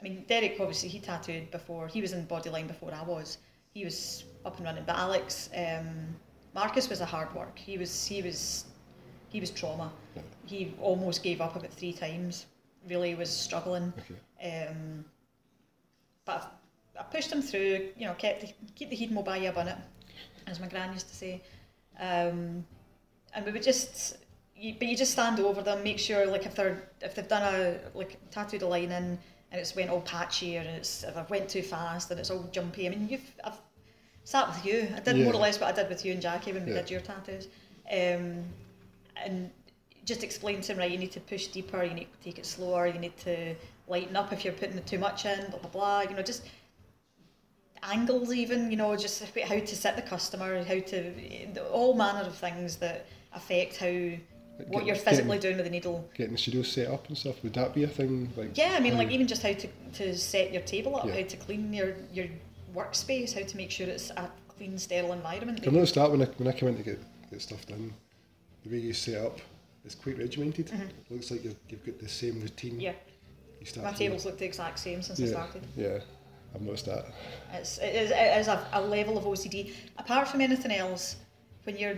I 0.00 0.04
mean, 0.04 0.24
Derek 0.28 0.56
obviously 0.58 0.88
he 0.88 0.98
tattooed 1.00 1.50
before. 1.50 1.86
He 1.88 2.00
was 2.00 2.12
in 2.12 2.26
Bodyline 2.26 2.66
before 2.66 2.92
I 2.94 3.02
was. 3.02 3.38
He 3.74 3.84
was 3.84 4.24
up 4.44 4.56
and 4.56 4.64
running. 4.64 4.84
But 4.86 4.96
Alex, 4.96 5.48
um, 5.54 6.16
Marcus 6.54 6.88
was 6.88 7.00
a 7.00 7.06
hard 7.06 7.32
work. 7.34 7.58
He 7.58 7.78
was 7.78 8.06
he 8.06 8.22
was 8.22 8.64
he 9.28 9.40
was 9.40 9.50
trauma. 9.50 9.92
He 10.46 10.74
almost 10.80 11.22
gave 11.22 11.40
up 11.40 11.56
about 11.56 11.72
three 11.72 11.92
times. 11.92 12.46
Really 12.88 13.14
was 13.14 13.30
struggling. 13.30 13.92
Okay. 14.40 14.66
Um, 14.66 15.04
but 16.24 16.52
I, 16.96 17.00
I 17.00 17.02
pushed 17.04 17.30
him 17.30 17.42
through. 17.42 17.90
You 17.96 18.06
know, 18.06 18.14
kept 18.14 18.40
the, 18.40 18.48
keep 18.74 18.90
the 18.90 18.96
heat 18.96 19.12
mobile 19.12 19.36
you 19.36 19.50
bun 19.52 19.68
it, 19.68 19.76
as 20.46 20.60
my 20.60 20.68
gran 20.68 20.92
used 20.92 21.08
to 21.08 21.14
say. 21.14 21.42
Um, 22.00 22.64
and 23.34 23.44
we 23.44 23.52
would 23.52 23.62
just, 23.62 24.16
you, 24.56 24.74
but 24.78 24.88
you 24.88 24.96
just 24.96 25.12
stand 25.12 25.38
over 25.40 25.62
them, 25.62 25.82
make 25.82 25.98
sure 25.98 26.26
like 26.26 26.46
if 26.46 26.54
they're 26.54 26.90
if 27.00 27.14
they've 27.14 27.28
done 27.28 27.54
a 27.54 27.78
like 27.94 28.18
tattooed 28.30 28.62
a 28.62 28.66
line 28.66 28.92
in 28.92 29.18
and 29.50 29.60
it's 29.60 29.74
went 29.74 29.90
all 29.90 30.00
patchy 30.02 30.58
or 30.58 30.62
it's 30.62 31.04
if 31.04 31.16
I've 31.16 31.30
went 31.30 31.48
too 31.48 31.62
fast 31.62 32.10
and 32.10 32.20
it's 32.20 32.30
all 32.30 32.48
jumpy. 32.52 32.86
I 32.86 32.90
mean, 32.90 33.08
you've 33.08 33.32
I've 33.44 33.58
sat 34.28 34.46
with 34.48 34.62
you. 34.66 34.86
I 34.94 35.00
did 35.00 35.16
more 35.24 35.32
or 35.32 35.38
less 35.38 35.58
what 35.58 35.70
I 35.72 35.72
did 35.80 35.88
with 35.88 36.04
you 36.04 36.12
and 36.12 36.20
Jackie 36.20 36.52
when 36.52 36.66
we 36.66 36.72
Yeah. 36.72 36.82
did 36.82 36.90
your 36.90 37.00
tattoos, 37.00 37.48
um, 37.90 38.44
and 39.24 39.50
just 40.04 40.22
explain 40.22 40.60
to 40.60 40.72
him 40.72 40.78
right. 40.78 40.90
You 40.90 40.98
need 40.98 41.12
to 41.12 41.20
push 41.20 41.46
deeper. 41.46 41.82
You 41.82 41.94
need 41.94 42.08
to 42.12 42.20
take 42.22 42.38
it 42.38 42.44
slower. 42.44 42.86
You 42.86 42.98
need 42.98 43.16
to 43.28 43.54
lighten 43.86 44.16
up 44.16 44.30
if 44.34 44.44
you're 44.44 44.52
putting 44.52 44.82
too 44.84 44.98
much 44.98 45.24
in. 45.24 45.38
Blah 45.50 45.60
blah 45.60 45.70
blah. 45.70 46.00
You 46.02 46.14
know, 46.14 46.20
just 46.22 46.42
angles 47.82 48.30
even. 48.34 48.70
You 48.70 48.76
know, 48.76 48.94
just 48.96 49.24
how 49.24 49.58
to 49.60 49.76
set 49.84 49.96
the 49.96 50.02
customer, 50.02 50.62
how 50.62 50.78
to 50.78 51.66
all 51.72 51.94
manner 51.94 52.26
of 52.28 52.34
things 52.36 52.76
that 52.76 53.06
affect 53.32 53.78
how 53.78 53.86
what 54.66 54.80
Get- 54.80 54.86
you're 54.88 54.96
physically 54.96 55.38
getting- 55.38 55.40
doing 55.40 55.56
with 55.56 55.64
the 55.66 55.70
needle. 55.70 56.06
Getting 56.14 56.32
the 56.32 56.38
studio 56.38 56.62
set 56.62 56.88
up 56.88 57.08
and 57.08 57.16
stuff, 57.16 57.42
would 57.44 57.54
that 57.54 57.72
be 57.74 57.84
a 57.84 57.88
thing? 57.88 58.30
Like 58.36 58.58
Yeah, 58.58 58.74
I 58.76 58.80
mean, 58.80 58.92
how- 58.92 58.98
like 58.98 59.10
even 59.10 59.26
just 59.26 59.42
how 59.42 59.52
to, 59.54 59.68
to 59.94 60.18
set 60.18 60.52
your 60.52 60.62
table 60.62 60.96
up, 60.96 61.06
Yeah. 61.06 61.14
how 61.14 61.22
to 61.22 61.36
clean 61.36 61.72
your, 61.72 61.94
your 62.12 62.26
workspace, 62.74 63.32
how 63.34 63.46
to 63.46 63.56
make 63.56 63.70
sure 63.70 63.86
it's 63.86 64.10
a 64.10 64.30
clean, 64.48 64.78
sterile 64.78 65.12
environment. 65.12 65.60
I've 65.66 65.72
noticed 65.72 65.94
that 65.94 66.10
when 66.10 66.22
I, 66.22 66.26
when 66.26 66.48
I 66.48 66.52
come 66.52 66.68
in 66.68 66.76
to 66.76 66.82
get, 66.82 67.00
get 67.30 67.40
stuff 67.42 67.66
done, 67.66 67.92
the 68.64 68.70
way 68.70 68.78
you 68.78 68.92
set 68.92 69.24
up 69.24 69.38
is 69.84 69.94
quite 69.94 70.18
regimented. 70.18 70.70
It 70.70 71.10
looks 71.10 71.30
like 71.30 71.44
you've, 71.44 71.56
you've 71.68 71.84
got 71.84 71.98
the 71.98 72.08
same 72.08 72.40
routine. 72.40 72.74
Mm-hmm. 72.74 72.80
Yeah, 72.80 73.82
my 73.82 73.92
tables 73.92 74.24
look 74.24 74.38
the 74.38 74.44
exact 74.44 74.78
same 74.78 75.02
since 75.02 75.20
I 75.20 75.26
started. 75.26 75.66
Yeah, 75.76 75.98
I've 76.54 76.62
noticed 76.62 76.86
that. 76.86 77.06
It's, 77.52 77.78
it 77.78 77.94
is, 77.94 78.10
it 78.10 78.38
is 78.38 78.48
a, 78.48 78.66
a 78.72 78.80
level 78.80 79.18
of 79.18 79.24
OCD. 79.24 79.72
Apart 79.96 80.28
from 80.28 80.40
anything 80.40 80.72
else, 80.72 81.16
when 81.64 81.76
you're 81.76 81.96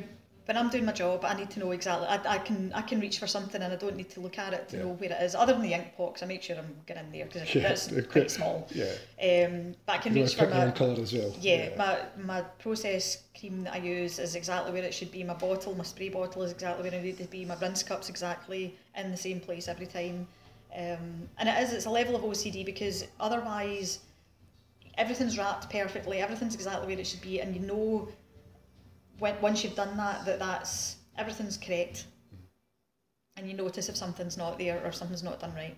when 0.51 0.57
I'm 0.57 0.69
doing 0.69 0.85
my 0.85 0.91
job, 0.91 1.25
I 1.25 1.35
need 1.35 1.49
to 1.51 1.61
know 1.61 1.71
exactly. 1.71 2.09
I, 2.09 2.19
I 2.35 2.39
can 2.39 2.73
I 2.75 2.83
can 2.83 2.99
reach 2.99 3.21
for 3.21 3.29
something 3.29 3.63
and 3.63 3.73
I 3.73 3.77
don't 3.77 3.95
need 3.95 4.11
to 4.11 4.21
look 4.21 4.37
at 4.37 4.53
it 4.53 4.69
to 4.71 4.77
Yeah. 4.77 4.83
know 4.83 4.89
where 4.95 5.13
it 5.13 5.23
is. 5.23 5.37
Other 5.37 5.53
than 5.53 5.63
the 5.63 5.75
ink 5.75 5.97
box, 5.97 6.25
I 6.25 6.27
make 6.27 6.43
sure 6.43 6.57
I'm 6.57 6.75
getting 6.87 7.05
in 7.05 7.13
there 7.13 7.27
because 7.27 7.55
Yeah, 7.55 7.71
it's 7.71 8.07
quite 8.09 8.33
small. 8.33 8.67
Yeah. 8.75 8.87
Um, 9.23 9.77
but 9.87 9.93
I 9.93 9.99
can 9.99 10.17
You 10.17 10.25
reach 10.25 10.35
for 10.35 10.49
my 10.49 10.73
colour 10.73 11.01
as 11.01 11.13
well. 11.13 11.33
yeah, 11.41 11.69
my 11.77 11.99
my 12.21 12.41
process 12.59 13.23
cream 13.39 13.63
that 13.63 13.75
I 13.75 13.77
use 13.77 14.19
is 14.19 14.35
exactly 14.35 14.73
where 14.73 14.83
it 14.83 14.93
should 14.93 15.13
be. 15.13 15.23
My 15.23 15.35
bottle, 15.35 15.73
my 15.77 15.85
spray 15.85 16.09
bottle 16.09 16.43
is 16.43 16.51
exactly 16.51 16.83
where 16.83 16.99
it 16.99 17.05
needs 17.05 17.19
to 17.19 17.29
be. 17.29 17.45
My 17.45 17.55
rinse 17.61 17.85
cup's 17.85 18.09
exactly 18.09 18.75
in 18.97 19.13
the 19.13 19.17
same 19.17 19.39
place 19.39 19.69
every 19.69 19.87
time. 19.87 20.27
Um, 20.77 21.29
and 21.39 21.49
it 21.49 21.57
is, 21.63 21.73
it's 21.73 21.87
a 21.87 21.91
level 21.91 22.17
of 22.17 22.23
OCD 22.23 22.67
because 22.67 23.05
otherwise 23.21 24.01
everything's 24.99 25.39
wrapped 25.39 25.71
perfectly, 25.71 26.19
everything's 26.19 26.57
exactly 26.57 26.89
where 26.89 26.99
it 26.99 27.07
should 27.07 27.21
be, 27.21 27.41
and 27.41 27.55
you 27.55 27.63
know 27.63 28.09
when 29.21 29.41
once 29.41 29.63
you've 29.63 29.77
done 29.77 29.97
that 29.97 30.25
that 30.25 30.39
that's 30.39 30.97
everything's 31.17 31.57
correct, 31.57 32.07
and 33.37 33.49
you 33.49 33.57
notice 33.57 33.89
if 33.89 33.97
something's 33.97 34.37
not 34.37 34.59
there 34.59 34.83
or 34.85 34.93
something's 34.93 35.23
not 35.23 35.39
done 35.41 35.55
right. 35.55 35.77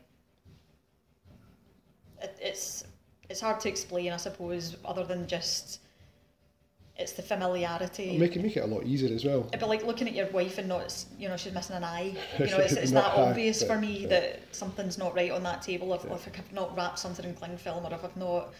It, 2.22 2.36
it's 2.40 2.84
it's 3.28 3.40
hard 3.40 3.60
to 3.60 3.68
explain, 3.68 4.12
I 4.12 4.16
suppose, 4.16 4.76
other 4.84 5.04
than 5.04 5.26
just 5.26 5.80
it's 6.96 7.12
the 7.12 7.22
familiarity. 7.22 8.18
Make 8.18 8.36
it 8.36 8.42
make 8.42 8.56
it 8.56 8.60
a 8.60 8.66
lot 8.66 8.84
easier 8.84 9.12
as 9.14 9.24
well. 9.24 9.46
It'd 9.48 9.60
be 9.60 9.66
like 9.66 9.84
looking 9.84 10.06
at 10.06 10.14
your 10.14 10.28
wife 10.30 10.58
and 10.58 10.68
not, 10.68 11.04
you 11.18 11.28
know, 11.28 11.36
she's 11.36 11.52
missing 11.52 11.74
an 11.76 11.84
eye. 11.84 12.14
You 12.38 12.46
know, 12.46 12.58
it's, 12.58 12.74
it's 12.74 12.92
that 12.92 13.18
eye, 13.18 13.22
obvious 13.22 13.62
for 13.64 13.78
me 13.78 14.00
yeah. 14.02 14.08
that 14.08 14.40
something's 14.52 14.98
not 14.98 15.14
right 15.16 15.30
on 15.30 15.42
that 15.42 15.62
table. 15.62 15.92
If, 15.94 16.04
Yeah. 16.04 16.14
if 16.14 16.28
I've 16.28 16.52
not 16.52 16.76
wrapped 16.76 16.98
something 16.98 17.24
in 17.24 17.34
cling 17.34 17.56
film 17.56 17.84
or 17.86 17.92
if 17.92 18.04
I've 18.04 18.16
not 18.16 18.52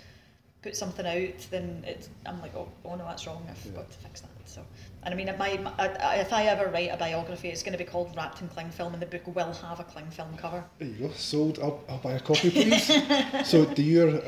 put 0.62 0.74
something 0.76 1.06
out, 1.06 1.46
then 1.50 1.84
it's, 1.86 2.08
I'm 2.24 2.40
like, 2.40 2.54
oh, 2.56 2.68
oh 2.84 2.94
no, 2.94 3.04
that's 3.04 3.26
wrong. 3.26 3.46
I've 3.50 3.64
Yeah. 3.66 3.72
got 3.72 3.90
to 3.92 3.98
fix 3.98 4.22
that. 4.22 4.30
So, 4.52 4.62
and 5.02 5.14
I 5.14 5.16
mean, 5.16 5.34
might, 5.38 5.60
I, 5.78 6.16
if 6.16 6.32
I 6.32 6.44
ever 6.44 6.68
write 6.68 6.90
a 6.92 6.96
biography, 6.96 7.48
it's 7.48 7.62
going 7.62 7.72
to 7.72 7.78
be 7.78 7.84
called 7.84 8.14
Wrapped 8.14 8.42
in 8.42 8.48
Cling 8.48 8.70
Film, 8.70 8.92
and 8.92 9.00
the 9.00 9.06
book 9.06 9.26
will 9.26 9.52
have 9.52 9.80
a 9.80 9.84
cling 9.84 10.10
film 10.10 10.36
cover. 10.36 10.62
There 10.78 10.88
you 10.88 11.08
go. 11.08 11.10
Sold. 11.14 11.58
I'll, 11.60 11.82
I'll 11.88 11.98
buy 11.98 12.12
a 12.12 12.20
copy, 12.20 12.50
please. 12.50 12.86
so, 13.48 13.64
do 13.64 13.82
your 13.82 14.20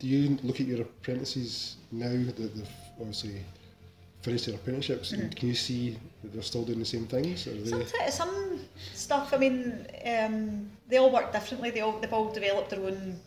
do 0.00 0.08
you 0.08 0.38
look 0.42 0.60
at 0.60 0.66
your 0.66 0.80
apprentices 0.80 1.76
now 1.92 2.08
that 2.08 2.36
they've 2.36 2.68
obviously 2.98 3.44
finished 4.22 4.46
their 4.46 4.56
apprenticeships? 4.56 5.12
Mm-hmm. 5.12 5.20
And 5.20 5.36
can 5.36 5.48
you 5.48 5.54
see 5.54 5.98
that 6.22 6.32
they're 6.32 6.42
still 6.42 6.64
doing 6.64 6.80
the 6.80 6.84
same 6.84 7.06
things? 7.06 7.46
Or? 7.46 7.64
Sometimes, 7.66 8.14
some 8.14 8.60
stuff, 8.94 9.32
I 9.34 9.36
mean, 9.36 9.86
um, 10.06 10.70
they 10.88 10.96
all 10.96 11.12
work 11.12 11.32
differently. 11.32 11.70
They 11.70 11.82
all, 11.82 12.00
they've 12.00 12.12
all 12.12 12.32
developed 12.32 12.70
their 12.70 12.80
own 12.80 13.20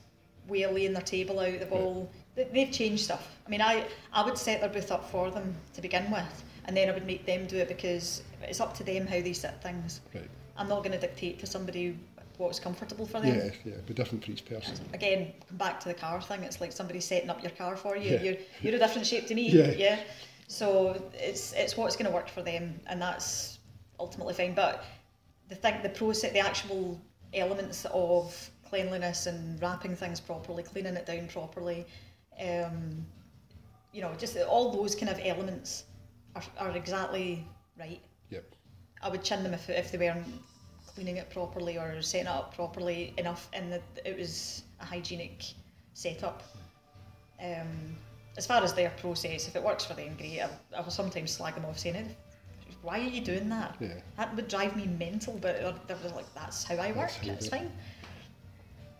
way 0.48 0.64
of 0.64 0.74
laying 0.74 0.94
their 0.94 1.04
table 1.04 1.40
out. 1.40 1.60
They've 1.60 1.72
all, 1.72 2.04
they, 2.04 2.23
they've 2.36 2.72
changed 2.72 3.04
stuff. 3.04 3.40
I 3.46 3.50
mean, 3.50 3.62
I, 3.62 3.86
I 4.12 4.24
would 4.24 4.38
set 4.38 4.62
their 4.62 4.70
booth 4.70 4.92
up 4.92 5.10
for 5.10 5.30
them 5.32 5.56
to 5.74 5.82
begin 5.82 6.10
with, 6.12 6.44
and 6.66 6.76
then 6.76 6.90
I 6.90 6.94
would 6.94 7.06
make 7.06 7.26
them 7.26 7.46
do 7.46 7.58
it 7.58 7.68
because 7.68 8.24
it's 8.42 8.60
up 8.60 8.76
to 8.78 8.84
them 8.84 9.06
how 9.06 9.22
they 9.22 9.34
set 9.34 9.62
things. 9.62 10.02
Right. 10.14 10.30
I'm 10.58 10.68
not 10.68 10.80
going 10.80 10.92
to 10.92 11.00
dictate 11.00 11.40
to 11.40 11.46
somebody 11.46 11.98
what's 12.38 12.60
comfortable 12.60 13.06
for 13.06 13.20
them. 13.20 13.36
Yeah, 13.36 13.52
yeah, 13.64 13.74
but 13.86 13.96
different 13.96 14.26
for 14.26 14.32
each 14.32 14.46
person. 14.46 14.76
Again, 14.94 15.34
come 15.48 15.58
back 15.58 15.80
to 15.82 15.88
the 15.88 15.94
car 15.94 16.22
thing. 16.22 16.44
It's 16.44 16.60
like 16.60 16.72
somebody 16.72 17.00
setting 17.00 17.30
up 17.30 17.42
your 17.44 17.52
car 17.52 17.76
for 17.76 17.96
you. 17.96 18.12
Yeah. 18.12 18.22
You're 18.22 18.36
you're 18.62 18.76
a 18.76 18.80
different 18.80 19.08
shape 19.08 19.28
to 19.28 19.36
me. 19.36 19.50
Yeah. 19.50 20.00
So 20.48 21.02
it's 21.14 21.54
it's 21.54 21.78
what's 21.78 21.96
going 21.96 22.06
to 22.06 22.12
work 22.12 22.30
for 22.30 22.42
them, 22.42 22.80
and 22.88 23.02
that's 23.02 23.60
ultimately 24.00 24.34
fine. 24.34 24.54
But 24.54 24.84
the 25.50 25.56
thing, 25.56 25.82
the 25.84 25.90
process, 25.90 26.32
the 26.32 26.40
actual 26.40 27.00
elements 27.34 27.86
of 27.92 28.50
cleanliness 28.68 29.28
and 29.28 29.62
wrapping 29.62 29.96
things 29.96 30.20
properly, 30.20 30.64
cleaning 30.64 30.96
it 30.96 31.06
down 31.06 31.28
properly, 31.28 31.86
um, 32.40 33.06
you 33.92 34.02
know, 34.02 34.14
just 34.18 34.38
all 34.38 34.72
those 34.72 34.96
kind 34.96 35.10
of 35.10 35.20
elements 35.24 35.86
are, 36.36 36.44
are 36.58 36.72
exactly 36.76 37.46
right. 37.80 38.02
Yep. 38.30 38.56
I 39.02 39.10
would 39.10 39.24
chin 39.24 39.44
them 39.44 39.54
if, 39.54 39.70
if 39.70 39.92
they 39.92 39.98
weren't 39.98 40.26
cleaning 40.88 41.18
it 41.18 41.30
properly 41.30 41.78
or 41.78 42.02
setting 42.02 42.28
it 42.28 42.30
up 42.30 42.56
properly 42.56 43.14
enough 43.18 43.50
and 43.54 43.72
that 43.72 43.84
it 44.06 44.18
was 44.18 44.64
a 44.80 44.86
hygienic 44.86 45.44
setup. 45.94 46.44
Um, 47.42 47.96
as 48.38 48.48
far 48.48 48.64
as 48.64 48.74
their 48.74 48.90
process, 48.92 49.48
if 49.48 49.56
it 49.56 49.64
works 49.64 49.86
for 49.86 49.94
them, 49.94 50.16
great. 50.18 50.42
I, 50.42 50.50
I 50.76 50.82
will 50.82 50.92
sometimes 50.92 51.32
slag 51.32 51.56
them 51.56 51.66
off 51.66 51.78
saying, 51.78 51.96
"Eh, 51.96 52.04
why 52.84 53.00
are 53.00 53.10
you 53.10 53.22
doing 53.22 53.50
that? 53.50 53.76
Yeah. 53.80 53.96
That 54.18 54.36
would 54.36 54.48
drive 54.48 54.76
me 54.76 54.88
mental, 54.88 55.38
but 55.42 55.58
they're, 55.88 55.98
they're 55.98 56.12
like, 56.12 56.32
that's 56.34 56.64
how 56.64 56.76
I 56.76 56.92
work, 56.92 57.12
how 57.12 57.32
it's 57.32 57.48
fine. 57.48 57.72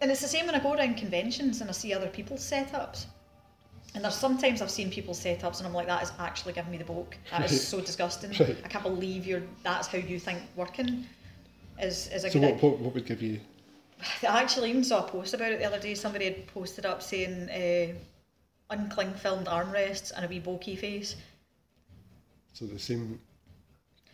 And 0.02 0.10
it's 0.12 0.22
the 0.22 0.28
same 0.28 0.46
when 0.46 0.56
I 0.56 0.60
go 0.60 0.74
around 0.74 0.98
conventions 0.98 1.62
and 1.62 1.70
I 1.70 1.74
see 1.74 1.94
other 1.94 2.08
people's 2.08 2.42
setups. 2.42 3.06
And 3.96 4.04
there's 4.04 4.16
sometimes 4.16 4.62
I've 4.62 4.72
seen 4.72 4.90
people's 4.90 5.24
setups 5.24 5.60
and 5.60 5.68
I'm 5.68 5.74
like, 5.74 5.88
that 5.88 6.02
is 6.02 6.12
actually 6.18 6.54
giving 6.54 6.72
me 6.72 6.78
the 6.78 6.84
boke. 6.84 7.16
That 7.30 7.50
is 7.50 7.68
so 7.68 7.80
disgusting. 7.80 8.32
Right. 8.40 8.58
I 8.66 8.68
can't 8.68 8.84
believe 8.84 9.28
you're 9.28 9.44
that's 9.62 9.88
how 9.88 10.00
you 10.00 10.20
think 10.20 10.40
working 10.56 11.06
is 11.80 12.08
is 12.08 12.24
a 12.24 12.32
So, 12.32 12.40
good 12.40 12.54
what, 12.54 12.64
what, 12.64 12.80
what 12.80 12.94
would 12.96 13.06
give 13.06 13.22
you 13.22 13.40
I 14.24 14.42
actually 14.42 14.70
even 14.70 14.84
saw 14.84 15.06
a 15.06 15.08
post 15.08 15.34
about 15.34 15.52
it 15.52 15.60
the 15.60 15.66
other 15.66 15.80
day. 15.80 15.96
Somebody 15.96 16.26
had 16.26 16.48
posted 16.48 16.86
up 16.86 17.02
saying 17.02 17.50
uh, 17.50 18.74
uncling 18.74 19.16
filmed 19.16 19.48
armrests 19.48 20.12
and 20.16 20.26
a 20.26 20.28
wee 20.28 20.40
bulky 20.40 20.76
face. 20.76 21.16
So 22.54 22.66
the 22.66 22.80
same. 22.80 23.20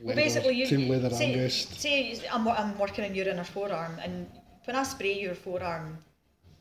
Well, 0.01 0.15
basically, 0.15 0.55
you 0.55 0.65
same 0.65 0.89
leather 0.89 1.09
say, 1.09 1.35
armrest. 1.35 1.73
say 1.77 2.21
I'm, 2.31 2.47
I'm 2.47 2.77
working 2.79 3.03
on 3.03 3.13
your 3.13 3.27
inner 3.27 3.43
forearm, 3.43 3.99
and 4.01 4.29
when 4.63 4.75
I 4.75 4.83
spray 4.83 5.19
your 5.19 5.35
forearm, 5.35 5.97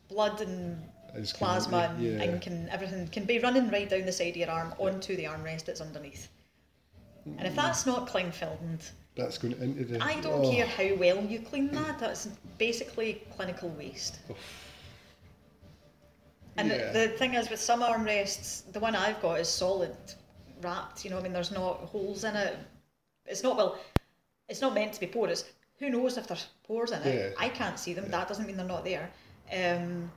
blood 0.09 0.41
and 0.41 0.83
Can- 1.13 1.25
plasma 1.25 1.91
and, 1.91 2.03
yeah. 2.03 2.23
and 2.23 2.41
can 2.41 2.69
everything 2.71 3.09
can 3.09 3.25
be 3.25 3.39
running 3.39 3.71
right 3.71 3.89
down 3.89 4.05
the 4.05 4.13
side 4.13 4.31
of 4.31 4.37
your 4.37 4.51
arm 4.51 4.75
onto 4.79 5.17
the 5.17 5.25
armrest 5.25 5.65
that's 5.65 5.81
underneath. 5.81 6.29
And 7.37 7.47
if 7.47 7.55
that's 7.55 7.85
not 7.87 8.07
cling 8.07 8.33
filmed, 8.33 8.89
That's 9.17 9.37
going 9.37 9.55
into 9.61 9.85
the. 9.85 10.03
I 10.03 10.21
don't 10.21 10.45
oh, 10.45 10.51
care 10.51 10.67
how 10.67 10.95
well 10.95 11.23
you 11.25 11.41
clean 11.41 11.71
that. 11.73 11.99
That's 11.99 12.29
basically 12.57 13.23
clinical 13.37 13.69
waste. 13.71 14.21
And 16.57 16.69
Yeah. 16.69 16.93
the, 16.93 16.99
the 17.01 17.09
thing 17.09 17.35
is, 17.35 17.51
with 17.51 17.61
some 17.61 17.83
armrests, 17.83 18.71
the 18.73 18.81
one 18.81 18.97
I've 18.97 19.21
got 19.21 19.41
is 19.41 19.49
solid, 19.49 19.97
wrapped. 20.63 21.05
You 21.05 21.11
know, 21.11 21.19
I 21.19 21.23
mean, 21.23 21.33
there's 21.33 21.53
not 21.53 21.81
holes 21.81 22.25
in 22.25 22.35
it. 22.37 22.57
It's 23.27 23.43
not 23.43 23.57
well. 23.57 23.79
It's 24.49 24.61
not 24.61 24.73
meant 24.75 24.93
to 24.95 25.01
be 25.01 25.07
porous. 25.07 25.45
Who 25.79 25.91
knows 25.91 26.17
if 26.17 26.27
there's 26.27 26.47
pores 26.65 26.93
in 26.93 27.03
it? 27.03 27.15
Yeah. 27.15 27.45
I 27.45 27.49
can't 27.49 27.79
see 27.79 27.93
them. 27.93 28.11
That 28.11 28.27
doesn't 28.27 28.47
mean 28.47 28.57
they're 28.57 28.67
not 28.67 28.85
there. 28.85 29.11
Um, 29.53 30.11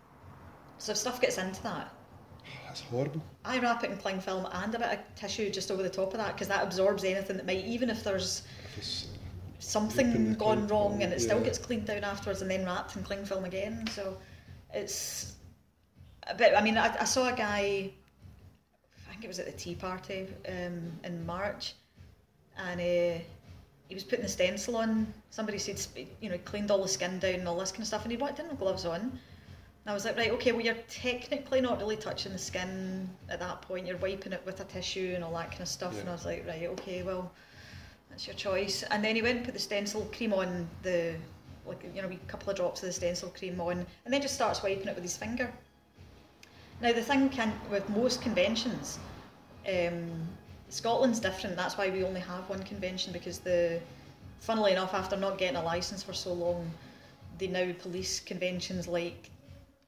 so 0.82 0.94
if 0.94 0.98
stuff 0.98 1.22
gets 1.22 1.38
into 1.38 1.62
that, 1.62 1.94
That's 2.66 2.82
horrible. 2.82 3.22
I 3.46 3.60
wrap 3.60 3.84
it 3.84 3.92
in 3.92 3.98
cling 3.98 4.20
film 4.20 4.48
and 4.52 4.74
a 4.74 4.80
bit 4.80 4.90
of 4.92 5.16
tissue 5.16 5.52
just 5.52 5.70
over 5.70 5.84
the 5.84 5.90
top 5.90 6.12
of 6.14 6.18
that 6.18 6.34
because 6.34 6.48
that 6.48 6.64
absorbs 6.64 7.04
anything 7.04 7.38
that 7.38 7.46
might, 7.46 7.64
even 7.66 7.88
if 7.92 8.04
there's 8.04 8.42
If 8.76 9.06
something 9.60 10.34
gone 10.40 10.66
wrong 10.68 10.94
film, 10.94 11.02
and 11.04 11.14
it 11.14 11.22
still 11.22 11.40
gets 11.40 11.60
cleaned 11.60 11.86
down 11.86 12.04
afterwards 12.04 12.42
and 12.42 12.50
then 12.50 12.66
wrapped 12.66 12.96
in 12.96 13.04
cling 13.04 13.26
film 13.26 13.46
again. 13.46 13.86
So 13.92 14.18
it's 14.74 15.36
a 16.26 16.34
bit. 16.34 16.54
I 16.58 16.62
mean, 16.64 16.80
I, 16.80 16.88
I 17.00 17.06
saw 17.06 17.28
a 17.32 17.36
guy. 17.36 17.92
I 19.08 19.12
think 19.12 19.24
it 19.24 19.28
was 19.28 19.38
at 19.38 19.46
the 19.46 19.52
Tea 19.52 19.76
Party 19.76 20.26
um, 20.50 20.92
in 21.04 21.24
March, 21.28 21.76
and 22.58 22.82
uh, 22.82 23.22
he 23.88 23.94
was 23.94 24.04
putting 24.04 24.24
the 24.24 24.32
stencil 24.32 24.78
on. 24.78 25.14
Somebody 25.30 25.60
said, 25.60 25.80
you 26.22 26.30
know, 26.30 26.40
cleaned 26.40 26.72
all 26.72 26.82
the 26.82 26.88
skin 26.88 27.20
down 27.20 27.36
and 27.36 27.48
all 27.48 27.60
this 27.60 27.72
kind 27.72 27.82
of 27.82 27.88
stuff, 27.88 28.02
and 28.02 28.12
he 28.12 28.18
didn't 28.18 28.50
have 28.50 28.58
gloves 28.58 28.86
on. 28.86 29.20
And 29.84 29.92
I 29.92 29.94
was 29.94 30.06
like, 30.06 30.16
right, 30.16 30.32
okay, 30.32 30.52
well, 30.52 30.62
you're 30.62 30.76
technically 30.88 31.60
not 31.60 31.80
really 31.80 31.98
touching 31.98 32.32
the 32.32 32.38
skin 32.38 33.10
at 33.30 33.40
that 33.40 33.64
point. 33.64 33.88
You're 33.88 33.98
wiping 33.98 34.32
it 34.32 34.42
with 34.46 34.60
a 34.60 34.64
tissue 34.66 35.14
and 35.16 35.24
all 35.24 35.34
that 35.34 35.50
kind 35.50 35.62
of 35.62 35.68
stuff. 35.68 36.00
And 36.00 36.08
I 36.08 36.12
was 36.12 36.26
like, 36.26 36.46
right, 36.48 36.68
okay, 36.68 37.02
well, 37.02 37.32
that's 38.10 38.28
your 38.28 38.36
choice. 38.36 38.84
And 38.84 39.04
then 39.04 39.16
he 39.16 39.24
went 39.24 39.38
and 39.38 39.46
put 39.46 39.56
the 39.56 39.60
stencil 39.60 40.08
cream 40.16 40.34
on 40.34 40.70
the, 40.84 41.16
like, 41.66 41.84
you 41.96 42.02
know, 42.04 42.10
a 42.10 42.16
couple 42.28 42.52
of 42.52 42.58
drops 42.58 42.84
of 42.84 42.88
the 42.88 42.94
stencil 42.94 43.30
cream 43.30 43.60
on, 43.60 43.86
and 44.06 44.14
then 44.14 44.22
just 44.22 44.36
starts 44.36 44.62
wiping 44.62 44.88
it 44.88 44.94
with 44.94 45.04
his 45.04 45.18
finger. 45.18 45.52
Now, 46.80 46.94
the 46.94 47.02
thing 47.02 47.30
can, 47.30 47.52
with 47.72 47.88
most 47.90 48.22
conventions, 48.22 49.00
um, 49.68 50.28
Scotland's 50.70 51.20
different. 51.20 51.56
That's 51.56 51.78
why 51.78 51.90
we 51.90 52.04
only 52.04 52.22
have 52.22 52.48
one 52.50 52.62
convention 52.64 53.14
because 53.14 53.40
the, 53.40 53.80
funnily 54.40 54.74
enough, 54.74 54.94
after 54.94 55.18
not 55.18 55.40
getting 55.40 55.58
a 55.58 55.64
license 55.64 56.04
for 56.04 56.14
so 56.14 56.34
long, 56.34 56.70
they 57.40 57.48
now 57.48 57.72
police 57.80 58.20
conventions 58.20 58.88
like 58.88 59.32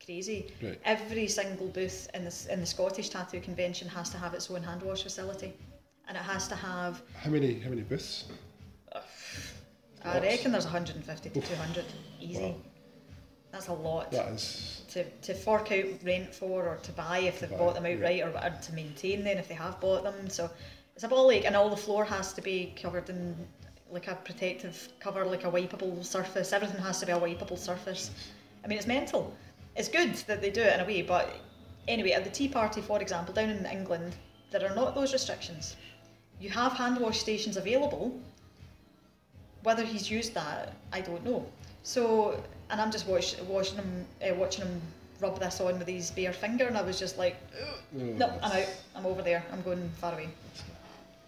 crazy. 0.05 0.47
Right. 0.61 0.79
Every 0.85 1.27
single 1.27 1.67
booth 1.67 2.09
in 2.13 2.25
the 2.25 2.47
in 2.51 2.59
the 2.59 2.65
Scottish 2.65 3.09
Tattoo 3.09 3.39
Convention 3.39 3.87
has 3.89 4.09
to 4.11 4.17
have 4.17 4.33
its 4.33 4.49
own 4.49 4.63
hand 4.63 4.81
wash 4.81 5.03
facility, 5.03 5.53
and 6.07 6.17
it 6.17 6.23
has 6.23 6.47
to 6.49 6.55
have. 6.55 7.01
how 7.15 7.29
many 7.29 7.59
how 7.59 7.69
many 7.69 7.81
booths? 7.81 8.25
I 10.05 10.19
reckon 10.19 10.51
there's 10.51 10.65
150 10.65 11.29
to 11.29 11.41
200, 11.41 11.85
easy. 12.19 12.41
Wow. 12.41 12.55
That's 13.53 13.67
a 13.67 13.73
lot. 13.73 14.11
That 14.11 14.33
is. 14.33 14.81
to, 14.89 15.03
to 15.09 15.33
fork 15.33 15.71
out 15.71 15.85
rent 16.03 16.33
for 16.33 16.67
or 16.67 16.77
to 16.77 16.91
buy 16.91 17.19
if 17.19 17.39
they've 17.39 17.49
buy, 17.49 17.57
bought 17.57 17.75
them 17.75 17.85
yeah. 17.85 17.93
outright 17.93 18.21
or, 18.21 18.29
or 18.29 18.49
to 18.49 18.73
maintain 18.73 19.23
then 19.23 19.37
if 19.37 19.47
they 19.47 19.53
have 19.53 19.79
bought 19.79 20.03
them. 20.03 20.29
So 20.29 20.49
it's 20.95 21.03
a 21.03 21.07
ball 21.07 21.31
ache 21.31 21.45
and 21.45 21.55
all 21.55 21.69
the 21.69 21.77
floor 21.77 22.03
has 22.03 22.33
to 22.33 22.41
be 22.41 22.73
covered 22.75 23.09
in 23.09 23.35
like 23.91 24.07
a 24.07 24.15
protective 24.15 24.89
cover, 24.99 25.23
like 25.23 25.45
a 25.45 25.51
wipeable 25.51 26.03
surface. 26.03 26.51
Everything 26.51 26.81
has 26.81 26.99
to 26.99 27.05
be 27.05 27.11
a 27.11 27.19
wipeable 27.19 27.57
surface. 27.57 28.09
I 28.65 28.67
mean, 28.67 28.77
it's 28.77 28.87
mental. 28.87 29.33
It's 29.75 29.87
good 29.87 30.13
that 30.27 30.41
they 30.41 30.49
do 30.51 30.61
it 30.61 30.73
in 30.73 30.79
a 30.79 30.85
way, 30.85 31.01
but 31.01 31.29
anyway, 31.87 32.11
at 32.11 32.23
the 32.23 32.29
Tea 32.29 32.47
Party, 32.47 32.81
for 32.81 33.01
example, 33.01 33.33
down 33.33 33.49
in 33.49 33.65
England, 33.65 34.15
there 34.51 34.69
are 34.69 34.75
not 34.75 34.93
those 34.95 35.13
restrictions. 35.13 35.75
You 36.39 36.49
have 36.51 36.73
hand 36.73 36.99
wash 36.99 37.19
stations 37.19 37.57
available. 37.57 38.19
Whether 39.63 39.83
he's 39.83 40.11
used 40.11 40.33
that, 40.33 40.73
I 40.91 41.01
don't 41.01 41.23
know. 41.23 41.45
So, 41.83 42.43
and 42.69 42.79
I'm 42.79 42.91
just 42.91 43.07
watch, 43.07 43.35
watching 43.47 43.77
him, 43.77 44.05
uh, 44.21 44.35
watching 44.35 44.65
him 44.65 44.81
rub 45.19 45.39
this 45.39 45.59
on 45.61 45.79
with 45.79 45.87
his 45.87 46.11
bare 46.11 46.33
finger, 46.33 46.67
and 46.67 46.77
I 46.77 46.81
was 46.81 46.99
just 46.99 47.17
like, 47.17 47.37
"Ugh, 47.61 47.77
no, 47.93 48.27
I'm 48.41 48.51
out. 48.51 48.67
I'm 48.95 49.05
over 49.05 49.21
there. 49.21 49.43
I'm 49.51 49.61
going 49.61 49.89
far 50.01 50.13
away. 50.13 50.29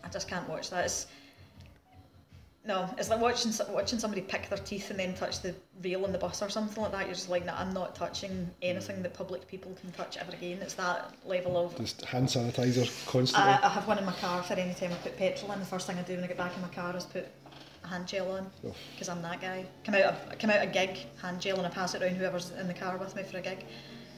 I 0.04 0.10
just 0.10 0.28
can't 0.28 0.48
watch 0.50 0.70
that. 0.70 0.86
It's, 0.86 1.08
no, 2.68 2.90
it's 2.98 3.10
like 3.10 3.20
watching 3.20 3.52
watching 3.70 4.00
somebody 4.00 4.22
pick 4.22 4.50
their 4.50 4.58
teeth 4.58 4.90
and 4.90 5.00
then 5.00 5.14
touch 5.14 5.42
the 5.42 5.54
rail 5.84 6.04
on 6.04 6.12
the 6.12 6.18
bus 6.18 6.42
or 6.42 6.50
something 6.50 6.82
like 6.82 6.92
that. 6.94 7.06
You're 7.06 7.14
just 7.14 7.30
like, 7.30 7.46
nah, 7.46 7.56
I'm 7.60 7.74
not 7.74 7.94
touching 7.96 8.50
anything 8.62 9.04
that 9.04 9.14
public 9.14 9.48
people 9.48 9.78
can 9.80 9.92
touch 9.92 10.18
ever 10.18 10.32
again. 10.32 10.58
It's 10.62 10.74
that 10.74 11.14
level 11.26 11.58
of 11.58 11.78
Just 11.78 12.04
hand 12.06 12.28
sanitizer 12.28 12.88
constantly. 13.08 13.52
I, 13.52 13.66
I 13.66 13.70
have 13.70 13.88
one 13.88 14.00
in 14.00 14.06
my 14.06 14.14
car 14.14 14.42
for 14.42 14.54
any 14.54 14.74
time 14.74 14.92
I 14.92 14.96
put 14.96 15.16
petrol 15.18 15.52
in. 15.52 15.60
The 15.60 15.66
first 15.66 15.86
thing 15.86 15.98
I 15.98 16.02
do 16.02 16.16
when 16.16 16.24
I 16.24 16.28
get 16.28 16.38
back 16.38 16.56
in 16.56 16.62
my 16.62 16.70
car 16.70 16.96
is 16.98 17.04
put 17.06 17.28
a 17.84 17.88
hand 17.88 18.08
gel 18.08 18.32
on 18.32 18.50
Oh. 18.66 18.74
because 18.94 19.10
I'm 19.10 19.22
that 19.22 19.42
guy. 19.42 19.66
Come 19.84 19.94
out, 19.96 20.16
a, 20.32 20.36
come 20.36 20.50
out 20.50 20.64
a 20.64 20.68
gig, 20.68 20.98
hand 21.22 21.40
gel, 21.40 21.58
and 21.58 21.68
I 21.68 21.70
pass 21.70 21.94
it 21.94 22.02
around 22.02 22.16
whoever's 22.16 22.50
in 22.60 22.68
the 22.68 22.74
car 22.74 22.98
with 22.98 23.16
me 23.16 23.22
for 23.24 23.38
a 23.38 23.42
gig 23.42 23.64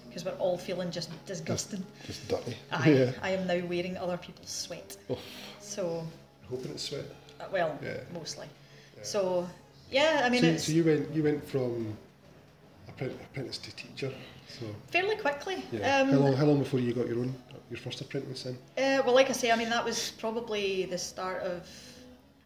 because 0.08 0.24
we're 0.24 0.32
all 0.40 0.58
feeling 0.58 0.90
just 0.90 1.10
disgusting. 1.26 1.86
Just 2.06 2.26
dirty. 2.30 2.56
I, 2.72 2.90
Yeah. 2.92 3.12
I 3.22 3.32
am 3.32 3.46
now 3.46 3.66
wearing 3.68 3.98
other 3.98 4.16
people's 4.16 4.50
sweat. 4.50 4.96
Oh, 5.10 5.18
So, 5.60 6.08
hoping 6.50 6.72
it's 6.72 6.84
sweat. 6.84 7.04
Uh, 7.40 7.46
well, 7.52 7.78
Yeah. 7.84 7.98
mostly. 8.14 8.48
So, 9.04 9.48
yeah, 9.92 10.22
I 10.24 10.30
mean, 10.30 10.42
so, 10.42 10.48
it's 10.48 10.66
so 10.66 10.72
you 10.72 10.84
went 10.84 11.14
you 11.14 11.24
went 11.24 11.48
from 11.48 11.96
apprentice 12.88 13.58
to 13.60 13.76
teacher. 13.76 14.12
So 14.60 14.66
fairly 14.88 15.16
quickly. 15.18 15.64
yeah. 15.72 16.00
Um, 16.02 16.10
how 16.10 16.18
long 16.18 16.34
how 16.34 16.46
long 16.46 16.60
before 16.60 16.80
you 16.80 16.94
got 16.94 17.08
your 17.08 17.20
own 17.20 17.34
your 17.70 17.80
first 17.80 18.02
apprentice 18.02 18.46
in? 18.46 18.56
Uh, 18.78 19.02
well, 19.06 19.14
like 19.14 19.30
I 19.30 19.34
say, 19.34 19.52
I 19.52 19.56
mean 19.56 19.70
that 19.70 19.84
was 19.86 20.12
probably 20.20 20.86
the 20.86 20.98
start 20.98 21.44
of 21.44 21.68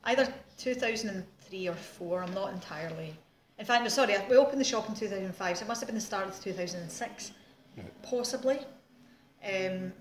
either 0.05 0.27
2003 0.57 1.67
or 1.67 1.73
four. 1.73 2.23
I'm 2.23 2.33
not 2.33 2.53
entirely. 2.53 3.13
In 3.59 3.65
fact, 3.65 3.83
no, 3.83 3.89
sorry, 3.89 4.15
we 4.29 4.35
opened 4.37 4.59
the 4.59 4.65
shop 4.65 4.89
in 4.89 4.95
2005, 4.95 5.57
so 5.57 5.63
it 5.65 5.67
must 5.67 5.81
have 5.81 5.87
been 5.87 5.95
the 5.95 6.01
start 6.01 6.27
of 6.27 6.39
2006, 6.41 7.31
Right. 7.77 8.01
possibly. 8.01 8.59
Um, 9.45 9.93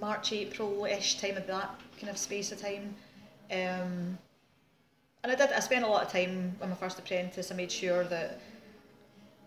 March, 0.00 0.32
April-ish 0.32 1.20
time 1.20 1.36
of 1.36 1.46
that 1.46 1.78
kind 1.98 2.08
of 2.08 2.16
space 2.16 2.50
of 2.50 2.60
time. 2.62 2.94
Um, 3.52 4.16
and 5.24 5.32
I 5.32 5.34
did. 5.34 5.52
I 5.52 5.60
spent 5.60 5.84
a 5.84 5.88
lot 5.88 6.04
of 6.04 6.12
time 6.12 6.54
on 6.60 6.68
my 6.68 6.76
first 6.76 6.98
apprentice. 6.98 7.50
I 7.50 7.54
made 7.54 7.72
sure 7.72 8.04
that 8.04 8.40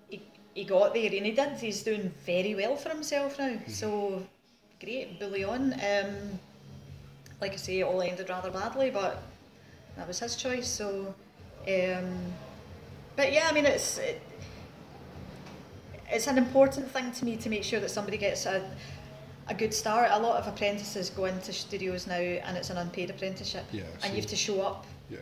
he, 0.10 0.24
he 0.56 0.64
got 0.64 0.96
there, 0.96 1.06
and 1.06 1.26
he 1.26 1.32
did. 1.32 1.54
He's 1.60 1.84
doing 1.84 2.12
very 2.26 2.56
well 2.56 2.76
for 2.76 2.90
himself 2.90 3.38
now. 3.38 3.60
So 3.68 4.26
great, 4.82 5.20
bully 5.20 5.44
on. 5.44 5.74
Um, 5.74 6.40
like 7.40 7.54
I 7.54 7.58
say, 7.58 7.80
it 7.82 7.84
all 7.84 8.02
ended 8.02 8.28
rather 8.28 8.50
badly, 8.50 8.90
but 8.90 9.22
that 9.96 10.08
was 10.08 10.20
his 10.20 10.36
choice. 10.36 10.68
So, 10.68 11.14
um, 11.68 12.34
but 13.16 13.32
yeah, 13.32 13.48
I 13.48 13.54
mean, 13.54 13.68
it's 13.68 14.00
it, 14.00 14.20
it's 16.10 16.26
an 16.26 16.40
important 16.40 16.90
thing 16.90 17.12
to 17.12 17.24
me 17.24 17.38
to 17.38 17.50
make 17.50 17.64
sure 17.64 17.80
that 17.80 17.92
somebody 17.92 18.18
gets 18.18 18.48
a 18.48 18.68
a 19.48 19.54
good 19.54 19.76
start. 19.76 20.10
A 20.12 20.20
lot 20.20 20.38
of 20.38 20.48
apprentices 20.48 21.12
go 21.12 21.26
into 21.26 21.54
studios 21.54 22.08
now, 22.08 22.16
and 22.16 22.58
it's 22.58 22.72
an 22.72 22.78
unpaid 22.78 23.12
apprenticeship, 23.12 23.66
Yeah, 23.72 23.84
and 24.02 24.16
you 24.16 24.22
have 24.22 24.30
to 24.32 24.36
show 24.36 24.62
up 24.62 24.88
Yeah. 25.12 25.20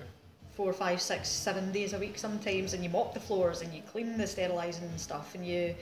Four, 0.56 0.72
five, 0.74 1.02
six, 1.02 1.28
seven 1.30 1.72
days 1.72 1.94
a 1.94 2.00
week 2.00 2.18
sometimes, 2.18 2.74
and 2.74 2.84
you 2.84 2.90
mop 2.90 3.14
the 3.14 3.20
floors 3.20 3.62
and 3.62 3.74
you 3.74 3.82
clean 3.92 4.18
the 4.18 4.26
sterilising 4.26 4.84
and 4.86 5.00
stuff, 5.00 5.36
and 5.36 5.46
you 5.46 5.76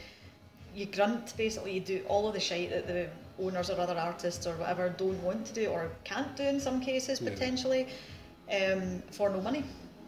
you 0.76 0.88
grunt 0.88 1.36
basically. 1.38 1.74
You 1.74 1.82
do 1.82 2.03
all 2.07 2.28
of 2.28 2.34
the 2.34 2.39
shite 2.39 2.71
that 2.71 2.88
the 2.88 3.07
owners 3.39 3.69
or 3.69 3.80
other 3.80 3.95
artists 3.97 4.45
or 4.47 4.53
whatever 4.55 4.89
don't 4.89 5.21
want 5.24 5.45
to 5.45 5.53
do 5.53 5.67
or 5.67 5.89
can't 6.03 6.36
do 6.36 6.43
in 6.43 6.59
some 6.59 6.80
cases 6.82 7.21
Yeah. 7.21 7.30
potentially 7.30 7.88
um, 8.51 9.01
for 9.11 9.30
no 9.30 9.39
money. 9.41 9.63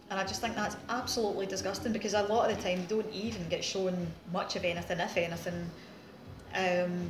And 0.10 0.20
I 0.20 0.24
just 0.24 0.42
think 0.42 0.56
that's 0.56 0.76
absolutely 0.90 1.46
disgusting 1.48 1.92
because 1.92 2.14
a 2.14 2.24
lot 2.24 2.50
of 2.50 2.56
the 2.56 2.62
time 2.64 2.86
don't 2.88 3.12
even 3.14 3.48
get 3.50 3.64
shown 3.64 4.08
much 4.32 4.56
of 4.56 4.64
anything, 4.64 5.00
if 5.00 5.18
anything. 5.18 5.70
Um, 6.56 7.10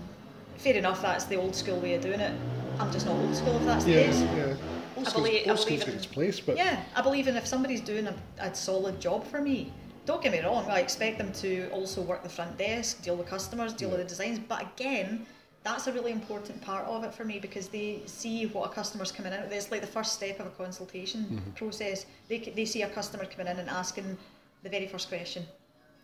fair 0.58 0.76
enough, 0.76 1.02
that's 1.02 1.26
the 1.26 1.36
old 1.36 1.56
school 1.56 1.80
way 1.80 1.96
of 1.96 2.02
doing 2.02 2.20
it. 2.22 2.34
I'm 2.80 2.92
just 2.92 3.06
not 3.06 3.16
old 3.16 3.36
school 3.36 3.56
if 3.58 3.66
that's 3.66 3.84
the 3.86 3.92
Yeah. 3.92 4.06
case. 4.06 4.22
Yeah. 4.22 4.54
I 4.98 5.12
believe- 5.12 5.48
I 5.48 5.54
believe 5.54 5.88
in- 5.88 5.94
its 5.96 6.06
place, 6.06 6.40
but 6.40 6.58
Yeah, 6.58 6.84
I 6.96 7.02
believe 7.02 7.28
in 7.28 7.36
if 7.36 7.48
somebody's 7.48 7.82
doing 7.82 8.08
a, 8.08 8.16
a 8.40 8.54
solid 8.54 9.00
job 9.00 9.26
for 9.26 9.42
me, 9.42 9.72
don't 10.06 10.22
get 10.22 10.32
me 10.32 10.40
wrong, 10.42 10.70
I 10.70 10.80
expect 10.80 11.18
them 11.18 11.32
to 11.34 11.70
also 11.72 12.02
work 12.02 12.24
the 12.24 12.30
front 12.30 12.58
desk, 12.58 13.02
deal 13.02 13.16
with 13.16 13.28
customers, 13.28 13.74
deal 13.74 13.90
with 13.90 14.00
the 14.00 14.06
designs. 14.06 14.40
But 14.40 14.62
again, 14.62 15.26
that's 15.64 15.88
a 15.88 15.92
really 15.92 16.12
important 16.12 16.62
part 16.62 16.86
of 16.86 17.04
it 17.04 17.14
for 17.14 17.26
me 17.26 17.40
because 17.40 17.68
they 17.70 18.02
see 18.06 18.46
what 18.46 18.70
a 18.70 18.74
customer's 18.74 19.12
coming 19.12 19.34
in. 19.34 19.40
It's 19.52 19.72
like 19.72 19.82
the 19.82 19.88
first 19.88 20.14
step 20.14 20.40
of 20.40 20.46
a 20.46 20.52
consultation 20.52 21.22
mm-hmm. 21.24 21.52
process. 21.52 22.06
They, 22.30 22.38
they 22.38 22.66
see 22.66 22.84
a 22.84 22.90
customer 22.90 23.26
coming 23.26 23.48
in 23.48 23.58
and 23.58 23.70
asking 23.70 24.16
the 24.62 24.70
very 24.70 24.88
first 24.88 25.10
question 25.10 25.46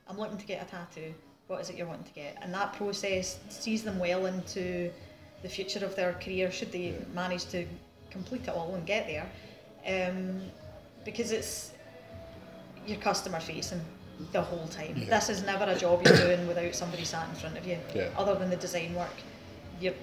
I'm 0.08 0.18
looking 0.18 0.38
to 0.38 0.46
get 0.46 0.62
a 0.62 0.66
tattoo. 0.70 1.14
What 1.48 1.62
is 1.62 1.70
it 1.70 1.78
you're 1.78 1.88
wanting 1.88 2.06
to 2.06 2.14
get? 2.14 2.38
And 2.42 2.54
that 2.54 2.74
process 2.74 3.40
sees 3.50 3.84
them 3.84 3.98
well 4.00 4.26
into 4.26 4.92
the 5.42 5.50
future 5.50 5.84
of 5.86 5.96
their 5.96 6.14
career 6.14 6.52
should 6.52 6.72
they 6.72 6.96
manage 7.14 7.46
to 7.46 7.66
complete 8.12 8.44
it 8.44 8.50
all 8.50 8.76
and 8.76 8.86
get 8.86 9.08
there. 9.08 9.30
Um, 9.88 10.42
because 11.04 11.32
it's 11.32 11.72
your 12.86 12.98
customer 13.00 13.40
facing 13.40 13.82
the 14.32 14.42
whole 14.42 14.68
time. 14.68 14.96
Yeah. 14.98 15.06
This 15.20 15.30
is 15.30 15.44
never 15.44 15.64
a 15.66 15.76
job 15.78 16.06
you're 16.06 16.16
doing 16.16 16.48
without 16.48 16.76
somebody 16.76 17.04
sat 17.06 17.28
in 17.30 17.36
front 17.36 17.58
of 17.58 17.66
you, 17.66 17.78
Yeah. 17.96 18.10
other 18.18 18.36
than 18.36 18.50
the 18.52 18.56
design 18.56 18.94
work. 18.94 19.14
You've, 19.80 19.96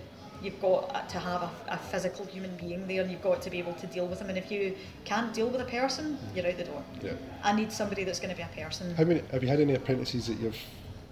you've 0.42 0.60
got 0.60 1.08
to 1.08 1.18
have 1.20 1.42
a, 1.42 1.50
a 1.68 1.76
physical 1.76 2.26
human 2.26 2.56
being 2.56 2.88
there 2.88 3.02
and 3.02 3.10
you've 3.12 3.22
got 3.22 3.40
to 3.42 3.50
be 3.50 3.58
able 3.60 3.74
to 3.74 3.86
deal 3.86 4.06
with 4.06 4.18
them. 4.18 4.28
And 4.28 4.36
if 4.36 4.50
you 4.50 4.74
can't 5.04 5.32
deal 5.32 5.48
with 5.48 5.60
a 5.60 5.64
person, 5.66 6.18
you're 6.34 6.46
out 6.46 6.56
the 6.56 6.64
door. 6.64 6.82
Yeah. 7.00 7.12
I 7.44 7.52
need 7.52 7.70
somebody 7.72 8.02
that's 8.02 8.18
going 8.18 8.30
to 8.30 8.36
be 8.36 8.42
a 8.42 8.64
person. 8.64 8.92
How 8.96 9.04
many 9.04 9.22
have 9.30 9.42
you 9.44 9.48
had 9.48 9.60
any 9.60 9.74
apprentices 9.74 10.26
that 10.26 10.38
you've 10.40 10.56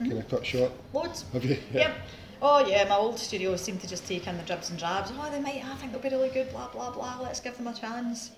kind 0.00 0.14
of 0.18 0.28
cut 0.28 0.44
short? 0.44 0.72
Loads. 0.92 1.24
Have 1.32 1.44
you? 1.44 1.58
Yep. 1.72 1.94
Oh 2.42 2.64
yeah, 2.66 2.84
my 2.88 2.96
old 2.96 3.18
studios 3.18 3.62
seem 3.62 3.78
to 3.78 3.88
just 3.88 4.06
take 4.06 4.26
in 4.26 4.36
the 4.36 4.42
dribs 4.42 4.70
and 4.70 4.78
drabs. 4.78 5.10
Oh, 5.14 5.28
they 5.30 5.40
might. 5.40 5.64
I 5.64 5.74
think 5.76 5.92
they'll 5.92 6.00
be 6.00 6.08
really 6.10 6.28
good. 6.28 6.50
Blah 6.50 6.68
blah 6.68 6.90
blah. 6.90 7.18
Let's 7.22 7.40
give 7.40 7.56
them 7.56 7.66
a 7.66 7.74
chance. 7.74 8.30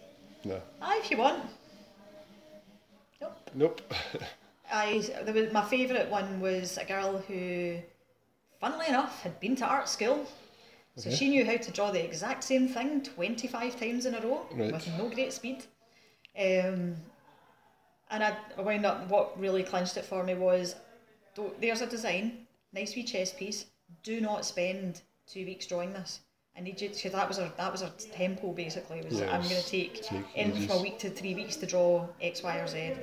No. 0.45 0.61
Ah, 0.81 0.97
if 0.99 1.11
you 1.11 1.17
want. 1.19 1.43
Nope. 3.21 3.51
Nope. 3.55 3.95
I 4.73 5.03
there 5.25 5.35
was 5.35 5.53
my 5.53 5.65
favourite 5.65 6.11
one 6.11 6.41
was 6.41 6.79
a 6.79 6.85
girl 6.85 7.19
who, 7.19 7.79
funnily 8.61 8.87
enough, 8.89 9.23
had 9.23 9.41
been 9.41 9.57
to 9.57 9.65
art 9.67 9.89
school. 9.89 10.27
So 10.97 11.09
Okay. 11.09 11.17
she 11.17 11.29
knew 11.29 11.45
how 11.45 11.57
to 11.57 11.71
draw 11.71 11.91
the 11.93 12.05
exact 12.05 12.43
same 12.45 12.69
thing 12.69 13.03
25 13.03 13.79
times 13.79 14.05
in 14.05 14.15
a 14.15 14.21
row 14.21 14.47
Right. 14.53 14.73
with 14.73 14.87
no 14.99 15.09
great 15.09 15.33
speed. 15.33 15.65
Um, 16.37 16.97
and 18.11 18.25
I, 18.25 18.37
I 18.57 18.61
wound 18.63 18.85
up, 18.85 19.09
what 19.09 19.39
really 19.39 19.63
clinched 19.63 19.97
it 19.97 20.05
for 20.05 20.25
me 20.25 20.35
was 20.35 20.75
there's 21.61 21.83
a 21.83 21.87
design, 21.87 22.47
nice 22.73 22.97
wee 22.97 23.05
chess 23.05 23.33
piece. 23.33 23.67
Do 24.09 24.23
not 24.23 24.47
spend 24.47 25.03
two 25.27 25.45
weeks 25.45 25.67
drawing 25.67 25.93
this. 25.93 26.21
I 26.57 26.63
need 26.63 26.81
you 26.81 26.89
to, 26.89 27.11
that 27.11 27.29
was 27.29 27.39
our, 27.39 27.53
that 27.59 27.71
was 27.71 27.83
our 27.83 27.91
tempo 28.11 28.55
basically, 28.55 29.03
was 29.03 29.21
Yeah, 29.21 29.31
I'm 29.31 29.43
going 29.43 29.61
to 29.63 29.69
take, 29.69 30.03
take 30.03 30.25
anything 30.35 30.67
from 30.67 30.79
a 30.79 30.81
week 30.81 30.99
to 31.01 31.11
three 31.11 31.35
weeks 31.35 31.57
to 31.57 31.67
draw 31.67 32.07
X, 32.19 32.43
Y, 32.43 32.57
or 32.57 32.67
Z. 32.67 32.95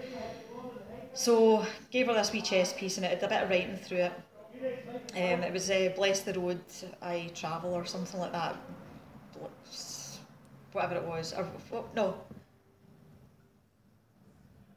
So 1.14 1.64
gave 1.92 2.08
her 2.08 2.14
this 2.16 2.34
wee 2.34 2.42
chess 2.42 2.74
piece 2.74 2.98
and 2.98 3.06
it 3.06 3.12
had 3.12 3.24
a 3.24 3.28
bit 3.28 3.44
of 3.44 3.52
writing 3.52 3.78
through 3.78 4.00
it. 4.00 4.14
Um, 5.14 5.44
it 5.44 5.54
was 5.54 5.70
uh, 5.70 5.94
Bless 5.96 6.22
the 6.22 6.34
Road 6.34 6.62
I 7.04 7.30
Travel 7.36 7.76
or 7.76 7.86
something 7.86 8.20
like 8.20 8.32
that. 8.32 8.58
Whatever 10.72 10.96
it 10.96 11.04
was. 11.04 11.34
Or, 11.34 11.48
no. 11.96 12.16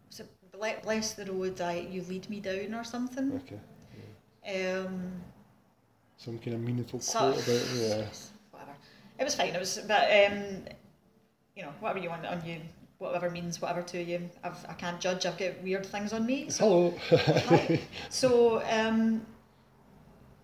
Was 0.09 0.21
it 0.21 0.83
Bless 0.83 1.15
the 1.15 1.25
Road 1.25 1.59
I 1.63 1.89
You 1.91 2.03
Lead 2.03 2.29
Me 2.29 2.41
Down 2.41 2.75
or 2.75 2.85
something? 2.85 3.41
Okay. 4.45 4.75
Um, 4.77 5.23
Some 6.19 6.39
kind 6.39 6.55
of 6.57 6.61
meaningful 6.63 7.01
So- 7.01 7.19
quote 7.33 7.35
about 7.49 7.67
yeah. 7.75 8.07
whatever. 8.51 8.73
It 9.19 9.25
was 9.25 9.35
fine. 9.35 9.55
It 9.55 9.59
was, 9.59 9.79
but 9.89 10.03
um, 10.27 10.65
you 11.57 11.63
know, 11.63 11.73
whatever 11.81 11.99
you 12.01 12.09
want 12.11 12.27
on 12.27 12.45
you, 12.45 12.61
whatever 12.99 13.31
means 13.31 13.63
whatever 13.63 13.83
to 13.83 14.03
you. 14.03 14.29
I've, 14.45 14.65
I 14.69 14.73
can't 14.75 15.01
judge. 15.01 15.27
I've 15.27 15.39
got 15.39 15.63
weird 15.63 15.87
things 15.87 16.13
on 16.13 16.27
me. 16.27 16.51
So 16.51 16.95
Hello. 17.09 17.79
So 18.11 18.63
um, 18.69 19.25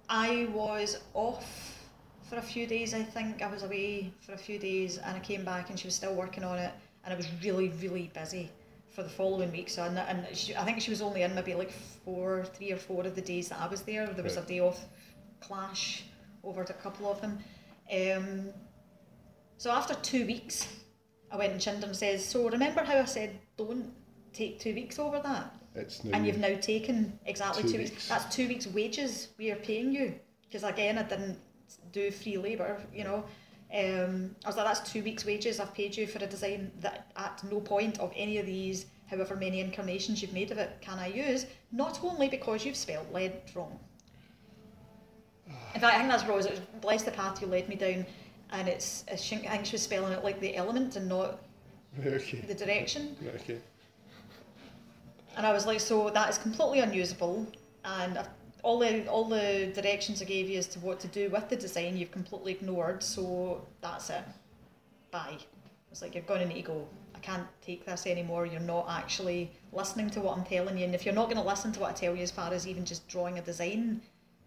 I 0.09 0.49
was 0.53 0.99
off 1.15 1.89
for 2.29 2.37
a 2.37 2.43
few 2.43 2.67
days. 2.67 2.95
I 2.95 3.03
think 3.03 3.43
I 3.43 3.51
was 3.51 3.63
away 3.65 4.13
for 4.21 4.33
a 4.33 4.39
few 4.39 4.59
days, 4.59 4.99
and 4.99 5.17
I 5.17 5.21
came 5.21 5.45
back, 5.45 5.71
and 5.71 5.79
she 5.79 5.87
was 5.89 5.95
still 5.95 6.15
working 6.15 6.45
on 6.45 6.59
it, 6.59 6.73
and 7.05 7.13
I 7.13 7.17
was 7.17 7.27
really, 7.43 7.69
really 7.83 8.11
busy 8.15 8.51
for 8.91 9.03
the 9.03 9.09
following 9.09 9.51
week. 9.51 9.69
So 9.69 9.83
and, 9.83 9.99
and 9.99 10.25
she, 10.37 10.55
I 10.55 10.65
think 10.65 10.81
she 10.81 10.91
was 10.91 11.03
only 11.03 11.23
in 11.23 11.35
maybe 11.35 11.55
like 11.55 11.73
four, 12.05 12.45
three 12.55 12.71
or 12.71 12.77
four 12.77 13.05
of 13.05 13.17
the 13.17 13.21
days 13.23 13.49
that 13.49 13.61
I 13.61 13.67
was 13.67 13.83
there. 13.83 14.07
There 14.07 14.23
was 14.23 14.37
Right. 14.37 14.45
a 14.45 14.49
day 14.49 14.61
off 14.61 14.81
clash 15.47 16.05
over 16.43 16.63
a 16.63 16.73
couple 16.73 17.11
of 17.11 17.21
them. 17.21 17.39
Um, 17.93 18.49
so 19.59 19.71
after 19.71 19.95
two 19.95 20.27
weeks, 20.27 20.69
I 21.31 21.37
went 21.37 21.67
and 21.67 21.85
and 21.85 21.97
says, 21.97 22.25
"So 22.25 22.49
remember 22.49 22.83
how 22.85 22.99
I 22.99 23.05
said 23.05 23.39
don't 23.57 23.93
take 24.33 24.61
two 24.61 24.75
weeks 24.75 24.99
over 24.99 25.21
that?" 25.21 25.55
and 26.13 26.27
you've 26.27 26.39
now 26.39 26.55
taken 26.61 27.19
exactly 27.27 27.63
Two 27.65 27.73
two, 27.73 27.79
weeks. 27.79 27.91
weeks. 27.91 28.09
That's 28.09 28.35
two 28.35 28.47
weeks' 28.49 28.67
wages 28.67 29.29
we 29.39 29.51
are 29.51 29.57
paying 29.57 29.93
you. 29.93 30.15
Because 30.43 30.63
again, 30.63 30.99
I 30.99 31.03
didn't 31.03 31.39
do 31.93 32.11
free 32.11 32.37
labour, 32.39 32.81
you 32.93 33.05
know. 33.05 33.25
Um, 33.75 34.37
I 34.45 34.49
was 34.49 34.57
like, 34.57 34.67
that's 34.67 34.93
two 34.93 35.03
weeks' 35.03 35.25
wages 35.25 35.59
I've 35.59 35.75
paid 35.75 35.97
you 35.97 36.07
for 36.07 36.23
a 36.23 36.27
design 36.29 36.71
that 36.81 37.11
at 37.17 37.43
no 37.51 37.61
point 37.61 37.99
of 37.99 38.13
any 38.15 38.39
of 38.39 38.47
these, 38.47 38.87
however 39.09 39.35
many 39.35 39.61
incarnations 39.61 40.23
you've 40.23 40.33
made 40.33 40.53
of 40.53 40.59
it, 40.59 40.77
can 40.81 40.99
I 40.99 41.09
use. 41.09 41.47
Not 41.73 41.99
only 42.05 42.29
because 42.29 42.65
you've 42.65 42.77
spelled 42.77 43.13
lead 43.13 43.33
wrong. 43.55 43.81
In 45.75 45.81
fact, 45.81 45.95
I 45.95 45.99
think 45.99 46.09
that's 46.11 46.25
Rose. 46.25 46.47
It 46.47 46.53
was 46.53 46.61
bless 46.81 47.03
the 47.03 47.11
path 47.11 47.41
you 47.41 47.47
led 47.49 47.69
me 47.69 47.77
down, 47.77 48.07
and 48.51 48.69
it's 48.69 49.05
I 49.11 49.17
think 49.17 49.47
I 49.47 49.51
think 49.51 49.67
she 49.67 49.73
was 49.73 49.83
spelling 49.83 50.13
it 50.13 50.23
like 50.25 50.41
the 50.41 50.57
element 50.57 50.97
and 50.97 51.09
not 51.09 51.41
okay. 52.07 52.41
the 52.47 52.55
direction. 52.55 53.17
Okay. 53.41 53.59
And 55.37 55.45
I 55.45 55.53
was 55.53 55.67
like, 55.67 55.81
so 55.81 56.11
that 56.11 56.31
is 56.31 56.39
completely 56.39 56.79
unusable, 56.81 57.47
and 57.85 58.19
I've- 58.19 58.29
all 58.63 58.79
the 58.79 59.07
all 59.09 59.25
the 59.25 59.71
directions 59.75 60.23
I 60.23 60.25
gave 60.25 60.49
you 60.49 60.59
as 60.59 60.67
to 60.69 60.79
what 60.79 60.99
to 61.01 61.09
do 61.09 61.29
with 61.29 61.51
the 61.51 61.57
design, 61.57 61.99
you've 61.99 62.11
completely 62.13 62.53
ignored. 62.53 63.03
So 63.03 63.67
that's 63.83 64.09
it. 64.09 64.25
Bye. 65.11 65.37
It's 65.91 66.01
like 66.01 66.15
you're 66.15 66.25
going 66.25 66.41
to 66.41 66.47
need 66.47 66.63
to 66.63 66.69
go. 66.69 66.89
I 67.15 67.19
can't 67.19 67.47
take 67.61 67.85
this 67.85 68.07
anymore. 68.07 68.47
You're 68.47 68.61
not 68.61 68.87
actually 68.89 69.51
listening 69.73 70.09
to 70.11 70.21
what 70.21 70.39
I'm 70.39 70.45
telling 70.45 70.79
you, 70.79 70.87
and 70.87 70.95
if 70.95 71.05
you're 71.05 71.15
not 71.15 71.27
going 71.27 71.37
to 71.37 71.47
listen 71.47 71.73
to 71.73 71.81
what 71.81 71.91
I 71.91 71.93
tell 71.93 72.17
you, 72.17 72.23
as 72.23 72.31
far 72.31 72.53
as 72.55 72.67
even 72.67 72.85
just 72.87 73.07
drawing 73.07 73.39
a 73.39 73.43
design, 73.43 74.01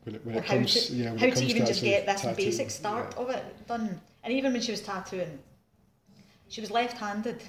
When 0.08 0.16
it, 0.16 0.26
when 0.26 0.36
it 0.36 0.46
how 0.46 0.54
comes, 0.54 0.88
to 0.88 0.94
yeah, 0.94 1.10
how 1.18 1.30
to 1.30 1.44
even 1.44 1.66
just 1.66 1.84
get 1.84 2.06
this 2.06 2.22
tattooing, 2.22 2.36
basic 2.38 2.72
start 2.72 3.14
yeah. 3.14 3.24
of 3.24 3.30
it 3.30 3.44
done. 3.68 4.00
And 4.24 4.34
even 4.34 4.54
when 4.54 4.62
she 4.62 4.72
was 4.72 4.80
tattooing, 4.80 5.38
she 6.48 6.62
was 6.62 6.72
left-handed. 6.72 7.44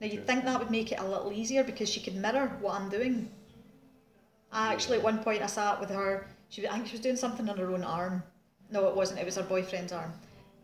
Now 0.00 0.06
you'd 0.06 0.20
Okay. 0.20 0.26
think 0.28 0.44
that 0.46 0.58
would 0.58 0.70
make 0.70 0.92
it 0.92 0.98
a 0.98 1.06
little 1.06 1.30
easier 1.30 1.62
because 1.62 1.90
she 1.90 2.00
could 2.00 2.16
mirror 2.16 2.56
what 2.62 2.80
I'm 2.80 2.88
doing. 2.88 3.30
I 4.50 4.72
actually 4.72 4.96
at 4.96 5.04
one 5.04 5.18
point 5.22 5.42
I 5.42 5.46
sat 5.46 5.78
with 5.78 5.90
her. 5.90 6.26
She 6.48 6.66
I 6.66 6.72
think 6.72 6.86
she 6.86 6.92
was 6.92 7.02
doing 7.02 7.16
something 7.16 7.46
on 7.50 7.58
her 7.58 7.70
own 7.70 7.84
arm. 7.84 8.22
No, 8.70 8.88
it 8.88 8.96
wasn't. 8.96 9.20
It 9.20 9.26
was 9.26 9.36
her 9.36 9.42
boyfriend's 9.42 9.92
arm. 9.92 10.14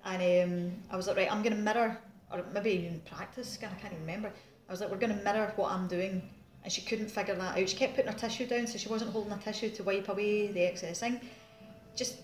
And 0.07 0.23
um, 0.23 0.73
I 0.91 0.97
was 0.97 1.07
like, 1.07 1.19
right, 1.19 1.31
I'm 1.31 1.43
going 1.43 1.55
to 1.55 1.61
mirror, 1.63 1.99
or 2.33 2.43
maybe 2.55 2.71
even 2.71 3.01
practice. 3.01 3.59
I 3.63 3.67
can't 3.67 3.93
even 3.93 4.01
remember. 4.07 4.33
I 4.69 4.73
was 4.73 4.81
like, 4.81 4.91
we're 4.91 4.97
going 4.97 5.19
to 5.19 5.23
mirror 5.23 5.53
what 5.57 5.71
I'm 5.71 5.87
doing. 5.87 6.23
And 6.65 6.73
she 6.73 6.81
couldn't 6.83 7.09
figure 7.11 7.35
that 7.35 7.59
out. 7.59 7.69
She 7.69 7.77
kept 7.77 7.95
putting 7.95 8.11
her 8.11 8.19
tissue 8.19 8.47
down, 8.47 8.67
so 8.67 8.79
she 8.79 8.89
wasn't 8.89 9.13
holding 9.13 9.33
a 9.33 9.37
tissue 9.39 9.69
to 9.71 9.83
wipe 9.83 10.09
away 10.09 10.47
the 10.49 10.63
excess 10.63 11.01
thing. 11.01 11.21
Just, 11.95 12.17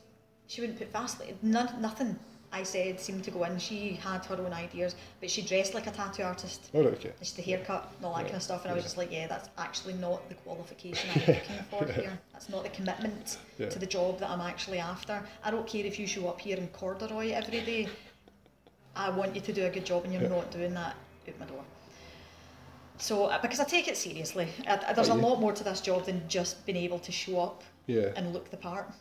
she 0.47 0.63
wouldn't 0.63 0.79
put 0.79 0.91
Vaseline. 0.93 1.39
None, 1.43 1.81
nothing 1.81 2.19
I 2.53 2.63
said 2.63 2.99
seemed 2.99 3.23
to 3.25 3.31
go 3.31 3.45
in. 3.45 3.59
She 3.59 3.91
had 4.03 4.25
her 4.27 4.37
own 4.37 4.53
ideas, 4.55 4.97
but 5.21 5.31
she 5.31 5.43
dressed 5.43 5.75
like 5.75 5.87
a 5.87 5.91
tattoo 5.91 6.23
artist. 6.23 6.71
Oh, 6.75 6.81
okay. 6.81 7.13
Just 7.19 7.37
the 7.37 7.43
haircut 7.43 7.93
and 7.97 8.07
all 8.07 8.15
that 8.15 8.23
Yeah, 8.23 8.27
kind 8.29 8.37
of 8.37 8.43
stuff. 8.43 8.63
And 8.65 8.73
I 8.73 8.75
was 8.75 8.83
just 8.83 8.97
like, 8.97 9.13
yeah, 9.13 9.27
that's 9.27 9.51
actually 9.59 9.95
not 9.95 10.27
the 10.31 10.35
qualification 10.37 11.11
I'm 11.15 11.21
looking 11.21 11.65
for 11.71 11.85
here. 11.93 12.19
That's 12.33 12.49
not 12.49 12.63
the 12.65 12.71
commitment 12.71 13.37
Yeah. 13.59 13.69
to 13.69 13.79
the 13.79 13.87
job 13.87 14.19
that 14.21 14.31
I'm 14.31 14.41
actually 14.41 14.79
after. 14.79 15.23
I 15.45 15.51
don't 15.51 15.67
care 15.67 15.85
if 15.85 15.99
you 15.99 16.07
show 16.07 16.29
up 16.29 16.41
here 16.41 16.57
in 16.57 16.67
corduroy 16.69 17.31
every 17.33 17.61
day. 17.61 17.89
I 18.97 19.11
want 19.11 19.35
you 19.35 19.43
to 19.43 19.53
do 19.53 19.67
a 19.67 19.71
good 19.71 19.85
job 19.85 20.05
and 20.05 20.13
you're 20.15 20.23
Yeah. 20.23 20.29
not 20.29 20.51
doing 20.51 20.73
that 20.75 20.97
out 21.29 21.39
my 21.39 21.47
door. 21.47 21.63
So, 23.01 23.25
uh, 23.27 23.41
because 23.41 23.61
I 23.61 23.65
take 23.65 23.89
it 23.89 23.97
seriously, 23.97 24.49
I, 24.69 24.93
there's 24.93 25.09
a 25.09 25.15
you? 25.15 25.21
lot 25.21 25.41
more 25.41 25.53
to 25.53 25.65
this 25.65 25.81
job 25.81 26.05
than 26.05 26.23
just 26.29 26.65
being 26.67 26.77
able 26.77 26.99
to 26.99 27.11
show 27.11 27.41
up 27.41 27.63
Yeah. 27.87 28.11
and 28.15 28.33
look 28.33 28.51
the 28.51 28.57
part. 28.59 28.93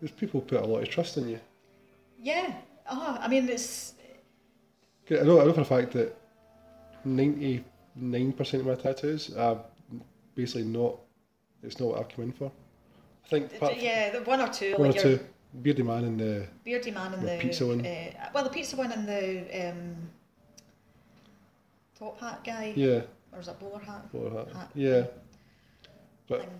Because 0.00 0.16
people 0.16 0.40
put 0.40 0.62
a 0.62 0.66
lot 0.66 0.82
of 0.82 0.88
trust 0.88 1.16
in 1.18 1.28
you. 1.28 1.40
Yeah, 2.20 2.54
uh, 2.86 3.18
I 3.20 3.28
mean, 3.28 3.48
it's 3.48 3.94
I 5.10 5.22
know, 5.22 5.40
I 5.40 5.44
know 5.44 5.52
for 5.52 5.60
a 5.62 5.64
fact 5.64 5.92
that 5.92 6.16
99% 7.06 7.62
of 8.54 8.66
my 8.66 8.74
tattoos 8.74 9.34
are 9.34 9.58
basically 10.34 10.64
not, 10.64 10.98
it's 11.62 11.78
not 11.80 11.90
what 11.90 12.00
I 12.00 12.02
come 12.04 12.24
in 12.24 12.32
for. 12.32 12.50
I 13.26 13.28
think 13.28 13.52
yeah, 13.82 14.10
the 14.10 14.22
one 14.22 14.40
or 14.40 14.48
two, 14.48 14.72
one 14.72 14.90
or 14.90 14.92
like 14.92 15.02
your 15.02 15.18
two, 15.18 15.24
Beardy 15.62 15.82
Man 15.82 16.04
and 16.04 16.18
the, 16.20 16.46
beardy 16.64 16.90
man 16.90 17.12
and 17.14 17.22
The 17.22 17.32
the, 17.32 17.38
pizza 17.38 17.66
one. 17.66 17.84
Uh, 17.84 18.30
well, 18.34 18.44
the 18.44 18.50
pizza 18.50 18.76
one 18.76 18.92
and 18.92 19.06
the 19.06 19.70
um, 19.70 19.96
top 21.98 22.20
hat 22.20 22.42
guy, 22.44 22.72
yeah, 22.76 23.00
or 23.32 23.40
is 23.40 23.48
it 23.48 23.58
bowler 23.58 23.80
hat? 23.80 24.04
was 24.12 24.32
that? 24.32 24.54
Hat. 24.56 24.70
yeah. 24.74 25.04
But 26.28 26.40
thing. 26.40 26.50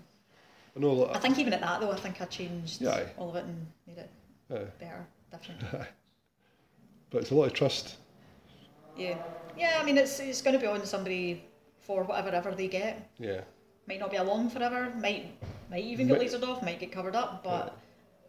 I 0.75 0.79
know 0.79 0.93
lot 0.93 1.15
I 1.15 1.19
think 1.19 1.37
even 1.39 1.53
at 1.53 1.61
that 1.61 1.79
though, 1.79 1.91
I 1.91 1.95
think 1.97 2.21
I 2.21 2.25
changed 2.25 2.81
Yeah, 2.81 2.91
aye. 2.91 3.05
all 3.17 3.29
of 3.29 3.35
it 3.35 3.45
and 3.45 3.67
made 3.87 3.97
it 3.97 4.09
uh, 4.51 4.65
better, 4.79 5.05
different. 5.31 5.61
but 7.09 7.21
it's 7.21 7.31
a 7.31 7.35
lot 7.35 7.45
of 7.45 7.53
trust. 7.53 7.97
yeah, 8.97 9.17
yeah. 9.57 9.77
I 9.79 9.83
mean, 9.85 9.97
it's 9.97 10.19
it's 10.19 10.41
going 10.41 10.53
to 10.55 10.59
be 10.59 10.67
on 10.67 10.85
somebody 10.85 11.43
for 11.81 12.03
whatever 12.03 12.29
ever 12.29 12.51
they 12.51 12.67
get. 12.67 13.09
Yeah. 13.19 13.41
Might 13.87 13.99
not 13.99 14.11
be 14.11 14.17
along 14.17 14.49
forever. 14.49 14.91
Might 14.99 15.31
might 15.69 15.83
even 15.83 16.07
get 16.07 16.17
Might- 16.17 16.27
lasered 16.29 16.47
off. 16.47 16.61
Might 16.63 16.79
get 16.79 16.91
covered 16.91 17.15
up. 17.15 17.43
But 17.43 17.77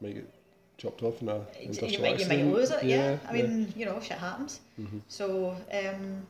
Might 0.01 0.15
get 0.15 0.35
chopped 0.79 1.03
off 1.03 1.21
in 1.23 1.29
a 1.29 1.37
you, 1.37 1.45
industrial 1.63 2.03
might 2.03 2.19
you 2.21 2.27
might 2.27 2.45
lose 2.47 2.71
it. 2.71 2.83
Yeah. 2.85 3.19
I 3.29 3.35
yeah. 3.37 3.43
mean, 3.47 3.73
you 3.77 3.85
know, 3.87 4.01
shit 4.01 4.19
happens. 4.19 4.61
Mhm. 4.81 5.01
So, 5.09 5.57
um, 5.73 6.27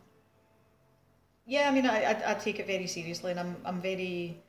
yeah, 1.51 1.68
I 1.68 1.72
mean, 1.72 1.84
I, 1.84 2.05
I, 2.12 2.30
I 2.30 2.34
take 2.34 2.61
it 2.61 2.66
very 2.68 2.86
seriously, 2.86 3.32
and 3.32 3.40
I'm, 3.40 3.57
I'm 3.64 3.80
very 3.82 4.40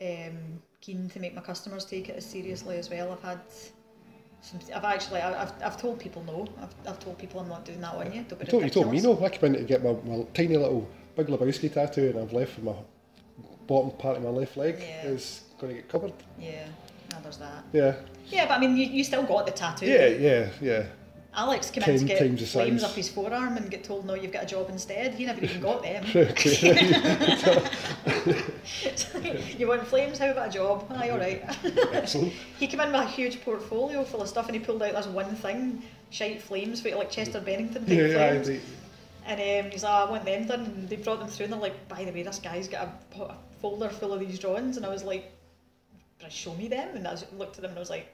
um, 0.00 0.62
keen 0.80 1.10
to 1.10 1.18
make 1.18 1.34
my 1.34 1.40
customers 1.40 1.84
take 1.84 2.08
it 2.08 2.16
as 2.16 2.24
seriously 2.24 2.76
as 2.78 2.88
well. 2.88 3.10
I've 3.12 3.22
had 3.22 3.40
some, 4.40 4.60
I've 4.74 4.84
actually, 4.84 5.20
I've, 5.20 5.52
I've 5.64 5.76
told 5.76 5.98
people 5.98 6.22
no. 6.24 6.46
I've, 6.62 6.74
I've 6.88 7.00
told 7.00 7.18
people 7.18 7.40
I'm 7.40 7.48
not 7.48 7.64
doing 7.64 7.80
that 7.80 7.94
on 7.94 8.12
you. 8.12 8.24
Don't 8.28 8.38
be 8.38 8.44
You 8.46 8.50
told, 8.52 8.64
you 8.64 8.70
told 8.70 8.90
me 8.92 9.00
no. 9.00 9.24
I 9.24 9.28
came 9.30 9.54
in 9.54 9.60
to 9.60 9.64
get 9.64 9.82
my, 9.82 9.92
my 10.04 10.22
tiny 10.32 10.56
little 10.56 10.88
Big 11.16 11.26
Lebowski 11.26 11.72
tattoo, 11.72 12.10
and 12.10 12.20
I've 12.20 12.32
left 12.32 12.62
my 12.62 12.74
bottom 13.66 13.90
part 13.98 14.16
of 14.16 14.22
my 14.22 14.28
left 14.30 14.56
leg 14.56 14.76
Yeah. 14.78 15.06
is 15.08 15.42
going 15.58 15.74
to 15.74 15.80
get 15.80 15.88
covered. 15.88 16.12
Yeah, 16.38 16.66
no, 17.10 17.18
there's 17.20 17.38
that. 17.38 17.64
Yeah, 17.72 17.96
Yeah, 18.28 18.46
but 18.46 18.54
I 18.54 18.60
mean, 18.60 18.76
you, 18.76 18.86
you 18.86 19.02
still 19.02 19.24
got 19.24 19.44
the 19.46 19.52
tattoo. 19.52 19.86
yeah, 19.86 20.06
yeah, 20.06 20.48
yeah. 20.60 20.86
Alex 21.36 21.70
came 21.70 21.84
in 21.84 21.98
to 21.98 22.04
get 22.06 22.18
flames 22.48 22.82
up 22.82 22.92
his 22.92 23.10
forearm 23.10 23.58
and 23.58 23.70
get 23.70 23.84
told, 23.84 24.06
no, 24.06 24.14
you've 24.14 24.32
got 24.32 24.44
a 24.44 24.46
job 24.46 24.70
instead. 24.70 25.14
He 25.14 25.26
never 25.26 25.44
even 25.44 25.60
got 25.60 25.82
them. 25.82 26.02
you 29.58 29.68
want 29.68 29.86
flames? 29.86 30.18
How 30.18 30.30
about 30.30 30.48
a 30.48 30.50
job? 30.50 30.86
Aye, 30.90 31.10
all 31.10 31.18
right. 31.18 31.42
Excellent. 31.92 32.32
he 32.58 32.66
came 32.66 32.80
in 32.80 32.90
with 32.90 33.02
a 33.02 33.06
huge 33.06 33.42
portfolio 33.42 34.02
full 34.02 34.22
of 34.22 34.28
stuff 34.28 34.46
and 34.46 34.54
he 34.56 34.60
pulled 34.60 34.82
out 34.82 34.94
this 34.94 35.06
one 35.06 35.34
thing, 35.36 35.82
shite 36.10 36.40
flames, 36.40 36.80
for 36.80 36.90
like 36.94 37.10
Chester 37.10 37.40
Bennington 37.40 37.84
type 37.84 37.96
Yeah, 37.96 38.06
yeah, 38.06 38.28
flames. 38.30 38.46
they- 38.48 38.60
And 39.26 39.66
um, 39.66 39.70
he's 39.72 39.82
like, 39.82 39.92
I 39.92 40.10
want 40.10 40.24
them 40.24 40.46
done. 40.46 40.60
And 40.64 40.88
they 40.88 40.96
brought 40.96 41.18
them 41.18 41.28
through 41.28 41.44
and 41.44 41.52
they're 41.52 41.60
like, 41.60 41.86
by 41.86 42.02
the 42.04 42.12
way, 42.12 42.22
this 42.22 42.38
guy's 42.38 42.66
got 42.66 42.88
a, 43.14 43.22
a 43.24 43.34
folder 43.60 43.90
full 43.90 44.14
of 44.14 44.20
these 44.20 44.38
drawings. 44.38 44.78
And 44.78 44.86
I 44.86 44.88
was 44.88 45.04
like, 45.04 45.32
show 46.30 46.54
me 46.54 46.68
them. 46.68 46.96
And 46.96 47.06
I 47.06 47.12
was, 47.12 47.26
looked 47.36 47.56
at 47.56 47.62
them 47.62 47.72
and 47.72 47.78
I 47.78 47.80
was 47.80 47.90
like, 47.90 48.08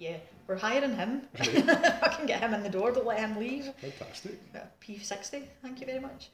yeah, 0.00 0.16
we're 0.46 0.56
hiring 0.56 0.94
him. 0.96 1.22
I 1.38 2.14
can 2.16 2.26
get 2.26 2.40
him 2.40 2.54
in 2.54 2.62
the 2.62 2.70
door, 2.70 2.90
don't 2.90 3.06
let 3.06 3.20
him 3.20 3.38
leave. 3.38 3.66
fantastic. 3.80 4.40
Uh, 4.54 4.60
P60, 4.82 5.42
thank 5.62 5.78
you 5.80 5.86
very 5.86 6.00
much. 6.00 6.30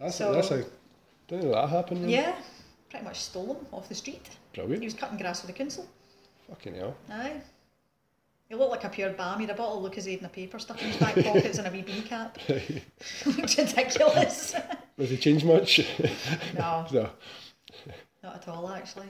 That's 0.00 0.16
So- 0.16 0.32
that's 0.34 0.48
how. 0.48 0.60
Didn't 1.28 1.44
know 1.46 1.52
that 1.54 1.68
happened. 1.70 2.00
really. 2.02 2.14
Yeah, 2.14 2.36
pretty 2.90 3.04
much 3.04 3.20
stole 3.20 3.54
him 3.54 3.66
off 3.72 3.88
the 3.88 3.94
street. 3.94 4.28
Brilliant. 4.54 4.82
He 4.82 4.86
was 4.86 4.94
cutting 4.94 5.18
grass 5.18 5.40
for 5.40 5.46
the 5.48 5.52
council. 5.52 5.86
Fucking 6.48 6.74
hell. 6.74 6.96
Aye. 7.10 7.40
He 8.48 8.54
looked 8.54 8.70
like 8.70 8.84
a 8.84 8.88
pure 8.88 9.10
bam. 9.10 9.40
He 9.40 9.46
had 9.46 9.54
a 9.54 9.58
bottle 9.58 9.84
of 9.84 9.92
Lucozade 9.92 10.18
and 10.18 10.26
a 10.26 10.28
paper 10.28 10.60
stuck 10.60 10.80
in 10.80 10.88
his 10.88 10.96
back 10.98 11.14
pockets 11.16 11.58
and 11.58 11.66
a 11.66 11.70
wee 11.72 11.82
bean 11.82 12.02
cap. 12.04 12.38
Looked 13.26 13.56
ridiculous. 13.58 14.52
Has 14.98 15.10
he 15.10 15.16
changed 15.16 15.44
much? 15.44 15.80
no, 16.56 16.86
no. 16.92 17.10
not 18.22 18.36
at 18.36 18.46
all 18.48 18.68
actually. 18.70 19.08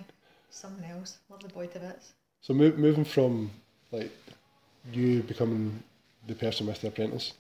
Someone 0.48 0.84
else. 0.84 1.18
Love 1.28 1.42
the 1.42 1.48
boy 1.50 1.66
to 1.66 1.78
bits. 1.78 2.14
So 2.40 2.54
move, 2.54 2.78
moving 2.78 3.04
from 3.04 3.50
like 3.92 4.10
you 4.92 5.22
becoming 5.22 5.82
the 6.26 6.34
person 6.34 6.66
with 6.66 6.80
the 6.80 6.88
apprentice 6.88 7.32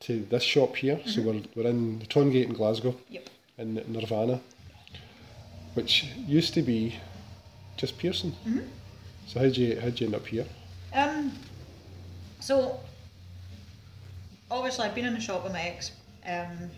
to 0.00 0.24
this 0.30 0.42
shop 0.42 0.76
here. 0.76 1.00
So 1.06 1.22
we're, 1.22 1.42
we're 1.54 1.68
in 1.68 1.98
the 1.98 2.06
Trongate 2.06 2.44
in 2.46 2.52
Glasgow 2.54 2.94
Yep. 3.10 3.28
in 3.58 3.74
Nirvana, 3.88 4.40
which 5.74 6.04
used 6.26 6.54
to 6.54 6.62
be 6.62 6.96
just 7.76 7.98
piercing. 7.98 8.34
So 9.26 9.40
how'd 9.40 9.56
you 9.56 9.80
how'd 9.80 9.98
you 10.00 10.06
end 10.06 10.14
up 10.16 10.26
here? 10.26 10.46
Um, 10.94 11.32
so, 12.40 12.80
obviously, 14.50 14.84
I've 14.86 14.94
been 14.94 15.04
in 15.06 15.14
the 15.14 15.20
shop 15.20 15.44
with 15.44 15.52
my 15.52 15.62
ex. 15.62 15.92
Um, 16.26 16.70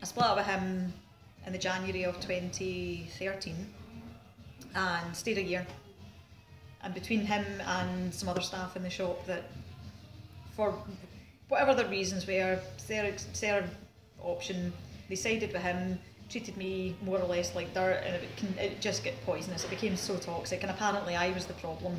I 0.00 0.04
split 0.04 0.26
up 0.26 0.36
with 0.36 0.46
him 0.46 0.92
in 1.46 1.52
the 1.52 1.58
January 1.58 2.04
of 2.04 2.20
2013 2.20 3.54
and 4.74 5.16
stayed 5.16 5.38
a 5.38 5.42
year. 5.42 5.66
And 6.82 6.94
between 6.94 7.20
him 7.20 7.44
and 7.66 8.14
some 8.14 8.28
other 8.28 8.40
staff 8.40 8.76
in 8.76 8.82
the 8.82 8.90
shop, 8.90 9.26
that 9.26 9.50
for 10.54 10.74
whatever 11.48 11.74
the 11.74 11.86
reasons 11.86 12.26
were, 12.26 12.60
their, 12.86 13.14
their 13.40 13.68
option, 14.20 14.72
they 15.08 15.16
sided 15.16 15.52
with 15.52 15.62
him, 15.62 15.98
treated 16.28 16.56
me 16.56 16.96
more 17.02 17.18
or 17.18 17.26
less 17.26 17.54
like 17.54 17.72
dirt, 17.74 18.02
and 18.04 18.14
it, 18.16 18.36
can, 18.36 18.58
it 18.58 18.80
just 18.80 19.04
got 19.04 19.14
poisonous. 19.24 19.64
It 19.64 19.70
became 19.70 19.96
so 19.96 20.16
toxic, 20.16 20.62
and 20.62 20.70
apparently 20.70 21.16
I 21.16 21.30
was 21.32 21.46
the 21.46 21.54
problem. 21.54 21.96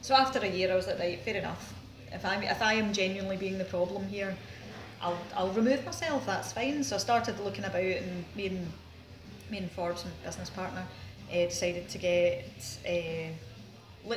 So 0.00 0.14
after 0.14 0.38
a 0.40 0.48
year, 0.48 0.72
I 0.72 0.76
was 0.76 0.86
like, 0.86 0.98
right, 0.98 1.20
fair 1.20 1.36
enough. 1.36 1.74
If 2.12 2.24
I'm 2.24 2.42
if 2.42 2.62
I 2.62 2.74
am 2.74 2.92
genuinely 2.92 3.36
being 3.36 3.58
the 3.58 3.64
problem 3.64 4.06
here, 4.08 4.34
I'll 5.00 5.18
I'll 5.36 5.52
remove 5.52 5.84
myself. 5.84 6.26
That's 6.26 6.52
fine. 6.52 6.82
So 6.82 6.96
I 6.96 6.98
started 6.98 7.38
looking 7.40 7.64
about, 7.64 7.82
and 7.82 8.24
me 8.34 8.46
and 8.46 8.72
me 9.50 9.58
and 9.58 9.70
Forbes, 9.70 10.04
my 10.04 10.10
business 10.24 10.50
partner, 10.50 10.84
uh, 11.30 11.34
decided 11.34 11.88
to 11.90 11.98
get. 11.98 12.78
Uh, 12.86 13.32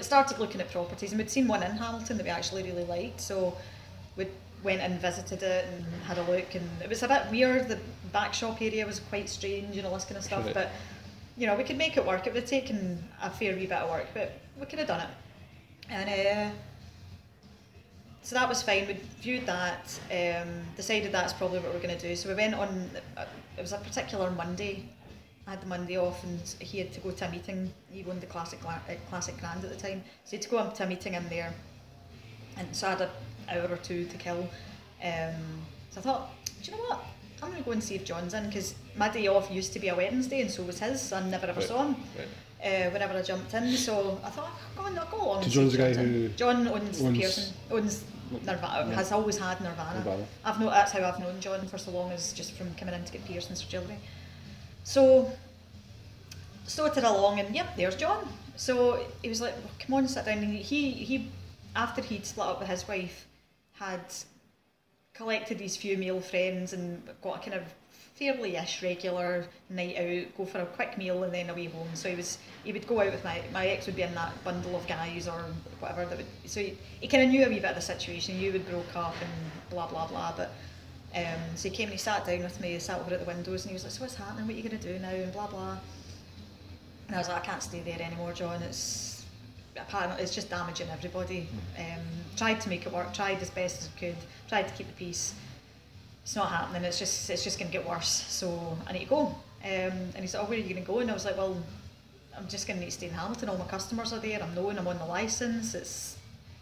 started 0.02 0.40
looking 0.40 0.62
at 0.62 0.72
properties, 0.72 1.12
and 1.12 1.20
we'd 1.20 1.30
seen 1.30 1.48
one 1.48 1.64
in 1.64 1.72
Hamilton 1.72 2.18
that 2.18 2.24
we 2.24 2.30
actually 2.30 2.64
really 2.64 2.86
liked. 2.86 3.22
So 3.22 3.56
we 4.16 4.28
went 4.64 4.82
and 4.82 5.00
visited 5.00 5.44
it 5.44 5.66
and 5.66 5.86
had 6.04 6.18
a 6.18 6.24
look, 6.24 6.56
and 6.56 6.68
it 6.82 6.90
was 6.90 7.04
a 7.04 7.08
bit 7.08 7.24
weird. 7.30 7.68
The 7.68 7.80
back 8.12 8.34
shop 8.34 8.62
area 8.62 8.86
was 8.86 9.00
quite 9.00 9.30
strange, 9.30 9.78
and 9.78 9.86
all 9.86 9.94
this 9.94 10.06
kind 10.06 10.18
of 10.18 10.24
stuff. 10.24 10.46
Right. 10.46 10.54
But 10.54 10.72
you 11.38 11.48
know, 11.48 11.56
we 11.56 11.64
could 11.64 11.78
make 11.78 11.98
it 11.98 12.06
work. 12.06 12.28
It 12.28 12.34
would 12.34 12.42
have 12.42 12.50
taken 12.50 13.04
a 13.22 13.30
fair 13.30 13.56
wee 13.56 13.66
bit 13.66 13.78
of 13.78 13.90
work, 13.90 14.08
but 14.14 14.40
we 14.60 14.66
could 14.66 14.80
have 14.80 14.88
done 14.88 15.02
it. 15.02 15.10
And 15.90 16.10
uh, 16.10 16.56
so 18.22 18.36
that 18.36 18.48
was 18.48 18.62
fine. 18.62 18.88
We 18.88 18.98
viewed 19.22 19.46
that, 19.46 20.00
um, 20.12 20.50
decided 20.76 21.12
that's 21.12 21.34
probably 21.34 21.60
what 21.60 21.74
we're 21.74 21.82
going 21.82 21.98
to 21.98 22.08
do. 22.08 22.16
So 22.16 22.30
we 22.30 22.36
went 22.36 22.54
on. 22.54 22.90
Uh, 23.18 23.26
it 23.58 23.62
was 23.62 23.74
a 23.74 23.78
particular 23.78 24.32
Monday. 24.32 24.86
I 25.52 25.56
had 25.56 25.64
the 25.64 25.68
Monday 25.68 25.98
off, 25.98 26.24
and 26.24 26.40
he 26.62 26.78
had 26.78 26.94
to 26.94 27.02
go 27.02 27.12
to 27.12 27.28
a 27.28 27.30
meeting. 27.30 27.74
He 27.92 28.06
owned 28.10 28.22
the 28.22 28.26
classic 28.26 28.60
uh, 28.66 28.72
Classic 29.10 29.38
Grand 29.38 29.62
at 29.66 29.70
the 29.70 29.76
time, 29.76 30.02
so 30.24 30.30
he 30.32 30.38
had 30.38 30.44
to 30.44 30.50
go 30.50 30.58
up 30.60 30.74
to 30.76 30.84
a 30.86 30.88
meeting 30.88 31.14
in 31.14 31.28
there. 31.28 31.54
And 32.56 32.74
so 32.74 32.88
I 32.88 32.92
had 32.92 33.02
an 33.02 33.10
hour 33.50 33.68
or 33.70 33.76
two 33.76 34.06
to 34.06 34.16
kill. 34.18 34.48
Um, 35.04 35.34
so 35.90 36.00
I 36.00 36.04
thought, 36.04 36.30
do 36.64 36.72
you 36.72 36.78
know 36.78 36.84
what? 36.86 37.04
I'm 37.44 37.50
going 37.50 37.62
to 37.62 37.66
go 37.66 37.72
and 37.74 37.84
see 37.84 37.96
if 37.96 38.06
John's 38.06 38.34
in 38.34 38.46
because 38.46 38.76
my 38.96 39.10
day 39.10 39.28
off 39.28 39.52
used 39.52 39.74
to 39.74 39.80
be 39.80 39.90
a 39.90 39.96
Wednesday, 39.96 40.40
and 40.40 40.50
so 40.50 40.64
was 40.64 40.80
his. 40.80 41.12
I 41.12 41.22
never 41.28 41.48
ever 41.48 41.60
Right. 41.60 41.68
saw 41.68 41.84
him 41.84 41.96
Right. 42.18 42.86
uh, 42.88 42.90
whenever 42.92 43.14
I 43.18 43.22
jumped 43.22 43.54
in. 43.54 43.76
So 43.76 44.22
I 44.24 44.30
thought, 44.30 44.52
go 44.78 44.84
on, 44.84 44.98
I'll 44.98 45.06
go 45.12 45.18
along. 45.22 45.44
So 45.44 45.50
John's 45.50 45.74
the 45.74 45.80
guy 45.80 45.94
who 45.94 46.30
John 46.30 46.66
owns, 46.70 47.02
owns- 47.02 47.18
Pearson, 47.18 47.54
owns 47.72 48.06
Nirvana, 48.46 48.88
Yeah. 48.90 48.96
has 48.96 49.12
always 49.12 49.38
had 49.38 49.60
Nirvana. 49.60 50.00
Nirvana. 50.00 50.26
I've 50.46 50.62
known 50.62 50.70
that's 50.70 50.94
how 50.94 51.04
I've 51.04 51.20
known 51.20 51.42
John 51.42 51.68
for 51.68 51.78
so 51.78 51.92
long 51.92 52.12
is 52.14 52.32
just 52.32 52.54
from 52.54 52.74
coming 52.76 52.94
in 52.96 53.04
to 53.04 53.12
get 53.12 53.26
piercings 53.26 53.62
for 53.62 53.70
jewellery. 53.70 53.98
So 54.84 55.32
sorted 56.66 57.04
along, 57.04 57.40
and 57.40 57.56
yep, 57.56 57.76
there's 57.76 57.96
John. 57.96 58.28
So 58.56 59.06
he 59.22 59.30
was 59.30 59.42
like, 59.42 59.54
well, 59.56 59.74
"Come 59.80 59.94
on, 59.96 60.08
sit 60.08 60.26
down." 60.26 60.40
And 60.40 60.54
he 60.54 60.92
he 60.92 61.30
after 61.76 62.02
he'd 62.02 62.26
split 62.26 62.48
up 62.48 62.60
with 62.60 62.68
his 62.68 62.88
wife, 62.88 63.28
had 63.74 64.02
collected 65.14 65.58
these 65.58 65.78
few 65.78 65.98
male 65.98 66.22
friends 66.22 66.74
and 66.74 67.02
got 67.22 67.38
a 67.38 67.50
kind 67.50 67.54
of 67.54 67.64
fairly-ish 68.16 68.84
regular 68.84 69.46
night 69.70 69.98
out, 69.98 70.38
go 70.38 70.46
for 70.46 70.60
a 70.60 70.66
quick 70.66 70.98
meal 70.98 71.24
and 71.24 71.34
then 71.34 71.50
away 71.50 71.66
home. 71.66 71.88
So 71.94 72.10
he 72.10 72.16
was 72.16 72.38
he 72.64 72.72
would 72.72 72.88
go 72.88 73.02
out 73.02 73.12
with 73.12 73.24
my 73.24 73.42
my 73.52 73.68
ex 73.68 73.86
would 73.88 73.96
be 73.96 74.04
in 74.04 74.14
that 74.16 74.32
bundle 74.44 74.76
of 74.76 74.86
guys 74.88 75.28
or 75.28 75.44
whatever 75.80 76.06
that 76.06 76.18
would. 76.18 76.28
So 76.46 76.60
he, 76.60 76.78
he 77.00 77.08
kind 77.08 77.24
of 77.24 77.30
knew 77.30 77.46
a 77.46 77.50
wee 77.50 77.60
bit 77.60 77.72
of 77.72 77.76
the 77.76 77.82
situation. 77.82 78.40
You 78.40 78.52
would 78.52 78.70
broke 78.70 78.96
up 78.96 79.16
and 79.22 79.32
blah 79.70 79.88
blah 79.88 80.08
blah. 80.08 80.34
But 80.36 80.52
um, 81.16 81.56
so 81.56 81.70
he 81.70 81.76
came 81.76 81.86
and 81.86 81.94
he 81.94 81.98
sat 81.98 82.26
down 82.26 82.40
with 82.44 82.60
me, 82.62 82.72
he 82.74 82.80
sat 82.80 83.00
over 83.00 83.14
at 83.14 83.20
the 83.20 83.26
windows, 83.26 83.64
and 83.64 83.72
he 83.72 83.74
was 83.74 83.84
like, 83.84 83.92
"So 83.92 84.02
what's 84.02 84.16
happening? 84.16 84.48
What 84.48 84.56
are 84.56 84.58
you 84.58 84.64
gonna 84.64 84.82
do 84.82 84.98
now?" 85.00 85.10
And 85.10 85.34
blah 85.34 85.48
blah. 85.48 85.78
And 87.08 87.16
I 87.16 87.20
was 87.20 87.28
like, 87.28 87.44
"I 87.44 87.46
can't 87.46 87.62
stay 87.62 87.82
there 87.82 88.02
anymore, 88.02 88.32
John. 88.32 88.62
It's 88.64 89.26
apparently 89.76 90.24
it's 90.24 90.34
just 90.34 90.50
damaging 90.50 90.90
everybody. 90.90 91.50
Um, 91.78 92.02
tried 92.38 92.62
to 92.62 92.70
make 92.70 92.86
it 92.86 92.94
work, 92.94 93.14
tried 93.14 93.42
as 93.42 93.50
best 93.50 93.82
as 93.82 93.90
I 93.96 94.00
could, 94.00 94.16
tried 94.48 94.68
to 94.68 94.74
keep 94.74 94.88
the 94.88 94.94
peace. 94.94 95.34
It's 96.24 96.36
not 96.36 96.50
happening. 96.50 96.84
It's 96.84 97.00
just 97.00 97.30
it's 97.30 97.44
just 97.44 97.60
going 97.60 97.70
to 97.70 97.78
get 97.78 97.88
worse. 97.88 98.08
So 98.08 98.78
I 98.88 98.94
need 98.94 99.00
to 99.00 99.10
go. 99.10 99.26
Um, 99.64 99.98
and 100.16 100.18
he 100.20 100.28
said, 100.28 100.40
"Oh, 100.42 100.46
where 100.46 100.58
are 100.58 100.62
you 100.62 100.74
going 100.74 100.86
to 100.86 100.88
go?" 100.88 101.00
And 101.00 101.10
I 101.10 101.14
was 101.14 101.26
like, 101.26 101.38
"Well, 101.38 101.58
I'm 102.38 102.48
just 102.48 102.68
going 102.68 102.78
to 102.78 102.86
need 102.86 102.92
to 102.92 102.98
stay 102.98 103.08
in 103.08 103.14
Hamilton. 103.14 103.50
All 103.50 103.58
my 103.58 103.68
customers 103.68 104.14
are 104.14 104.20
there. 104.20 104.42
I'm 104.42 104.56
known. 104.56 104.78
I'm 104.78 104.88
on 104.88 104.98
the 104.98 105.06
license. 105.06 105.76
It's 105.76 106.18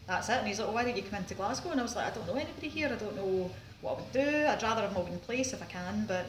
that's 0.08 0.30
it." 0.30 0.40
And 0.40 0.48
he's 0.48 0.58
like, 0.60 0.68
well, 0.70 0.76
"Why 0.76 0.84
don't 0.86 0.98
you 0.98 1.04
come 1.04 1.20
into 1.20 1.36
Glasgow?" 1.36 1.72
And 1.72 1.80
I 1.80 1.84
was 1.84 1.96
like, 1.96 2.08
"I 2.08 2.16
don't 2.16 2.26
know 2.26 2.36
anybody 2.36 2.70
here. 2.70 2.88
I 2.88 2.96
don't 2.96 3.16
know 3.16 3.52
what 3.82 3.92
I 3.98 4.02
would 4.02 4.12
do. 4.12 4.46
I'd 4.48 4.62
rather 4.64 4.82
have 4.82 4.94
my 4.94 5.02
own 5.02 5.20
place 5.20 5.54
if 5.54 5.62
I 5.62 5.66
can, 5.66 6.06
but 6.08 6.26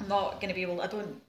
I'm 0.00 0.08
not 0.08 0.40
going 0.40 0.48
to 0.48 0.54
be 0.54 0.62
able. 0.62 0.80
I 0.80 0.86
don't." 0.86 1.20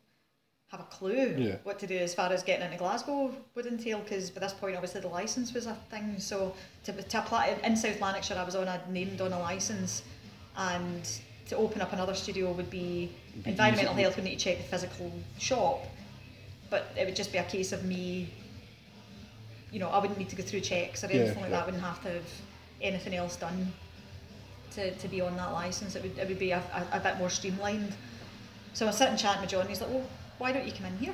have 0.70 0.80
a 0.80 0.84
clue 0.86 1.36
Yeah. 1.38 1.58
what 1.64 1.78
to 1.80 1.88
do 1.88 1.96
as 1.96 2.16
far 2.16 2.34
as 2.34 2.42
getting 2.42 2.66
into 2.66 2.78
Glasgow 2.78 3.32
would 3.54 3.68
entail 3.68 4.00
because 4.00 4.32
by 4.32 4.40
this 4.42 4.52
point 4.52 4.76
obviously 4.76 5.00
the 5.00 5.08
license 5.08 5.54
was 5.54 5.68
a 5.68 5.76
thing 5.92 6.20
so 6.20 6.56
to, 6.86 6.92
to 6.92 7.20
apply 7.20 7.56
in 7.64 7.78
South 7.78 8.02
Lanarkshire 8.02 8.36
I 8.36 8.44
was 8.44 8.56
on 8.56 8.68
a 8.68 8.82
named 8.90 9.22
on 9.22 9.32
a 9.32 9.40
license 9.40 10.02
and 10.58 11.08
to 11.50 11.56
open 11.56 11.82
up 11.82 11.94
another 11.94 12.16
studio 12.16 12.52
would 12.52 12.72
be 12.72 13.12
Be 13.44 13.52
environmental 13.52 13.94
easy. 13.94 14.02
health 14.02 14.16
would 14.16 14.26
need 14.26 14.40
to 14.40 14.44
check 14.44 14.58
the 14.58 14.64
physical 14.64 15.12
shop 15.38 15.86
but 16.72 16.88
it 17.00 17.06
would 17.06 17.16
just 17.16 17.32
be 17.32 17.38
a 17.38 17.44
case 17.44 17.72
of 17.72 17.86
me 17.86 18.28
you 19.72 19.80
know 19.80 19.90
I 19.90 20.00
wouldn't 20.00 20.18
need 20.18 20.30
to 20.30 20.36
go 20.36 20.42
through 20.44 20.62
checks 20.62 21.04
or 21.04 21.08
Yeah, 21.08 21.22
anything 21.22 21.42
like 21.44 21.52
yeah. 21.52 21.58
that 21.58 21.62
I 21.62 21.66
wouldn't 21.68 21.84
have 21.84 22.02
to 22.04 22.10
have 22.10 22.32
anything 22.82 23.14
else 23.16 23.36
done 23.36 23.72
to, 24.76 24.92
to 24.96 25.08
be 25.08 25.22
on 25.22 25.36
that 25.38 25.52
license 25.54 25.96
it 25.96 26.04
would, 26.04 26.18
it 26.18 26.28
would 26.28 26.40
be 26.40 26.52
a, 26.52 26.60
a, 26.92 26.98
a 26.98 27.00
bit 27.00 27.18
more 27.18 27.30
streamlined 27.30 27.94
so 28.74 28.86
I 28.86 28.90
was 28.90 28.98
sitting 28.98 29.18
chatting 29.18 29.42
with 29.42 29.50
John 29.50 29.62
and 29.62 29.70
he's 29.70 29.82
like 29.82 29.90
well 29.90 30.06
why 30.38 30.52
don't 30.52 30.66
you 30.66 30.72
come 30.74 30.86
in 30.88 30.98
here 30.98 31.14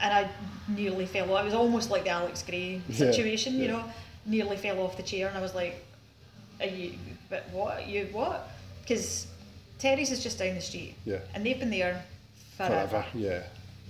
and 0.00 0.12
I 0.12 0.28
nearly 0.68 1.06
fell 1.06 1.32
off. 1.32 1.42
It 1.42 1.44
was 1.44 1.54
almost 1.54 1.88
like 1.90 2.02
the 2.04 2.10
Alex 2.10 2.42
Gray 2.42 2.80
Yeah, 2.88 2.96
situation, 2.96 3.54
you 3.54 3.68
know. 3.68 3.84
Nearly 4.26 4.56
fell 4.56 4.80
off 4.80 4.96
the 4.96 5.02
chair, 5.02 5.28
and 5.28 5.38
I 5.38 5.40
was 5.40 5.54
like, 5.54 5.84
"Are 6.60 6.66
you? 6.66 6.94
But 7.30 7.48
what? 7.50 7.86
You 7.86 8.08
what?" 8.10 8.48
Because 8.80 9.28
Terry's 9.78 10.10
is 10.10 10.22
just 10.22 10.38
down 10.38 10.56
the 10.56 10.60
street, 10.60 10.94
Yeah. 11.04 11.18
and 11.34 11.46
they've 11.46 11.58
been 11.58 11.70
there 11.70 12.04
forever. 12.56 12.88
Forever. 12.88 13.06
Yeah. 13.14 13.42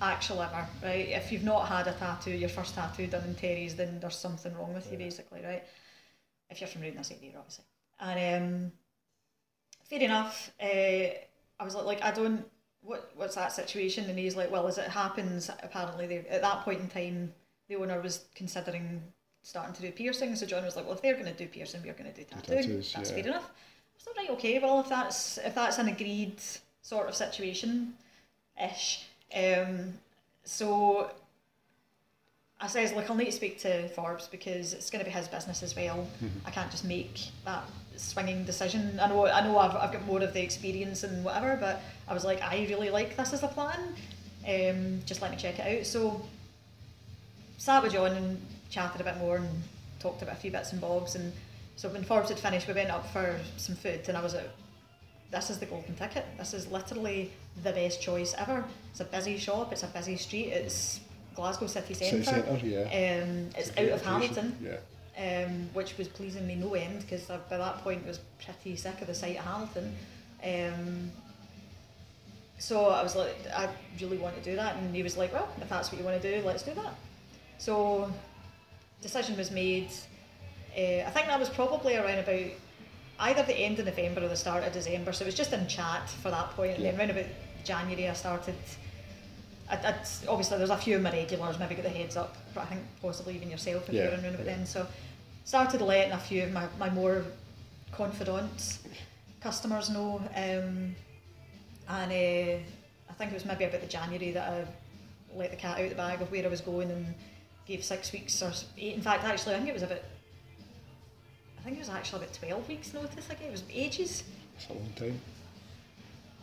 actual 0.03 0.43
ever, 0.43 0.66
right? 0.83 1.09
If 1.09 1.33
you've 1.33 1.45
not 1.45 1.66
had 1.68 1.87
a 1.87 1.93
tattoo, 1.93 2.33
your 2.33 2.49
first 2.49 2.75
tattoo 2.75 3.07
done 3.07 3.25
in 3.25 3.35
Terry's, 3.35 3.75
then 3.75 3.99
there's 4.01 4.16
something 4.16 4.55
wrong 4.57 4.75
with 4.75 4.91
you, 4.93 4.99
basically, 4.99 5.41
right? 5.43 5.62
If 6.51 6.61
you're 6.61 6.68
from 6.68 6.83
this 6.83 7.11
area, 7.11 7.33
obviously. 7.39 7.64
And 8.03 8.42
um, 8.42 8.72
fair 9.88 10.00
enough. 10.00 10.50
Uh, 10.61 11.14
I 11.61 11.64
was 11.64 11.74
like, 11.74 11.84
like, 11.84 12.03
I 12.03 12.11
don't. 12.11 12.44
What 12.82 13.12
what's 13.14 13.36
that 13.36 13.53
situation? 13.53 14.11
And 14.11 14.18
he's 14.18 14.34
like, 14.34 14.50
well, 14.50 14.66
as 14.66 14.76
it 14.76 14.88
happens, 14.88 15.48
apparently 15.62 16.07
they, 16.09 16.18
at 16.28 16.42
that 16.42 16.64
point 16.64 16.80
in 16.80 16.88
time, 16.88 17.32
the 17.68 17.76
owner 17.76 18.00
was 18.00 18.24
considering 18.34 19.00
starting 19.42 19.74
to 19.74 19.82
do 19.82 19.92
piercing. 19.92 20.34
So 20.34 20.46
John 20.46 20.64
was 20.64 20.74
like, 20.74 20.84
well, 20.84 20.94
if 20.94 21.03
they're 21.03 21.14
going 21.14 21.26
to 21.26 21.32
do 21.32 21.46
piercing, 21.46 21.82
we're 21.82 21.92
going 21.92 22.12
to 22.12 22.16
do 22.16 22.24
tattoo. 22.24 22.55
tattoos, 22.57 22.92
That's 22.92 23.11
yeah. 23.11 23.16
fair 23.16 23.26
enough. 23.26 23.44
I 23.44 23.94
was 23.96 24.07
like, 24.07 24.16
right, 24.16 24.30
okay. 24.30 24.59
Well, 24.59 24.80
if 24.80 24.88
that's 24.88 25.38
if 25.38 25.55
that's 25.55 25.78
an 25.78 25.88
agreed 25.88 26.40
sort 26.82 27.09
of 27.09 27.14
situation, 27.14 27.94
ish. 28.61 29.07
Um, 29.34 29.94
so 30.42 31.11
I 32.61 32.66
says, 32.66 32.92
look, 32.92 33.09
I'll 33.09 33.16
need 33.16 33.26
to 33.26 33.32
speak 33.32 33.61
to 33.61 33.88
Forbes 33.90 34.26
because 34.26 34.72
it's 34.72 34.90
going 34.90 35.05
to 35.05 35.09
be 35.09 35.16
his 35.16 35.28
business 35.28 35.62
as 35.62 35.76
well. 35.76 36.07
I 36.44 36.50
can't 36.50 36.70
just 36.70 36.84
make 36.84 37.20
that 37.44 37.64
swinging 38.03 38.44
decision. 38.44 38.98
I 39.00 39.09
know, 39.09 39.26
I 39.26 39.40
know, 39.42 39.59
I've, 39.59 39.76
I've 39.76 39.92
got 39.92 40.05
more 40.05 40.20
of 40.22 40.32
the 40.32 40.42
experience 40.42 41.03
and 41.05 41.24
whatever, 41.24 41.57
but 41.61 41.80
I 42.09 42.14
was 42.14 42.24
like, 42.24 42.42
I 42.42 42.66
really 42.68 42.90
like 42.90 43.16
this 43.16 43.32
as 43.32 43.42
a 43.42 43.48
plan. 43.48 43.78
Um, 44.46 45.00
just 45.07 45.22
let 45.22 45.30
me 45.30 45.36
check 45.36 45.59
it 45.59 45.80
out. 45.80 45.86
So 45.86 46.20
sat 47.59 47.82
with 47.82 47.92
John 47.92 48.12
and 48.12 48.40
chatted 48.70 49.00
a 49.00 49.05
bit 49.05 49.16
more 49.18 49.36
and 49.36 49.48
talked 50.00 50.22
about 50.22 50.36
a 50.36 50.38
few 50.38 50.50
bits 50.50 50.72
and 50.72 50.80
bobs. 50.80 51.14
And 51.14 51.32
so 51.76 51.88
when 51.88 52.03
Forbes 52.03 52.28
had 52.28 52.38
finished, 52.38 52.66
we 52.66 52.74
went 52.74 52.90
up 52.90 53.07
for 53.12 53.38
some 53.57 53.76
food, 53.76 54.00
and 54.09 54.16
I 54.16 54.22
was 54.22 54.34
like, 54.34 54.50
this 55.30 55.48
is 55.48 55.59
the 55.59 55.66
golden 55.66 55.94
ticket. 55.94 56.26
This 56.36 56.53
is 56.53 56.70
literally 56.70 57.30
the 57.62 57.72
best 57.72 58.03
choice 58.03 58.34
ever. 58.36 58.64
It's 58.90 59.00
a 59.00 59.05
busy 59.05 59.38
shop. 59.38 59.72
It's 59.72 59.82
a 59.82 59.86
busy 59.86 60.16
street. 60.16 60.48
It's 60.48 61.00
Glasgow 61.34 61.66
city 61.66 61.94
City 61.94 62.22
centre. 62.22 62.46
centre, 62.46 62.66
yeah. 62.66 62.80
Um, 62.82 63.48
it's 63.57 63.68
It's 63.68 63.78
out 63.78 63.88
of 63.88 64.05
Hamilton, 64.05 64.57
Yeah. 64.62 64.76
Um, 65.18 65.68
which 65.72 65.96
was 65.98 66.08
pleasing 66.08 66.46
me 66.46 66.54
no 66.54 66.74
end 66.74 67.00
because 67.00 67.24
by 67.24 67.58
that 67.58 67.78
point 67.78 68.02
I 68.04 68.08
was 68.08 68.20
pretty 68.44 68.76
sick 68.76 69.00
of 69.00 69.06
the 69.06 69.14
sight 69.14 69.38
of 69.38 69.44
Hamilton. 69.44 69.94
Um, 70.44 71.12
so 72.58 72.90
I 72.90 73.02
was 73.02 73.16
like, 73.16 73.36
I 73.54 73.68
really 74.00 74.18
want 74.18 74.36
to 74.36 74.42
do 74.42 74.54
that, 74.54 74.76
and 74.76 74.94
he 74.94 75.02
was 75.02 75.16
like, 75.16 75.32
well, 75.32 75.48
if 75.60 75.68
that's 75.68 75.90
what 75.90 76.00
you 76.00 76.06
want 76.06 76.22
to 76.22 76.40
do, 76.40 76.46
let's 76.46 76.62
do 76.62 76.72
that. 76.74 76.94
So 77.58 78.12
decision 79.00 79.36
was 79.36 79.50
made. 79.50 79.88
Uh, 80.76 81.02
I 81.06 81.10
think 81.10 81.26
that 81.26 81.38
was 81.38 81.50
probably 81.50 81.96
around 81.96 82.20
about 82.20 82.50
either 83.20 83.42
the 83.42 83.54
end 83.54 83.78
of 83.78 83.86
November 83.86 84.24
or 84.24 84.28
the 84.28 84.36
start 84.36 84.64
of 84.64 84.72
December. 84.72 85.12
So 85.12 85.24
it 85.24 85.26
was 85.26 85.34
just 85.34 85.52
in 85.52 85.66
chat 85.66 86.08
for 86.08 86.30
that 86.30 86.50
point. 86.50 86.76
And 86.76 86.84
then 86.84 86.98
around 86.98 87.10
about 87.10 87.26
January, 87.64 88.08
I 88.08 88.14
started. 88.14 88.54
I'd, 89.73 89.97
obviously, 90.29 90.59
there's 90.59 90.70
a 90.70 90.77
few 90.77 90.97
of 90.97 91.03
my 91.03 91.11
regulars, 91.11 91.59
maybe 91.59 91.75
got 91.75 91.85
the 91.85 91.89
heads 91.91 92.16
up, 92.16 92.37
but 92.55 92.62
I 92.62 92.66
think 92.66 92.83
possibly 93.01 93.35
even 93.37 93.51
yourself 93.51 93.89
if 93.89 93.95
Yeah, 93.95 94.03
you're 94.05 94.12
around 94.12 94.27
about 94.35 94.47
yeah. 94.47 94.57
then. 94.57 94.66
So 94.66 94.87
started 95.45 95.81
letting 95.81 96.12
a 96.12 96.18
few 96.18 96.43
of 96.45 96.53
my, 96.53 96.66
my 96.79 96.91
more 96.91 97.25
confidants 97.91 98.81
customers 99.41 99.91
know. 99.91 100.18
Um, 100.37 100.95
and 101.89 102.12
uh, 102.12 102.61
I 103.11 103.12
think 103.18 103.31
it 103.33 103.35
was 103.35 103.45
maybe 103.45 103.64
about 103.64 103.81
the 103.81 103.87
January 103.87 104.31
that 104.33 104.49
I 104.53 104.64
let 105.37 105.51
the 105.51 105.57
cat 105.57 105.81
out 105.81 105.89
the 105.89 105.95
bag 105.95 106.20
of 106.23 106.31
where 106.31 106.45
I 106.45 106.49
was 106.49 106.61
going 106.61 106.91
and 106.91 107.14
gave 107.66 107.83
six 107.83 108.12
weeks 108.12 108.41
or 108.43 108.53
eight. 108.79 108.95
In 108.95 109.03
fact, 109.03 109.25
actually, 109.25 109.55
I 109.55 109.59
think 109.59 109.70
it 109.70 109.75
was 109.75 109.83
about. 109.83 109.99
I 111.59 111.62
think 111.64 111.77
it 111.77 111.81
was 111.81 111.89
actually 111.89 112.25
about 112.25 112.35
twelve 112.35 112.68
weeks' 112.68 112.93
notice. 112.95 113.27
I 113.31 113.35
gave. 113.35 113.49
It 113.49 113.53
was 113.53 113.64
ages, 113.73 114.23
It's 114.57 114.68
a 114.68 114.73
long 114.75 114.93
time. 114.97 115.20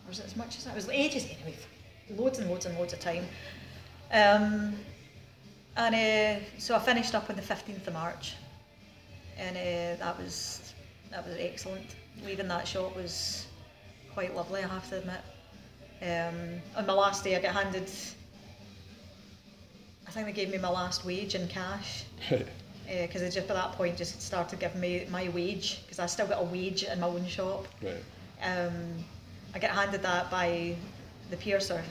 or 0.06 0.10
was 0.10 0.20
it 0.20 0.26
as 0.26 0.36
much 0.36 0.58
as 0.58 0.64
that? 0.66 0.72
It 0.72 0.76
was 0.76 0.90
ages 0.90 1.26
anyway. 1.26 1.56
Loads 2.18 2.39
and 2.39 2.49
loads 2.49 2.66
and 2.66 2.78
loads 2.78 2.93
of 2.93 2.99
time. 2.99 3.26
Um, 4.12 4.76
and 5.78 5.95
uh, 5.95 6.45
so 6.57 6.76
I 6.76 6.80
finished 6.80 7.14
up 7.16 7.30
on 7.30 7.36
the 7.36 7.41
fifteenth 7.41 7.88
of 7.88 7.93
March, 7.93 8.36
and 9.38 9.55
uh, 9.55 10.03
that 10.03 10.18
was 10.18 10.74
that 11.12 11.26
was 11.26 11.36
excellent. 11.39 11.95
Leaving 12.26 12.47
that 12.47 12.68
shop 12.68 12.95
was 12.95 13.45
quite 14.14 14.36
lovely, 14.36 14.64
I 14.64 14.68
have 14.68 14.89
to 14.89 14.97
admit. 14.97 15.22
Um, 16.01 16.62
on 16.76 16.86
my 16.86 16.93
last 16.93 17.24
day, 17.24 17.36
I 17.36 17.41
got 17.41 17.53
handed. 17.53 17.89
I 20.07 20.12
think 20.12 20.26
they 20.26 20.34
gave 20.34 20.49
me 20.49 20.57
my 20.57 20.70
last 20.70 21.05
wage 21.05 21.36
in 21.36 21.47
cash 21.47 22.03
because 22.30 23.22
they 23.22 23.30
just 23.30 23.38
at 23.38 23.47
that 23.49 23.74
point 23.74 23.95
just 23.95 24.22
started 24.22 24.60
giving 24.60 24.82
me 24.82 25.05
my 25.12 25.30
wage 25.30 25.82
because 25.84 25.99
I 25.99 26.07
still 26.07 26.26
got 26.26 26.41
a 26.41 26.45
wage 26.45 26.84
in 26.84 26.99
my 26.99 27.07
own 27.07 27.28
shop. 27.28 27.68
Right. 27.82 28.03
Um, 28.41 29.03
I 29.53 29.60
get 29.60 29.72
handed 29.72 30.01
that 30.01 30.32
by 30.32 30.76
the 31.30 31.38
piercer, 31.38 31.84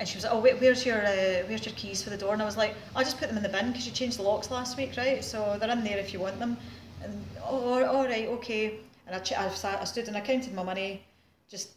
and 0.00 0.08
she 0.08 0.16
was 0.16 0.24
like, 0.24 0.32
"Oh, 0.32 0.40
wait, 0.40 0.58
where's 0.60 0.84
your 0.86 0.98
uh, 0.98 1.44
where's 1.46 1.64
your 1.64 1.74
keys 1.76 2.02
for 2.02 2.08
the 2.08 2.16
door?" 2.16 2.32
And 2.32 2.40
I 2.40 2.46
was 2.46 2.56
like, 2.56 2.74
"I'll 2.96 3.04
just 3.04 3.18
put 3.18 3.28
them 3.28 3.36
in 3.36 3.42
the 3.42 3.50
bin 3.50 3.68
because 3.68 3.86
you 3.86 3.92
changed 3.92 4.18
the 4.18 4.22
locks 4.22 4.50
last 4.50 4.78
week, 4.78 4.94
right? 4.96 5.22
So 5.22 5.58
they're 5.60 5.70
in 5.70 5.84
there 5.84 5.98
if 5.98 6.14
you 6.14 6.18
want 6.20 6.38
them." 6.38 6.56
And 7.04 7.24
oh, 7.44 7.84
all 7.84 8.06
right, 8.06 8.26
okay. 8.28 8.80
And 9.06 9.14
I, 9.14 9.18
ch- 9.18 9.34
I, 9.34 9.48
sat, 9.50 9.80
I 9.80 9.84
stood 9.84 10.08
and 10.08 10.16
I 10.16 10.20
counted 10.22 10.54
my 10.54 10.62
money, 10.62 11.02
just 11.50 11.72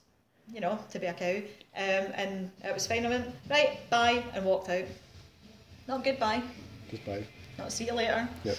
you 0.54 0.62
know, 0.62 0.80
to 0.92 1.00
be 1.00 1.08
a 1.08 1.14
cow, 1.14 1.38
um, 1.76 2.12
and 2.16 2.52
it 2.64 2.74
was 2.74 2.88
fine. 2.88 3.06
I 3.06 3.10
went 3.10 3.28
right, 3.50 3.78
bye, 3.90 4.24
and 4.34 4.46
walked 4.46 4.70
out. 4.70 4.86
Not 5.88 6.04
goodbye. 6.06 6.42
Just 6.90 7.06
bye. 7.06 7.24
Not 7.58 7.74
see 7.74 7.86
you 7.86 7.94
later. 7.94 8.28
Yep. 8.46 8.58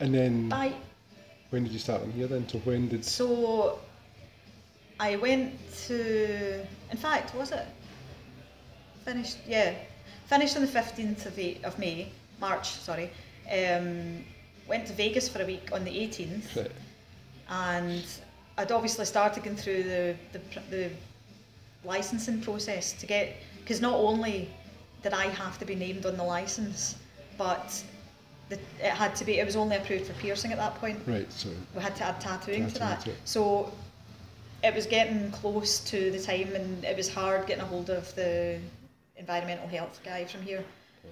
And 0.00 0.14
then 0.14 0.48
Bye. 0.48 0.74
when 1.50 1.64
did 1.64 1.72
you 1.72 1.78
start 1.78 2.02
on 2.02 2.12
here 2.12 2.26
then? 2.26 2.46
So 2.48 2.58
when 2.58 2.88
did 2.88 3.04
So 3.04 3.78
I 5.00 5.16
went 5.16 5.54
to, 5.86 6.60
in 6.90 6.96
fact, 6.96 7.34
was 7.34 7.52
it 7.52 7.66
finished? 9.08 9.38
Yeah, 9.46 9.74
finished 10.26 10.56
on 10.56 10.62
the 10.62 10.68
fifteenth 10.68 11.26
of, 11.26 11.38
eight, 11.38 11.64
of 11.64 11.78
May, 11.78 12.10
March. 12.40 12.68
Sorry. 12.72 13.10
Um, 13.50 14.24
went 14.66 14.86
to 14.86 14.92
Vegas 14.92 15.28
for 15.28 15.42
a 15.42 15.46
week 15.46 15.70
on 15.72 15.84
the 15.84 15.98
eighteenth, 16.02 16.56
right. 16.56 16.70
and 17.48 18.04
I'd 18.58 18.72
obviously 18.72 19.06
started 19.06 19.42
going 19.44 19.56
through 19.56 19.82
the 19.84 20.16
the, 20.32 20.40
the 20.70 20.90
licensing 21.84 22.40
process 22.40 22.92
to 22.94 23.06
get 23.06 23.36
because 23.60 23.80
not 23.80 23.94
only 23.94 24.50
did 25.02 25.14
I 25.14 25.26
have 25.26 25.58
to 25.58 25.64
be 25.64 25.74
named 25.74 26.04
on 26.04 26.16
the 26.16 26.24
license, 26.24 26.96
but 27.38 27.82
the, 28.50 28.56
it 28.80 28.92
had 28.92 29.14
to 29.16 29.24
be. 29.24 29.38
It 29.38 29.46
was 29.46 29.56
only 29.56 29.76
approved 29.76 30.06
for 30.06 30.14
piercing 30.14 30.52
at 30.52 30.58
that 30.58 30.74
point 30.74 30.98
Right, 31.06 31.32
so 31.32 31.48
we 31.74 31.80
had 31.82 31.96
to 31.96 32.04
add 32.04 32.20
tattooing 32.20 32.68
to 32.68 32.78
that. 32.80 33.00
to. 33.02 33.12
So 33.24 33.72
it 34.62 34.74
was 34.74 34.86
getting 34.86 35.30
close 35.30 35.80
to 35.92 36.10
the 36.10 36.20
time, 36.20 36.54
and 36.54 36.84
it 36.84 36.96
was 36.96 37.08
hard 37.08 37.46
getting 37.46 37.62
a 37.62 37.66
hold 37.66 37.90
of 37.90 38.14
the 38.14 38.58
environmental 39.18 39.68
health 39.68 40.00
guy 40.04 40.24
from 40.24 40.42
here. 40.42 40.64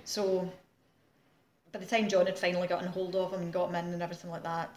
So 0.04 0.50
by 1.72 1.78
the 1.80 1.86
time 1.86 2.08
John 2.08 2.26
had 2.26 2.38
finally 2.38 2.68
gotten 2.68 2.88
hold 2.88 3.14
of 3.16 3.32
him 3.32 3.40
and 3.42 3.52
got 3.52 3.68
him 3.68 3.74
in 3.76 3.92
and 3.92 4.02
everything 4.02 4.30
like 4.30 4.42
that, 4.44 4.70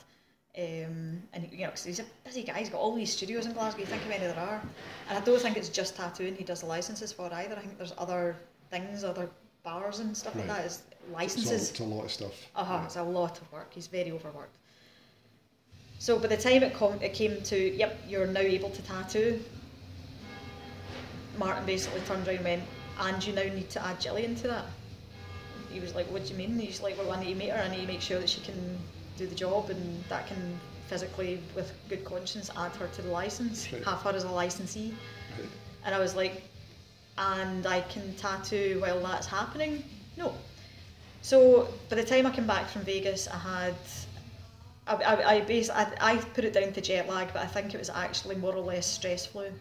um, 0.57 1.21
and 1.34 1.47
you 1.51 1.59
know, 1.65 1.69
'cause 1.69 1.84
he's 1.84 1.99
a 1.99 2.05
busy 2.23 2.43
guy, 2.43 2.59
he's 2.59 2.69
got 2.69 2.80
all 2.80 2.95
these 2.95 3.13
studios 3.13 3.45
in 3.45 3.53
Glasgow. 3.53 3.82
You 3.82 3.86
think 3.86 4.01
how 4.03 4.09
many 4.09 4.25
there 4.25 4.36
are, 4.38 4.61
and 5.07 5.17
I 5.17 5.21
don't 5.21 5.39
think 5.41 5.57
it's 5.57 5.69
just 5.69 5.95
tattooing 5.95 6.36
he 6.36 6.43
does 6.43 6.61
the 6.61 6.65
licenses 6.65 7.11
for 7.13 7.32
either. 7.34 7.55
I 7.55 7.59
think 7.61 7.77
there's 7.77 7.93
other 7.97 8.36
things, 8.71 9.03
other 9.03 9.30
bars 9.63 9.99
and 9.99 10.15
stuff 10.17 10.36
like 10.36 10.47
Right. 10.47 10.57
that. 10.57 10.65
It's 10.65 10.82
it's 10.89 11.09
a, 11.09 11.11
licenses. 11.13 11.69
it's 11.71 11.80
a 11.80 11.84
lot 11.84 12.05
of 12.05 12.11
stuff. 12.11 12.34
Uh 12.55 12.63
huh. 12.63 12.82
It's 12.86 12.95
a 12.95 13.03
lot 13.03 13.39
of 13.41 13.51
work. 13.51 13.73
He's 13.73 13.88
very 13.88 14.11
overworked. 14.11 14.55
So 15.99 16.17
by 16.17 16.27
the 16.27 16.38
time 16.38 16.63
it, 16.63 16.73
com- 16.73 17.01
it 17.01 17.13
came 17.13 17.41
to, 17.43 17.57
yep, 17.75 17.99
you're 18.07 18.25
now 18.27 18.39
able 18.41 18.69
to 18.69 18.82
tattoo, 18.84 19.43
Martin 21.38 21.65
basically 21.65 22.01
turned 22.01 22.27
around 22.27 22.38
and 22.38 22.45
went, 22.45 22.63
and 23.00 23.26
you 23.26 23.34
now 23.34 23.43
need 23.43 23.70
to 23.72 23.86
add 23.86 24.00
Gillian 24.00 24.36
to 24.36 24.47
that. 24.47 24.66
He 25.72 25.80
was 25.80 25.93
like, 25.95 26.08
what 26.12 26.26
do 26.26 26.32
you 26.32 26.38
mean? 26.38 26.58
He's 26.60 26.82
like, 26.82 26.97
well, 26.97 27.12
I 27.12 27.20
need 27.24 27.34
to 27.34 27.36
meet 27.39 27.50
her. 27.50 27.62
I 27.62 27.70
need 27.70 27.82
to 27.82 27.88
make 27.88 28.02
sure 28.02 28.20
that 28.20 28.30
she 28.30 28.41
can 28.41 28.78
do 29.18 29.28
the 29.28 29.36
job 29.36 29.70
and 29.70 30.04
that 30.10 30.28
can 30.28 30.60
physically, 30.88 31.39
with 31.56 31.72
good 31.89 32.04
conscience, 32.04 32.50
add 32.58 32.72
her 32.78 32.88
to 32.88 33.02
the 33.04 33.10
license, 33.10 33.72
Right. 33.72 33.84
have 33.84 34.00
her 34.02 34.10
as 34.12 34.24
a 34.24 34.32
licensee. 34.32 34.93
Right. 35.39 35.50
And 35.86 35.93
I 35.93 36.00
was 36.00 36.16
like, 36.16 36.41
and 37.18 37.68
I 37.68 37.82
can 37.82 38.16
tattoo 38.16 38.78
while 38.82 39.00
that's 39.02 39.28
happening? 39.28 39.84
No. 40.18 40.34
So 41.22 41.68
by 41.89 41.97
the 41.97 42.04
time 42.04 42.26
I 42.26 42.32
came 42.32 42.47
back 42.47 42.68
from 42.70 42.82
Vegas, 42.82 43.28
I 43.28 43.38
had, 43.38 43.76
I, 44.88 44.95
I, 44.95 45.14
I, 45.36 45.66
I, 45.74 46.14
I 46.14 46.18
put 46.18 46.45
it 46.45 46.54
down 46.54 46.72
to 46.74 46.82
jet 46.82 47.08
lag, 47.08 47.32
but 47.34 47.43
I 47.43 47.45
think 47.47 47.74
it 47.76 47.78
was 47.78 47.89
actually 47.89 48.36
more 48.38 48.56
or 48.56 48.62
less 48.62 48.88
stress 48.88 49.26
flu 49.28 49.52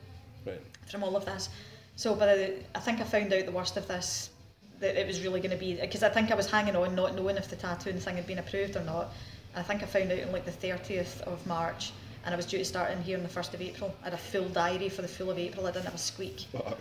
Right. 0.46 0.60
from 0.90 1.02
all 1.04 1.16
of 1.16 1.26
this. 1.26 1.50
So 1.98 2.14
but 2.14 2.26
the, 2.26 2.54
I 2.76 2.78
think 2.78 3.00
I 3.00 3.02
found 3.02 3.32
out 3.32 3.44
the 3.44 3.50
worst 3.50 3.76
of 3.76 3.88
this, 3.88 4.30
that 4.78 4.94
it 4.94 5.04
was 5.04 5.20
really 5.20 5.40
going 5.40 5.50
to 5.50 5.56
be, 5.56 5.74
because 5.74 6.04
I 6.04 6.08
think 6.08 6.30
I 6.30 6.36
was 6.36 6.48
hanging 6.48 6.76
on 6.76 6.94
not 6.94 7.16
knowing 7.16 7.36
if 7.36 7.48
the 7.48 7.56
tattooing 7.56 7.98
thing 7.98 8.14
had 8.14 8.24
been 8.24 8.38
approved 8.38 8.76
or 8.76 8.84
not. 8.84 9.12
I 9.56 9.64
think 9.64 9.82
I 9.82 9.86
found 9.86 10.12
out 10.12 10.22
on 10.22 10.30
like 10.30 10.44
the 10.44 10.52
30th 10.52 11.22
of 11.22 11.44
March, 11.44 11.90
and 12.24 12.32
I 12.32 12.36
was 12.36 12.46
due 12.46 12.58
to 12.58 12.64
start 12.64 12.92
in 12.92 13.02
here 13.02 13.16
on 13.16 13.24
the 13.24 13.28
1st 13.28 13.54
of 13.54 13.62
April. 13.62 13.92
I 14.02 14.04
had 14.04 14.14
a 14.14 14.16
full 14.16 14.48
diary 14.48 14.88
for 14.88 15.02
the 15.02 15.08
full 15.08 15.28
of 15.28 15.38
April, 15.38 15.66
I 15.66 15.72
didn't 15.72 15.86
have 15.86 15.94
a 15.96 15.98
squeak 15.98 16.46
Fuck. 16.52 16.78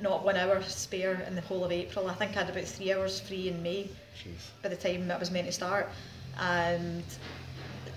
not 0.00 0.24
one 0.24 0.36
hour 0.36 0.62
spare 0.62 1.20
in 1.26 1.34
the 1.34 1.40
whole 1.40 1.64
of 1.64 1.72
April. 1.72 2.08
I 2.08 2.14
think 2.14 2.36
I 2.36 2.44
had 2.44 2.50
about 2.50 2.68
three 2.68 2.92
hours 2.92 3.18
free 3.18 3.48
in 3.48 3.60
May 3.64 3.90
Jeez. 4.16 4.62
by 4.62 4.68
the 4.68 4.76
time 4.76 5.10
I 5.10 5.18
was 5.18 5.32
meant 5.32 5.48
to 5.48 5.52
start. 5.52 5.88
And 6.38 7.02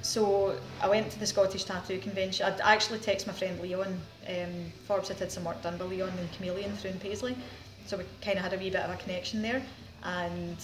so 0.01 0.57
I 0.81 0.89
went 0.89 1.11
to 1.11 1.19
the 1.19 1.27
Scottish 1.27 1.65
Tattoo 1.65 1.99
Convention. 1.99 2.47
I'd 2.47 2.61
actually 2.61 2.97
texted 2.99 3.27
my 3.27 3.33
friend 3.33 3.59
Leon. 3.61 4.01
Um, 4.29 4.71
Forbes 4.85 5.07
had 5.09 5.17
had 5.17 5.31
some 5.31 5.43
work 5.43 5.61
done 5.63 5.77
by 5.77 5.85
Leon 5.85 6.09
and 6.17 6.31
Chameleon 6.33 6.71
through 6.77 6.91
in 6.91 6.99
Paisley. 6.99 7.35
so 7.87 7.97
we 7.97 8.03
kind 8.21 8.37
of 8.37 8.43
had 8.43 8.53
a 8.53 8.57
wee 8.57 8.69
bit 8.69 8.81
of 8.81 8.91
a 8.91 8.97
connection 8.97 9.41
there. 9.41 9.61
And 10.03 10.57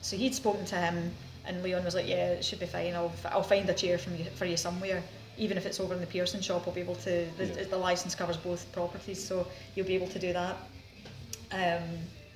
so 0.00 0.16
he'd 0.16 0.34
spoken 0.34 0.64
to 0.66 0.76
him, 0.76 1.12
and 1.46 1.62
Leon 1.62 1.84
was 1.84 1.94
like, 1.94 2.08
"Yeah, 2.08 2.30
it 2.30 2.44
should 2.44 2.60
be 2.60 2.66
fine. 2.66 2.94
I'll, 2.94 3.12
I'll 3.26 3.42
find 3.42 3.68
a 3.70 3.74
chair 3.74 3.98
from 3.98 4.16
you, 4.16 4.24
for 4.34 4.44
you 4.46 4.56
somewhere." 4.56 5.02
Even 5.36 5.56
if 5.56 5.66
it's 5.66 5.80
over 5.80 5.94
in 5.94 6.00
the 6.00 6.06
piercing 6.06 6.40
shop, 6.40 6.64
I'll 6.66 6.74
be 6.74 6.80
able 6.80 6.94
to. 6.96 7.26
The, 7.38 7.46
Yeah. 7.46 7.64
the 7.70 7.76
license 7.76 8.14
covers 8.14 8.36
both 8.36 8.70
properties, 8.72 9.22
so 9.24 9.46
you'll 9.74 9.86
be 9.86 9.94
able 9.94 10.08
to 10.08 10.18
do 10.18 10.32
that. 10.32 10.56
Um, 11.52 11.82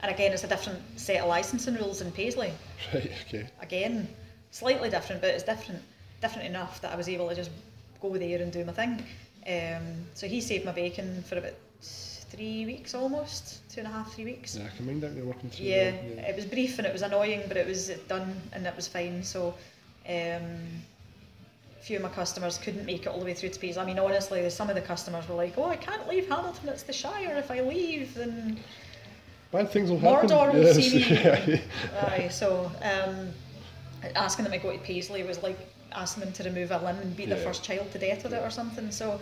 and 0.00 0.10
again, 0.14 0.32
it's 0.32 0.44
a 0.44 0.48
different 0.48 0.80
set 0.98 1.20
of 1.22 1.28
licensing 1.28 1.74
rules 1.74 2.00
in 2.00 2.12
Paisley 2.12 2.52
Right. 2.94 3.10
Okay. 3.26 3.48
again, 3.60 4.08
slightly 4.52 4.90
different, 4.90 5.20
but 5.20 5.30
it's 5.30 5.42
different, 5.42 5.82
different 6.20 6.46
enough 6.46 6.80
that 6.82 6.92
I 6.92 6.96
was 6.96 7.08
able 7.08 7.28
to 7.28 7.34
just 7.34 7.50
go 8.00 8.16
there 8.16 8.40
and 8.40 8.52
do 8.52 8.64
my 8.64 8.72
thing. 8.72 9.02
Um, 9.48 10.06
so 10.14 10.26
he 10.26 10.40
saved 10.40 10.64
my 10.64 10.72
bacon 10.72 11.22
for 11.22 11.38
about 11.38 11.54
three 11.80 12.66
weeks 12.66 12.94
almost, 12.94 13.68
two 13.70 13.80
and 13.80 13.88
a 13.88 13.90
half, 13.90 14.14
three 14.14 14.24
weeks. 14.24 14.56
Yeah, 14.56 14.66
I 14.72 14.76
can 14.76 14.86
mind 14.86 15.02
that 15.02 15.12
you're 15.12 15.24
working 15.24 15.48
through. 15.48 15.66
Yeah, 15.66 15.90
that, 15.90 16.30
it 16.30 16.36
was 16.36 16.44
brief 16.44 16.78
and 16.78 16.86
it 16.86 16.92
was 16.92 17.02
annoying, 17.02 17.42
but 17.48 17.56
it 17.56 17.66
was 17.66 17.88
done 18.08 18.40
and 18.52 18.66
it 18.66 18.76
was 18.76 18.86
fine. 18.86 19.22
So, 19.22 19.54
um, 20.06 20.58
a 21.80 21.80
few 21.80 21.96
of 21.96 22.02
my 22.02 22.10
customers 22.10 22.58
couldn't 22.58 22.84
make 22.84 23.02
it 23.02 23.08
all 23.08 23.18
the 23.18 23.24
way 23.24 23.32
through 23.32 23.48
to 23.50 23.58
Paisley. 23.58 23.80
I 23.82 23.86
mean, 23.86 23.98
honestly, 23.98 24.48
some 24.50 24.68
of 24.68 24.74
the 24.74 24.82
customers 24.82 25.26
were 25.26 25.36
like, 25.36 25.56
"Oh, 25.56 25.64
I 25.64 25.76
can't 25.76 26.06
leave 26.08 26.28
Hamilton; 26.28 26.68
it's 26.68 26.82
the 26.82 26.92
Shire. 26.92 27.36
If 27.38 27.50
I 27.50 27.60
leave, 27.60 28.14
then 28.14 28.58
Bad 29.50 29.70
things 29.70 29.90
will 29.90 29.98
happen. 29.98 30.28
Mordor 30.28 30.52
will 30.52 30.62
Yes, 30.62 30.76
see 30.76 30.94
me. 30.94 31.06
yeah. 31.10 31.60
Aye, 32.08 32.28
so 32.28 32.70
um, 32.82 33.30
asking 34.14 34.44
them 34.44 34.52
to 34.52 34.58
go 34.58 34.72
to 34.72 34.78
Paisley 34.78 35.22
was 35.22 35.42
like 35.42 35.58
asking 35.92 36.24
them 36.24 36.32
to 36.34 36.42
remove 36.44 36.70
a 36.70 36.78
limb 36.78 36.98
and 36.98 37.16
beat 37.16 37.28
their 37.28 37.38
first 37.38 37.64
child 37.64 37.90
to 37.92 37.98
death 37.98 38.22
with 38.22 38.34
it 38.34 38.42
or 38.42 38.50
something. 38.50 38.90
So, 38.90 39.20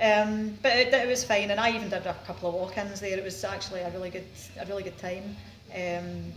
um, 0.00 0.58
but 0.62 0.72
it, 0.72 0.92
it 0.92 1.08
was 1.08 1.24
fine, 1.24 1.50
and 1.50 1.60
I 1.60 1.70
even 1.74 1.88
did 1.88 2.06
a 2.06 2.14
couple 2.26 2.48
of 2.48 2.54
walk-ins 2.54 3.00
there. 3.00 3.18
It 3.18 3.24
was 3.24 3.44
actually 3.44 3.80
a 3.80 3.90
really 3.90 4.10
good, 4.10 4.26
a 4.60 4.66
really 4.66 4.82
good 4.82 4.98
time. 4.98 5.36
Um, 5.74 6.32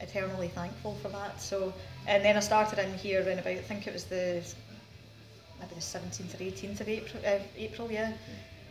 eternally 0.00 0.48
thankful 0.48 0.94
for 1.00 1.08
that. 1.08 1.40
So, 1.40 1.72
and 2.06 2.24
then 2.24 2.36
I 2.36 2.40
started 2.40 2.78
in 2.78 2.92
here 2.94 3.24
around 3.24 3.38
about 3.38 3.52
I 3.52 3.56
think 3.56 3.86
it 3.86 3.92
was 3.92 4.04
the 4.04 4.42
maybe 5.60 5.74
the 5.74 5.80
seventeenth 5.80 6.38
or 6.38 6.42
eighteenth 6.42 6.80
of 6.80 6.88
April, 6.88 7.22
uh, 7.24 7.38
April, 7.56 7.90
yeah, 7.90 8.12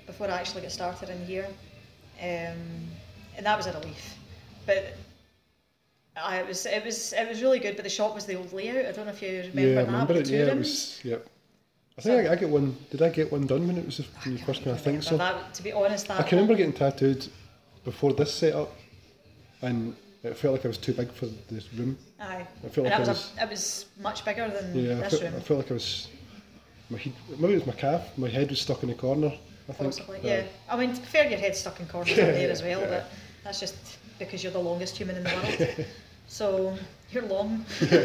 before 0.05 0.27
I 0.27 0.39
actually 0.39 0.61
got 0.61 0.71
started 0.71 1.09
in 1.09 1.25
here. 1.25 1.47
Um, 2.21 2.59
and 3.35 3.45
that 3.45 3.57
was 3.57 3.67
a 3.67 3.73
relief. 3.73 4.15
But 4.65 4.95
I 6.23 6.37
it 6.37 6.47
was 6.47 6.65
it 6.65 6.83
was 6.85 7.13
it 7.13 7.27
was 7.27 7.41
really 7.41 7.59
good. 7.59 7.75
But 7.75 7.83
the 7.83 7.89
shop 7.89 8.15
was 8.15 8.25
the 8.25 8.35
old 8.35 8.53
layout. 8.53 8.85
I 8.85 8.91
don't 8.91 9.05
know 9.05 9.11
if 9.11 9.21
you 9.21 9.39
remember 9.39 9.61
yeah, 9.61 9.71
I 9.71 9.83
that. 9.83 9.85
remember 9.91 10.13
it. 10.13 10.29
Yeah, 10.29 10.45
it 10.45 10.57
was. 10.57 10.99
Yep. 11.03 11.27
I 11.97 12.01
think 12.01 12.27
I, 12.27 12.31
I 12.33 12.35
get 12.35 12.49
one. 12.49 12.75
Did 12.89 13.01
I 13.01 13.09
get 13.09 13.31
one 13.31 13.45
done 13.45 13.67
when 13.67 13.77
it 13.77 13.85
was 13.85 13.97
the 13.97 14.03
when 14.23 14.31
you 14.33 14.37
can't 14.37 14.47
first 14.47 14.63
came? 14.63 14.73
I 14.73 14.77
think 14.77 15.03
so. 15.03 15.17
That, 15.17 15.53
to 15.53 15.63
be 15.63 15.71
honest, 15.71 16.07
that 16.07 16.19
I 16.19 16.23
can 16.23 16.37
remember 16.37 16.55
getting 16.55 16.73
tattooed 16.73 17.27
before 17.83 18.13
this 18.13 18.33
setup, 18.33 18.73
and 19.61 19.95
it 20.23 20.35
felt 20.37 20.53
like 20.53 20.65
I 20.65 20.69
was 20.69 20.77
too 20.77 20.93
big 20.93 21.11
for 21.11 21.27
this 21.51 21.71
room. 21.73 21.97
Aye. 22.19 22.47
I 22.65 22.69
felt 22.69 22.87
and 22.87 22.93
like 22.93 22.93
it 22.93 23.07
I 23.07 23.09
was, 23.09 23.31
a, 23.37 23.43
it 23.43 23.49
was 23.49 23.85
much 24.01 24.25
bigger 24.25 24.49
than 24.49 24.73
Yeah, 24.73 24.93
I 24.93 24.95
this 25.01 25.09
felt, 25.19 25.21
room. 25.23 25.33
I 25.35 25.39
felt 25.41 25.59
like 25.59 25.71
I 25.71 25.73
was. 25.75 26.07
My 26.89 26.97
head, 26.97 27.13
maybe 27.37 27.53
it 27.53 27.57
was 27.57 27.67
my 27.67 27.73
calf. 27.73 28.17
My 28.17 28.29
head 28.29 28.49
was 28.49 28.61
stuck 28.61 28.81
in 28.83 28.89
the 28.89 28.95
corner. 28.95 29.27
I 29.69 29.73
think. 29.73 29.91
Possibly, 29.91 30.17
Uh, 30.19 30.21
yeah. 30.23 30.43
I 30.69 30.77
mean, 30.77 30.93
to 30.93 30.99
be 30.99 31.05
fair, 31.07 31.29
your 31.29 31.39
head's 31.39 31.59
stuck 31.59 31.79
in 31.79 31.85
corners 31.87 32.09
Yeah, 32.17 32.25
there 32.31 32.51
as 32.51 32.61
well, 32.61 32.81
yeah. 32.81 32.89
but 32.89 33.09
that's 33.43 33.59
just 33.59 33.75
because 34.19 34.43
you're 34.43 34.51
the 34.51 34.59
longest 34.59 34.97
human 34.97 35.17
in 35.17 35.23
the 35.23 35.29
world. 35.29 35.85
so 36.27 36.77
you're 37.11 37.23
long. 37.25 37.65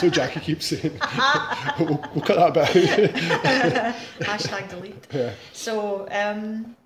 So 0.00 0.10
Jackie 0.10 0.40
keeps 0.40 0.66
saying, 0.66 0.92
we'll, 1.78 2.02
we'll 2.14 2.24
cut 2.24 2.36
that 2.36 2.52
bit 2.54 3.14
out. 3.14 3.94
Hashtag 4.20 4.68
delete. 4.68 5.06
yeah. 5.12 5.32
So 5.54 6.06
um, 6.10 6.76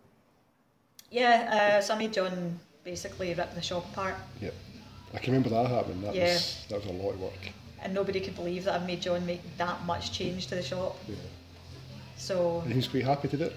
yeah, 1.10 1.76
uh, 1.78 1.80
so 1.80 1.94
I 1.94 1.98
made 1.98 2.12
John 2.12 2.58
basically 2.84 3.34
rip 3.34 3.52
the 3.54 3.62
shop 3.62 3.84
apart, 3.92 4.14
Yep. 4.40 4.54
I 5.14 5.18
can 5.18 5.32
remember 5.34 5.50
that 5.50 5.68
happening. 5.68 6.02
That 6.02 6.14
Yeah. 6.14 6.34
was 6.34 6.64
that 6.68 6.76
was 6.76 6.86
a 6.86 6.92
lot 6.92 7.10
of 7.14 7.20
work. 7.20 7.32
and 7.82 7.92
nobody 7.94 8.20
could 8.20 8.36
believe 8.36 8.64
that 8.64 8.80
I 8.80 8.84
made 8.86 9.00
John 9.02 9.26
make 9.26 9.42
that 9.58 9.84
much 9.84 10.12
change 10.12 10.46
to 10.48 10.54
the 10.54 10.62
shop. 10.62 10.96
Yeah. 11.08 11.16
So 12.16 12.60
And 12.60 12.70
he 12.70 12.76
was 12.76 12.86
quite 12.88 13.04
happy 13.04 13.26
to 13.28 13.36
do 13.36 13.44
it. 13.44 13.54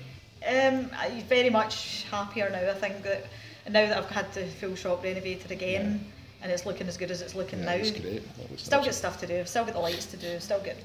Um, 0.47 0.89
I'm 0.97 1.21
very 1.23 1.49
much 1.51 2.05
happier 2.09 2.49
now. 2.49 2.69
I 2.69 2.73
think 2.73 3.03
that 3.03 3.25
now 3.69 3.85
that 3.87 3.97
I've 3.97 4.09
had 4.09 4.33
the 4.33 4.45
full 4.47 4.75
shop 4.75 5.03
renovated 5.03 5.51
again, 5.51 6.05
and 6.43 6.51
it's 6.51 6.65
looking 6.65 6.87
as 6.87 6.97
good 6.97 7.09
as 7.09 7.21
it's 7.21 7.33
looking 7.35 7.59
Yeah, 7.59 7.65
now. 7.65 7.71
it 7.73 7.79
was 7.81 7.91
great. 7.91 8.23
Still 8.59 8.83
get 8.83 8.93
stuff 8.93 9.19
to 9.21 9.27
do. 9.27 9.39
I've 9.39 9.47
still 9.49 9.65
got 9.65 9.73
the 9.73 9.79
lights 9.79 10.05
to 10.07 10.17
do. 10.17 10.33
I've 10.35 10.43
still 10.43 10.59
got 10.59 10.75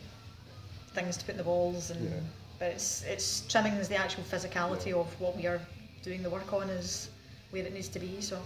things 0.94 1.16
to 1.18 1.24
put 1.24 1.32
in 1.32 1.38
the 1.38 1.44
walls, 1.44 1.90
and 1.90 2.00
Yeah. 2.08 2.20
but 2.60 2.68
it's 2.68 3.02
it's 3.02 3.42
trimming 3.48 3.74
is 3.74 3.88
the 3.88 3.96
actual 3.96 4.22
physicality 4.24 4.92
of 4.94 5.06
what 5.20 5.36
we 5.36 5.46
are 5.46 5.60
doing 6.02 6.22
the 6.22 6.30
work 6.30 6.52
on 6.52 6.70
is 6.70 7.10
where 7.50 7.64
it 7.66 7.74
needs 7.74 7.88
to 7.88 7.98
be. 7.98 8.20
So 8.20 8.40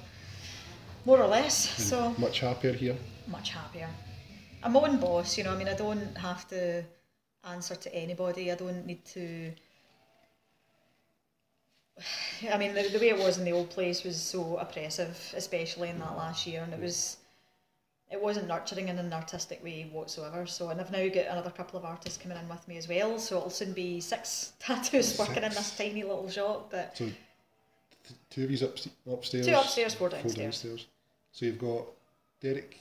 more 1.04 1.20
or 1.20 1.26
less. 1.28 1.56
and 1.78 1.86
So 1.86 2.14
much 2.18 2.40
happier 2.40 2.72
here. 2.72 2.96
much 3.26 3.50
happier. 3.50 3.88
I'm 4.64 4.72
my 4.72 4.80
own 4.80 4.98
boss, 4.98 5.36
you 5.36 5.44
know. 5.44 5.52
I 5.52 5.56
mean, 5.56 5.68
I 5.68 5.74
don't 5.74 6.16
have 6.16 6.48
to 6.48 6.82
answer 7.44 7.74
to 7.74 7.94
anybody. 7.94 8.50
I 8.52 8.54
don't 8.54 8.86
need 8.86 9.04
to. 9.16 9.52
I 12.53 12.59
mean, 12.59 12.74
the, 12.74 12.82
the 12.88 12.99
way 12.99 13.09
it 13.11 13.18
was 13.18 13.38
in 13.38 13.45
the 13.45 13.53
old 13.53 13.70
place 13.70 14.03
was 14.05 14.20
so 14.20 14.57
oppressive, 14.57 15.32
especially 15.36 15.88
in 15.90 15.99
that 16.01 16.16
last 16.16 16.47
year, 16.47 16.62
and 16.62 16.72
it 16.72 16.80
was. 16.80 17.16
It 18.11 18.20
wasn't 18.20 18.47
nurturing 18.47 18.88
in 18.88 18.99
an 18.99 19.11
artistic 19.11 19.64
way 19.64 19.88
whatsoever. 19.90 20.45
So, 20.47 20.68
and 20.68 20.78
I've 20.78 20.93
now 20.93 21.09
got 21.09 21.28
another 21.28 21.49
couple 21.49 21.78
of 21.78 21.86
artists 21.86 22.18
coming 22.22 22.36
in 22.36 22.47
with 22.47 22.68
me 22.68 22.76
as 22.76 22.86
well. 22.86 23.18
So 23.18 23.38
it'll 23.38 23.49
soon 23.49 23.72
be 23.72 24.01
six 24.03 24.53
tattoos 24.61 25.18
working 25.18 25.43
in 25.43 25.49
this 25.49 25.74
tiny 25.78 26.03
little 26.03 26.28
shop. 26.28 26.70
But 26.70 26.95
So 26.95 27.05
th- 27.07 27.14
two 28.28 28.45
of 28.45 28.51
you 28.51 28.66
up, 28.66 28.76
upstairs. 29.11 29.47
two 29.47 29.55
upstairs, 29.55 29.95
four 29.95 30.11
four 30.11 30.18
downstairs. 30.18 30.36
downstairs. 30.36 30.86
So 31.32 31.47
you've 31.47 31.59
got 31.59 31.86
Derek. 32.43 32.76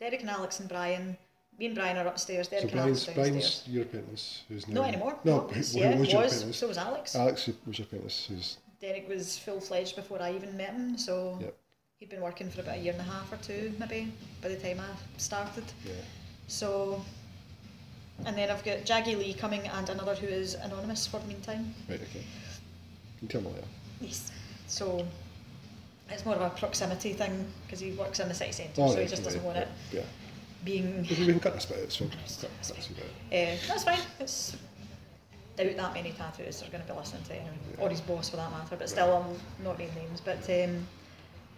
Derek 0.00 0.20
and 0.22 0.30
Alex 0.30 0.58
and 0.58 0.68
Brian. 0.68 1.16
Me 1.62 1.66
and 1.66 1.76
Brian 1.76 1.96
are 1.96 2.08
upstairs. 2.08 2.48
Derek 2.48 2.70
so 2.70 2.72
Brian's. 2.72 3.06
Brian's 3.06 3.62
your 3.68 3.82
apprentice, 3.84 4.42
who's 4.48 4.66
now 4.66 4.80
Not 4.80 4.88
anymore. 4.88 5.16
No, 5.22 5.42
No, 5.42 5.46
who- 5.46 5.78
yeah, 5.78 5.96
was 5.96 6.10
your 6.10 6.24
apprentice? 6.24 6.56
So 6.56 6.66
was 6.66 6.76
Alex. 6.76 7.14
Alex 7.14 7.48
was 7.64 7.78
your 7.78 7.86
apprentice. 7.86 8.26
Who's 8.28 8.56
Derek 8.80 9.08
was 9.08 9.38
full 9.38 9.60
fledged 9.60 9.94
before 9.94 10.20
I 10.20 10.34
even 10.34 10.56
met 10.56 10.70
him, 10.72 10.98
so 10.98 11.38
Yep. 11.40 11.56
he'd 12.00 12.08
been 12.08 12.20
working 12.20 12.50
for 12.50 12.62
about 12.62 12.78
a 12.78 12.80
year 12.80 12.90
and 12.94 13.00
a 13.00 13.04
half 13.04 13.32
or 13.32 13.36
two, 13.36 13.72
maybe, 13.78 14.12
by 14.40 14.48
the 14.48 14.56
time 14.56 14.80
I 14.80 14.88
started. 15.18 15.62
yeah. 15.86 15.92
So, 16.48 17.04
and 18.26 18.36
then 18.36 18.50
I've 18.50 18.64
got 18.64 18.78
Jaggy 18.78 19.16
Lee 19.16 19.32
coming 19.32 19.68
and 19.68 19.88
another 19.88 20.16
who 20.16 20.26
is 20.26 20.54
anonymous 20.54 21.06
for 21.06 21.20
the 21.20 21.28
meantime. 21.28 21.76
Right. 21.88 22.02
Okay. 22.02 22.24
You 22.24 23.18
can 23.20 23.28
tell 23.28 23.40
me 23.42 23.50
later. 23.50 23.68
Yes. 24.00 24.32
So, 24.66 25.06
it's 26.10 26.24
more 26.26 26.34
of 26.34 26.42
a 26.42 26.50
proximity 26.50 27.12
thing 27.12 27.46
because 27.64 27.78
he 27.78 27.92
works 27.92 28.18
in 28.18 28.26
the 28.26 28.34
city 28.34 28.50
centre, 28.50 28.82
Oh, 28.82 28.92
so 28.92 29.00
he 29.00 29.06
just 29.06 29.22
doesn't 29.22 29.44
want 29.44 29.58
it 29.58 29.68
Yeah. 29.92 30.02
Being. 30.64 31.02
We 31.02 31.26
can 31.26 31.40
cut 31.40 31.54
this 31.54 31.66
bit. 31.66 31.78
It's 31.78 31.96
fine. 31.96 32.10
That's. 32.10 32.44
Uh, 32.44 33.56
that's 33.66 33.84
fine. 33.84 33.98
It's 34.20 34.56
doubt 35.56 35.76
that 35.76 35.94
many 35.94 36.12
tattoos 36.12 36.62
are 36.62 36.70
going 36.70 36.82
to 36.84 36.92
be 36.92 36.98
listening 36.98 37.22
to 37.24 37.32
him, 37.34 37.54
or 37.78 37.90
his 37.90 38.00
boss 38.00 38.30
for 38.30 38.36
that 38.36 38.50
matter. 38.50 38.76
But 38.76 38.88
still, 38.88 39.12
I'm 39.12 39.64
not 39.64 39.78
naming 39.78 39.94
names. 39.96 40.20
But 40.20 40.48
um, 40.50 40.86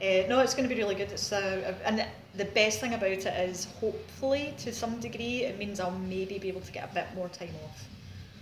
uh, 0.01 0.27
no, 0.29 0.41
it's 0.41 0.55
going 0.55 0.69
to 0.69 0.75
be 0.75 0.81
really 0.81 0.95
good. 0.95 1.13
It's 1.13 1.33
uh, 1.33 1.75
and 1.85 2.05
the 2.35 2.45
best 2.47 2.81
thing 2.81 2.95
about 2.95 3.11
it 3.11 3.27
is, 3.27 3.67
hopefully, 3.81 4.55
to 4.59 4.73
some 4.73 4.99
degree, 5.01 5.45
it 5.45 5.59
means 5.59 5.81
I'll 5.81 5.91
maybe 5.93 6.39
be 6.39 6.49
able 6.49 6.63
to 6.63 6.73
get 6.73 6.91
a 6.91 6.95
bit 6.95 7.07
more 7.15 7.29
time 7.29 7.55
off. 7.65 7.85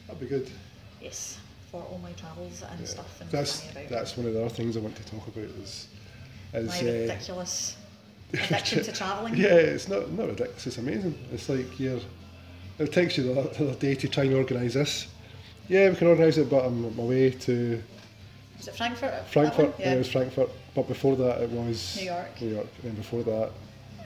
That'd 0.06 0.20
be 0.20 0.26
good. 0.26 0.50
Yes, 1.00 1.38
for 1.70 1.82
all 1.82 1.98
my 2.02 2.12
travels 2.12 2.62
and 2.70 2.80
Yeah. 2.80 2.86
stuff 2.86 3.20
and 3.20 3.30
That's 3.30 3.60
that's 3.88 4.16
one 4.16 4.26
of 4.26 4.34
the 4.34 4.44
other 4.44 4.54
things 4.54 4.76
I 4.76 4.80
want 4.80 4.96
to 4.96 5.04
talk 5.04 5.26
about 5.26 5.44
is 5.44 5.88
is 6.54 6.68
my 6.68 6.78
uh, 6.80 6.92
ridiculous 6.92 7.76
addiction 8.32 8.82
to 8.84 8.92
travelling. 8.92 9.36
Yeah, 9.36 9.54
it's 9.54 9.88
not 9.88 10.10
not 10.12 10.28
ridiculous. 10.28 10.66
It's 10.66 10.78
amazing. 10.78 11.18
It's 11.32 11.48
like 11.48 11.78
you're. 11.78 12.00
It 12.78 12.92
takes 12.92 13.16
you 13.18 13.34
the 13.34 13.40
other 13.40 13.74
day 13.74 13.94
to 13.94 14.08
try 14.08 14.24
and 14.24 14.34
organise 14.34 14.74
this. 14.74 15.08
Yeah, 15.68 15.90
we 15.90 15.96
can 15.96 16.06
organise 16.08 16.38
it, 16.38 16.48
but 16.50 16.64
I'm 16.64 16.84
on 16.84 16.96
my 16.96 17.02
way 17.04 17.30
to 17.30 17.82
Was 18.58 18.68
it 18.68 18.74
Frankfurt? 18.76 19.26
Frankfurt. 19.28 19.66
one? 19.70 19.74
Yeah. 19.78 19.94
it 19.94 19.98
was 19.98 20.10
Frankfurt. 20.10 20.48
But 20.74 20.88
before 20.88 21.14
that, 21.16 21.42
it 21.42 21.50
was 21.50 21.96
New 21.98 22.06
York. 22.06 22.40
New 22.40 22.54
York. 22.54 22.66
And 22.82 22.96
before 22.96 23.22
that, 23.24 23.50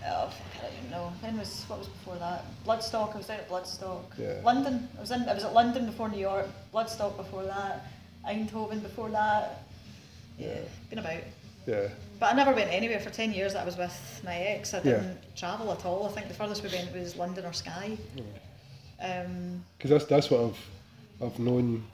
Oh, 0.08 0.30
I 0.62 0.62
don't 0.80 0.90
know. 0.90 1.12
When 1.20 1.36
was 1.38 1.64
what 1.68 1.78
was 1.80 1.88
before 1.88 2.16
that? 2.16 2.44
Bloodstock. 2.64 3.14
I 3.14 3.18
was 3.18 3.26
down 3.26 3.38
at 3.38 3.48
Bloodstock. 3.48 4.04
Yeah. 4.18 4.40
London. 4.44 4.88
I 4.96 5.00
was 5.00 5.10
in. 5.10 5.22
I 5.28 5.34
was 5.34 5.44
at 5.44 5.52
London 5.54 5.86
before 5.86 6.08
New 6.08 6.20
York. 6.20 6.46
Bloodstock 6.72 7.16
before 7.16 7.44
that. 7.44 7.86
Eindhoven 8.28 8.82
before 8.82 9.08
that. 9.10 9.62
Yeah, 10.38 10.58
been 10.90 10.98
about. 10.98 11.20
yeah, 11.66 11.88
But 12.18 12.32
I 12.32 12.36
never 12.36 12.52
went 12.52 12.72
anywhere 12.72 13.00
for 13.00 13.10
ten 13.10 13.32
years. 13.32 13.52
That 13.52 13.62
I 13.62 13.64
was 13.64 13.76
with 13.76 14.20
my 14.24 14.34
ex. 14.36 14.72
I 14.74 14.80
didn't 14.80 15.18
travel 15.36 15.70
at 15.72 15.84
all. 15.84 16.06
I 16.06 16.10
think 16.12 16.28
the 16.28 16.34
furthest 16.34 16.62
we 16.62 16.70
went 16.70 16.92
was 16.94 17.16
London 17.16 17.44
or 17.44 17.52
Skye. 17.52 17.98
Um, 19.02 19.62
because 19.76 19.90
that's 19.90 20.04
that's 20.06 20.30
what 20.30 20.40
I've 20.40 20.58
I've 21.22 21.38
known 21.38 21.84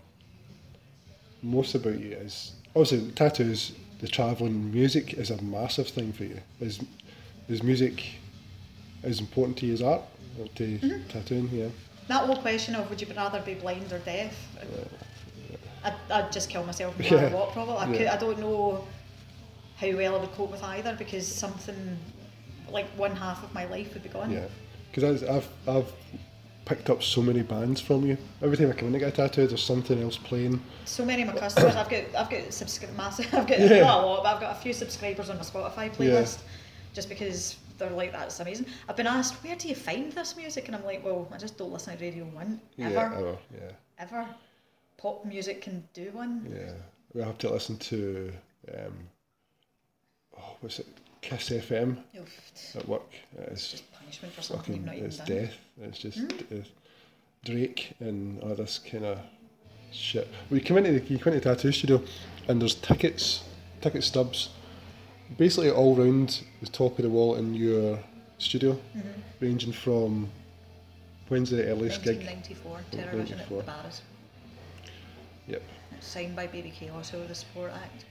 most 1.42 1.74
about 1.74 1.98
you 1.98 2.12
is 2.12 2.52
obviously 2.76 3.10
tattoos, 3.12 3.72
the 4.00 4.06
travelling, 4.08 4.70
music 4.72 5.14
is 5.14 5.30
a 5.30 5.42
massive 5.42 5.88
thing 5.88 6.12
for 6.12 6.24
you. 6.24 6.38
Is 6.60 6.80
is 7.48 7.62
music 7.62 8.04
as 9.02 9.18
important 9.18 9.56
to 9.58 9.66
you 9.66 9.72
as 9.72 9.82
art 9.82 10.02
or 10.40 10.46
to 10.48 10.62
Mm-hmm. 10.78 11.08
tattooing? 11.08 11.48
Yeah. 11.52 11.68
that 12.06 12.26
whole 12.26 12.36
question 12.36 12.76
of 12.76 12.88
would 12.88 13.00
you 13.00 13.08
rather 13.16 13.40
be 13.42 13.54
blind 13.54 13.92
or 13.92 13.98
deaf? 14.00 14.32
I'd, 15.84 15.94
I'd 16.10 16.30
just 16.30 16.48
kill 16.48 16.64
myself 16.64 16.96
no 16.96 17.04
Yeah. 17.10 17.32
what. 17.34 17.50
Probably. 17.52 17.76
I, 17.76 17.86
could, 17.96 18.06
I 18.06 18.16
don't 18.16 18.38
know 18.38 18.86
how 19.90 19.96
well 19.96 20.16
I 20.16 20.20
would 20.20 20.32
cope 20.32 20.50
with 20.52 20.62
either 20.62 20.94
because 20.96 21.26
something 21.26 21.98
like 22.70 22.86
one 22.96 23.14
half 23.16 23.42
of 23.44 23.52
my 23.52 23.64
life 23.66 23.92
would 23.94 24.02
be 24.02 24.08
gone. 24.08 24.30
Yeah, 24.30 24.46
because 24.92 25.22
I've 25.24 25.48
I've 25.68 25.92
picked 26.64 26.88
up 26.90 27.02
so 27.02 27.20
many 27.20 27.42
bands 27.42 27.80
from 27.80 28.06
you. 28.06 28.16
Every 28.40 28.56
time 28.56 28.70
I 28.70 28.72
come 28.74 28.86
in 28.88 28.92
to 28.94 28.98
get 29.00 29.08
a 29.08 29.16
tattoo, 29.16 29.46
there's 29.48 29.62
something 29.62 30.00
else 30.02 30.16
playing. 30.16 30.62
So 30.84 31.04
many 31.04 31.22
of 31.22 31.28
my 31.28 31.36
customers, 31.38 31.74
I've 31.76 31.88
got 31.90 32.04
I've 32.16 32.30
got 32.30 32.40
subscri- 32.48 32.94
massive, 32.96 33.26
I've 33.34 33.46
got 33.46 33.58
Yeah. 33.58 33.80
not 33.80 34.04
a 34.04 34.06
lot, 34.06 34.22
but 34.22 34.34
I've 34.34 34.40
got 34.40 34.56
a 34.56 34.60
few 34.60 34.72
subscribers 34.72 35.28
on 35.30 35.36
my 35.36 35.42
Spotify 35.42 35.92
playlist, 35.94 36.38
just 36.94 37.08
because 37.08 37.56
they're 37.78 37.90
like 37.90 38.12
that's 38.12 38.38
amazing. 38.40 38.66
I've 38.88 38.96
been 38.96 39.08
asked 39.08 39.34
where 39.44 39.56
do 39.56 39.68
you 39.68 39.74
find 39.74 40.12
this 40.12 40.36
music, 40.36 40.66
and 40.68 40.76
I'm 40.76 40.84
like, 40.84 41.04
well, 41.04 41.28
I 41.32 41.36
just 41.38 41.58
don't 41.58 41.72
listen 41.72 41.96
to 41.96 42.02
Radio 42.04 42.24
One 42.26 42.60
ever, 42.78 42.92
Yeah, 42.94 43.12
oh, 43.18 43.38
yeah, 43.52 43.72
ever. 43.98 44.26
Pop 44.98 45.24
music 45.24 45.62
can 45.62 45.82
do 45.94 46.10
one. 46.12 46.46
yeah. 46.54 46.72
We 47.12 47.22
have 47.22 47.36
to 47.38 47.50
listen 47.50 47.76
to 47.78 48.32
um, 48.72 48.94
oh, 50.38 50.56
what's 50.60 50.78
it? 50.78 50.86
Kiss 51.20 51.50
FM 51.50 51.98
Oof, 52.18 52.76
at 52.76 52.88
work. 52.88 53.02
It's 53.38 53.70
just 53.70 53.92
punishment 53.92 54.34
for 54.34 54.42
something 54.42 54.84
fucking 54.84 55.04
it's 55.04 55.18
done. 55.18 55.26
Death. 55.26 55.54
It's 55.80 55.98
just 55.98 56.18
uh, 56.20 56.56
Drake 57.44 57.92
and 58.00 58.40
all 58.42 58.54
this 58.56 58.78
kind 58.80 59.04
of 59.04 59.18
shit. 59.92 60.28
We 60.50 60.58
you 60.58 60.64
come 60.64 60.78
into 60.78 60.92
the, 60.98 61.06
you 61.06 61.18
come 61.18 61.32
into 61.32 61.48
the 61.48 61.54
tattoo 61.54 61.70
studio, 61.70 62.02
and 62.48 62.60
there's 62.60 62.74
tickets, 62.74 63.44
ticket 63.80 64.02
stubs, 64.02 64.48
basically 65.38 65.70
all 65.70 65.94
round 65.94 66.42
the 66.60 66.66
top 66.68 66.98
of 66.98 67.04
the 67.04 67.10
wall 67.10 67.36
in 67.36 67.54
your 67.54 68.00
studio, 68.38 68.72
Mm-hmm. 68.96 69.10
ranging 69.40 69.72
from 69.72 70.28
when's 71.28 71.50
the 71.50 71.64
earliest 71.68 72.02
gig? 72.02 72.18
1994, 72.26 72.80
Terrorvision 72.90 73.32
at 73.32 73.50
94. 73.50 73.58
the 73.58 73.64
Barras. 73.64 74.02
Yep. 75.46 75.62
Signed 76.00 76.34
by 76.36 76.46
Baby 76.48 76.72
over 76.92 77.26
the 77.26 77.34
Support 77.34 77.72
Act. 77.72 78.04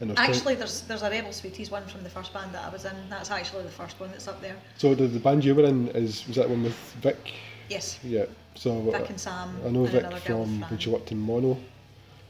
And 0.00 0.10
there's 0.10 0.18
Actually, 0.18 0.56
there's 0.56 0.82
there's 0.82 1.02
a 1.02 1.10
Rebel 1.10 1.32
Sweeties 1.32 1.70
one 1.70 1.86
from 1.86 2.02
the 2.02 2.10
first 2.10 2.32
band 2.34 2.52
that 2.52 2.64
I 2.64 2.68
was 2.68 2.84
in. 2.84 2.96
That's 3.08 3.30
actually 3.30 3.62
the 3.62 3.70
first 3.70 3.98
one 3.98 4.10
that's 4.10 4.28
up 4.28 4.40
there. 4.42 4.56
so 4.76 4.94
the, 4.94 5.06
the 5.06 5.18
band 5.18 5.44
you 5.44 5.54
were 5.54 5.64
in 5.64 5.88
is 5.88 6.26
was 6.26 6.36
that 6.36 6.48
one 6.48 6.62
with 6.62 6.76
Vic? 7.00 7.32
Yes, 7.68 7.98
Yeah. 8.04 8.26
So 8.54 8.80
Vic 8.90 9.10
and 9.10 9.20
Sam. 9.20 9.56
I 9.64 9.70
know 9.70 9.84
Vic 9.86 10.04
from 10.18 10.60
when 10.62 10.78
she 10.78 10.90
worked 10.90 11.12
in 11.12 11.18
Mono. 11.18 11.58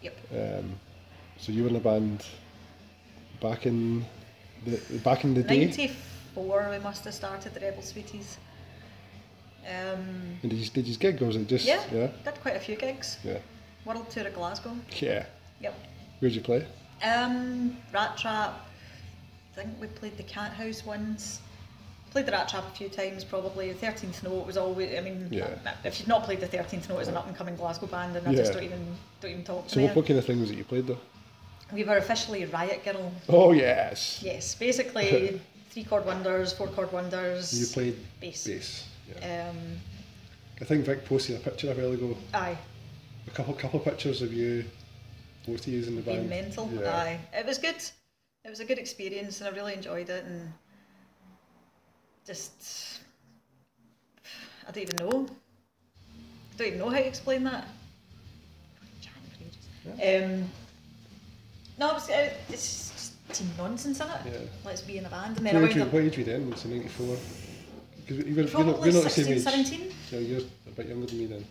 Yep. 0.02 0.16
Um, 0.32 0.74
so 1.38 1.52
you 1.52 1.64
were 1.64 1.68
in 1.68 1.76
a 1.76 1.80
band 1.80 2.24
back 3.40 3.66
in 3.66 4.04
the 4.64 4.80
back 5.04 5.24
in 5.24 5.34
the 5.34 5.42
day. 5.42 5.66
94 5.66 6.68
we 6.70 6.78
must 6.78 7.04
have 7.04 7.14
started 7.14 7.52
the 7.54 7.60
Rebel 7.60 7.82
Sweeties. 7.82 8.38
Um, 9.66 10.38
And 10.42 10.50
did 10.50 10.54
you, 10.54 10.66
did 10.70 10.86
you 10.86 10.96
gig 10.96 11.20
or 11.20 11.26
was 11.26 11.36
it 11.36 11.48
just 11.48 11.66
yeah, 11.66 11.82
yeah 11.92 12.10
did 12.24 12.40
quite 12.40 12.54
a 12.54 12.60
few 12.60 12.76
gigs. 12.76 13.18
yeah 13.24 13.38
World 13.84 14.08
Tour 14.10 14.26
of 14.28 14.34
Glasgow. 14.34 14.76
yeah? 15.00 15.26
Yep. 15.60 15.74
Where'd 16.20 16.34
you 16.34 16.40
play? 16.40 16.66
Um, 17.04 17.76
Rat 17.92 18.16
Trap. 18.16 18.54
I 19.52 19.60
think 19.62 19.80
we 19.80 19.86
played 19.86 20.16
the 20.16 20.22
Cathouse 20.22 20.84
once. 20.84 21.40
Played 22.10 22.26
the 22.26 22.32
Rat 22.32 22.48
Trap 22.48 22.64
a 22.66 22.76
few 22.76 22.88
times 22.88 23.24
probably. 23.24 23.72
The 23.72 23.86
13th 23.86 24.22
Note 24.22 24.46
was 24.46 24.56
always, 24.56 24.96
I 24.96 25.00
mean, 25.00 25.28
Yeah. 25.30 25.48
if 25.84 25.98
you've 25.98 26.08
not 26.08 26.24
played 26.24 26.40
the 26.40 26.46
13th 26.48 26.88
Note 26.88 26.98
as 27.00 27.08
an 27.08 27.16
up 27.16 27.26
and 27.26 27.36
coming 27.36 27.56
Glasgow 27.56 27.86
band, 27.86 28.14
then 28.14 28.26
I 28.26 28.34
just 28.34 28.52
don't 28.52 28.62
even, 28.64 28.96
don't 29.20 29.30
even 29.30 29.44
talk 29.44 29.66
to 29.68 29.74
So 29.74 29.82
what, 29.82 29.96
what 29.96 30.06
kind 30.06 30.18
of 30.18 30.24
thing 30.24 30.40
was 30.40 30.50
it 30.50 30.56
you 30.58 30.64
played 30.64 30.86
though? 30.86 30.98
We 31.72 31.84
were 31.84 31.96
officially 31.96 32.44
Riot 32.44 32.84
Girl. 32.84 33.12
Oh 33.28 33.52
yes. 33.52 34.20
Yes, 34.22 34.54
basically 34.54 35.40
three 35.70 35.84
chord 35.84 36.06
wonders, 36.06 36.52
four 36.52 36.68
chord 36.68 36.92
wonders. 36.92 37.58
You 37.58 37.66
played 37.66 37.96
bass. 38.20 38.46
bass. 38.46 38.88
Yeah. 39.20 39.50
Um, 39.50 39.56
I 40.60 40.64
think 40.64 40.86
Vic 40.86 41.04
posted 41.04 41.36
a 41.36 41.40
picture 41.40 41.70
a 41.70 41.74
while 41.74 41.92
ago. 41.92 42.16
aye, 42.32 42.56
A 43.26 43.30
couple 43.30 43.52
couple 43.54 43.80
pictures 43.80 44.22
of 44.22 44.32
you, 44.32 44.64
both 45.46 45.66
of 45.66 45.68
you 45.68 45.82
in 45.84 45.96
the 45.96 46.02
being 46.02 46.28
band. 46.28 46.30
mental. 46.30 46.70
Yeah. 46.72 46.96
Aye, 46.96 47.20
it 47.32 47.46
was 47.46 47.58
good. 47.58 47.76
It 48.44 48.50
was 48.50 48.60
a 48.60 48.64
good 48.64 48.78
experience, 48.78 49.40
and 49.40 49.48
I 49.48 49.56
really 49.56 49.74
enjoyed 49.74 50.08
it. 50.10 50.24
And 50.24 50.52
just, 52.26 53.00
I 54.68 54.72
don't 54.72 54.82
even 54.82 54.96
know. 54.96 55.26
I 56.52 56.56
don't 56.56 56.66
even 56.68 56.78
know 56.78 56.90
how 56.90 56.96
to 56.96 57.06
explain 57.06 57.44
that. 57.44 57.68
Um, 59.86 60.50
no, 61.78 61.90
it 61.90 61.94
was, 61.94 62.08
it's 62.48 63.12
just 63.28 63.58
nonsense 63.58 64.00
in 64.00 64.06
it. 64.06 64.20
Yeah. 64.24 64.32
Let's 64.64 64.80
be 64.80 64.98
in 64.98 65.06
a 65.06 65.08
band, 65.08 65.36
and 65.36 65.44
What 65.46 65.52
then 65.52 65.64
I 65.64 65.68
age, 65.68 65.78
up 65.78 65.92
what 65.92 66.02
age 66.02 66.12
were 66.16 66.18
you 66.20 66.24
then? 66.24 66.52
It's 66.52 66.64
in 66.64 66.70
'94. 66.72 67.16
Because 68.06 68.26
you 68.26 68.34
were, 68.34 68.42
you're 68.42 68.64
not, 68.64 68.84
you're 68.84 68.94
not 68.94 69.04
the 69.04 69.10
same 69.10 69.32
age. 69.32 69.42
17. 69.42 69.92
So 70.10 70.18
you're 70.18 70.40
a 70.40 70.70
bit 70.70 70.86
younger 70.86 71.06
than 71.06 71.18
me 71.18 71.26
then. 71.26 71.44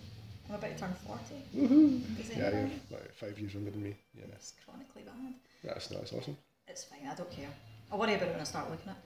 I'm 0.50 0.56
about 0.56 0.72
to 0.72 0.78
turn 0.78 0.94
40. 1.08 1.22
Woohoo! 1.56 2.20
Is 2.20 2.30
Yeah, 2.38 2.50
you're 2.52 2.70
like 2.92 3.14
five 3.14 3.38
years 3.40 3.54
younger 3.54 3.72
than 3.72 3.82
me. 3.84 3.96
Yeah, 4.18 4.26
It's 4.34 4.54
chronically 4.64 5.02
bad. 5.04 5.34
that's 5.64 5.88
that's 5.88 6.14
awesome. 6.14 6.38
It's 6.68 6.84
fine, 6.84 7.08
I 7.10 7.16
don't 7.16 7.32
care. 7.32 7.50
I'll 7.92 7.98
worry 8.00 8.14
about 8.16 8.28
it 8.28 8.32
when 8.32 8.42
I 8.42 8.44
start 8.44 8.70
looking 8.70 8.90
at 8.90 8.98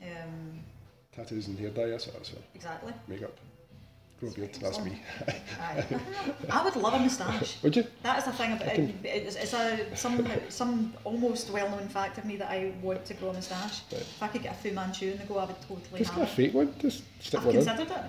it. 0.00 0.16
Um, 0.22 0.60
Tattoos 1.14 1.48
and 1.48 1.58
hair 1.58 1.70
dye, 1.70 1.88
that's 1.88 2.06
what 2.06 2.16
that's 2.16 2.30
for. 2.30 2.38
exactly. 2.54 2.92
Makeup. 3.08 3.36
Grow 4.20 4.28
a 4.28 4.32
beard, 4.32 4.54
that's 4.60 4.78
me. 4.80 5.00
Aye. 5.60 5.84
I 6.50 6.62
would 6.64 6.76
love 6.76 6.92
a 6.94 6.98
moustache. 6.98 7.56
Would 7.62 7.74
you? 7.76 7.84
That 8.02 8.18
is 8.18 8.24
the 8.24 8.32
thing 8.32 8.52
about 8.52 8.68
I 8.68 8.72
it. 8.72 8.76
can- 8.76 8.98
It's, 9.04 9.36
it's 9.36 9.54
a 9.54 9.96
some 9.96 10.26
some 10.50 10.92
almost 11.04 11.50
well-known 11.50 11.88
fact 11.88 12.18
of 12.18 12.24
me 12.26 12.36
that 12.36 12.50
I 12.50 12.72
want 12.82 13.04
to 13.06 13.14
grow 13.14 13.30
a 13.30 13.32
moustache. 13.32 13.80
Right. 13.90 14.00
If 14.02 14.22
I 14.22 14.28
could 14.28 14.42
get 14.42 14.52
a 14.52 14.58
Fu 14.58 14.72
Manchu 14.72 15.12
in 15.12 15.18
the 15.18 15.24
go, 15.24 15.38
I 15.38 15.46
would 15.46 15.60
totally 15.62 15.98
Just 15.98 16.10
have 16.12 16.20
get 16.20 16.28
a 16.28 16.32
it. 16.32 16.36
fake 16.36 16.54
one. 16.54 16.74
Just 16.78 17.02
stick 17.20 17.40
I've 17.40 17.46
one 17.46 17.56
in. 17.56 17.64
considered 17.64 17.90
it. 17.96 18.04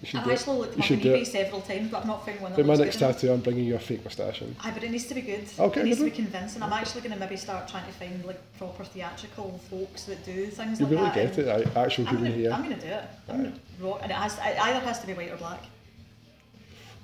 You 0.00 0.06
should 0.08 0.18
I've 0.20 0.24
do 0.24 0.30
it. 0.30 0.34
actually 0.34 0.58
looked 0.58 0.70
You 0.70 0.72
them 0.76 0.80
up 0.80 0.86
should 0.86 0.96
on 0.98 1.02
do 1.02 1.12
eBay 1.14 1.22
it. 1.22 1.26
several 1.26 1.60
times, 1.60 1.90
but 1.90 1.98
I've 2.00 2.06
not 2.06 2.24
found 2.24 2.40
one 2.40 2.52
that 2.52 2.58
For 2.58 2.64
my 2.64 2.74
next 2.74 2.98
good 2.98 3.12
tattoo, 3.12 3.32
I'm 3.32 3.40
bringing 3.40 3.64
you 3.64 3.74
a 3.74 3.78
fake 3.78 4.02
moustache 4.02 4.40
in. 4.40 4.56
Aye, 4.60 4.70
but 4.72 4.82
it 4.82 4.90
needs 4.90 5.06
to 5.06 5.14
be 5.14 5.20
good. 5.20 5.44
Okay, 5.58 5.80
it 5.80 5.84
needs 5.84 5.98
to 5.98 6.04
be 6.04 6.10
convincing. 6.10 6.62
I'm 6.62 6.72
actually 6.72 7.02
going 7.02 7.12
to 7.12 7.18
maybe 7.18 7.36
start 7.36 7.68
trying 7.68 7.84
to 7.86 7.92
find 7.92 8.24
like 8.24 8.40
proper 8.56 8.82
theatrical 8.84 9.60
folks 9.68 10.04
that 10.04 10.24
do 10.24 10.46
things 10.46 10.80
You 10.80 10.86
like 10.86 10.92
really 10.92 11.04
that. 11.10 11.16
You 11.16 11.42
really 11.44 11.62
get 11.62 11.66
it, 11.68 11.76
actual 11.76 12.08
I'm 12.08 12.16
human 12.16 12.32
gonna, 12.32 12.42
hair. 12.42 12.52
I'm 12.54 12.62
gonna 12.62 12.80
do 12.80 12.86
it. 12.86 13.04
I'm 13.28 13.60
rock, 13.78 13.98
and 14.02 14.10
it 14.10 14.14
has. 14.14 14.34
It 14.38 14.58
either 14.60 14.80
has 14.80 15.00
to 15.00 15.06
be 15.06 15.12
white 15.12 15.30
or 15.32 15.36
black. 15.36 15.64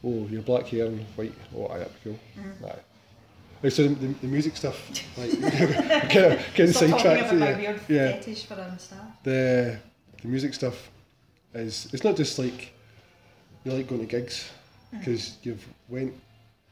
Oh, 0.04 0.26
your 0.30 0.42
black 0.42 0.66
hair 0.66 0.86
and 0.86 1.00
white. 1.16 1.34
Oh, 1.56 1.66
aye, 1.68 1.78
that'd 1.78 1.92
be 1.94 2.10
cool. 2.10 2.18
Mm-hmm. 2.38 2.64
Aye. 2.64 2.74
Right, 3.62 3.72
so 3.72 3.82
the, 3.88 3.94
the, 3.94 4.06
the 4.22 4.26
music 4.26 4.56
stuff, 4.56 4.76
like, 5.18 5.30
kind 6.10 6.32
of, 6.32 6.40
Stop 6.40 6.54
talking 6.54 6.72
sidetracked. 6.72 7.32
my 7.34 7.48
Yeah, 7.50 7.56
weird 7.58 7.80
yeah. 7.88 8.12
fetish 8.12 8.44
for 8.46 8.54
a 8.54 8.68
moustache. 8.68 8.98
The 9.22 9.78
the 10.22 10.28
music 10.28 10.54
stuff 10.54 10.90
is 11.54 11.88
it's 11.92 12.04
not 12.04 12.16
just 12.16 12.38
like 12.38 12.72
you 13.66 13.72
like 13.72 13.88
going 13.88 14.00
to 14.00 14.06
gigs 14.06 14.48
Mm. 14.94 14.98
because 15.00 15.36
you've 15.42 15.66
went 15.88 16.14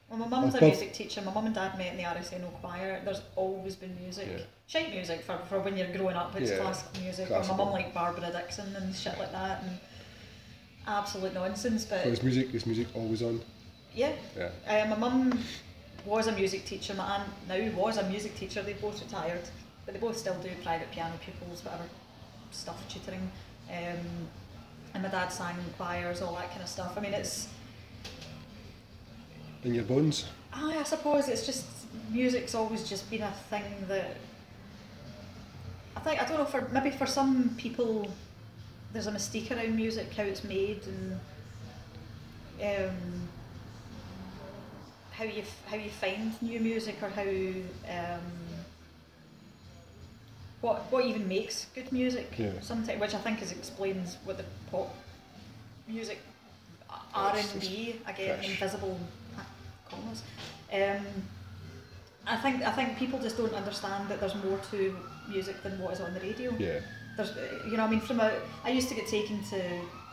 Well, 0.09 0.21
my 0.21 0.29
mum's 0.29 0.55
a 0.55 0.61
music 0.61 0.93
teacher. 0.93 1.21
My 1.23 1.33
mum 1.35 1.47
and 1.47 1.55
dad 1.55 1.77
met 1.77 1.91
in 1.91 1.97
the 1.97 2.05
RSNO 2.05 2.49
choir. 2.61 3.01
There's 3.05 3.23
always 3.35 3.75
been 3.75 3.93
music. 4.01 4.29
Yeah. 4.31 4.45
Shite 4.69 4.91
music 4.93 5.23
for, 5.23 5.37
for 5.49 5.59
when 5.59 5.77
you're 5.77 5.93
growing 5.93 6.15
up. 6.15 6.37
It's 6.37 6.49
Yeah, 6.53 6.59
classical 6.59 7.03
music. 7.03 7.27
Classical. 7.27 7.57
my 7.59 7.65
mum 7.65 7.73
liked 7.73 7.93
Barbara 7.93 8.31
Dickson 8.31 8.77
and 8.77 8.95
shit 8.95 9.19
like 9.19 9.33
that. 9.33 9.65
And 9.65 9.79
absolute 10.87 11.35
nonsense. 11.35 11.85
But 11.87 12.07
is 12.07 12.23
music 12.23 12.55
is 12.55 12.67
music 12.67 12.87
always 12.95 13.21
on? 13.23 13.41
yeah, 13.93 14.13
Yeah. 14.37 14.51
Uh, 14.69 14.87
my 14.91 14.97
mum 14.97 15.37
was 16.05 16.29
a 16.29 16.33
music 16.33 16.65
teacher. 16.67 16.95
My 16.95 17.17
aunt 17.17 17.29
now 17.49 17.77
was 17.77 17.97
a 17.97 18.09
music 18.09 18.37
teacher. 18.37 18.63
They 18.63 18.75
both 18.75 19.03
retired, 19.03 19.43
but 19.85 19.95
they 19.95 20.01
both 20.01 20.17
still 20.17 20.37
do 20.41 20.51
private 20.63 20.91
piano 20.93 21.15
pupils, 21.25 21.65
whatever 21.65 21.85
stuff, 22.53 22.81
tutoring. 22.89 23.29
Um, 23.69 24.29
and 24.95 25.03
my 25.03 25.09
dad 25.09 25.29
sang 25.29 25.57
choirs, 25.77 26.23
all 26.23 26.35
that 26.37 26.51
kind 26.51 26.63
of 26.63 26.69
stuff. 26.69 26.95
I 26.97 27.01
mean, 27.01 27.13
it's 27.15 27.49
In 29.65 29.75
your 29.75 29.85
bones. 29.85 30.27
I, 30.53 30.79
I 30.79 30.83
suppose 30.85 31.29
it's 31.29 31.45
just 31.47 31.67
music's 32.11 32.55
always 32.55 32.89
just 32.89 33.11
been 33.11 33.23
a 33.23 33.33
thing 33.51 33.65
that 33.89 34.17
I 35.97 36.01
think 36.01 36.23
I 36.23 36.25
don't 36.27 36.39
know 36.39 36.45
for 36.45 36.69
maybe 36.73 36.91
for 36.91 37.07
some 37.07 37.55
people 37.57 38.09
there's 38.93 39.07
a 39.09 39.13
mystique 39.13 39.51
around 39.51 39.75
music, 39.75 40.13
how 40.15 40.23
it's 40.23 40.45
made 40.45 40.81
and 40.87 41.19
um, 42.63 43.29
how 45.11 45.25
you 45.25 45.43
f- 45.43 45.63
how 45.67 45.77
you 45.77 45.91
find 45.91 46.41
new 46.43 46.61
music 46.61 46.97
or 47.03 47.09
how 47.09 47.23
um, 47.23 48.21
what 50.65 50.77
what 50.91 51.05
even 51.05 51.29
makes 51.29 51.67
good 51.75 51.89
music 51.93 52.29
Yeah. 52.39 52.61
sometimes 52.71 52.99
which 53.01 53.15
I 53.19 53.21
think 53.27 53.43
is 53.45 53.53
explains 53.53 54.09
what 54.25 54.37
the 54.39 54.47
pop 54.71 54.89
music 55.87 56.19
R 57.15 57.37
and 57.37 57.61
B 57.61 58.01
again 58.07 58.41
fish. 58.41 58.51
invisible 58.51 58.99
commas. 59.91 60.23
Um, 60.73 61.05
I 62.27 62.37
think 62.43 62.57
I 62.71 62.73
think 62.77 62.89
people 63.03 63.19
just 63.27 63.37
don't 63.37 63.55
understand 63.63 64.09
that 64.09 64.19
there's 64.21 64.35
more 64.47 64.59
to 64.71 64.97
music 65.29 65.57
than 65.63 65.79
what 65.81 65.93
is 65.95 66.01
on 66.01 66.15
the 66.15 66.21
radio. 66.21 66.51
Yeah. 66.59 66.81
There's, 67.17 67.33
you 67.71 67.77
know, 67.77 67.85
I 67.85 67.91
mean, 67.91 68.01
from 68.01 68.19
a, 68.21 68.31
I 68.65 68.71
used 68.71 68.89
to 68.89 68.95
get 68.97 69.07
taken 69.07 69.37
to, 69.51 69.59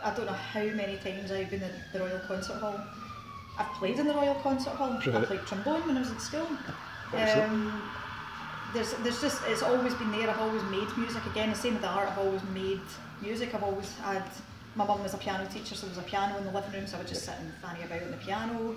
I 0.03 0.13
don't 0.15 0.27
know 0.27 0.39
how 0.53 0.63
many 0.81 0.97
times 0.97 1.31
I've 1.31 1.49
been 1.49 1.63
at 1.63 1.71
the 1.93 1.99
Royal 1.99 2.19
Concert 2.27 2.57
Hall. 2.63 2.79
I've 3.57 3.71
played 3.79 3.97
in 3.97 4.05
the 4.05 4.13
Royal 4.13 4.35
Concert 4.35 4.75
Hall. 4.79 4.93
I 4.99 5.25
played 5.25 5.43
trombone 5.47 5.87
when 5.87 5.97
I 5.97 6.01
was 6.01 6.11
at 6.11 6.21
school. 6.21 6.47
Um, 7.13 7.81
there's, 8.73 8.93
there's 9.03 9.22
just, 9.22 9.41
it's 9.48 9.64
always 9.64 9.93
been 9.95 10.11
there. 10.11 10.30
I've 10.30 10.39
always 10.39 10.64
made 10.64 10.88
music. 10.98 11.26
Again, 11.26 11.49
the 11.49 11.56
same 11.56 11.73
with 11.73 11.81
the 11.81 11.89
art. 11.89 12.10
I've 12.10 12.18
always 12.19 12.43
made 12.53 12.80
music. 13.22 13.53
I've 13.53 13.64
always 13.64 13.93
had 13.99 14.23
my 14.76 14.85
mum 14.85 15.03
was 15.03 15.14
a 15.14 15.18
piano 15.18 15.45
teacher, 15.52 15.76
so 15.76 15.85
there 15.88 15.95
was 15.98 16.06
a 16.06 16.10
piano 16.10 16.38
in 16.38 16.45
the 16.45 16.52
living 16.52 16.72
room, 16.72 16.88
so 16.88 16.95
I 16.95 16.99
would 16.99 17.07
just 17.07 17.26
sit 17.26 17.35
and 17.39 17.52
fanny 17.61 17.84
about 17.84 18.03
on 18.03 18.11
the 18.11 18.18
piano. 18.18 18.73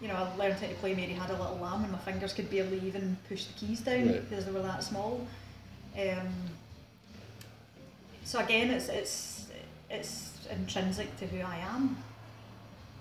You 0.00 0.08
know, 0.08 0.14
I 0.14 0.36
learned 0.36 0.54
how 0.54 0.68
to 0.68 0.74
play 0.74 0.94
Mary 0.94 1.12
Had 1.12 1.30
a 1.30 1.32
Little 1.32 1.58
Lamb, 1.58 1.82
and 1.82 1.90
my 1.92 1.98
fingers 1.98 2.32
could 2.32 2.48
barely 2.48 2.80
even 2.80 3.16
push 3.28 3.46
the 3.46 3.52
keys 3.54 3.80
down 3.80 4.06
Right. 4.08 4.28
because 4.30 4.44
they 4.44 4.52
were 4.52 4.62
that 4.62 4.84
small. 4.84 5.26
Um, 5.98 6.28
so 8.24 8.38
again, 8.38 8.70
it's 8.70 8.88
it's 8.88 9.46
it's 9.90 10.46
intrinsic 10.50 11.16
to 11.18 11.26
who 11.26 11.40
I 11.40 11.56
am. 11.58 11.96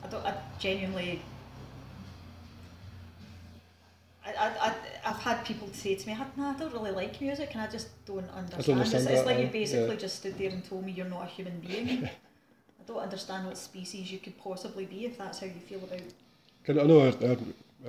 I 0.03 0.07
don't. 0.07 0.25
I 0.25 0.33
genuinely. 0.59 1.21
I, 4.25 4.51
I, 4.61 4.73
I've 5.05 5.17
had 5.17 5.43
people 5.45 5.67
say 5.73 5.95
to 5.95 6.07
me, 6.07 6.15
"Nah, 6.37 6.51
I 6.51 6.53
don't 6.53 6.71
really 6.73 6.91
like 6.91 7.19
music, 7.19 7.49
and 7.53 7.61
I 7.61 7.67
just 7.67 7.87
don't 8.05 8.29
understand." 8.29 8.79
understand 8.79 9.03
it's, 9.03 9.19
it's 9.19 9.25
like 9.25 9.39
you 9.39 9.47
basically 9.47 9.95
yeah. 9.95 9.95
just 9.95 10.17
stood 10.17 10.37
there 10.37 10.51
and 10.51 10.63
told 10.63 10.85
me 10.85 10.91
you're 10.91 11.07
not 11.07 11.23
a 11.23 11.25
human 11.25 11.59
being. 11.59 12.03
I 12.81 12.83
don't 12.85 12.99
understand 12.99 13.47
what 13.47 13.57
species 13.57 14.11
you 14.11 14.19
could 14.19 14.37
possibly 14.37 14.85
be 14.85 15.05
if 15.05 15.17
that's 15.17 15.39
how 15.39 15.47
you 15.47 15.53
feel 15.53 15.79
about. 15.79 16.01
I 16.67 16.73
know 16.83 17.01
our, 17.01 17.29
our, 17.29 17.37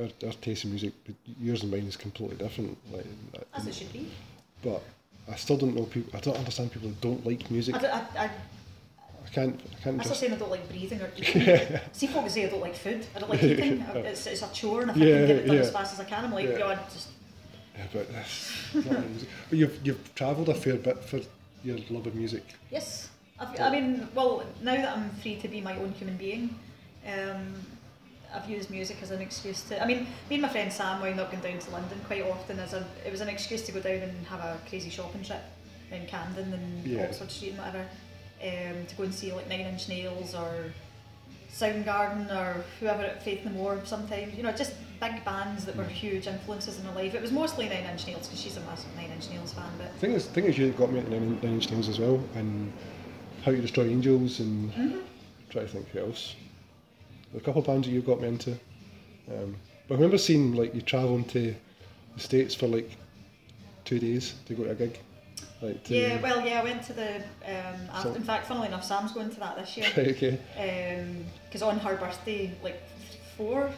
our, 0.00 0.08
our 0.26 0.32
taste 0.40 0.64
in 0.64 0.70
music, 0.70 0.94
but 1.04 1.14
yours 1.40 1.62
and 1.62 1.70
mine 1.70 1.86
is 1.86 1.96
completely 1.96 2.36
different. 2.36 2.78
Like, 2.90 3.04
As 3.54 3.66
it 3.66 3.74
should 3.74 3.92
be. 3.92 4.10
but 4.62 4.82
I 5.30 5.36
still 5.36 5.56
don't 5.56 5.74
know 5.74 5.84
people. 5.84 6.16
I 6.16 6.20
don't 6.20 6.36
understand 6.36 6.72
people 6.72 6.88
who 6.88 6.94
don't 7.00 7.24
like 7.26 7.50
music. 7.50 7.74
I, 7.76 7.88
I, 7.88 8.24
I, 8.24 8.30
can't. 9.32 9.54
I 9.60 9.82
can't 9.82 9.96
that's 9.96 9.96
not 9.96 10.04
just. 10.08 10.20
saying 10.20 10.32
I 10.32 10.36
don't 10.36 10.50
like 10.50 10.68
breathing 10.68 11.00
or 11.00 11.10
eating. 11.16 11.80
See, 11.92 12.06
folks 12.06 12.34
say 12.34 12.46
I 12.46 12.48
don't 12.50 12.60
like 12.60 12.74
food. 12.74 13.06
I 13.14 13.18
don't 13.18 13.30
like 13.30 13.42
eating. 13.52 13.80
It's, 13.94 14.26
it's 14.26 14.42
a 14.42 14.48
chore, 14.52 14.82
and 14.82 14.90
if 14.90 14.96
I 14.96 15.00
Yeah, 15.00 15.16
can 15.18 15.26
get 15.26 15.36
it 15.36 15.46
done 15.46 15.56
yeah. 15.56 15.62
as 15.62 15.70
fast 15.70 15.92
as 15.94 16.00
I 16.00 16.04
can, 16.04 16.24
I'm 16.24 16.32
like, 16.32 16.48
Yeah. 16.48 16.58
God, 16.58 16.78
just 16.92 17.08
Yeah, 17.76 17.84
but 17.92 18.12
that's 18.12 18.52
not 18.74 19.08
music. 19.08 19.28
But 19.48 19.58
you've 19.58 19.78
you've 19.86 20.14
travelled 20.14 20.48
a 20.48 20.54
fair 20.54 20.76
bit 20.76 20.98
for 21.04 21.20
your 21.64 21.78
love 21.90 22.06
of 22.06 22.14
music. 22.14 22.44
Yes. 22.70 23.08
I've, 23.40 23.58
I 23.60 23.70
mean, 23.70 24.08
well, 24.14 24.44
now 24.62 24.74
that 24.76 24.96
I'm 24.96 25.10
free 25.22 25.36
to 25.36 25.48
be 25.48 25.60
my 25.60 25.76
own 25.76 25.92
human 25.92 26.16
being, 26.16 26.54
um, 27.08 27.54
I've 28.32 28.48
used 28.48 28.70
music 28.70 28.98
as 29.02 29.10
an 29.10 29.20
excuse 29.20 29.62
to. 29.62 29.82
I 29.82 29.86
mean, 29.86 30.00
me 30.28 30.36
and 30.36 30.42
my 30.42 30.48
friend 30.48 30.72
Sam 30.72 31.00
wound 31.00 31.18
up 31.18 31.30
going 31.32 31.42
down 31.42 31.58
to 31.58 31.70
London 31.70 31.98
quite 32.06 32.22
often 32.22 32.58
as 32.60 32.72
a. 32.72 32.86
It 33.04 33.10
was 33.10 33.20
an 33.20 33.28
excuse 33.28 33.62
to 33.62 33.72
go 33.72 33.80
down 33.80 33.96
and 33.96 34.26
have 34.26 34.40
a 34.40 34.58
crazy 34.68 34.90
shopping 34.90 35.24
trip 35.24 35.42
in 35.90 36.06
Camden 36.06 36.52
and 36.52 36.86
Yeah. 36.86 37.04
Oxford 37.04 37.30
Street 37.30 37.50
and 37.50 37.58
whatever. 37.58 37.84
Um, 38.42 38.86
to 38.86 38.94
go 38.96 39.04
and 39.04 39.14
see 39.14 39.32
like 39.32 39.48
Nine 39.48 39.60
Inch 39.60 39.88
Nails 39.88 40.34
or 40.34 40.72
Soundgarden 41.52 42.30
or 42.34 42.64
whoever 42.80 43.02
at 43.02 43.22
Faith 43.22 43.44
No 43.44 43.52
More 43.52 43.80
sometimes. 43.84 44.34
You 44.34 44.42
know, 44.42 44.52
just 44.52 44.74
big 45.00 45.24
bands 45.24 45.64
that 45.64 45.76
were 45.76 45.84
huge 45.84 46.26
influences 46.26 46.78
in 46.78 46.84
my 46.86 46.94
life. 46.94 47.14
It 47.14 47.22
was 47.22 47.30
mostly 47.32 47.68
Nine 47.68 47.84
Inch 47.84 48.06
Nails 48.06 48.26
because 48.26 48.40
she's 48.40 48.56
a 48.56 48.60
massive 48.62 48.94
Nine 48.96 49.10
Inch 49.10 49.30
Nails 49.30 49.52
fan, 49.52 49.70
but. 49.78 49.92
thing 50.00 50.12
is, 50.12 50.26
thing 50.26 50.44
is, 50.44 50.56
you 50.58 50.70
got 50.72 50.90
me 50.92 50.98
into 51.00 51.10
Nine, 51.10 51.38
Nine 51.42 51.54
Inch 51.54 51.70
Nails 51.70 51.88
as 51.88 51.98
well, 52.00 52.22
and 52.34 52.72
How 53.44 53.50
to 53.52 53.60
Destroy 53.60 53.84
Angels, 53.86 54.40
and 54.40 54.72
Mm-hmm. 54.72 54.98
try 55.50 55.62
to 55.62 55.68
think 55.68 55.88
who 55.90 56.00
else. 56.00 56.34
There 57.32 57.38
are 57.38 57.42
a 57.42 57.44
couple 57.44 57.60
of 57.60 57.66
bands 57.66 57.86
that 57.86 57.92
you 57.92 58.00
got 58.02 58.20
me 58.20 58.28
into. 58.28 58.52
Um, 59.30 59.56
but 59.88 59.94
I 59.94 59.98
remember 59.98 60.18
seeing 60.18 60.54
like 60.54 60.74
you 60.74 60.80
travelling 60.80 61.24
to 61.26 61.54
the 62.14 62.20
states 62.20 62.54
for 62.54 62.66
like 62.66 62.90
two 63.84 63.98
days 63.98 64.34
to 64.46 64.54
go 64.54 64.64
to 64.64 64.70
a 64.70 64.74
gig. 64.74 64.98
Like 65.62 65.84
to, 65.84 65.94
Yeah, 65.94 66.20
well, 66.20 66.44
yeah, 66.44 66.60
I 66.60 66.64
went 66.64 66.82
to 66.84 66.92
the. 66.92 67.16
Um, 67.16 67.88
after, 67.92 68.08
So- 68.10 68.14
in 68.14 68.24
fact, 68.24 68.46
funnily 68.46 68.66
enough, 68.66 68.84
Sam's 68.84 69.12
going 69.12 69.30
to 69.30 69.40
that 69.40 69.56
this 69.56 69.76
year. 69.76 69.86
Okay. 69.96 70.38
Because 71.48 71.62
on 71.62 71.78
her 71.78 71.96
birthday, 71.96 72.52
like 72.62 72.82
four, 73.36 73.70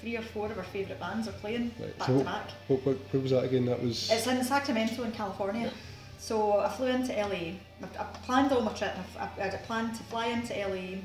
three 0.00 0.16
or 0.16 0.22
four 0.22 0.46
of 0.46 0.56
her 0.56 0.62
favourite 0.62 1.00
bands 1.00 1.26
are 1.26 1.32
playing 1.32 1.72
Right, 1.80 1.98
back 1.98 2.06
so 2.06 2.18
to 2.18 2.24
back. 2.24 2.46
What, 2.68 2.86
what, 2.86 2.96
what 3.10 3.22
was 3.22 3.32
that 3.32 3.44
again? 3.44 3.64
That 3.66 3.82
was. 3.82 4.10
It's 4.10 4.26
in 4.26 4.42
Sacramento 4.44 5.02
in 5.02 5.12
California. 5.12 5.70
So 6.18 6.60
I 6.60 6.68
flew 6.68 6.86
into 6.86 7.12
LA. 7.12 7.56
I, 7.82 7.88
I 7.98 8.04
planned 8.24 8.52
all 8.52 8.60
my 8.62 8.72
trip. 8.74 8.94
I, 9.18 9.24
I, 9.40 9.44
had 9.48 9.64
planned 9.64 9.96
to 9.96 10.02
fly 10.04 10.26
into 10.26 10.54
LA 10.54 10.98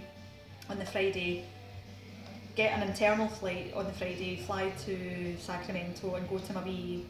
on 0.70 0.78
the 0.78 0.86
Friday, 0.86 1.46
get 2.56 2.78
an 2.78 2.88
internal 2.88 3.28
flight 3.28 3.74
on 3.74 3.86
the 3.86 3.94
Friday, 3.94 4.36
fly 4.46 4.70
to 4.86 5.36
Sacramento, 5.40 6.14
and 6.16 6.30
go 6.30 6.38
to 6.38 6.54
my 6.54 6.64
wee 6.64 7.06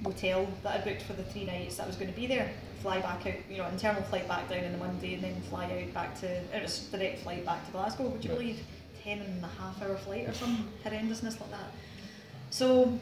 motel 0.00 0.46
that 0.62 0.80
I 0.80 0.84
booked 0.84 1.02
for 1.02 1.12
the 1.12 1.24
three 1.24 1.44
nights 1.44 1.76
that 1.76 1.84
I 1.84 1.86
was 1.86 1.96
going 1.96 2.12
to 2.12 2.16
be 2.16 2.26
there. 2.26 2.50
Fly 2.80 3.00
back 3.00 3.26
out, 3.26 3.34
you 3.50 3.58
know, 3.58 3.66
internal 3.66 4.02
flight 4.02 4.26
back 4.26 4.48
down 4.48 4.64
on 4.64 4.72
the 4.72 4.78
Monday, 4.78 5.14
and 5.14 5.24
then 5.24 5.40
fly 5.42 5.64
out 5.64 5.94
back 5.94 6.18
to. 6.20 6.26
It 6.26 6.62
was 6.62 6.78
direct 6.86 7.20
flight 7.20 7.44
back 7.44 7.64
to 7.66 7.72
Glasgow. 7.72 8.08
Would 8.08 8.24
you 8.24 8.30
believe? 8.30 8.60
Ten 9.02 9.20
and 9.20 9.42
a 9.42 9.48
half 9.48 9.80
hour 9.82 9.96
flight 9.96 10.28
or 10.28 10.34
some 10.34 10.68
horrendousness 10.84 11.40
like 11.40 11.50
that. 11.50 11.72
So 12.50 12.98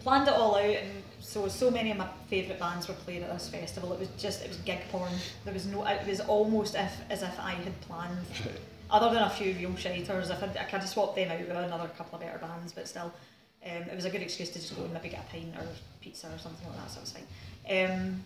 planned 0.00 0.28
it 0.28 0.34
all 0.34 0.54
out 0.56 0.64
and 0.64 1.02
so 1.20 1.48
so 1.48 1.70
many 1.70 1.90
of 1.90 1.96
my 1.96 2.06
favourite 2.28 2.60
bands 2.60 2.86
were 2.86 2.94
playing 2.94 3.22
at 3.22 3.32
this 3.32 3.48
festival. 3.48 3.92
It 3.94 3.98
was 3.98 4.08
just 4.18 4.42
it 4.42 4.48
was 4.48 4.58
gig 4.58 4.80
porn. 4.90 5.12
There 5.44 5.54
was 5.54 5.66
no 5.66 5.84
it 5.86 6.06
was 6.06 6.20
almost 6.20 6.74
if 6.74 6.92
as 7.10 7.22
if 7.22 7.38
I 7.40 7.52
had 7.52 7.80
planned. 7.82 8.18
Other 8.90 9.12
than 9.12 9.22
a 9.22 9.30
few 9.30 9.54
real 9.54 9.70
shiters, 9.70 10.30
I, 10.30 10.60
I 10.60 10.64
could 10.64 10.80
have 10.80 10.88
swapped 10.88 11.16
them 11.16 11.30
out 11.30 11.40
with 11.40 11.50
another 11.50 11.88
couple 11.96 12.16
of 12.16 12.20
better 12.20 12.38
bands, 12.38 12.72
but 12.72 12.86
still, 12.86 13.12
um, 13.64 13.82
it 13.90 13.96
was 13.96 14.04
a 14.04 14.10
good 14.10 14.22
excuse 14.22 14.50
to 14.50 14.58
just 14.58 14.76
go 14.76 14.84
and 14.84 14.92
maybe 14.92 15.08
get 15.08 15.24
a 15.28 15.32
pint 15.32 15.54
or 15.56 15.66
pizza 16.00 16.26
or 16.26 16.38
something 16.38 16.66
like 16.68 16.76
that. 16.78 16.90
So 16.90 16.98
it 16.98 17.02
was 17.02 17.12
fine. 17.12 17.90
Um, 17.90 18.24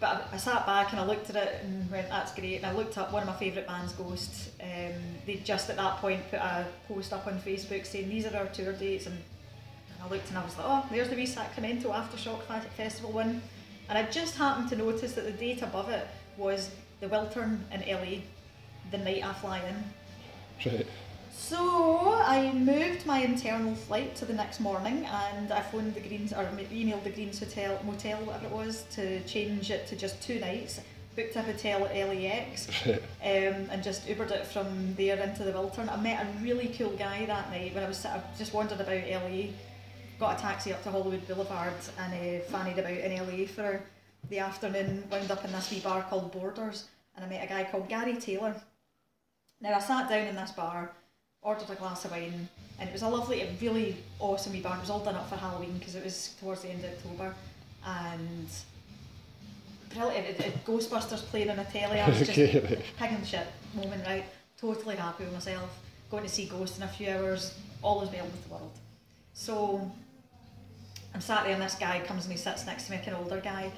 but 0.00 0.28
I, 0.32 0.34
I 0.34 0.36
sat 0.38 0.66
back 0.66 0.90
and 0.92 1.00
I 1.00 1.06
looked 1.06 1.30
at 1.30 1.36
it 1.36 1.60
and 1.62 1.90
went, 1.90 2.08
"That's 2.08 2.34
great." 2.34 2.56
And 2.56 2.66
I 2.66 2.72
looked 2.72 2.98
up 2.98 3.12
one 3.12 3.22
of 3.22 3.28
my 3.28 3.36
favourite 3.36 3.68
bands, 3.68 3.92
Ghost. 3.92 4.50
Um, 4.60 4.94
they 5.26 5.36
just 5.36 5.70
at 5.70 5.76
that 5.76 5.98
point 5.98 6.28
put 6.30 6.40
a 6.40 6.66
post 6.88 7.12
up 7.12 7.26
on 7.26 7.40
Facebook 7.40 7.86
saying, 7.86 8.08
"These 8.08 8.26
are 8.26 8.36
our 8.36 8.46
tour 8.46 8.72
dates," 8.72 9.06
and 9.06 9.16
and 9.94 10.02
I 10.02 10.08
looked 10.08 10.28
and 10.28 10.38
I 10.38 10.44
was 10.44 10.56
like, 10.56 10.66
oh, 10.68 10.86
there's 10.90 11.08
the 11.08 11.16
wee 11.16 11.26
Sacramento 11.26 11.90
Aftershock 11.90 12.42
Festival 12.76 13.12
one. 13.12 13.42
And 13.88 13.98
I 13.98 14.10
just 14.10 14.36
happened 14.36 14.68
to 14.70 14.76
notice 14.76 15.12
that 15.12 15.24
the 15.24 15.32
date 15.32 15.62
above 15.62 15.90
it 15.90 16.06
was 16.36 16.70
the 17.00 17.06
Wiltern 17.06 17.58
in 17.70 17.80
LA, 17.80 18.22
the 18.90 18.98
night 18.98 19.24
I 19.24 19.32
fly 19.34 19.60
in. 19.60 20.72
Right. 20.72 20.86
So 21.36 22.14
I 22.24 22.52
moved 22.52 23.06
my 23.06 23.18
internal 23.18 23.74
flight 23.74 24.16
to 24.16 24.24
the 24.24 24.32
next 24.32 24.60
morning 24.60 25.04
and 25.04 25.52
I 25.52 25.60
phoned 25.60 25.94
the 25.94 26.00
Greens 26.00 26.32
or 26.32 26.44
emailed 26.44 27.04
the 27.04 27.10
Greens 27.10 27.38
Hotel 27.38 27.78
Motel, 27.84 28.18
whatever 28.24 28.46
it 28.46 28.52
was, 28.52 28.84
to 28.92 29.22
change 29.24 29.70
it 29.70 29.86
to 29.88 29.96
just 29.96 30.22
two 30.22 30.38
nights. 30.38 30.80
Booked 31.16 31.36
a 31.36 31.42
hotel 31.42 31.86
at 31.86 31.94
LAX 31.94 32.68
um, 32.86 32.98
and 33.22 33.82
just 33.82 34.06
Ubered 34.06 34.30
it 34.30 34.46
from 34.46 34.94
there 34.94 35.18
into 35.18 35.44
the 35.44 35.52
Wiltern. 35.52 35.92
I 35.92 36.00
met 36.00 36.24
a 36.24 36.42
really 36.42 36.68
cool 36.68 36.90
guy 36.90 37.26
that 37.26 37.50
night 37.50 37.74
when 37.74 37.84
I 37.84 37.88
was 37.88 38.04
I 38.06 38.22
just 38.38 38.54
wandered 38.54 38.80
about 38.80 39.06
LA, 39.06 39.48
got 40.18 40.38
a 40.38 40.42
taxi 40.42 40.72
up 40.72 40.82
to 40.84 40.90
Hollywood 40.90 41.26
Boulevard 41.28 41.74
and 41.98 42.14
uh, 42.14 42.44
fannied 42.44 42.78
about 42.78 42.92
in 42.92 43.16
LA 43.16 43.46
for 43.46 43.82
the 44.28 44.38
afternoon. 44.38 45.04
Wound 45.10 45.30
up 45.30 45.44
in 45.44 45.52
this 45.52 45.70
wee 45.70 45.80
bar 45.80 46.02
called 46.02 46.32
Borders, 46.32 46.88
and 47.14 47.24
I 47.24 47.28
met 47.28 47.44
a 47.44 47.48
guy 47.48 47.64
called 47.64 47.88
Gary 47.88 48.16
Taylor. 48.16 48.54
Now 49.60 49.74
I 49.74 49.80
sat 49.80 50.08
down 50.08 50.26
in 50.26 50.34
this 50.34 50.50
bar, 50.50 50.92
ordered 51.44 51.70
a 51.70 51.74
glass 51.76 52.04
of 52.04 52.10
wine, 52.10 52.48
and 52.80 52.88
it 52.88 52.92
was 52.92 53.02
a 53.02 53.08
lovely, 53.08 53.42
a 53.42 53.48
really 53.60 53.96
awesome 54.18 54.52
wee 54.52 54.60
bar. 54.60 54.76
It 54.76 54.80
was 54.80 54.90
all 54.90 55.04
done 55.04 55.14
up 55.14 55.28
for 55.28 55.36
Halloween 55.36 55.78
because 55.78 55.94
it 55.94 56.02
was 56.02 56.34
towards 56.40 56.62
the 56.62 56.70
end 56.70 56.84
of 56.84 56.90
October, 56.90 57.34
and. 57.86 58.48
Brilliant. 59.94 60.26
It, 60.26 60.40
it, 60.40 60.64
Ghostbusters 60.64 61.24
playing 61.26 61.50
on 61.50 61.58
a 61.60 61.64
telly. 61.66 62.00
I 62.00 62.08
was 62.08 62.18
just 62.18 62.30
okay. 62.32 62.82
Right. 63.00 63.26
shit 63.26 63.46
moment, 63.74 64.04
right? 64.04 64.24
Totally 64.60 64.96
happy 64.96 65.22
with 65.22 65.32
myself. 65.32 65.70
Going 66.10 66.24
to 66.24 66.28
see 66.28 66.46
Ghost 66.46 66.78
in 66.78 66.82
a 66.82 66.88
few 66.88 67.10
hours, 67.10 67.56
all 67.80 68.02
is 68.02 68.10
well 68.10 68.24
with 68.24 68.42
the 68.42 68.50
world. 68.50 68.72
So 69.34 69.88
I'm 71.14 71.20
sat 71.20 71.44
there 71.44 71.52
and 71.52 71.62
this 71.62 71.76
guy 71.76 72.00
comes 72.00 72.24
and 72.24 72.32
he 72.32 72.38
sits 72.38 72.66
next 72.66 72.86
to 72.86 72.92
me, 72.92 72.98
like 72.98 73.06
an 73.06 73.14
older 73.14 73.40
guy, 73.40 73.70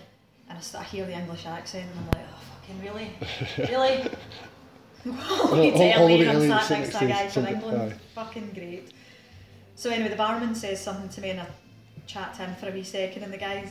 and 0.49 0.59
I, 0.59 0.79
I 0.79 0.85
hear 0.85 1.05
the 1.05 1.13
English 1.13 1.45
accent 1.45 1.87
and 1.91 2.01
I'm 2.01 2.07
like, 2.07 2.27
oh 2.33 2.41
fucking 2.61 2.81
really? 2.83 3.11
Really? 3.71 4.11
All- 5.07 5.49
All 5.55 5.65
you 5.65 5.73
all- 5.73 5.79
tell 5.79 6.03
all 6.03 6.09
the 6.09 6.29
I'm 6.29 6.49
sat 6.49 6.71
next 6.71 6.99
to 6.99 7.05
a 7.05 7.09
guy 7.09 7.29
from 7.29 7.47
England. 7.47 7.95
Fucking 8.15 8.51
great. 8.55 8.93
So 9.75 9.91
anyway, 9.91 10.09
the 10.09 10.17
barman 10.17 10.55
says 10.55 10.81
something 10.81 11.09
to 11.11 11.21
me 11.21 11.31
and 11.31 11.41
I 11.41 11.47
chat 12.07 12.35
to 12.35 12.43
him 12.47 12.55
for 12.57 12.69
a 12.69 12.73
wee 12.73 12.83
second 12.83 13.23
and 13.25 13.33
the 13.33 13.37
guy, 13.39 13.71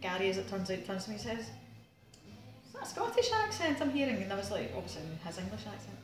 Gary 0.00 0.30
as 0.30 0.38
it 0.38 0.48
turns 0.48 0.70
out, 0.70 0.84
turns 0.84 1.04
to 1.04 1.10
me 1.10 1.16
and 1.16 1.24
says, 1.24 1.38
is 1.40 2.72
that 2.74 2.82
a 2.82 2.86
Scottish 2.86 3.30
accent 3.32 3.78
I'm 3.80 3.90
hearing? 3.90 4.16
And 4.22 4.32
I 4.32 4.36
was 4.36 4.50
like, 4.50 4.72
obviously 4.76 5.02
his 5.26 5.38
English 5.38 5.62
accent. 5.66 5.96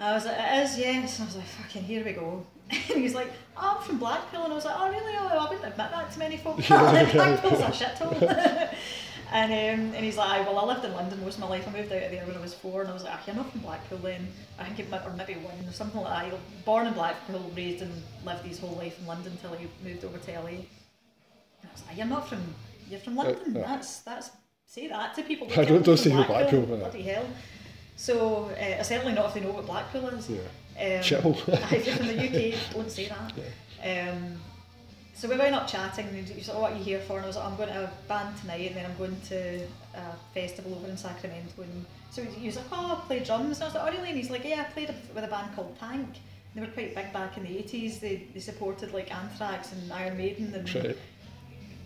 I 0.00 0.14
was 0.14 0.24
like, 0.24 0.36
it 0.38 0.64
is, 0.64 0.78
yes. 0.78 1.18
And 1.18 1.24
I 1.24 1.26
was 1.28 1.36
like, 1.36 1.46
fucking, 1.46 1.82
here 1.84 2.04
we 2.04 2.12
go. 2.12 2.44
And 2.70 3.02
he's 3.02 3.14
like, 3.14 3.30
oh, 3.56 3.76
I'm 3.78 3.86
from 3.86 3.98
Blackpool. 3.98 4.44
And 4.44 4.52
I 4.52 4.56
was 4.56 4.64
like, 4.64 4.76
oh, 4.78 4.88
really? 4.88 5.12
Oh, 5.18 5.28
I 5.28 5.42
wouldn't 5.48 5.60
admit 5.72 5.90
that 5.90 6.10
to 6.12 6.18
many 6.18 6.36
folk. 6.38 6.56
Blackpool's 6.68 7.60
a 7.60 7.64
shithole. 7.66 8.74
And, 9.32 9.52
um, 9.52 9.94
and 9.94 10.04
he's 10.04 10.16
like, 10.16 10.46
well, 10.46 10.58
I 10.58 10.64
lived 10.64 10.84
in 10.84 10.92
London 10.92 11.20
most 11.22 11.34
of 11.34 11.40
my 11.40 11.48
life. 11.48 11.66
I 11.68 11.72
moved 11.72 11.92
out 11.92 12.02
of 12.02 12.10
there 12.10 12.24
when 12.26 12.36
I 12.36 12.40
was 12.40 12.54
four. 12.54 12.80
And 12.82 12.90
I 12.90 12.92
was 12.94 13.04
like, 13.04 13.26
you're 13.26 13.36
not 13.36 13.50
from 13.50 13.60
Blackpool 13.60 13.98
then. 13.98 14.26
I 14.58 14.64
think, 14.64 14.80
it 14.80 14.90
might, 14.90 15.04
or 15.06 15.12
maybe 15.12 15.34
one, 15.34 15.54
or 15.68 15.72
something 15.72 16.00
like 16.00 16.12
that. 16.24 16.30
You're 16.30 16.40
born 16.64 16.86
in 16.86 16.94
Blackpool, 16.94 17.50
raised 17.56 17.82
and 17.82 17.92
lived 18.24 18.44
his 18.44 18.58
whole 18.58 18.74
life 18.76 18.98
in 19.00 19.06
London 19.06 19.32
until 19.32 19.56
he 19.56 19.68
moved 19.84 20.04
over 20.04 20.18
to 20.18 20.32
LA. 20.32 20.46
And 20.48 20.66
I 21.64 21.72
was 21.72 21.82
like, 21.86 21.96
you're 21.96 22.06
not 22.06 22.28
from, 22.28 22.42
you're 22.88 23.00
from 23.00 23.16
London. 23.16 23.56
uh. 23.56 23.60
That's, 23.66 24.00
that's, 24.00 24.30
say 24.66 24.88
that 24.88 25.14
to 25.14 25.22
people. 25.22 25.46
I 25.56 25.64
don't- 25.64 25.84
don't 25.84 25.96
say 25.96 26.10
you're 26.12 26.24
Blackpool, 26.24 26.62
uh. 26.72 26.76
Bloody 26.76 27.02
hell. 27.02 27.26
So, 27.96 28.44
uh, 28.46 28.82
certainly 28.82 29.12
not 29.12 29.26
if 29.26 29.34
they 29.34 29.40
know 29.40 29.52
what 29.52 29.66
Blackpool 29.66 30.08
is. 30.08 30.28
Yeah. 30.30 30.38
Um, 30.78 31.02
Shithole. 31.02 31.36
if 31.72 31.86
you're 31.86 31.96
from 31.96 32.06
the 32.06 32.16
UK, 32.54 32.72
don't 32.72 32.90
say 32.90 33.08
that. 33.08 33.32
Um, 33.82 34.38
So 35.20 35.28
we 35.28 35.36
went 35.36 35.54
up 35.54 35.68
chatting, 35.68 36.06
and 36.08 36.26
he 36.26 36.38
was 36.38 36.48
like, 36.48 36.58
"What 36.58 36.72
are 36.72 36.76
you 36.78 36.82
here 36.82 37.00
for?" 37.00 37.16
And 37.16 37.24
I 37.24 37.26
was 37.26 37.36
like, 37.36 37.44
"I'm 37.44 37.56
going 37.58 37.68
to 37.68 37.84
a 37.84 37.90
band 38.08 38.38
tonight, 38.38 38.68
and 38.68 38.76
then 38.76 38.86
I'm 38.86 38.96
going 38.96 39.20
to 39.28 39.60
a 39.94 40.16
festival 40.32 40.74
over 40.74 40.88
in 40.88 40.96
Sacramento." 40.96 41.60
And 41.60 41.84
so 42.10 42.22
he 42.22 42.46
was 42.46 42.56
like, 42.56 42.64
"Oh, 42.72 42.96
I 42.96 43.06
play 43.06 43.18
drums." 43.22 43.58
And 43.58 43.64
I 43.64 43.66
was 43.66 43.74
like, 43.74 43.84
"Oh, 43.84 43.94
really?" 43.94 44.08
And 44.08 44.16
he's 44.16 44.30
like, 44.30 44.44
"Yeah, 44.44 44.64
I 44.66 44.72
played 44.72 44.94
with 45.14 45.22
a 45.22 45.28
band 45.28 45.54
called 45.54 45.78
Tank. 45.78 46.08
They 46.54 46.62
were 46.62 46.68
quite 46.68 46.94
big 46.94 47.12
back 47.12 47.36
in 47.36 47.42
the 47.42 47.50
'80s. 47.50 48.00
They, 48.00 48.28
they 48.32 48.40
supported 48.40 48.94
like 48.94 49.14
Anthrax 49.14 49.72
and 49.72 49.92
Iron 49.92 50.16
Maiden 50.16 50.54
and 50.54 50.74
Right. 50.74 50.96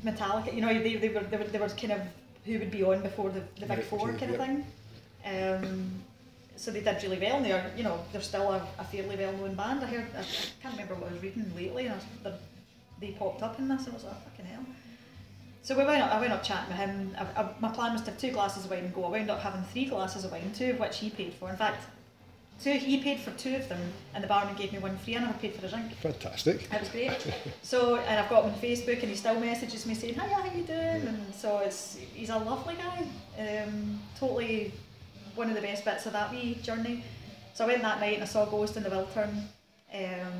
Metallica. 0.04 0.54
You 0.54 0.60
know, 0.60 0.72
they, 0.72 0.94
they 0.94 1.08
were 1.08 1.24
they 1.24 1.36
were 1.36 1.50
they 1.54 1.58
were 1.58 1.68
kind 1.70 1.94
of 1.94 2.02
who 2.44 2.60
would 2.60 2.70
be 2.70 2.84
on 2.84 3.02
before 3.02 3.30
the, 3.30 3.42
the 3.58 3.66
big 3.66 3.82
four 3.82 4.12
kind 4.12 4.30
yep. 4.30 4.30
of 4.30 4.46
thing. 4.46 4.66
Um, 5.26 5.90
so 6.54 6.70
they 6.70 6.82
did 6.82 7.02
really 7.02 7.18
well, 7.18 7.38
and 7.38 7.46
they're 7.46 7.72
you 7.76 7.82
know 7.82 7.98
they're 8.12 8.20
still 8.20 8.52
a, 8.52 8.64
a 8.78 8.84
fairly 8.84 9.16
well 9.16 9.32
known 9.32 9.56
band. 9.56 9.82
I 9.82 9.86
heard 9.86 10.06
I, 10.16 10.20
I 10.20 10.24
can't 10.62 10.74
remember 10.74 10.94
what 10.94 11.10
I 11.10 11.14
was 11.14 11.22
reading 11.24 11.50
lately, 11.56 11.86
and 11.86 11.94
I 11.94 11.96
was, 11.96 12.06
they're- 12.22 12.38
they 13.00 13.12
popped 13.12 13.42
up 13.42 13.58
in 13.58 13.68
this, 13.68 13.84
and 13.84 13.90
I 13.90 13.94
was 13.94 14.04
like, 14.04 14.14
oh, 14.14 14.30
fucking 14.30 14.46
hell. 14.46 14.64
So 15.62 15.76
we 15.78 15.84
went 15.84 16.02
up, 16.02 16.12
I 16.12 16.20
went 16.20 16.32
up 16.32 16.42
chatting 16.42 16.68
with 16.68 16.76
him. 16.76 17.16
I, 17.18 17.42
I, 17.42 17.48
my 17.58 17.70
plan 17.70 17.92
was 17.92 18.02
to 18.02 18.10
have 18.10 18.20
two 18.20 18.32
glasses 18.32 18.66
of 18.66 18.70
wine 18.70 18.84
and 18.84 18.94
go. 18.94 19.04
I 19.04 19.08
wound 19.08 19.30
up 19.30 19.40
having 19.40 19.62
three 19.62 19.86
glasses 19.86 20.24
of 20.24 20.32
wine, 20.32 20.52
two 20.54 20.72
of 20.72 20.78
which 20.78 20.98
he 20.98 21.08
paid 21.08 21.32
for. 21.32 21.48
In 21.48 21.56
fact, 21.56 21.86
two 22.62 22.72
he 22.72 23.02
paid 23.02 23.20
for 23.20 23.30
two 23.32 23.56
of 23.56 23.66
them, 23.70 23.80
and 24.12 24.22
the 24.22 24.28
barman 24.28 24.54
gave 24.56 24.72
me 24.72 24.78
one 24.78 24.98
free. 24.98 25.14
And 25.14 25.24
I 25.24 25.32
paid 25.32 25.54
for 25.54 25.64
a 25.64 25.70
drink. 25.70 25.94
Fantastic. 25.96 26.68
It 26.70 26.80
was 26.80 26.88
great. 26.90 27.34
So, 27.62 27.96
and 27.96 28.20
I've 28.20 28.28
got 28.28 28.44
him 28.44 28.52
on 28.52 28.60
Facebook, 28.60 29.00
and 29.00 29.08
he 29.08 29.14
still 29.14 29.40
messages 29.40 29.86
me 29.86 29.94
saying, 29.94 30.16
"Hi, 30.16 30.28
how 30.28 30.44
you 30.54 30.64
doing?" 30.64 31.08
And 31.08 31.34
so 31.34 31.58
it's 31.58 31.96
he's 32.12 32.28
a 32.28 32.36
lovely 32.36 32.74
guy. 32.74 33.06
Um, 33.38 34.00
totally 34.18 34.72
one 35.34 35.48
of 35.48 35.54
the 35.54 35.62
best 35.62 35.84
bits 35.84 36.04
of 36.06 36.12
that 36.12 36.30
wee 36.30 36.58
journey. 36.62 37.02
So 37.54 37.64
I 37.64 37.68
went 37.68 37.82
that 37.82 38.00
night 38.00 38.14
and 38.14 38.22
I 38.22 38.26
saw 38.26 38.44
Ghost 38.44 38.76
in 38.76 38.82
the 38.82 38.90
Wiltern. 38.90 39.44
Um, 39.94 40.32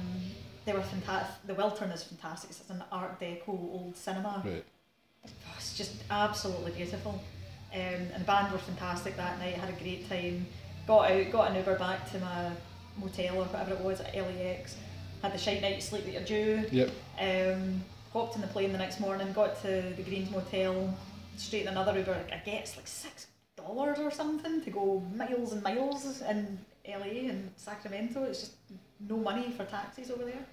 they 0.65 0.73
were 0.73 0.83
fantastic. 0.83 1.47
The 1.47 1.55
Wiltern 1.55 1.93
is 1.93 2.03
fantastic. 2.05 2.51
It's 2.51 2.71
an 2.71 2.83
Art 2.91 3.21
Deco 3.21 3.49
old 3.49 3.97
cinema. 3.97 4.43
Right. 4.45 4.65
Oh, 5.27 5.55
it's 5.57 5.77
just 5.77 6.03
absolutely 6.11 6.73
beautiful. 6.73 7.23
Um, 7.73 7.81
and 7.81 8.21
the 8.21 8.25
band 8.25 8.53
were 8.53 8.59
fantastic 8.59 9.17
that 9.17 9.39
night. 9.39 9.55
Had 9.55 9.69
a 9.69 9.83
great 9.83 10.09
time. 10.09 10.47
Got 10.87 11.11
out, 11.11 11.31
got 11.31 11.51
an 11.51 11.57
Uber 11.57 11.79
back 11.79 12.11
to 12.13 12.19
my 12.21 12.51
motel 13.01 13.37
or 13.37 13.45
whatever 13.45 13.73
it 13.73 13.81
was 13.81 14.01
at 14.01 14.15
LAX. 14.15 14.77
Had 15.23 15.33
the 15.33 15.39
shite 15.39 15.63
night 15.63 15.83
sleep 15.83 16.05
that 16.05 16.13
you're 16.13 16.23
due. 16.23 16.69
Yep. 16.71 16.91
Um, 17.19 17.83
hopped 18.13 18.37
in 18.37 18.43
the 18.43 18.47
plane 18.49 18.73
the 18.73 18.79
next 18.79 19.01
morning, 19.01 19.33
got 19.33 19.61
to 19.63 19.93
the 19.97 20.03
Greens 20.03 20.31
Motel, 20.31 20.95
straight 21.37 21.63
in 21.63 21.69
another 21.69 21.99
Uber. 21.99 22.17
I 22.31 22.37
guess 22.45 22.77
like 22.77 22.87
six 22.87 23.27
dollars 23.57 23.99
or 23.99 24.11
something 24.11 24.61
to 24.63 24.71
go 24.71 25.03
miles 25.15 25.53
and 25.53 25.63
miles 25.63 26.21
in 26.23 26.59
LA 26.87 27.29
and 27.31 27.51
Sacramento. 27.57 28.25
It's 28.25 28.41
just 28.41 28.53
no 29.09 29.17
money 29.17 29.51
for 29.57 29.65
taxis 29.65 30.11
over 30.11 30.25
there 30.25 30.47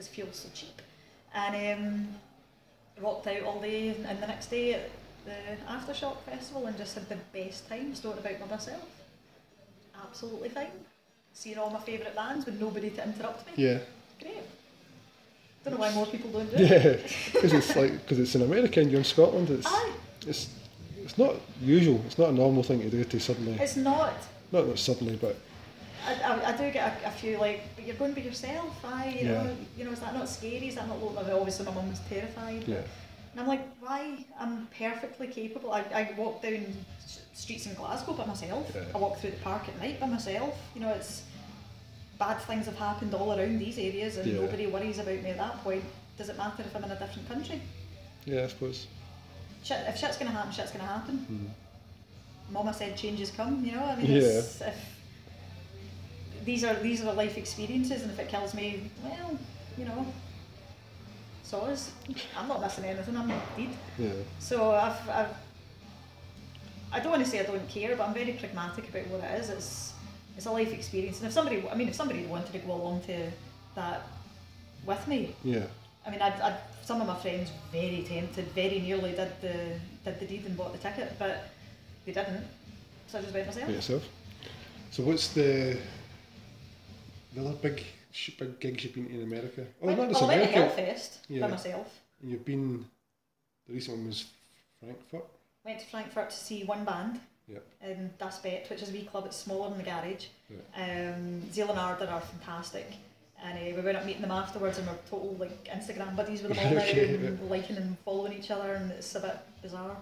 because 0.00 0.14
fuel's 0.14 0.36
so 0.36 0.48
cheap. 0.54 0.80
And 1.34 1.78
um, 1.78 2.08
rocked 3.02 3.26
out 3.26 3.42
all 3.42 3.60
day 3.60 3.88
and 3.88 4.18
the 4.22 4.26
next 4.26 4.46
day 4.46 4.74
at 4.74 4.90
the 5.26 5.32
Aftershock 5.68 6.22
Festival 6.22 6.66
and 6.66 6.76
just 6.78 6.94
had 6.94 7.08
the 7.08 7.18
best 7.34 7.68
time. 7.68 7.90
Just 7.90 8.04
about 8.04 8.22
by 8.22 8.46
myself. 8.48 8.88
Absolutely 10.02 10.48
fine. 10.48 10.70
Seeing 11.34 11.58
all 11.58 11.70
my 11.70 11.80
favourite 11.80 12.16
bands 12.16 12.46
with 12.46 12.58
nobody 12.58 12.88
to 12.90 13.04
interrupt 13.04 13.46
me. 13.46 13.52
Yeah. 13.62 13.78
Great. 14.20 14.38
Don't 15.64 15.74
know 15.74 15.80
why 15.80 15.92
more 15.92 16.06
people 16.06 16.30
don't 16.30 16.50
do 16.50 16.56
it. 16.56 16.70
Yeah. 16.70 17.32
Because 17.32 17.52
it's 17.52 17.76
like 17.76 17.92
because 18.00 18.18
it's 18.18 18.34
in 18.34 18.42
America 18.42 18.80
and 18.80 18.90
you're 18.90 19.00
in 19.00 19.04
Scotland. 19.04 19.50
It's 19.50 19.66
Aye, 19.66 19.92
it's 20.26 20.48
it's 21.04 21.18
not 21.18 21.34
usual. 21.60 22.00
It's 22.06 22.16
not 22.18 22.30
a 22.30 22.32
normal 22.32 22.62
thing 22.62 22.80
to 22.80 22.88
do 22.88 23.04
to 23.04 23.20
suddenly. 23.20 23.52
it's 23.60 23.76
not. 23.76 24.14
Not 24.50 24.66
not 24.66 24.78
suddenly, 24.78 25.16
but 25.16 25.36
I, 26.06 26.12
I, 26.22 26.52
I 26.52 26.56
do 26.56 26.70
get 26.70 27.02
a, 27.04 27.08
a 27.08 27.10
few 27.10 27.38
like, 27.38 27.62
but 27.76 27.86
you're 27.86 27.96
going 27.96 28.12
by 28.14 28.20
yourself, 28.22 28.74
aye, 28.84 29.18
you 29.20 29.28
Yeah. 29.28 29.42
know, 29.42 29.56
you 29.76 29.84
know, 29.84 29.92
is 29.92 30.00
that 30.00 30.14
not 30.14 30.28
scary? 30.28 30.68
Is 30.68 30.74
that 30.76 30.88
not 30.88 30.98
mean, 31.00 31.32
obviously 31.32 31.66
my 31.66 31.72
mum 31.74 31.88
was 31.90 32.00
terrified. 32.08 32.64
yeah. 32.66 32.82
And 33.32 33.40
I'm 33.40 33.46
like, 33.46 33.64
why? 33.80 34.24
I'm 34.40 34.66
perfectly 34.76 35.28
capable. 35.28 35.72
I, 35.72 35.80
I 35.94 36.14
walk 36.16 36.42
down 36.42 36.64
streets 37.32 37.66
in 37.66 37.74
Glasgow 37.74 38.14
by 38.14 38.26
myself. 38.26 38.70
Yeah. 38.74 38.82
I 38.92 38.98
walk 38.98 39.18
through 39.18 39.30
the 39.30 39.36
park 39.38 39.68
at 39.68 39.78
night 39.78 40.00
by 40.00 40.06
myself. 40.08 40.58
You 40.74 40.80
know, 40.80 40.90
it's 40.90 41.22
bad 42.18 42.38
things 42.40 42.66
have 42.66 42.76
happened 42.76 43.14
all 43.14 43.38
around 43.38 43.58
these 43.60 43.78
areas, 43.78 44.16
and 44.16 44.26
Yeah. 44.26 44.40
nobody 44.40 44.66
worries 44.66 44.98
about 44.98 45.22
me 45.22 45.30
at 45.30 45.36
that 45.38 45.62
point. 45.62 45.84
Does 46.18 46.28
it 46.28 46.36
matter 46.36 46.62
if 46.62 46.74
I'm 46.74 46.82
in 46.84 46.90
a 46.90 46.98
different 46.98 47.28
country? 47.28 47.62
Yeah, 48.26 48.42
I 48.44 48.48
suppose. 48.48 48.86
Shit, 49.62 49.78
if 49.86 49.96
shit's 49.96 50.16
gonna 50.18 50.30
happen, 50.32 50.52
shit's 50.52 50.72
gonna 50.72 50.84
happen. 50.86 51.26
Mm. 51.30 52.52
Mama 52.52 52.74
said 52.74 52.96
changes 52.96 53.30
come. 53.30 53.64
You 53.64 53.72
know, 53.72 53.84
I 53.84 53.94
mean, 53.96 54.10
Yeah. 54.10 54.18
it's, 54.22 54.60
if 54.60 54.74
these 56.44 56.64
are 56.64 56.74
these 56.74 57.00
are 57.02 57.06
the 57.06 57.12
life 57.12 57.36
experiences, 57.36 58.02
and 58.02 58.10
if 58.10 58.18
it 58.18 58.28
kills 58.28 58.54
me, 58.54 58.90
well, 59.02 59.38
you 59.76 59.84
know, 59.84 60.06
soz. 61.44 61.90
I'm 62.36 62.48
not 62.48 62.60
missing 62.60 62.84
anything. 62.84 63.16
I'm 63.16 63.28
not 63.28 63.56
dead. 63.56 63.68
Yeah. 63.98 64.10
So 64.38 64.72
I've, 64.72 65.08
I've 65.08 65.34
I 66.92 67.00
don't 67.00 67.12
want 67.12 67.24
to 67.24 67.30
say 67.30 67.40
I 67.40 67.44
don't 67.44 67.68
care, 67.68 67.96
but 67.96 68.08
I'm 68.08 68.14
very 68.14 68.32
pragmatic 68.32 68.88
about 68.88 69.06
what 69.08 69.22
it 69.24 69.40
is. 69.40 69.50
It's 69.50 69.92
it's 70.36 70.46
a 70.46 70.50
life 70.50 70.72
experience, 70.72 71.18
and 71.18 71.26
if 71.26 71.32
somebody, 71.32 71.62
I 71.70 71.74
mean, 71.74 71.88
if 71.88 71.94
somebody 71.94 72.24
wanted 72.24 72.52
to 72.52 72.58
go 72.60 72.72
along 72.72 73.02
to 73.02 73.30
that 73.74 74.02
with 74.86 75.06
me, 75.06 75.34
Yeah. 75.44 75.66
I 76.06 76.10
mean, 76.10 76.22
I'd, 76.22 76.40
I'd 76.40 76.56
some 76.82 77.00
of 77.00 77.06
my 77.06 77.16
friends 77.16 77.50
very 77.70 78.02
tempted, 78.08 78.46
very 78.52 78.80
nearly 78.80 79.12
did 79.12 79.32
the 79.42 79.78
did 80.04 80.18
the 80.18 80.26
deed 80.26 80.46
and 80.46 80.56
bought 80.56 80.72
the 80.72 80.78
ticket, 80.78 81.12
but 81.18 81.50
they 82.06 82.12
didn't. 82.12 82.44
So 83.08 83.18
I 83.18 83.22
just 83.22 83.34
went 83.34 83.46
myself. 83.46 83.66
By 83.66 83.72
yourself. 83.72 84.02
So 84.90 85.02
what's 85.02 85.28
the 85.28 85.76
the 87.34 87.40
other 87.40 87.54
big 87.54 87.84
sh- 88.12 88.30
big 88.38 88.58
gigs 88.60 88.84
you've 88.84 88.94
been 88.94 89.08
to 89.08 89.14
in 89.14 89.22
America? 89.22 89.66
Oh, 89.82 89.94
not 89.94 90.08
just 90.08 90.20
well, 90.20 90.30
I 90.30 90.36
went 90.38 90.52
to 90.52 90.58
Hellfest 90.58 91.18
Yeah. 91.28 91.40
by 91.42 91.48
myself. 91.48 92.00
And 92.22 92.30
You've 92.30 92.44
been. 92.44 92.84
The 93.66 93.74
recent 93.74 93.96
one 93.98 94.06
was 94.08 94.24
Frankfurt. 94.80 95.24
Went 95.64 95.80
to 95.80 95.86
Frankfurt 95.86 96.30
to 96.30 96.36
see 96.36 96.64
one 96.64 96.84
band 96.84 97.20
Yep. 97.48 97.62
in 97.84 98.10
Das 98.18 98.38
Bett, 98.38 98.68
which 98.70 98.82
is 98.82 98.88
a 98.90 98.92
wee 98.92 99.04
club. 99.04 99.26
It's 99.26 99.36
smaller 99.36 99.68
than 99.70 99.78
the 99.78 99.84
garage. 99.84 100.26
Right. 100.48 101.08
Um, 101.08 101.50
Zealand 101.52 101.78
are 101.78 101.96
fantastic. 102.20 102.86
And 103.42 103.58
uh, 103.58 103.76
we 103.76 103.82
went 103.82 103.96
up 103.96 104.04
meeting 104.04 104.22
them 104.22 104.30
afterwards 104.30 104.78
and 104.78 104.86
we're 104.86 104.94
total 105.08 105.34
like 105.38 105.64
Instagram 105.64 106.14
buddies 106.14 106.42
with 106.42 106.54
them 106.54 106.66
all 106.66 106.74
now 106.74 106.80
Okay, 106.82 107.14
and 107.14 107.50
liking 107.50 107.76
and 107.76 107.96
following 108.04 108.34
each 108.34 108.50
other 108.50 108.74
and 108.74 108.90
it's 108.92 109.14
a 109.14 109.20
bit 109.20 109.36
bizarre. 109.62 109.96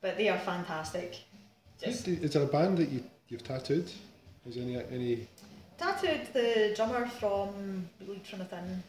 But 0.00 0.16
they 0.16 0.28
are 0.28 0.38
fantastic. 0.38 1.16
Just 1.82 2.08
Is 2.08 2.32
there 2.32 2.42
a 2.42 2.46
band 2.46 2.78
that 2.78 2.88
you 2.88 3.04
you've 3.28 3.44
tattooed? 3.44 3.90
Is 4.46 4.54
there 4.54 4.64
any 4.64 4.76
any? 4.90 5.28
Tattooed 5.78 6.32
the 6.32 6.72
drummer 6.76 7.06
from 7.06 7.88
Bleed 8.00 8.26
from 8.26 8.40
Within, 8.40 8.82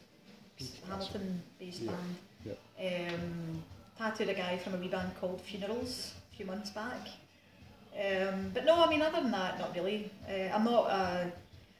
Hamilton 0.88 1.42
based 1.58 1.82
Yeah, 1.82 2.52
band. 2.78 3.14
Um, 3.14 3.62
tattooed 3.96 4.28
a 4.28 4.34
guy 4.34 4.58
from 4.58 4.74
a 4.74 4.76
wee 4.78 4.88
band 4.88 5.12
called 5.20 5.40
Funerals 5.40 6.14
a 6.32 6.36
few 6.36 6.46
months 6.46 6.70
back. 6.70 7.08
Um, 7.94 8.50
but 8.54 8.64
no, 8.64 8.84
I 8.84 8.88
mean 8.88 9.02
other 9.02 9.20
than 9.20 9.30
that, 9.30 9.58
not 9.58 9.74
really. 9.74 10.10
Uh, 10.28 10.54
I'm 10.54 10.64
not 10.64 10.84
uh, 10.90 11.24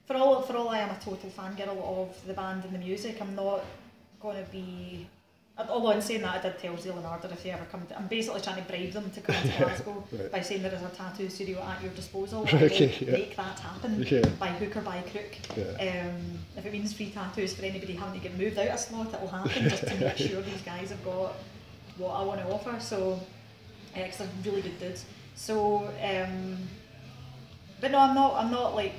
for 0.06 0.16
all 0.16 0.42
for 0.42 0.56
all 0.56 0.68
I 0.68 0.78
am 0.78 0.90
a 0.90 0.98
total 0.98 1.30
fangirl 1.30 1.78
of 1.82 2.26
the 2.26 2.34
band 2.34 2.64
and 2.64 2.74
the 2.74 2.78
music. 2.78 3.20
I'm 3.20 3.34
not 3.34 3.64
going 4.20 4.44
to 4.44 4.50
be. 4.50 5.06
Although 5.58 5.90
in 5.90 6.00
saying 6.00 6.22
that, 6.22 6.36
I 6.36 6.40
did 6.48 6.58
tell 6.58 6.76
Zeal 6.78 6.98
& 7.04 7.06
Ardor 7.06 7.28
if 7.32 7.42
they 7.42 7.50
ever 7.50 7.66
come 7.70 7.86
to, 7.88 7.98
I'm 7.98 8.06
basically 8.06 8.40
trying 8.40 8.62
to 8.62 8.68
bribe 8.68 8.92
them 8.92 9.10
to 9.10 9.20
come 9.20 9.34
to 9.34 9.48
Glasgow 9.58 10.02
Right. 10.10 10.32
by 10.32 10.40
saying 10.40 10.62
there 10.62 10.72
is 10.74 10.80
a 10.82 10.88
tattoo 10.88 11.28
studio 11.28 11.60
at 11.62 11.82
your 11.82 11.90
disposal. 11.92 12.44
Right, 12.52 12.62
okay, 12.62 12.94
yeah. 13.00 13.12
Make 13.12 13.36
that 13.36 13.58
happen 13.60 14.02
Yeah. 14.08 14.26
by 14.38 14.48
hook 14.48 14.76
or 14.78 14.80
by 14.80 15.02
crook. 15.02 15.36
Yeah. 15.56 16.06
Um, 16.06 16.38
if 16.56 16.64
it 16.64 16.72
means 16.72 16.94
free 16.94 17.10
tattoos 17.10 17.52
for 17.54 17.64
anybody 17.66 17.92
having 17.92 18.18
to 18.18 18.26
get 18.26 18.38
moved 18.38 18.58
out 18.58 18.68
of 18.68 18.80
slot, 18.80 19.12
it'll 19.12 19.28
happen 19.28 19.68
just 19.68 19.86
to 19.86 19.94
make 19.96 20.16
sure 20.16 20.40
these 20.40 20.62
guys 20.62 20.88
have 20.90 21.04
got 21.04 21.34
what 21.98 22.12
I 22.14 22.22
want 22.24 22.40
to 22.40 22.46
offer. 22.50 22.80
So, 22.80 23.20
uh, 23.94 23.98
'cause 24.00 24.16
they're 24.16 24.28
really 24.46 24.62
good 24.62 24.80
dudes. 24.80 25.04
So, 25.36 25.90
um, 26.02 26.56
but 27.82 27.90
no, 27.90 27.98
I'm 27.98 28.14
not. 28.14 28.34
I'm 28.42 28.50
not 28.50 28.74
like 28.74 28.94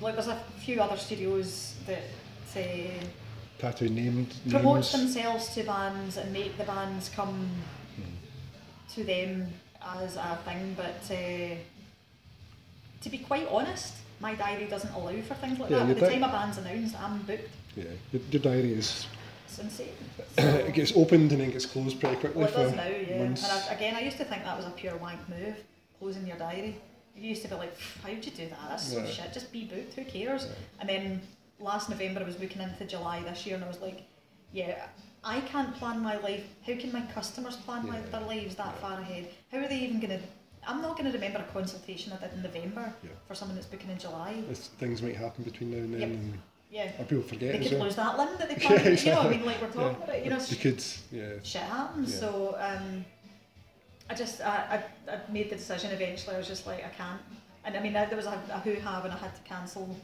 like. 0.00 0.14
There's 0.14 0.28
a 0.28 0.40
few 0.58 0.80
other 0.80 0.96
studios 0.96 1.74
that 1.86 2.02
say 2.46 2.92
Tattoo 3.58 3.88
named 3.88 4.34
promote 4.50 4.74
names. 4.76 4.92
themselves 4.92 5.54
to 5.54 5.62
bands 5.64 6.16
and 6.16 6.32
make 6.32 6.56
the 6.58 6.64
bands 6.64 7.08
come 7.08 7.50
to 8.94 9.04
them 9.04 9.52
as 10.00 10.16
a 10.16 10.38
thing. 10.44 10.74
But 10.76 11.14
uh, 11.14 11.54
to 13.02 13.10
be 13.10 13.18
quite 13.18 13.46
honest, 13.50 13.94
my 14.20 14.34
diary 14.34 14.66
doesn't 14.66 14.92
allow 14.92 15.20
for 15.22 15.34
things 15.34 15.58
like 15.58 15.70
Yeah, 15.70 15.78
that. 15.78 15.86
By 15.88 15.94
the 15.94 16.00
think- 16.00 16.22
time 16.22 16.30
a 16.30 16.32
band's 16.32 16.58
announced, 16.58 17.00
I'm 17.00 17.18
booked. 17.22 17.48
Yeah. 17.76 17.84
Your, 18.12 18.22
your 18.30 18.42
diary 18.42 18.72
is 18.72 19.06
It's 19.46 19.58
insane. 19.60 19.88
it 20.36 20.74
gets 20.74 20.96
opened 20.96 21.32
and 21.32 21.40
then 21.40 21.50
gets 21.50 21.66
closed 21.66 21.98
pretty 22.00 22.16
quickly 22.16 22.42
Well, 22.42 22.50
it 22.52 22.56
does 22.56 22.72
now, 22.74 22.86
yeah. 22.86 23.18
months. 23.24 23.42
And 23.44 23.52
I, 23.52 23.74
again, 23.74 23.94
I 23.96 24.00
used 24.00 24.16
to 24.18 24.24
think 24.24 24.44
that 24.44 24.56
was 24.56 24.66
a 24.66 24.70
pure 24.70 24.96
wank 24.96 25.20
move, 25.28 25.56
closing 25.98 26.26
your 26.26 26.36
diary. 26.38 26.76
You 27.16 27.28
used 27.30 27.42
to 27.42 27.48
be 27.48 27.54
like, 27.54 27.76
how'd 28.02 28.24
you 28.24 28.32
do 28.32 28.48
that? 28.48 28.58
That's 28.68 28.92
so 28.92 28.98
Yeah. 28.98 29.06
shit. 29.06 29.32
Just 29.32 29.52
be 29.52 29.64
booked. 29.64 29.94
Who 29.94 30.04
cares? 30.04 30.44
Yeah. 30.46 30.52
And 30.80 30.88
then 30.88 31.20
last 31.58 31.88
November, 31.90 32.20
I 32.20 32.24
was 32.24 32.38
looking 32.40 32.62
into 32.62 32.84
July 32.84 33.22
this 33.22 33.46
year, 33.46 33.54
and 33.56 33.64
I 33.64 33.68
was 33.68 33.80
like, 33.80 34.02
yeah, 34.52 34.86
I 35.22 35.40
can't 35.40 35.74
plan 35.74 36.00
my 36.00 36.16
life. 36.18 36.44
How 36.66 36.74
can 36.76 36.92
my 36.92 37.02
customers 37.12 37.56
plan 37.56 37.86
my, 37.86 37.98
their 38.00 38.20
lives 38.20 38.54
that 38.56 38.74
Yeah. 38.80 38.88
far 38.88 39.00
ahead? 39.00 39.28
How 39.50 39.58
are 39.58 39.68
they 39.68 39.78
even 39.80 40.00
going 40.00 40.18
to? 40.18 40.24
I'm 40.66 40.80
not 40.80 40.96
going 40.98 41.10
to 41.10 41.16
remember 41.18 41.40
a 41.40 41.52
consultation 41.52 42.12
I 42.12 42.16
did 42.24 42.32
in 42.34 42.42
November 42.42 42.92
Yeah. 43.02 43.10
for 43.28 43.34
someone 43.34 43.54
that's 43.56 43.66
booking 43.66 43.90
in 43.90 43.98
July. 43.98 44.30
It's- 44.50 44.68
things 44.78 45.02
might 45.02 45.16
happen 45.16 45.44
between 45.44 45.70
now 45.72 45.76
and 45.78 45.92
then. 45.94 46.00
Yep. 46.00 46.08
And, 46.10 46.38
Yeah. 46.70 46.90
Or 46.98 47.04
people 47.04 47.22
forget 47.22 47.52
They 47.52 47.58
could 47.68 47.72
well. 47.78 47.82
lose 47.86 47.96
that 47.96 48.16
limb 48.18 48.36
that 48.38 48.48
they 48.48 48.54
Yeah, 48.62 48.68
planted. 48.68 49.02
You 49.04 49.10
know 49.12 49.18
what 49.18 49.26
I 49.26 49.30
mean? 49.30 49.44
Like 49.46 49.60
we're 49.62 49.68
talking 49.68 49.96
Yeah. 50.00 50.04
about, 50.04 50.24
you 50.24 50.30
know, 50.30 50.38
They 50.40 50.56
could, 50.56 50.84
yeah. 51.12 51.32
shit 51.42 51.62
happens. 51.62 52.12
Yeah. 52.14 52.18
So 52.20 52.56
um, 52.58 53.04
I 54.10 54.14
just 54.14 54.40
I, 54.40 54.82
I, 55.08 55.12
I 55.12 55.20
made 55.30 55.50
the 55.50 55.56
decision 55.56 55.90
eventually. 55.92 56.34
I 56.34 56.38
was 56.38 56.48
just 56.48 56.66
like 56.66 56.84
I 56.84 56.88
can't. 56.88 57.20
And 57.64 57.76
I 57.76 57.80
mean 57.80 57.94
I, 57.96 58.06
there 58.06 58.16
was 58.16 58.26
a, 58.26 58.40
a 58.50 58.58
hoo 58.60 58.76
ha 58.80 59.00
when 59.02 59.12
I 59.12 59.16
had 59.18 59.34
to 59.36 59.42
cancel 59.42 59.94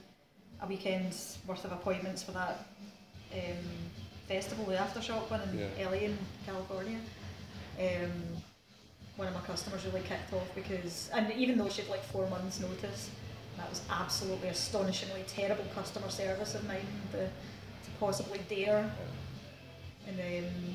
a 0.63 0.67
weekend's 0.67 1.39
worth 1.47 1.65
of 1.65 1.73
appointments 1.73 2.23
for 2.23 2.33
that 2.33 2.67
um, 3.33 3.65
festival, 4.29 4.65
the 4.67 4.75
aftershock 4.75 5.31
one 5.31 5.41
in 5.49 5.59
Yeah. 5.59 5.87
LA 5.89 5.97
in 6.09 6.19
California. 6.47 6.99
Um, 7.79 8.13
one 9.17 9.29
of 9.29 9.35
my 9.35 9.41
customers 9.41 9.85
really 9.87 10.01
kicked 10.07 10.33
off 10.33 10.49
because, 10.55 11.11
and 11.13 11.33
even 11.33 11.59
though 11.59 11.69
she 11.69 11.83
had 11.83 11.91
like 11.91 12.05
four 12.05 12.27
months' 12.29 12.61
notice, 12.61 13.11
that 13.57 13.69
was 13.69 13.83
absolutely 13.91 14.49
astonishingly 14.49 15.25
terrible 15.27 15.65
customer 15.75 16.09
service 16.09 16.55
of 16.55 16.67
mine 16.67 16.87
to, 17.13 17.19
to 17.27 17.91
possibly 17.99 18.41
dare. 18.49 18.91
And 20.09 20.19
then 20.19 20.75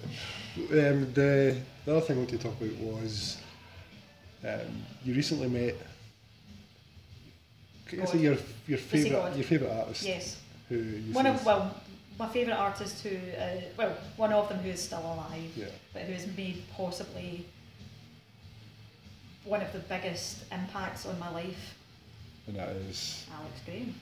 Um, 0.71 1.13
the, 1.15 1.57
the 1.85 1.93
other 1.97 2.01
thing 2.01 2.17
I 2.17 2.19
wanted 2.21 2.41
to 2.41 2.49
talk 2.49 2.61
about 2.61 2.77
was 2.79 3.37
um, 4.45 4.85
you 5.05 5.15
recently 5.15 5.49
met. 5.49 5.75
Is 7.93 7.99
God. 7.99 8.15
it 8.15 8.21
your 8.21 8.37
your 8.69 8.79
favorite 8.79 9.35
your 9.37 9.45
favorite 9.45 9.71
artist? 9.71 10.03
yes. 10.03 10.41
Who 10.69 10.77
you 10.77 11.13
One 11.13 11.27
of 11.27 11.45
well, 11.45 11.75
my 12.19 12.29
favourite 12.29 12.57
artist 12.57 13.03
who, 13.03 13.17
uh, 13.39 13.61
well, 13.77 13.97
one 14.17 14.33
of 14.33 14.49
them 14.49 14.59
who 14.59 14.71
is 14.71 14.81
still 14.81 15.01
alive, 15.01 15.51
Yeah. 15.57 15.67
but 15.93 16.03
who 16.03 16.13
has 16.13 16.27
made 16.37 16.63
possibly 16.77 17.47
one 19.45 19.63
of 19.63 19.73
the 19.73 19.79
biggest 19.81 20.45
impacts 20.53 21.07
on 21.07 21.19
my 21.19 21.31
life, 21.31 21.75
and 22.47 22.57
that 22.57 22.69
is 22.71 23.27
Alex 23.35 23.61
Graham. 23.65 23.95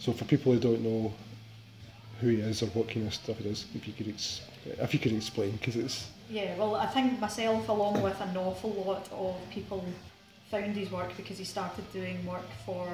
so 0.00 0.12
for 0.12 0.24
people 0.24 0.52
who 0.52 0.58
don't 0.58 0.82
know 0.82 1.12
who 2.20 2.28
he 2.28 2.40
is 2.40 2.62
or 2.62 2.66
what 2.66 2.88
kind 2.88 3.06
of 3.06 3.14
stuff 3.14 3.38
he 3.38 3.44
does, 3.48 3.64
if 3.74 3.86
you 3.86 3.92
could 3.92 4.08
ex- 4.08 4.42
if 4.66 4.92
you 4.94 5.00
could 5.00 5.12
explain 5.12 5.52
because 5.52 5.76
it's 5.76 6.06
Yeah, 6.28 6.56
well, 6.56 6.76
I 6.76 6.86
think 6.86 7.18
myself, 7.18 7.68
along 7.68 8.02
with 8.02 8.20
an 8.20 8.36
awful 8.36 8.70
lot 8.70 9.08
of 9.12 9.36
people, 9.50 9.84
found 10.50 10.76
his 10.76 10.90
work 10.90 11.16
because 11.16 11.38
he 11.38 11.44
started 11.44 11.90
doing 11.92 12.24
work 12.26 12.48
for 12.66 12.86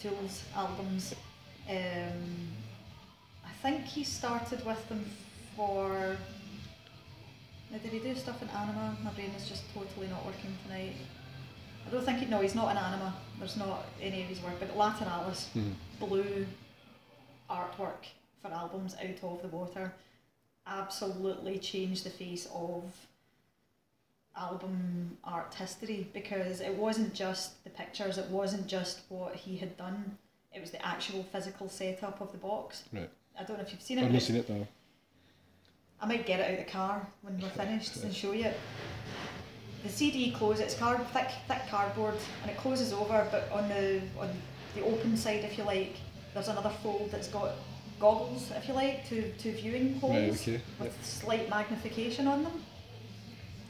Tool's 0.00 0.42
albums. 0.54 1.14
Um, 1.68 2.48
I 3.46 3.52
think 3.62 3.84
he 3.84 4.04
started 4.04 4.64
with 4.66 4.88
them 4.88 5.04
for. 5.56 6.16
Now, 7.70 7.78
did 7.78 7.92
he 7.92 7.98
do 7.98 8.14
stuff 8.14 8.42
in 8.42 8.48
Ænima? 8.48 9.02
My 9.02 9.10
brain 9.12 9.30
is 9.36 9.48
just 9.48 9.62
totally 9.72 10.08
not 10.08 10.24
working 10.26 10.54
tonight. 10.64 10.96
I 11.86 11.90
don't 11.90 12.04
think 12.04 12.18
he. 12.18 12.26
No, 12.26 12.40
he's 12.40 12.54
not 12.54 12.70
in 12.70 12.76
Ænima. 12.76 13.12
There's 13.38 13.56
not 13.56 13.86
any 14.02 14.22
of 14.22 14.28
his 14.28 14.42
work, 14.42 14.54
but 14.60 14.76
Lateralus 14.76 15.46
blue 16.00 16.46
artwork 17.50 18.06
for 18.44 18.52
albums 18.52 18.94
out 19.00 19.30
of 19.32 19.42
the 19.42 19.48
water 19.48 19.92
absolutely 20.66 21.58
changed 21.58 22.04
the 22.04 22.10
face 22.10 22.46
of 22.54 22.82
album 24.36 25.16
art 25.24 25.54
history 25.54 26.08
because 26.12 26.60
it 26.60 26.74
wasn't 26.74 27.14
just 27.14 27.62
the 27.64 27.70
pictures, 27.70 28.18
it 28.18 28.26
wasn't 28.26 28.66
just 28.66 29.00
what 29.08 29.34
he 29.34 29.56
had 29.56 29.76
done, 29.76 30.18
it 30.52 30.60
was 30.60 30.70
the 30.70 30.86
actual 30.86 31.22
physical 31.32 31.68
setup 31.68 32.20
of 32.20 32.32
the 32.32 32.38
box. 32.38 32.84
right. 32.92 33.08
I 33.38 33.42
don't 33.44 33.56
know 33.56 33.64
if 33.64 33.72
you've 33.72 33.82
seen 33.82 33.98
it. 33.98 34.04
I've 34.04 34.12
not 34.12 34.22
seen 34.22 34.36
it 34.36 34.48
now. 34.48 34.66
I 36.00 36.06
might 36.06 36.26
get 36.26 36.38
it 36.38 36.44
out 36.44 36.58
of 36.58 36.64
the 36.64 36.70
car 36.70 37.06
when 37.22 37.40
we're 37.40 37.48
finished 37.64 37.96
and 37.96 38.14
show 38.14 38.32
you. 38.32 38.50
The 39.82 39.88
CD 39.88 40.30
closes. 40.30 40.60
It's 40.60 40.74
card 40.74 41.04
thick, 41.08 41.28
thick 41.48 41.62
cardboard, 41.68 42.14
and 42.42 42.50
it 42.50 42.56
closes 42.56 42.92
over. 42.92 43.26
But 43.30 43.50
on 43.50 43.68
the 43.68 44.00
on 44.18 44.30
the 44.76 44.82
open 44.84 45.16
side, 45.16 45.44
if 45.44 45.58
you 45.58 45.64
like, 45.64 45.96
there's 46.32 46.48
another 46.48 46.70
fold 46.82 47.10
that's 47.10 47.28
got 47.28 47.54
goggles, 48.00 48.50
if 48.56 48.68
you 48.68 48.74
like, 48.74 49.08
to, 49.08 49.30
to 49.32 49.52
viewing 49.52 49.98
holes 50.00 50.12
Right, 50.14 50.32
okay, 50.32 50.60
with 50.78 50.88
yep. 50.88 51.02
slight 51.02 51.48
magnification 51.48 52.26
on 52.26 52.44
them. 52.44 52.62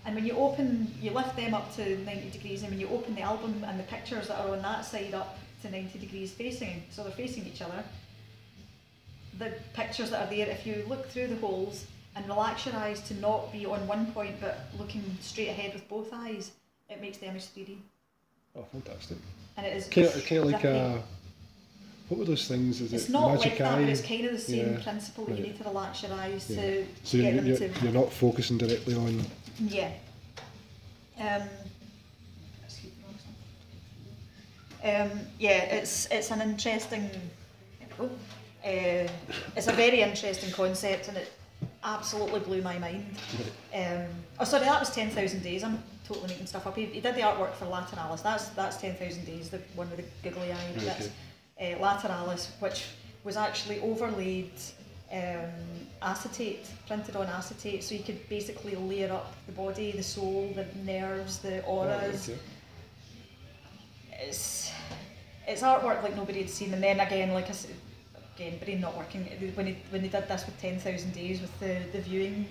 And 0.07 0.15
when 0.15 0.27
you 0.27 0.33
open, 0.33 0.93
you 1.01 1.11
lift 1.13 1.35
them 1.37 1.55
up 1.55 1.75
to 1.77 1.99
90 2.05 2.31
degrees, 2.31 2.63
and 2.63 2.71
when 2.71 2.81
you 2.81 2.89
open 2.89 3.15
the 3.15 3.23
album 3.23 3.65
and 3.67 3.79
the 3.79 3.85
pictures 3.85 4.29
that 4.29 4.39
are 4.39 4.51
on 4.51 4.61
that 4.63 4.85
side 4.85 5.15
up 5.15 5.39
to 5.63 5.71
90 5.71 5.99
degrees 5.99 6.31
facing, 6.33 6.83
so 6.91 7.03
they're 7.03 7.13
facing 7.13 7.47
each 7.47 7.63
other, 7.63 7.83
the 9.39 9.53
pictures 9.73 10.11
that 10.11 10.27
are 10.27 10.31
there, 10.31 10.49
if 10.49 10.67
you 10.67 10.85
look 10.89 11.09
through 11.09 11.29
the 11.29 11.37
holes 11.37 11.87
and 12.17 12.27
relax 12.29 12.67
your 12.67 12.77
eyes 12.77 13.01
to 13.09 13.15
not 13.15 13.51
be 13.53 13.67
on 13.67 13.85
one 13.89 14.13
point 14.13 14.37
but 14.41 14.67
looking 14.79 15.03
straight 15.21 15.49
ahead 15.49 15.73
with 15.73 15.89
both 15.89 16.13
eyes, 16.13 16.53
it 16.89 17.01
makes 17.01 17.19
the 17.19 17.27
image 17.27 17.47
3D. 17.55 17.79
Oh, 18.57 18.65
fantastic! 18.71 19.19
And 19.57 19.67
it 19.67 19.77
is 19.77 19.89
Kind 19.89 20.07
of, 20.07 20.27
kind 20.27 20.39
of 20.43 20.45
like 20.51 20.65
a 20.65 21.03
what 22.15 22.21
were 22.21 22.25
those 22.27 22.47
things? 22.47 22.81
Is 22.81 22.93
It's 22.93 23.09
it 23.09 23.13
not 23.13 23.35
magic 23.35 23.51
like 23.53 23.59
that, 23.59 23.75
eye? 23.75 23.81
but 23.81 23.89
it's 23.89 24.01
kind 24.03 24.25
of 24.27 24.33
the 24.33 24.39
same 24.39 24.73
Yeah, 24.75 24.83
principle. 24.83 25.25
that 25.27 25.37
You 25.37 25.43
need 25.43 25.59
to 25.59 25.65
relax 25.65 26.03
your 26.05 26.13
eyes 26.13 26.47
Yeah. 26.49 26.61
to, 26.61 26.87
So 27.03 27.11
to 27.19 27.23
you're, 27.25 27.33
get 27.43 27.59
them 27.59 27.75
to. 27.75 27.85
you're 27.85 27.93
not 27.93 28.13
focusing 28.13 28.57
directly 28.59 28.95
on. 28.95 29.25
Yeah. 29.59 29.91
Um, 31.19 31.43
um, 34.85 35.11
yeah, 35.39 35.63
it's 35.79 36.07
it's 36.11 36.31
an 36.31 36.41
interesting. 36.43 37.11
there. 37.99 38.07
Uh, 38.65 39.09
it's 39.57 39.67
a 39.67 39.73
very 39.73 40.01
interesting 40.03 40.51
concept, 40.53 41.09
and 41.09 41.17
it 41.17 41.33
absolutely 41.83 42.41
blew 42.41 42.63
my 42.63 42.79
mind. 42.79 43.07
Um, 43.75 44.05
oh, 44.39 44.45
sorry, 44.45 44.65
that 44.65 44.79
was 44.81 44.91
Ten 44.95 45.11
Thousand 45.11 45.43
Days. 45.43 45.65
I'm 45.65 45.83
totally 46.07 46.29
making 46.29 46.47
stuff 46.47 46.67
up. 46.67 46.77
He, 46.77 46.85
he 46.87 47.01
did 47.01 47.15
the 47.15 47.21
artwork 47.23 47.55
for 47.55 47.65
Lateralus. 47.67 48.23
That's 48.23 48.49
that's 48.49 48.77
Ten 48.77 48.95
Thousand 48.95 49.25
Days, 49.25 49.49
the 49.51 49.59
one 49.75 49.91
with 49.91 49.99
the 49.99 50.29
googly 50.31 50.53
eye. 50.53 50.57
Right, 50.77 50.85
That's 50.85 51.09
uh, 51.61 51.65
Lateralus, 51.65 52.49
which 52.61 52.87
was 53.25 53.37
actually 53.37 53.81
overlaid 53.81 54.51
um, 55.13 55.51
acetate, 56.03 56.67
printed 56.87 57.17
on 57.17 57.27
acetate, 57.27 57.83
so 57.83 57.95
you 57.95 58.03
could 58.03 58.29
basically 58.29 58.75
layer 58.75 59.13
up 59.13 59.35
the 59.47 59.53
body, 59.53 59.93
the 59.93 60.03
soul, 60.03 60.53
the 60.55 60.67
nerves, 60.85 61.39
the 61.39 61.65
auras. 61.65 62.29
okay. 62.29 62.39
It's 64.13 64.73
it's 65.47 65.63
artwork 65.63 66.03
like 66.03 66.17
nobody 66.17 66.41
had 66.41 66.51
seen, 66.51 66.73
and 66.73 66.83
then 66.83 67.01
again, 67.01 67.33
like 67.33 67.49
I 67.49 67.53
said, 67.53 67.75
again, 68.37 68.59
brain 68.59 68.81
not 68.81 68.97
working. 68.97 69.25
When 69.55 69.67
he 69.67 69.77
when 69.91 70.03
they 70.03 70.09
did 70.09 70.29
this 70.29 70.47
with 70.47 70.61
Ten 70.61 70.79
Thousand 70.79 71.13
Days 71.13 71.41
with 71.41 71.59
the 71.61 71.81
the 71.93 72.01
viewing 72.01 72.47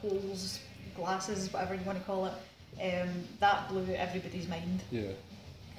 holes, 0.00 0.60
glasses, 0.96 1.52
whatever 1.52 1.74
you 1.74 1.82
want 1.84 1.98
to 1.98 2.04
call 2.04 2.26
it, 2.26 2.32
um, 2.82 3.08
that 3.38 3.68
blew 3.68 3.86
everybody's 3.94 4.48
mind. 4.48 4.82
Yeah. 4.90 5.12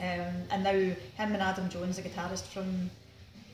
Um, 0.01 0.33
and 0.49 0.63
now 0.63 0.71
him 0.71 0.95
and 1.17 1.41
Adam 1.41 1.69
Jones, 1.69 1.97
the 1.97 2.01
guitarist 2.01 2.47
from 2.47 2.89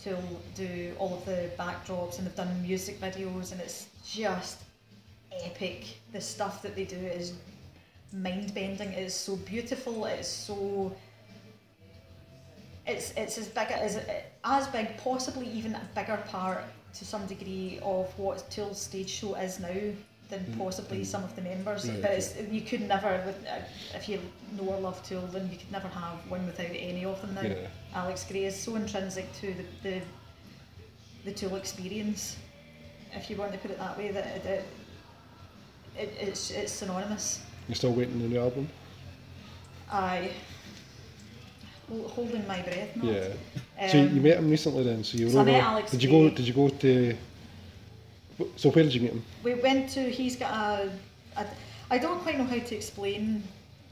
Tool, 0.02 0.41
do 0.56 0.94
all 0.98 1.15
of 1.15 1.26
the 1.26 1.49
backdrops 1.60 2.18
and 2.18 2.26
they've 2.26 2.36
done 2.36 2.61
music 2.61 3.02
videos 3.02 3.52
and 3.52 3.60
it's 3.60 3.88
just 4.06 4.64
epic. 5.44 5.98
The 6.14 6.22
stuff 6.22 6.61
that 6.61 6.76
they 6.76 6.86
do 6.86 6.95
is 6.95 7.34
mind 8.14 8.53
bending. 8.53 8.94
It 8.94 8.99
is 8.99 9.14
so 9.14 9.36
beautiful. 9.36 10.06
It 10.06 10.22
is 10.22 10.28
so. 10.28 10.95
It's 12.86 13.11
it's 13.18 13.38
as 13.38 13.49
big 13.49 13.69
as 13.72 13.99
as 14.45 14.68
big, 14.69 14.95
possibly 14.98 15.48
even 15.48 15.76
a 15.76 15.82
bigger 15.94 16.24
part 16.30 16.64
to 16.94 17.06
some 17.06 17.26
degree 17.26 17.80
of 17.84 18.18
what 18.18 18.49
Tool's 18.49 18.80
stage 18.80 19.10
show 19.10 19.36
is 19.36 19.60
now 19.60 19.91
than 20.30 20.54
possibly 20.58 21.04
some 21.04 21.24
of 21.24 21.36
the 21.36 21.41
members. 21.41 21.90
Right, 21.90 22.02
but 22.02 22.12
it's, 22.12 22.36
you 22.52 22.62
could 22.62 22.82
never, 22.82 23.08
uh, 23.08 23.62
if 23.95 24.10
you 24.10 24.20
know 24.58 24.64
or 24.64 24.80
love 24.80 25.02
Tool, 25.08 25.22
then 25.32 25.49
you 25.52 25.58
could 25.58 25.72
never 25.72 25.88
have 25.88 26.20
one 26.30 26.45
without 26.45 26.68
any 26.72 27.06
of 27.06 27.22
them 27.22 27.36
now. 27.36 27.41
Yeah. 27.41 27.68
Alex 27.94 28.26
Grey 28.30 28.45
is 28.45 28.56
so 28.56 28.76
intrinsic 28.76 29.32
to 29.41 29.54
the, 29.54 29.90
the 29.90 30.02
the 31.26 31.34
Tool 31.34 31.56
experience, 31.56 32.38
if 33.14 33.30
you 33.30 33.36
want 33.36 33.52
to 33.52 33.58
put 33.58 33.72
it 33.72 33.80
that 33.80 33.98
way, 33.98 34.12
that 34.12 34.26
it, 34.28 34.45
it, 34.45 34.66
it 35.98 36.18
it's 36.20 36.52
it's 36.52 36.72
synonymous. 36.72 37.41
You're 37.68 37.76
still 37.76 37.94
waiting 37.94 38.14
on 38.16 38.22
the 38.22 38.28
new 38.30 38.40
album? 38.40 38.70
I 39.91 40.32
holding 41.90 42.45
my 42.48 42.62
breath. 42.62 42.95
Not. 42.95 43.06
Yeah. 43.06 43.28
so 43.90 43.98
you, 43.98 44.04
Um, 44.08 44.24
met 44.24 44.38
him 44.38 44.49
recently 44.49 44.84
then? 44.84 45.04
So 45.04 45.18
you 45.18 45.30
so 45.30 45.40
I 45.40 45.44
met 45.44 45.64
Alex 45.64 45.91
did 45.91 46.04
you 46.04 46.10
go? 46.10 46.30
Did 46.30 46.48
you 46.48 46.54
go 46.54 46.70
to? 46.70 47.16
So 48.55 48.69
where 48.69 48.84
did 48.84 48.93
you 48.93 49.01
meet 49.01 49.11
him? 49.11 49.23
We 49.43 49.55
went 49.55 49.89
to. 49.91 50.09
He's 50.09 50.35
got 50.35 50.53
a, 50.53 50.91
a. 51.38 51.45
I 51.89 51.97
don't 51.97 52.19
quite 52.22 52.38
know 52.38 52.43
how 52.43 52.59
to 52.59 52.76
explain 52.76 53.43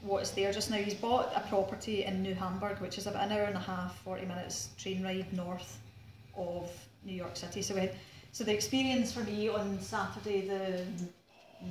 what's 0.02 0.30
there 0.30 0.52
just 0.52 0.70
now. 0.70 0.76
He's 0.76 0.94
bought 0.94 1.32
a 1.34 1.40
property 1.48 2.04
in 2.04 2.22
New 2.22 2.34
Hamburg, 2.34 2.78
which 2.80 2.98
is 2.98 3.06
about 3.06 3.24
an 3.24 3.32
hour 3.32 3.44
and 3.44 3.56
a 3.56 3.60
half, 3.60 3.98
forty 4.02 4.24
minutes 4.24 4.70
train 4.78 5.02
ride 5.02 5.32
north 5.32 5.78
of 6.36 6.70
New 7.04 7.14
York 7.14 7.36
City. 7.36 7.62
So 7.62 7.74
we 7.74 7.90
so 8.32 8.44
the 8.44 8.52
experience 8.52 9.12
for 9.12 9.24
me 9.24 9.48
on 9.48 9.80
Saturday 9.80 10.46
the 10.46 10.84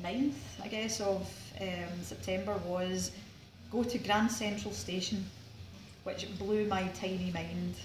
9th, 0.01 0.33
I 0.63 0.67
guess, 0.67 0.99
of 0.99 1.21
um, 1.61 2.01
September 2.01 2.59
was 2.65 3.11
go 3.71 3.83
to 3.83 3.97
Grand 3.99 4.31
Central 4.31 4.73
Station, 4.73 5.23
which 6.03 6.27
blew 6.39 6.65
my 6.65 6.87
tiny 6.99 7.31
mind. 7.31 7.75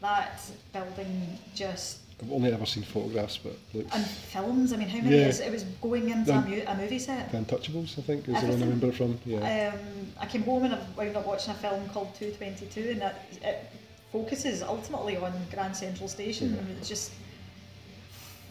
That 0.00 0.40
building 0.72 1.38
just 1.54 1.98
I've 2.22 2.32
only 2.32 2.52
ever 2.52 2.66
seen 2.66 2.82
photographs, 2.82 3.38
but 3.38 3.56
looks 3.72 3.94
And 3.94 4.04
films, 4.06 4.72
I 4.72 4.76
mean, 4.76 4.88
how 4.88 4.98
many 5.00 5.16
Yeah. 5.16 5.28
is 5.28 5.40
it 5.40 5.50
was 5.50 5.62
going 5.80 6.10
into 6.10 6.32
a, 6.32 6.36
Um, 6.36 6.50
mu- 6.50 6.62
a 6.66 6.74
movie 6.76 6.98
set? 6.98 7.30
The 7.32 7.38
Untouchables, 7.38 7.98
I 7.98 8.02
think, 8.02 8.28
is 8.28 8.34
the 8.40 8.46
one 8.46 8.56
I 8.58 8.60
remember 8.60 8.92
from. 8.92 9.18
Yeah. 9.24 9.72
Um, 9.74 10.12
I 10.18 10.26
came 10.26 10.42
home 10.42 10.64
and 10.64 10.74
I 10.74 10.80
wound 10.96 11.16
up 11.16 11.26
watching 11.26 11.52
a 11.52 11.56
film 11.56 11.88
called 11.90 12.14
222 12.14 12.90
and 12.90 13.00
that, 13.00 13.24
it 13.42 13.70
focuses 14.12 14.62
ultimately 14.62 15.16
on 15.16 15.32
Grand 15.50 15.74
Central 15.76 16.08
Station. 16.08 16.54
Yeah. 16.54 16.76
It's 16.78 16.88
just 16.88 17.12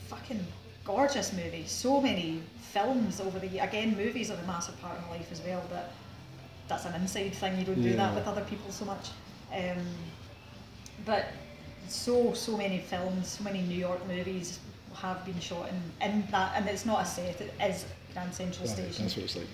fucking 0.08 0.46
gorgeous 0.86 1.34
movie. 1.34 1.64
So 1.68 2.02
many 2.02 2.42
films 2.72 3.20
over 3.20 3.40
the 3.40 3.48
year. 3.48 3.64
Again, 3.64 3.96
movies 3.96 4.32
are 4.32 4.38
a 4.38 4.48
massive 4.48 4.80
part 4.82 4.98
of 4.98 5.04
my 5.08 5.18
life 5.18 5.32
as 5.32 5.42
well, 5.42 5.64
but 5.70 5.92
that's 6.68 6.86
an 6.86 6.96
inside 6.96 7.34
thing. 7.36 7.58
You 7.60 7.66
don't 7.66 7.82
do 7.82 7.96
that 7.96 8.16
with 8.16 8.26
other 8.28 8.42
people 8.46 8.72
so 8.72 8.86
much. 8.86 9.10
Um, 9.54 9.86
but 11.06 11.26
so, 11.92 12.34
so 12.34 12.58
many 12.58 12.80
films, 12.80 13.28
so 13.28 13.44
many 13.44 13.62
New 13.62 13.78
York 13.78 14.06
movies 14.08 14.60
have 14.94 15.24
been 15.26 15.40
shot 15.40 15.70
in, 15.70 16.10
in 16.10 16.28
that, 16.32 16.54
and 16.56 16.68
it's 16.68 16.86
not 16.86 17.04
a 17.04 17.06
set, 17.06 17.40
it 17.42 17.54
is 17.62 17.86
Grand 18.14 18.34
Central 18.34 18.68
Right, 18.68 18.76
Station. 18.76 19.06
that's 19.06 19.16
what 19.16 19.26
it's 19.26 19.36
like. 19.36 19.46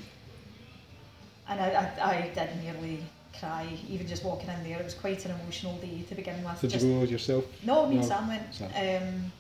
And 1.48 1.60
I, 1.60 1.92
I, 2.02 2.18
I 2.18 2.32
did 2.34 2.64
nearly 2.64 3.04
cry, 3.40 3.68
even 3.88 4.08
just 4.08 4.24
walking 4.24 4.50
in 4.50 4.64
there. 4.64 4.80
It 4.80 4.86
was 4.86 4.94
quite 4.94 5.24
an 5.26 5.32
emotional 5.40 5.78
day 5.78 6.04
to 6.10 6.16
begin 6.16 6.44
with. 6.44 6.60
Did 6.62 6.72
just, 6.72 6.86
you 6.86 6.94
go 6.94 7.04
yourself? 7.04 7.46
No, 7.64 7.88
me 7.88 7.98
and 7.98 8.06
Sam 8.06 8.28
went. 8.28 8.54
Sam. 8.54 8.72
Um, 8.76 9.32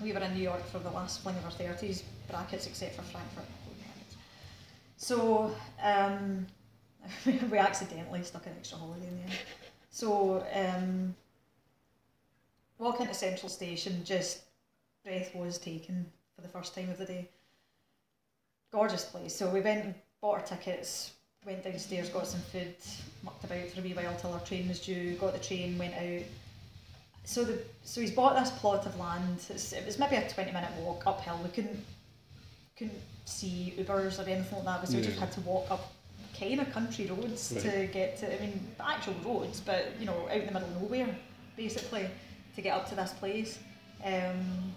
we 0.00 0.12
were 0.12 0.20
in 0.20 0.34
New 0.34 0.42
York 0.42 0.64
for 0.66 0.78
the 0.78 0.90
last 0.90 1.22
fling 1.22 1.36
of 1.36 1.44
our 1.46 1.50
30s, 1.50 2.02
brackets 2.30 2.66
except 2.66 2.94
for 2.94 3.02
Frankfurt. 3.02 3.46
So 4.96 5.54
um, 5.82 6.46
we 7.26 7.58
accidentally 7.58 8.22
stuck 8.22 8.46
an 8.46 8.52
extra 8.58 8.78
holiday 8.78 9.06
in 9.08 9.18
there. 9.18 9.36
So 9.90 10.44
um, 10.52 11.14
walk 12.78 13.00
into 13.00 13.14
Central 13.14 13.48
Station, 13.48 14.02
just 14.04 14.42
breath 15.04 15.34
was 15.34 15.58
taken 15.58 16.06
for 16.34 16.42
the 16.42 16.48
first 16.48 16.74
time 16.74 16.90
of 16.90 16.98
the 16.98 17.04
day. 17.04 17.28
Gorgeous 18.72 19.04
place. 19.04 19.34
So 19.34 19.48
we 19.48 19.60
went 19.60 19.84
and 19.84 19.94
bought 20.20 20.40
our 20.40 20.42
tickets, 20.42 21.12
went 21.44 21.62
downstairs, 21.64 22.08
got 22.08 22.26
some 22.26 22.40
food, 22.40 22.74
mucked 23.22 23.44
about 23.44 23.68
for 23.68 23.80
a 23.80 23.82
wee 23.82 23.94
while 23.94 24.14
till 24.16 24.32
our 24.32 24.40
train 24.40 24.68
was 24.68 24.80
due, 24.80 25.14
got 25.14 25.32
the 25.32 25.38
train, 25.38 25.78
went 25.78 25.94
out. 25.94 26.26
So 27.24 27.44
the 27.44 27.58
so 27.82 28.00
he's 28.00 28.12
bought 28.12 28.38
this 28.38 28.50
plot 28.50 28.86
of 28.86 28.98
land. 28.98 29.44
It's, 29.48 29.72
it 29.72 29.84
was 29.84 29.98
maybe 29.98 30.16
a 30.16 30.28
twenty 30.28 30.52
minute 30.52 30.70
walk 30.80 31.06
uphill. 31.06 31.40
We 31.42 31.50
couldn't 31.50 31.84
couldn't 32.76 33.00
see 33.24 33.74
Ubers 33.78 34.18
or 34.18 34.28
anything 34.28 34.64
like 34.64 34.82
that. 34.82 34.88
So 34.88 34.96
we 34.96 35.02
just 35.02 35.18
had 35.18 35.32
to 35.32 35.40
walk 35.40 35.70
up 35.70 35.92
kind 36.38 36.60
of 36.60 36.70
country 36.70 37.06
roads 37.06 37.48
to 37.48 37.88
get 37.92 38.18
to. 38.18 38.32
I 38.32 38.46
mean, 38.46 38.60
actual 38.78 39.14
roads, 39.24 39.60
but 39.60 39.92
you 39.98 40.06
know, 40.06 40.28
out 40.28 40.36
in 40.36 40.46
the 40.46 40.52
middle 40.52 40.68
of 40.68 40.82
nowhere, 40.82 41.16
basically, 41.56 42.08
to 42.56 42.62
get 42.62 42.76
up 42.76 42.88
to 42.88 42.94
this 42.94 43.12
place. 43.12 43.58
Um, 44.04 44.72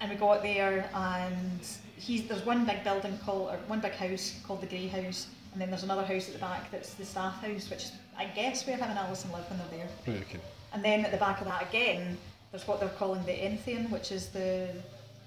and 0.00 0.10
we 0.10 0.16
got 0.16 0.42
there, 0.42 0.90
and 0.94 1.60
he's 1.96 2.28
there's 2.28 2.44
one 2.44 2.66
big 2.66 2.84
building 2.84 3.18
called 3.24 3.48
or 3.50 3.56
one 3.66 3.80
big 3.80 3.92
house 3.92 4.38
called 4.46 4.60
the 4.60 4.66
Grey 4.66 4.88
House, 4.88 5.28
and 5.52 5.60
then 5.60 5.70
there's 5.70 5.84
another 5.84 6.04
house 6.04 6.26
at 6.28 6.34
the 6.34 6.40
back 6.40 6.70
that's 6.70 6.94
the 6.94 7.04
staff 7.04 7.40
house, 7.40 7.70
which 7.70 7.84
is 7.84 7.92
I 8.18 8.26
guess 8.26 8.66
where 8.66 8.76
him 8.76 8.90
and 8.90 8.98
Alison 8.98 9.32
live 9.32 9.48
when 9.48 9.58
they're 9.58 9.78
there. 9.78 9.88
Right, 10.06 10.22
okay. 10.28 10.40
And 10.72 10.84
then 10.84 11.04
at 11.04 11.12
the 11.12 11.16
back 11.16 11.40
of 11.40 11.46
that 11.46 11.66
again, 11.68 12.18
there's 12.50 12.66
what 12.68 12.80
they're 12.80 12.88
calling 12.90 13.24
the 13.24 13.32
Entheon, 13.32 13.90
which 13.90 14.12
is 14.12 14.28
the 14.28 14.68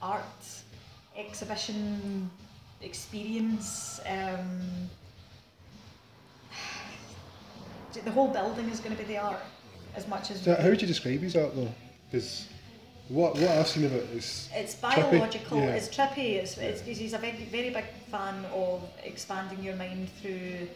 art 0.02 0.24
exhibition 1.18 2.30
experience. 2.82 4.00
Um, 4.08 4.90
the 8.06 8.12
whole 8.12 8.28
building 8.28 8.70
is 8.70 8.80
going 8.80 8.96
to 8.96 9.02
be 9.02 9.08
the 9.08 9.18
art 9.18 9.42
as 9.96 10.08
much 10.08 10.32
as 10.32 10.42
So 10.42 10.56
how 10.56 10.70
would 10.70 10.82
you 10.82 10.88
describe 10.88 11.20
his 11.22 11.36
art 11.36 11.56
though? 11.56 11.72
Because 12.12 12.48
what 13.08 13.34
what 13.36 13.50
I've 13.52 13.68
seen 13.68 13.86
of 13.86 13.94
it 13.94 14.10
is 14.12 14.50
it's 14.54 14.76
trippy, 14.76 15.12
biological. 15.12 15.58
yeah. 15.60 15.76
It's 15.76 15.88
trippy. 15.90 16.36
It's, 16.36 16.58
it's 16.58 16.82
he's 16.82 17.14
a 17.14 17.18
very 17.18 17.46
very 17.52 17.70
big 17.72 17.86
fan 18.12 18.46
of 18.54 18.84
expanding 19.04 19.64
your 19.64 19.76
mind 19.76 20.10
through 20.22 20.68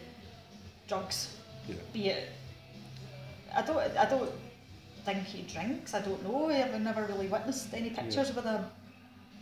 drugs. 0.87 1.35
yeah. 1.67 1.75
Be 1.93 2.09
it, 2.09 2.29
I 3.55 3.61
don't 3.61 3.77
I 3.97 4.05
don't 4.05 4.31
think 5.05 5.23
he 5.25 5.43
drinks. 5.43 5.93
I 5.93 6.01
don't 6.01 6.23
know. 6.23 6.49
I've 6.49 6.79
never 6.81 7.03
really 7.05 7.27
witnessed 7.27 7.73
any 7.73 7.89
pictures 7.89 8.33
with 8.33 8.45
a 8.45 8.65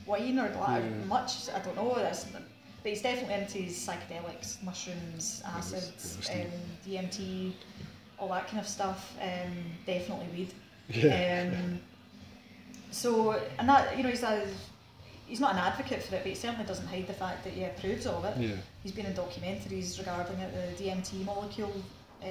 wine 0.06 0.40
or 0.40 0.50
glass 0.50 0.82
Yeah. 0.84 1.06
much. 1.06 1.50
I 1.56 1.60
don't 1.60 1.76
know. 1.76 1.94
That's, 1.96 2.26
but 2.26 2.42
he's 2.84 3.02
definitely 3.04 3.36
into 3.36 3.60
his 3.60 3.78
psychedelics, 3.78 4.62
mushrooms, 4.64 5.44
acids, 5.46 6.18
um, 6.34 6.48
DMT, 6.86 7.54
all 8.22 8.30
that 8.30 8.48
kind 8.48 8.60
of 8.60 8.68
stuff. 8.68 9.16
Um, 9.20 9.52
definitely 9.86 10.28
weed. 10.34 10.54
Yeah. 10.90 11.50
Um, 11.52 11.80
so, 12.92 13.40
and 13.58 13.68
that, 13.68 13.98
you 13.98 14.04
know, 14.04 14.10
he's 14.10 14.24
a, 14.24 14.46
he's 15.26 15.40
not 15.40 15.54
an 15.54 15.58
advocate 15.60 16.04
for 16.04 16.16
it, 16.16 16.20
but 16.24 16.28
he 16.30 16.36
certainly 16.36 16.66
doesn't 16.66 16.88
hide 16.88 17.08
the 17.08 17.14
fact 17.14 17.44
that 17.44 17.54
he 17.54 17.64
approves 17.64 18.06
of 18.06 18.24
it. 18.26 18.38
Yeah. 18.38 18.56
He's 18.84 18.92
been 18.92 19.06
in 19.08 19.14
documentaries 19.14 19.98
regarding 19.98 20.38
it, 20.40 20.78
the 20.78 20.84
DMT 20.84 21.26
molecule 21.26 21.74
um, 22.24 22.30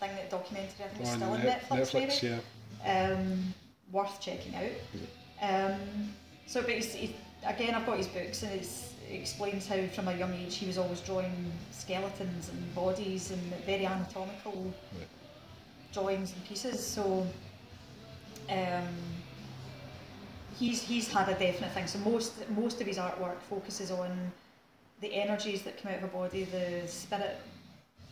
thing, 0.00 0.10
that 0.16 0.30
documentary, 0.30 0.84
I 0.84 0.88
think 0.88 1.08
On 1.08 1.16
still 1.16 1.30
on 1.30 1.42
Net- 1.42 1.62
Netflix, 1.68 1.78
Netflix, 1.92 2.22
maybe. 2.22 2.40
yeah. 2.84 3.10
Um, 3.12 3.54
worth 3.92 4.20
checking 4.20 4.54
out. 4.56 4.70
Um, 5.42 5.78
so, 6.46 6.62
but 6.62 6.70
he's, 6.70 6.92
he, 6.94 7.14
again, 7.46 7.74
I've 7.74 7.86
got 7.86 7.98
his 7.98 8.08
books 8.08 8.42
and 8.42 8.52
it's, 8.52 8.92
it 8.92 8.95
explains 9.10 9.66
how 9.66 9.86
from 9.88 10.08
a 10.08 10.16
young 10.16 10.32
age 10.34 10.56
he 10.56 10.66
was 10.66 10.78
always 10.78 11.00
drawing 11.00 11.52
skeletons 11.70 12.48
and 12.48 12.74
bodies 12.74 13.30
and 13.30 13.40
very 13.64 13.86
anatomical 13.86 14.72
Right. 14.98 15.08
drawings 15.92 16.32
and 16.32 16.44
pieces. 16.44 16.84
So 16.84 17.26
um, 18.50 18.88
he's 20.58 20.82
he's 20.82 21.08
had 21.12 21.28
a 21.28 21.34
definite 21.38 21.72
thing. 21.72 21.86
So 21.86 21.98
most 22.00 22.32
most 22.50 22.80
of 22.80 22.86
his 22.86 22.98
artwork 22.98 23.40
focuses 23.48 23.90
on 23.90 24.32
the 25.00 25.12
energies 25.14 25.62
that 25.62 25.80
come 25.80 25.92
out 25.92 25.98
of 25.98 26.04
a 26.04 26.08
body, 26.08 26.44
the 26.44 26.86
spirit, 26.88 27.36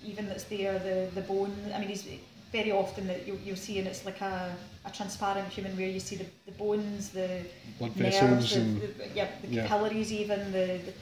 even 0.05 0.27
that's 0.29 0.45
there, 0.45 0.79
the 0.79 1.09
the 1.15 1.23
bone. 1.23 1.55
I 1.75 1.79
mean, 1.79 1.89
he's 1.89 2.07
very 2.55 2.70
often 2.70 3.09
that 3.09 3.26
you'll, 3.26 3.43
you'll 3.44 3.64
see, 3.68 3.81
and 3.81 3.89
it's 3.89 4.05
like 4.05 4.20
a, 4.20 4.56
a 4.85 4.90
transparent 4.93 5.48
human 5.48 5.76
where 5.76 5.89
you 5.89 5.98
see 5.98 6.14
the, 6.14 6.26
the 6.47 6.52
bones, 6.52 7.10
the 7.10 7.31
Blood 7.81 7.97
nerves, 7.97 8.20
vessels 8.20 8.55
the, 8.55 8.60
and 8.60 8.81
the, 8.81 9.09
yeah, 9.12 9.28
the 9.43 9.48
yeah. 9.48 9.66
capillaries 9.66 10.12
even, 10.12 10.40
the, 10.52 10.66
the 10.86 10.93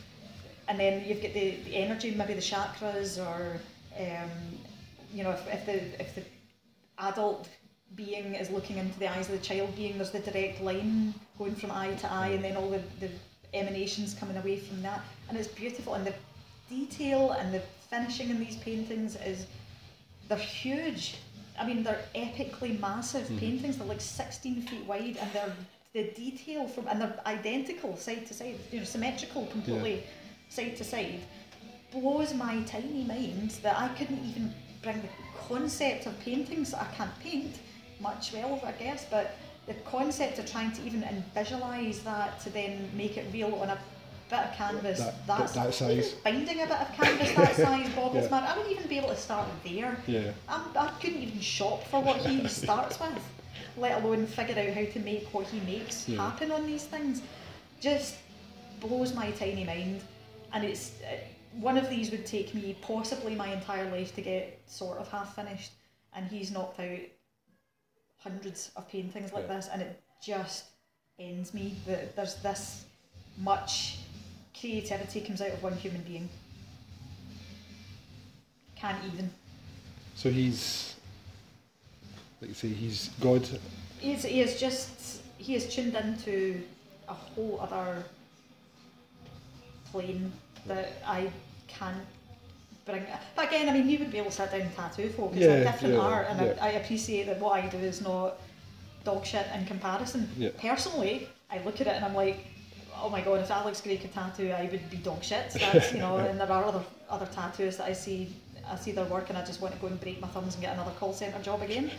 and 0.68 0.80
then 0.80 1.04
you've 1.06 1.20
got 1.20 1.34
the, 1.34 1.56
the 1.66 1.74
energy, 1.76 2.10
maybe 2.12 2.32
the 2.32 2.40
chakras, 2.40 3.10
or 3.28 3.60
um, 4.00 4.30
you 5.12 5.22
know, 5.24 5.32
if, 5.32 5.42
if 5.56 5.66
the 5.66 5.78
if 6.00 6.14
the 6.14 6.24
adult 7.10 7.48
being 7.96 8.34
is 8.42 8.48
looking 8.48 8.78
into 8.78 8.98
the 8.98 9.08
eyes 9.14 9.26
of 9.28 9.34
the 9.38 9.44
child 9.50 9.76
being, 9.76 9.98
there's 9.98 10.14
the 10.18 10.20
direct 10.20 10.62
line 10.62 11.12
going 11.38 11.54
from 11.54 11.70
eye 11.70 11.92
to 12.02 12.10
eye, 12.10 12.28
and 12.28 12.42
then 12.42 12.56
all 12.56 12.70
the, 12.70 12.82
the 13.00 13.10
emanations 13.52 14.14
coming 14.14 14.38
away 14.38 14.56
from 14.56 14.80
that, 14.80 15.02
and 15.28 15.36
it's 15.36 15.48
beautiful, 15.48 15.92
and 15.96 16.06
the 16.06 16.14
detail 16.70 17.32
and 17.32 17.52
the 17.52 17.60
finishing 17.90 18.30
in 18.30 18.38
these 18.40 18.56
paintings 18.56 19.16
is 19.32 19.46
they're 20.28 20.38
huge. 20.38 21.18
I 21.58 21.66
mean, 21.66 21.82
they're 21.82 22.04
epically 22.14 22.78
massive 22.80 23.24
mm-hmm. 23.24 23.38
paintings. 23.38 23.78
They're 23.78 23.86
like 23.86 24.00
16 24.00 24.62
feet 24.62 24.84
wide, 24.86 25.16
and 25.20 25.32
they're 25.32 25.52
the 25.92 26.04
detail 26.12 26.66
from 26.66 26.88
and 26.88 27.00
they're 27.00 27.20
identical 27.26 27.96
side 27.96 28.26
to 28.26 28.34
side. 28.34 28.58
You 28.70 28.78
know, 28.78 28.84
symmetrical 28.84 29.46
completely 29.46 30.04
side 30.48 30.76
to 30.76 30.84
side. 30.84 31.20
Blows 31.90 32.32
my 32.34 32.62
tiny 32.62 33.04
mind 33.04 33.50
that 33.62 33.78
I 33.78 33.88
couldn't 33.88 34.24
even 34.24 34.54
bring 34.82 35.00
the 35.02 35.08
concept 35.48 36.06
of 36.06 36.18
paintings 36.20 36.74
I 36.74 36.84
can't 36.96 37.16
paint 37.20 37.56
much 38.00 38.32
well, 38.32 38.60
I 38.64 38.72
guess, 38.72 39.06
but 39.10 39.36
the 39.66 39.74
concept 39.84 40.38
of 40.38 40.50
trying 40.50 40.72
to 40.72 40.82
even 40.82 41.04
visualize 41.34 42.00
that 42.00 42.40
to 42.40 42.50
then 42.50 42.90
make 42.94 43.16
it 43.16 43.26
real 43.32 43.54
on 43.56 43.70
a 43.70 43.78
bit 44.32 44.40
of 44.48 44.52
canvas 44.54 44.98
That- 44.98 45.26
that's 45.26 45.52
that 45.52 45.74
size. 45.74 46.12
binding 46.24 46.60
a 46.62 46.66
bit 46.66 46.80
of 46.80 46.92
canvas 46.94 47.32
that 47.36 47.54
size 47.66 47.88
boggles 47.94 48.24
Yeah. 48.24 48.30
mad. 48.30 48.44
I 48.48 48.56
wouldn't 48.56 48.74
even 48.76 48.88
be 48.88 48.98
able 48.98 49.10
to 49.10 49.16
start 49.16 49.46
there. 49.64 49.96
Yeah. 50.06 50.32
I'm, 50.48 50.62
I 50.76 50.88
couldn't 51.00 51.22
even 51.22 51.40
shop 51.40 51.84
for 51.88 52.00
what 52.02 52.16
he 52.26 52.46
starts 52.62 52.98
with, 52.98 53.22
let 53.76 54.02
alone 54.02 54.26
figure 54.26 54.58
out 54.62 54.74
how 54.74 54.84
to 54.92 54.98
make 55.00 55.32
what 55.34 55.46
he 55.46 55.60
makes 55.60 56.08
Yeah. 56.08 56.22
happen 56.30 56.50
on 56.50 56.66
these 56.66 56.84
things. 56.84 57.20
Just 57.80 58.16
blows 58.80 59.14
my 59.14 59.30
tiny 59.32 59.64
mind. 59.64 60.00
And 60.54 60.64
it's 60.64 60.92
uh, 61.02 61.16
one 61.60 61.76
of 61.78 61.88
these 61.90 62.10
would 62.10 62.24
take 62.26 62.54
me 62.54 62.76
possibly 62.80 63.34
my 63.34 63.48
entire 63.52 63.90
life 63.90 64.14
to 64.16 64.22
get 64.22 64.60
sort 64.66 64.98
of 64.98 65.08
half 65.10 65.34
finished, 65.34 65.72
and 66.14 66.26
he's 66.26 66.50
knocked 66.50 66.80
out 66.80 66.98
hundreds 68.18 68.70
of 68.76 68.88
paintings 68.88 69.32
like 69.32 69.46
Yeah. 69.48 69.56
this, 69.56 69.68
and 69.72 69.82
it 69.82 70.02
just 70.24 70.64
ends 71.18 71.52
me 71.52 71.76
that 71.86 72.16
there's 72.16 72.36
this 72.36 72.84
much 73.38 73.98
creativity 74.62 75.20
comes 75.20 75.42
out 75.42 75.50
of 75.50 75.60
one 75.60 75.74
human 75.74 76.02
being. 76.02 76.28
Can't 78.76 79.04
even. 79.12 79.28
So 80.14 80.30
he's 80.30 80.94
like 82.40 82.50
you 82.50 82.54
say, 82.54 82.68
he's 82.68 83.10
God. 83.20 83.46
He's, 83.98 84.24
he 84.24 84.40
is 84.40 84.60
just 84.60 85.20
he 85.36 85.56
is 85.56 85.68
tuned 85.68 85.96
into 85.96 86.62
a 87.08 87.12
whole 87.14 87.58
other 87.60 88.04
plane 89.90 90.32
that 90.66 90.92
I 91.04 91.28
can't 91.66 92.06
bring. 92.84 93.04
But 93.34 93.48
again, 93.48 93.68
I 93.68 93.72
mean, 93.72 93.88
you 93.88 93.98
would 93.98 94.12
be 94.12 94.18
able 94.18 94.30
to 94.30 94.36
sit 94.36 94.52
down 94.52 94.60
and 94.62 94.76
tattoo 94.76 95.08
folk. 95.10 95.32
It's 95.32 95.40
Yeah, 95.40 95.54
a 95.54 95.64
different 95.64 95.94
yeah, 95.94 96.00
art, 96.00 96.26
and 96.30 96.40
yeah. 96.40 96.54
I, 96.60 96.68
I 96.68 96.70
appreciate 96.72 97.26
that 97.26 97.40
what 97.40 97.52
I 97.62 97.66
do 97.66 97.78
is 97.78 98.00
not 98.00 98.38
dog 99.04 99.26
shit 99.26 99.46
in 99.56 99.66
comparison. 99.66 100.28
Personally, 100.58 101.28
I 101.50 101.58
look 101.64 101.80
at 101.80 101.88
it 101.88 101.94
and 101.94 102.04
I'm 102.04 102.14
like, 102.14 102.46
oh 103.02 103.10
my 103.10 103.20
god, 103.20 103.40
if 103.40 103.50
Alex 103.50 103.80
Grey 103.80 103.96
could 103.96 104.12
tattoo, 104.14 104.50
I 104.52 104.62
would 104.70 104.90
be 104.90 104.96
dog 104.98 105.22
shit. 105.22 105.50
That's 105.60 105.92
you 105.92 105.98
know, 105.98 106.16
and 106.18 106.40
there 106.40 106.50
are 106.50 106.64
other 106.64 106.82
other 107.10 107.26
tattoos 107.26 107.76
that 107.78 107.86
I 107.88 107.92
see 107.92 108.32
I 108.70 108.76
see 108.76 108.92
their 108.92 109.04
work 109.06 109.28
and 109.28 109.36
I 109.36 109.44
just 109.44 109.60
want 109.60 109.74
to 109.74 109.80
go 109.80 109.88
and 109.88 110.00
break 110.00 110.20
my 110.20 110.28
thumbs 110.28 110.54
and 110.54 110.62
get 110.62 110.72
another 110.74 110.92
call 110.92 111.12
centre 111.12 111.42
job 111.42 111.62
again. 111.62 111.90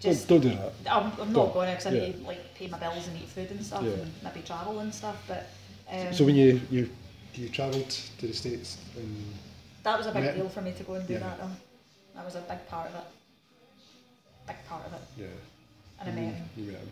Just 0.00 0.28
don't, 0.28 0.40
don't 0.40 0.52
do 0.52 0.58
that. 0.58 0.72
I'm, 0.96 1.12
I'm 1.20 1.32
not 1.32 1.52
going 1.54 1.70
because 1.70 1.86
I 1.86 1.90
Yeah. 1.90 2.06
need 2.06 2.20
to 2.20 2.26
like 2.26 2.54
pay 2.54 2.66
my 2.68 2.78
bills 2.78 3.06
and 3.08 3.16
eat 3.20 3.28
food 3.28 3.50
and 3.50 3.64
stuff 3.64 3.82
Yeah. 3.84 3.92
and 3.92 4.12
maybe 4.22 4.40
travel 4.42 4.78
and 4.80 4.92
stuff. 4.94 5.16
But 5.28 5.48
um, 5.90 6.12
So 6.12 6.24
when 6.24 6.34
you 6.36 6.60
you 6.70 6.90
you 7.34 7.48
travelled 7.48 7.90
to 7.90 8.26
the 8.26 8.32
states 8.34 8.78
and 8.96 9.34
that 9.84 9.96
was 9.98 10.06
a 10.06 10.12
big 10.12 10.24
Yeah. 10.24 10.32
deal 10.32 10.48
for 10.48 10.60
me 10.60 10.72
to 10.72 10.82
go 10.84 10.94
and 10.94 11.06
do 11.06 11.14
Yeah. 11.14 11.20
that. 11.20 11.38
Though. 11.40 11.50
That 12.16 12.24
was 12.24 12.34
a 12.34 12.40
big 12.40 12.66
part 12.68 12.88
of 12.88 12.94
it. 12.96 13.06
Big 14.46 14.56
part 14.68 14.84
of 14.86 14.92
it. 14.92 15.00
yeah, 15.16 15.26
And 16.00 16.08
I 16.10 16.12
met 16.12 16.34
him. 16.34 16.48
you 16.56 16.64
met 16.72 16.80
him, 16.80 16.90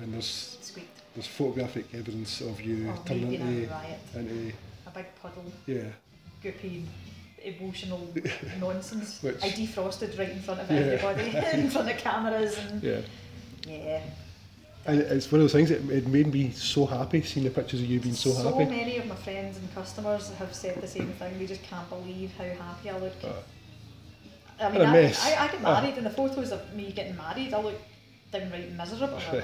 and 0.00 0.14
there's 0.14 0.58
Squeaked. 0.60 0.99
There's 1.14 1.26
photographic 1.26 1.86
evidence 1.94 2.40
of 2.40 2.60
you 2.60 2.90
Oh, 2.92 3.02
turning 3.04 3.30
being 3.30 3.42
a 3.42 3.44
into 3.46 4.18
into 4.18 4.52
A 4.86 4.90
big 4.94 5.06
puddle. 5.20 5.44
yeah 5.66 5.82
goopy, 6.42 6.84
emotional 7.42 8.08
nonsense. 8.60 9.22
Which- 9.22 9.42
I 9.42 9.50
defrosted 9.50 10.18
right 10.18 10.30
in 10.30 10.40
front 10.40 10.60
of 10.60 10.70
Yeah. 10.70 10.78
everybody, 10.78 11.36
in 11.60 11.70
front 11.70 11.90
of 11.90 11.98
cameras, 11.98 12.56
and 12.58 12.82
yeah. 12.82 13.00
yeah. 13.66 14.00
And 14.86 15.00
it's 15.00 15.30
one 15.30 15.40
of 15.42 15.44
those 15.44 15.52
things 15.52 15.68
that 15.68 15.86
it 15.90 16.06
made 16.06 16.32
me 16.32 16.52
so 16.52 16.86
happy 16.86 17.20
seeing 17.22 17.44
the 17.44 17.50
pictures 17.50 17.80
of 17.80 17.86
you 17.86 18.00
being 18.00 18.14
so, 18.14 18.32
happy. 18.32 18.64
So 18.64 18.70
many 18.70 18.96
of 18.96 19.06
my 19.06 19.14
friends 19.16 19.58
and 19.58 19.74
customers 19.74 20.30
have 20.38 20.54
said 20.54 20.80
the 20.80 20.88
same 20.88 21.08
thing. 21.12 21.38
They 21.38 21.46
just 21.46 21.62
can't 21.62 21.86
believe 21.90 22.32
how 22.38 22.44
happy 22.44 22.88
I 22.88 22.98
look. 22.98 23.12
Uh, 23.22 23.32
I 24.64 24.70
mean, 24.72 24.80
I. 24.80 25.12
I, 25.12 25.44
I 25.44 25.48
get 25.48 25.60
married, 25.62 25.96
and 25.98 26.06
the 26.06 26.10
photos 26.10 26.50
of 26.52 26.74
me 26.74 26.92
getting 26.92 27.16
married, 27.16 27.52
I 27.52 27.60
look 27.60 27.78
downright 28.32 28.72
miserable. 28.72 29.20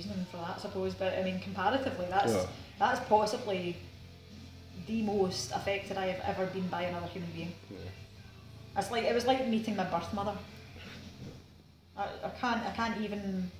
Reasoning 0.00 0.26
for 0.30 0.38
that, 0.38 0.54
I 0.56 0.60
suppose. 0.60 0.94
But 0.94 1.18
I 1.18 1.22
mean, 1.22 1.40
comparatively, 1.40 2.06
that's 2.08 2.32
Yeah. 2.32 2.46
that's 2.78 3.00
possibly 3.08 3.76
the 4.86 5.02
most 5.02 5.52
affected 5.52 5.98
I 5.98 6.06
have 6.06 6.20
ever 6.24 6.46
been 6.46 6.66
by 6.68 6.82
another 6.82 7.06
human 7.08 7.30
being. 7.32 7.52
yeah. 7.70 8.78
It's 8.78 8.90
like 8.90 9.04
it 9.04 9.14
was 9.14 9.26
like 9.26 9.46
meeting 9.46 9.76
my 9.76 9.84
birth 9.84 10.12
mother. 10.14 10.34
I, 11.98 12.04
I 12.24 12.28
can't 12.40 12.64
I 12.64 12.70
can't 12.70 12.98
even 13.02 13.50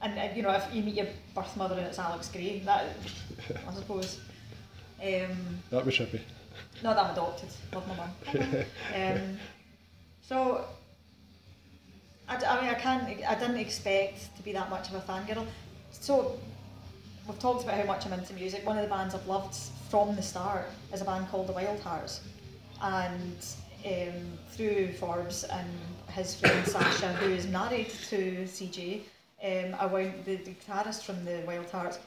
and 0.00 0.18
uh, 0.18 0.34
you 0.34 0.42
know 0.42 0.50
if 0.50 0.64
you 0.74 0.82
meet 0.82 0.96
your 0.96 1.06
birth 1.34 1.56
mother 1.56 1.76
and 1.78 1.86
it's 1.86 1.98
Alex 2.00 2.28
Grey 2.28 2.58
that 2.64 2.86
I 3.68 3.72
suppose 3.80 4.18
um, 5.00 5.36
That 5.70 5.84
was 5.86 5.94
trippy. 5.94 6.20
not 6.82 6.96
that 6.96 7.04
I'm 7.04 7.12
adopted 7.12 7.50
love 7.72 7.86
my 7.86 7.96
mum 7.96 8.10
um, 8.96 9.38
so 10.22 10.64
I, 12.32 12.60
mean 12.60 12.70
I 12.70 12.74
can't 12.74 13.04
I 13.26 13.34
didn't 13.34 13.58
expect 13.58 14.36
to 14.36 14.42
be 14.42 14.52
that 14.52 14.70
much 14.70 14.88
of 14.88 14.94
a 14.94 15.00
fangirl 15.00 15.46
so 15.90 16.38
we've 17.26 17.38
talked 17.38 17.64
about 17.64 17.76
how 17.76 17.84
much 17.84 18.06
I'm 18.06 18.12
into 18.12 18.34
music 18.34 18.66
one 18.66 18.76
of 18.78 18.82
the 18.82 18.90
bands 18.90 19.14
I've 19.14 19.26
loved 19.26 19.54
from 19.90 20.16
the 20.16 20.22
start 20.22 20.66
is 20.92 21.02
a 21.02 21.04
band 21.04 21.28
called 21.28 21.46
the 21.46 21.52
Wildhearts 21.52 22.20
and 22.82 23.36
um, 23.84 24.38
through 24.50 24.92
Forbes 24.92 25.44
and 25.44 25.68
his 26.08 26.34
friend 26.34 26.66
Sasha, 26.66 27.12
who 27.14 27.30
is 27.32 27.46
married 27.46 27.90
to 28.10 28.44
CJ, 28.44 29.00
um, 29.42 29.76
I 29.78 29.86
went 29.86 30.24
the, 30.24 30.36
the 30.36 30.54
guitarist 30.54 31.02
from 31.02 31.24
the 31.24 31.42
Wildhearts. 31.46 31.98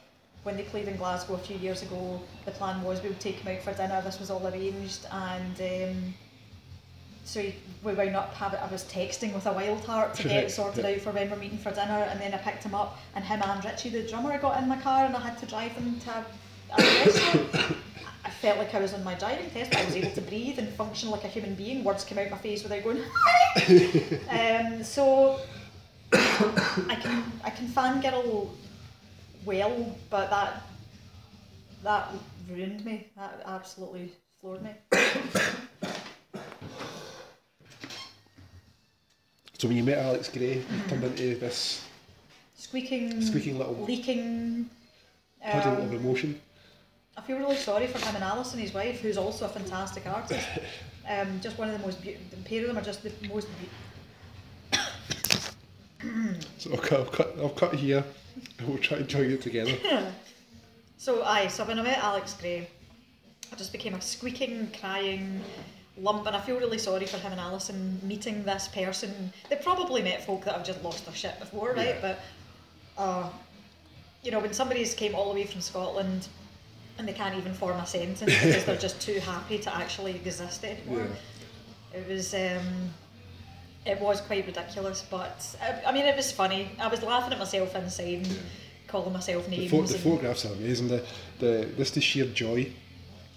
When 0.43 0.55
they 0.57 0.63
played 0.63 0.87
in 0.87 0.95
Glasgow 0.95 1.35
a 1.35 1.39
few 1.39 1.57
years 1.57 1.81
ago, 1.81 2.21
the 2.45 2.51
plan 2.51 2.81
was 2.83 3.01
we 3.01 3.09
would 3.09 3.19
take 3.19 3.37
him 3.37 3.55
out 3.55 3.63
for 3.63 3.73
dinner. 3.73 4.01
This 4.03 4.19
was 4.19 4.29
all 4.29 4.45
arranged, 4.47 5.07
and 5.11 5.59
um, 5.59 6.13
so 7.25 7.43
we 7.83 7.93
wound 7.93 8.15
up 8.15 8.33
having. 8.35 8.59
I 8.59 8.67
was 8.67 8.83
texting 8.83 9.33
with 9.33 9.47
a 9.47 9.49
Wildheart 9.51 10.13
to 10.13 10.23
get 10.23 10.43
it 10.43 10.51
sorted 10.51 10.85
out 10.85 11.01
for 11.01 11.11
when 11.11 11.29
we're 11.29 11.37
meeting 11.37 11.57
for 11.57 11.71
dinner, 11.71 12.07
and 12.09 12.21
then 12.21 12.33
I 12.33 12.37
picked 12.37 12.63
him 12.63 12.75
up, 12.75 12.99
and 13.15 13.25
him 13.25 13.41
and 13.43 13.65
Richie, 13.65 13.89
the 13.89 14.07
drummer, 14.07 14.37
got 14.37 14.61
in 14.61 14.69
my 14.69 14.77
car, 14.77 15.05
and 15.05 15.15
I 15.15 15.19
had 15.19 15.37
to 15.39 15.47
drive 15.47 15.73
them 15.73 15.99
to 16.01 16.11
a, 16.11 16.25
a 16.71 16.77
restaurant. 17.05 17.77
I 18.23 18.29
felt 18.29 18.59
like 18.59 18.73
I 18.75 18.79
was 18.79 18.93
on 18.93 19.03
my 19.03 19.15
driving 19.15 19.49
test, 19.49 19.71
but 19.71 19.79
I 19.79 19.85
was 19.85 19.95
able 19.95 20.11
to 20.11 20.21
breathe 20.21 20.59
and 20.59 20.69
function 20.69 21.09
like 21.09 21.23
a 21.23 21.27
human 21.27 21.55
being. 21.55 21.83
Words 21.83 22.03
came 22.03 22.19
out 22.19 22.29
my 22.29 22.37
face 22.37 22.61
without 22.61 22.83
going. 22.83 22.99
um, 24.29 24.83
so 24.83 25.39
I 26.13 26.97
can 27.01 27.23
I 27.43 27.49
can 27.49 27.67
fangirl 27.67 28.49
well, 29.45 29.95
but 30.11 30.29
that 30.29 30.61
that 31.83 32.13
ruined 32.47 32.85
me. 32.85 33.07
That 33.17 33.41
absolutely 33.45 34.11
floored 34.39 34.61
me. 34.61 34.71
So 39.65 39.69
when 39.69 39.77
you 39.77 39.83
met 39.83 39.97
Alex 39.97 40.29
Grey, 40.29 40.57
you 40.57 40.63
turned 40.87 41.03
into 41.05 41.37
this 41.37 41.83
Squeaking, 42.53 43.19
Squeaking 43.19 43.57
little 43.57 43.73
leaking. 43.73 44.69
puddle 45.43 45.77
um, 45.77 45.81
of 45.81 45.93
emotion. 45.93 46.39
I 47.17 47.21
feel 47.21 47.39
really 47.39 47.55
sorry 47.55 47.87
for 47.87 47.97
him 47.97 48.13
and 48.13 48.23
Alison, 48.23 48.59
his 48.59 48.75
wife, 48.75 48.99
who's 49.01 49.17
also 49.17 49.45
a 49.45 49.49
fantastic 49.49 50.05
artist. 50.05 50.47
Um, 51.09 51.39
just 51.41 51.57
one 51.57 51.69
of 51.71 51.79
the 51.79 51.83
most 51.83 51.99
beautiful. 51.99 52.27
The 52.37 52.47
pair 52.47 52.61
of 52.61 52.67
them 52.67 52.77
are 52.77 52.83
just 52.83 53.01
the 53.01 53.11
most. 53.27 53.47
Be- 54.71 54.77
So 56.59 56.71
I'll 56.71 56.77
cut, 56.77 56.99
I'll 56.99 57.05
cut, 57.07 57.35
I'll 57.39 57.49
cut 57.49 57.73
here, 57.73 58.03
and 58.59 58.67
we'll 58.67 58.77
try 58.77 58.97
and 58.97 59.07
join 59.07 59.31
it 59.31 59.41
together. 59.41 59.75
So 60.99 61.23
aye, 61.23 61.47
so 61.47 61.65
when 61.65 61.79
I 61.79 61.81
met 61.81 61.97
Alex 62.03 62.35
Grey, 62.35 62.67
I 63.51 63.55
just 63.55 63.71
became 63.71 63.95
a 63.95 64.01
squeaking, 64.01 64.71
crying 64.79 65.41
lump, 65.97 66.27
and 66.27 66.35
I 66.35 66.41
feel 66.41 66.57
really 66.57 66.77
sorry 66.77 67.05
for 67.05 67.17
him 67.17 67.31
and 67.31 67.39
Alison 67.41 67.99
meeting 68.03 68.43
this 68.43 68.67
person. 68.67 69.31
They 69.49 69.55
probably 69.57 70.01
met 70.01 70.25
folk 70.25 70.43
that 70.45 70.55
have 70.55 70.65
just 70.65 70.83
lost 70.83 71.05
their 71.05 71.15
shit 71.15 71.39
before, 71.39 71.73
right? 71.73 71.95
Yeah. 72.01 72.01
But 72.01 72.19
uh, 72.97 73.29
you 74.23 74.31
know, 74.31 74.39
when 74.39 74.53
somebody's 74.53 74.93
came 74.93 75.15
all 75.15 75.29
the 75.33 75.39
way 75.39 75.45
from 75.45 75.61
Scotland 75.61 76.27
and 76.97 77.07
they 77.07 77.13
can't 77.13 77.35
even 77.37 77.53
form 77.53 77.77
a 77.79 77.85
sentence 77.85 78.19
because 78.25 78.65
they're 78.65 78.77
just 78.77 78.99
too 79.01 79.19
happy 79.19 79.57
to 79.59 79.75
actually 79.75 80.15
exist 80.15 80.63
anymore. 80.63 81.07
It 81.93 82.07
was 82.09 82.33
um, 82.33 82.93
it 83.85 83.99
was 84.01 84.19
quite 84.21 84.45
ridiculous, 84.45 85.05
but 85.09 85.55
I, 85.61 85.89
I 85.89 85.91
mean, 85.93 86.05
it 86.05 86.15
was 86.15 86.31
funny. 86.31 86.71
I 86.79 86.87
was 86.87 87.03
laughing 87.03 87.31
at 87.33 87.39
myself 87.39 87.75
inside 87.75 88.25
and 88.25 88.39
calling 88.87 89.13
myself 89.13 89.45
The, 89.45 89.51
names. 89.51 89.71
pho- 89.71 89.83
the 89.83 89.97
photographs 89.97 90.45
are 90.45 90.53
amazing. 90.53 90.87
The, 90.87 91.05
the 91.39 91.69
this 91.77 91.91
the 91.91 92.01
sheer 92.01 92.25
joy. 92.25 92.71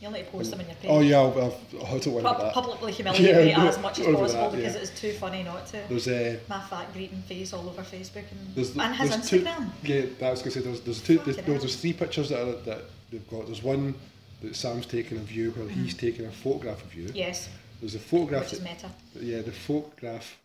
You'll 0.01 0.13
need 0.13 0.27
to 0.27 0.31
post 0.31 0.51
them 0.53 0.61
on 0.61 0.67
your 0.67 0.77
page. 0.77 0.91
Oh 0.91 1.01
yeah, 1.01 1.17
I'll, 1.19 1.33
I'll, 1.41 1.87
I 1.87 1.99
don't 1.99 2.23
Pub- 2.23 2.41
that. 2.41 2.55
publicly 2.55 2.93
humiliate 2.99 3.49
Yeah, 3.49 3.63
me 3.63 3.69
as 3.69 3.79
much 3.81 3.99
as 3.99 4.07
possible 4.07 4.51
that, 4.51 4.57
because 4.57 4.75
yeah. 4.77 4.81
it's 4.81 5.01
too 5.01 5.13
funny 5.13 5.43
not 5.43 5.67
to. 5.69 5.83
There's 5.89 6.07
uh, 6.07 6.39
My 6.49 6.61
fat 6.61 6.93
greeting 6.93 7.21
face 7.23 7.53
all 7.53 7.69
over 7.69 7.83
Facebook 7.83 8.25
and, 8.31 8.55
there's, 8.55 8.77
and 8.77 8.95
his 8.95 9.11
there's 9.11 9.29
two, 9.29 9.41
Instagram. 9.41 9.71
yeah, 9.83 10.03
that 10.21 10.31
was 10.31 10.41
gonna 10.41 10.51
say 10.53 10.61
there's 10.61 10.81
there's 10.83 11.03
two 11.03 11.19
there's, 11.19 11.37
no, 11.39 11.59
there's 11.59 11.77
three 11.77 11.93
pictures 11.93 12.29
that 12.29 12.41
are, 12.41 12.53
that 12.63 12.83
they've 13.11 13.29
got. 13.29 13.47
There's 13.47 13.63
one 13.65 13.95
that 14.43 14.55
Sam's 14.55 14.87
taken 14.87 15.17
of 15.19 15.33
you 15.33 15.51
where 15.51 15.69
he's 15.69 15.95
taken 15.95 16.27
a 16.27 16.31
photograph 16.31 16.85
of 16.85 16.95
you. 16.95 17.11
Yes, 17.13 17.49
There's 17.81 17.97
a 17.97 17.99
photograph 17.99 18.45
which 18.45 18.53
is 18.53 18.61
that, 18.61 18.71
meta. 18.71 18.91
yeah 19.21 19.43
the 19.43 19.51
photograph 19.51 20.39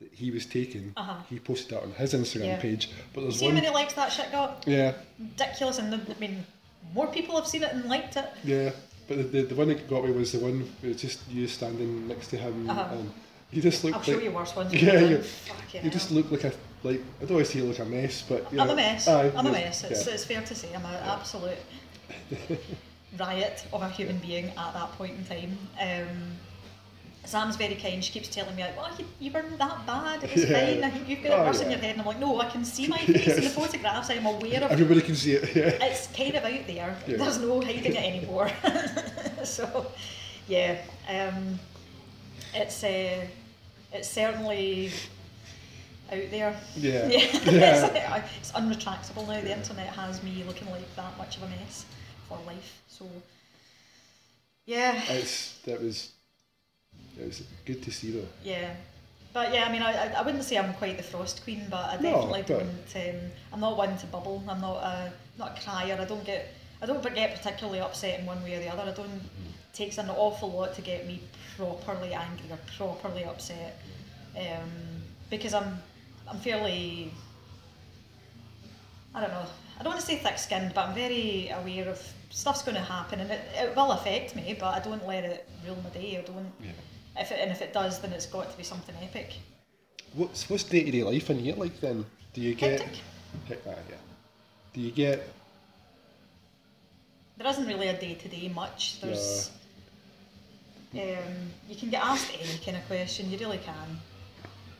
that 0.00 0.10
he 0.14 0.30
was 0.30 0.46
taking. 0.46 0.92
Uh-huh. 0.96 1.14
He 1.28 1.38
posted 1.40 1.70
that 1.72 1.82
on 1.82 1.90
his 1.92 2.14
Instagram 2.14 2.44
Yeah. 2.46 2.60
page. 2.60 2.88
But 3.12 3.22
there's 3.22 3.38
See 3.40 3.48
how 3.48 3.52
many 3.52 3.68
likes 3.68 3.92
that 3.94 4.10
shit 4.12 4.32
got? 4.32 4.64
Yeah, 4.66 4.94
Ridiculous, 5.18 5.78
and 5.78 5.92
the, 5.92 6.14
I 6.14 6.18
mean, 6.18 6.46
more 6.94 7.06
people 7.08 7.36
have 7.36 7.46
seen 7.46 7.62
it 7.62 7.72
and 7.72 7.84
liked 7.86 8.16
it. 8.16 8.26
yeah. 8.44 8.70
But 9.06 9.16
the, 9.16 9.22
the, 9.24 9.42
the 9.42 9.54
one 9.54 9.68
that 9.68 9.88
got 9.88 10.04
me 10.04 10.10
was 10.12 10.32
the 10.32 10.38
one 10.38 10.60
where 10.80 10.92
it's 10.92 11.00
just 11.00 11.26
you 11.30 11.46
standing 11.48 12.06
next 12.08 12.28
to 12.28 12.36
him 12.36 12.68
Uh-huh. 12.68 12.88
and 12.94 13.10
you 13.50 13.62
just 13.62 13.82
look 13.82 13.94
I'll 13.94 14.00
like 14.00 14.06
show 14.06 14.18
you 14.18 14.30
worse 14.30 14.54
ones. 14.54 14.72
Yeah, 14.74 15.00
you- 15.00 15.22
you 15.82 15.90
just 15.90 16.08
hell. 16.10 16.18
look 16.18 16.30
like 16.30 16.44
a 16.44 16.52
like 16.82 17.00
I 17.16 17.20
don't 17.22 17.30
always 17.32 17.48
say 17.48 17.60
you 17.60 17.64
look 17.64 17.78
a 17.78 17.84
mess, 17.86 18.22
but 18.28 18.52
you 18.52 18.60
I'm 18.60 18.66
know, 18.66 18.72
a 18.74 18.76
mess. 18.76 19.08
aye, 19.08 19.32
I'm 19.34 19.46
a 19.46 19.50
mess. 19.52 19.82
It's, 19.84 20.06
yeah. 20.06 20.12
it's 20.14 20.24
fair 20.26 20.42
to 20.42 20.54
say 20.54 20.68
I'm 20.74 20.84
an 20.84 20.94
absolute 20.94 21.56
riot 23.18 23.66
of 23.72 23.82
a 23.82 23.88
human 23.88 24.18
being 24.18 24.46
at 24.50 24.72
that 24.74 24.92
point 24.92 25.14
in 25.18 25.24
time. 25.24 25.58
Um, 25.80 26.32
Sam's 27.28 27.56
very 27.56 27.74
kind. 27.74 28.02
She 28.02 28.12
keeps 28.12 28.28
telling 28.28 28.56
me, 28.56 28.62
like, 28.64 28.76
"Well, 28.76 28.90
you, 28.98 29.04
you 29.20 29.30
weren't 29.32 29.58
that 29.58 29.86
bad. 29.86 30.24
It 30.24 30.34
was 30.34 30.48
Yeah. 30.48 30.58
fine. 30.58 30.84
I 30.84 30.90
think 30.90 31.08
you've 31.08 31.22
got 31.22 31.32
it 31.32 31.38
Oh, 31.40 31.44
worse 31.44 31.60
in 31.60 31.70
your 31.70 31.78
head." 31.80 31.92
And 31.92 32.00
I'm 32.00 32.06
like, 32.06 32.18
"No, 32.18 32.40
I 32.40 32.46
can 32.48 32.64
see 32.64 32.88
my 32.88 32.98
face 33.14 33.36
in 33.36 33.44
the 33.44 33.50
photographs. 33.50 34.10
I'm 34.10 34.26
aware 34.26 34.62
of 34.64 34.70
it. 34.70 34.72
Everybody 34.72 35.02
can 35.02 35.14
see 35.14 35.32
it. 35.34 35.44
Yeah. 35.56 35.86
it's 35.86 36.06
kind 36.08 36.34
of 36.34 36.44
out 36.44 36.66
there. 36.66 36.96
Yeah. 37.06 37.16
There's 37.18 37.38
no 37.40 37.60
hiding 37.60 37.94
it 37.94 37.96
anymore. 37.96 38.50
so, 39.44 39.86
yeah, 40.48 40.78
um, 41.08 41.58
it's 42.54 42.82
uh, 42.82 43.26
it's 43.92 44.08
certainly 44.10 44.90
out 46.10 46.30
there. 46.30 46.56
Yeah. 46.76 47.06
yeah. 47.08 47.18
Yeah. 47.44 48.16
it's, 48.16 48.28
it's 48.40 48.52
unretractable 48.52 49.26
now. 49.28 49.40
The 49.40 49.56
internet 49.56 49.88
has 49.94 50.22
me 50.22 50.44
looking 50.46 50.70
like 50.70 50.94
that 50.96 51.16
much 51.18 51.36
of 51.36 51.42
a 51.42 51.48
mess 51.48 51.84
for 52.28 52.38
life. 52.46 52.80
So, 52.88 53.06
yeah, 54.66 55.02
It's 55.08 55.58
that 55.64 55.82
was 55.82 56.12
it 57.20 57.26
was 57.26 57.42
good 57.64 57.82
to 57.82 57.90
see 57.90 58.10
though. 58.12 58.28
yeah. 58.44 58.74
But 59.34 59.52
yeah, 59.52 59.66
I 59.68 59.70
mean, 59.72 59.82
I, 59.82 60.14
I- 60.14 60.22
wouldn't 60.22 60.42
say 60.42 60.56
I'm 60.56 60.72
quite 60.74 60.96
the 60.96 61.02
frost 61.02 61.44
queen, 61.44 61.66
but 61.70 61.84
I 61.90 61.96
No, 61.96 62.12
definitely 62.12 62.44
but- 62.48 62.58
don't. 62.94 63.14
Um, 63.16 63.20
I'm 63.52 63.60
not 63.60 63.76
one 63.76 63.96
to 63.98 64.06
bubble. 64.06 64.42
I'm 64.48 64.60
not 64.60 64.78
a 64.82 65.12
not 65.38 65.58
a 65.58 65.60
crier. 65.62 65.98
I 66.00 66.04
don't 66.06 66.24
get 66.24 66.48
I 66.82 66.86
don't 66.86 67.02
get 67.14 67.36
particularly 67.36 67.80
upset 67.80 68.20
in 68.20 68.26
one 68.26 68.42
way 68.42 68.54
or 68.56 68.60
the 68.60 68.68
other. 68.72 68.82
I 68.90 68.94
don't. 68.94 69.06
It 69.16 69.74
takes 69.74 69.98
an 69.98 70.08
awful 70.10 70.50
lot 70.50 70.74
to 70.76 70.80
get 70.82 71.06
me 71.06 71.20
properly 71.56 72.14
angry 72.14 72.46
or 72.50 72.56
properly 72.96 73.24
upset, 73.24 73.78
um, 74.36 74.70
because 75.30 75.52
I'm 75.54 75.78
I'm 76.28 76.38
fairly 76.40 77.12
I 79.14 79.20
don't 79.20 79.30
know. 79.30 79.46
I 79.78 79.82
don't 79.82 79.92
want 79.92 80.00
to 80.00 80.06
say 80.06 80.16
thick-skinned, 80.16 80.72
but 80.74 80.88
I'm 80.88 80.94
very 80.94 81.48
aware 81.50 81.88
of 81.88 82.00
stuff's 82.30 82.62
going 82.62 82.74
to 82.74 82.80
happen, 82.82 83.20
and 83.20 83.30
it, 83.30 83.40
it 83.54 83.76
will 83.76 83.92
affect 83.92 84.34
me. 84.34 84.56
But 84.58 84.74
I 84.74 84.80
don't 84.80 85.06
let 85.06 85.24
it 85.24 85.48
rule 85.66 85.78
my 85.84 85.90
day. 85.90 86.18
I 86.18 86.22
don't. 86.22 86.50
Yeah. 86.62 86.70
If 87.18 87.32
it, 87.32 87.40
and 87.40 87.50
if 87.50 87.60
it 87.62 87.72
does, 87.72 88.00
then 88.00 88.12
it's 88.12 88.26
got 88.26 88.50
to 88.50 88.56
be 88.56 88.62
something 88.62 88.94
epic. 89.02 89.34
What's 90.14 90.48
what's 90.48 90.64
day 90.64 90.84
to 90.84 90.90
day 90.90 91.02
life 91.02 91.30
in 91.30 91.38
here 91.38 91.56
like 91.56 91.80
then? 91.80 92.04
Do 92.32 92.40
you 92.40 92.54
get? 92.54 92.80
Hectic. 92.80 93.00
Heck, 93.48 93.58
ah, 93.66 93.70
yeah. 93.88 93.96
Do 94.72 94.80
you 94.80 94.90
get? 94.90 95.28
There 97.36 97.46
isn't 97.46 97.66
really 97.66 97.88
a 97.88 97.98
day-to-day 97.98 98.48
much. 98.48 99.00
There's. 99.00 99.50
Um, 100.92 101.52
you 101.68 101.76
can 101.76 101.90
get 101.90 102.02
asked 102.02 102.32
any 102.34 102.58
kind 102.64 102.76
of 102.76 102.86
question. 102.86 103.30
You 103.30 103.38
really 103.38 103.58
can. 103.58 104.00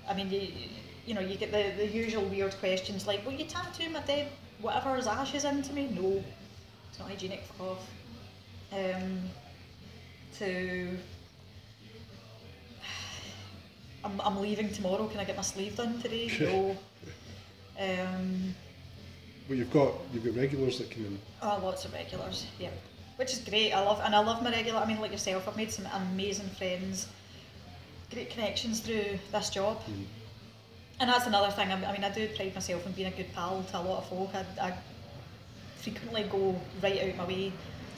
I 0.09 0.15
mean, 0.15 0.31
you 0.31 0.49
you 1.07 1.15
know, 1.15 1.21
you 1.21 1.37
get 1.37 1.53
the, 1.53 1.73
the 1.77 1.87
usual 1.87 2.25
weird 2.25 2.55
questions 2.59 3.07
like, 3.07 3.25
"Will 3.25 3.33
you 3.33 3.45
tattoo 3.45 3.91
my 3.91 4.01
dead 4.01 4.29
whatever's 4.61 5.07
ashes 5.07 5.45
into 5.45 5.73
me?" 5.73 5.89
No, 5.89 6.23
it's 6.91 6.99
not 6.99 7.09
hygienic. 7.09 7.43
Fuck 7.43 7.61
off. 7.69 7.91
Um, 8.73 9.23
to 10.39 10.97
I'm, 14.05 14.21
I'm 14.21 14.41
leaving 14.41 14.73
tomorrow. 14.73 15.07
Can 15.09 15.21
I 15.21 15.25
get 15.25 15.37
my 15.37 15.43
sleeve 15.43 15.77
done 15.77 16.01
today? 16.01 16.31
No. 16.41 16.77
Um, 17.81 18.55
Well, 19.49 19.57
you've 19.57 19.73
got 19.73 19.93
you've 20.13 20.25
got 20.25 20.35
regulars 20.35 20.79
that 20.79 20.91
come 20.91 21.07
in. 21.07 21.19
Oh, 21.43 21.61
lots 21.63 21.85
of 21.85 21.93
regulars, 21.93 22.47
yeah. 22.59 22.71
Which 23.17 23.33
is 23.33 23.39
great. 23.41 23.73
I 23.73 23.81
love 23.81 24.01
and 24.05 24.15
I 24.15 24.19
love 24.21 24.43
my 24.43 24.51
regular. 24.51 24.81
I 24.81 24.87
mean, 24.87 25.01
like 25.01 25.13
yourself, 25.13 25.47
I've 25.49 25.57
made 25.57 25.71
some 25.71 25.87
amazing 25.87 26.49
friends, 26.51 27.07
great 28.13 28.31
connections 28.31 28.81
through 28.81 29.19
this 29.33 29.51
job. 29.51 29.81
And 31.01 31.09
that's 31.09 31.27
another 31.27 31.51
thing. 31.53 31.69
I 31.71 31.75
I 31.89 31.93
mean, 31.93 32.03
I 32.05 32.11
do 32.11 32.29
pride 32.37 32.55
myself 32.55 32.85
on 32.87 32.93
being 32.93 33.13
a 33.13 33.17
good 33.17 33.33
pal 33.33 33.63
to 33.71 33.79
a 33.79 33.83
lot 33.83 33.99
of 33.99 34.09
folk. 34.09 34.31
I, 34.35 34.45
I 34.69 34.75
frequently 35.77 36.25
go 36.25 36.61
right 36.83 37.01
out 37.03 37.17
my 37.17 37.27
way. 37.27 37.53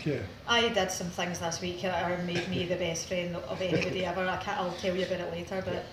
Yeah. 0.04 0.20
I 0.48 0.68
did 0.68 0.90
some 0.90 1.08
things 1.08 1.38
this 1.38 1.60
week 1.60 1.82
that 1.82 2.24
made 2.24 2.48
me 2.48 2.66
the 2.66 2.76
best 2.76 3.08
friend 3.08 3.36
of 3.36 3.60
anybody 3.60 4.04
ever. 4.04 4.26
I 4.26 4.36
can't, 4.38 4.58
I'll 4.58 4.72
tell 4.74 4.96
you 4.96 5.04
about 5.04 5.20
it 5.20 5.32
later, 5.32 5.62
but 5.64 5.84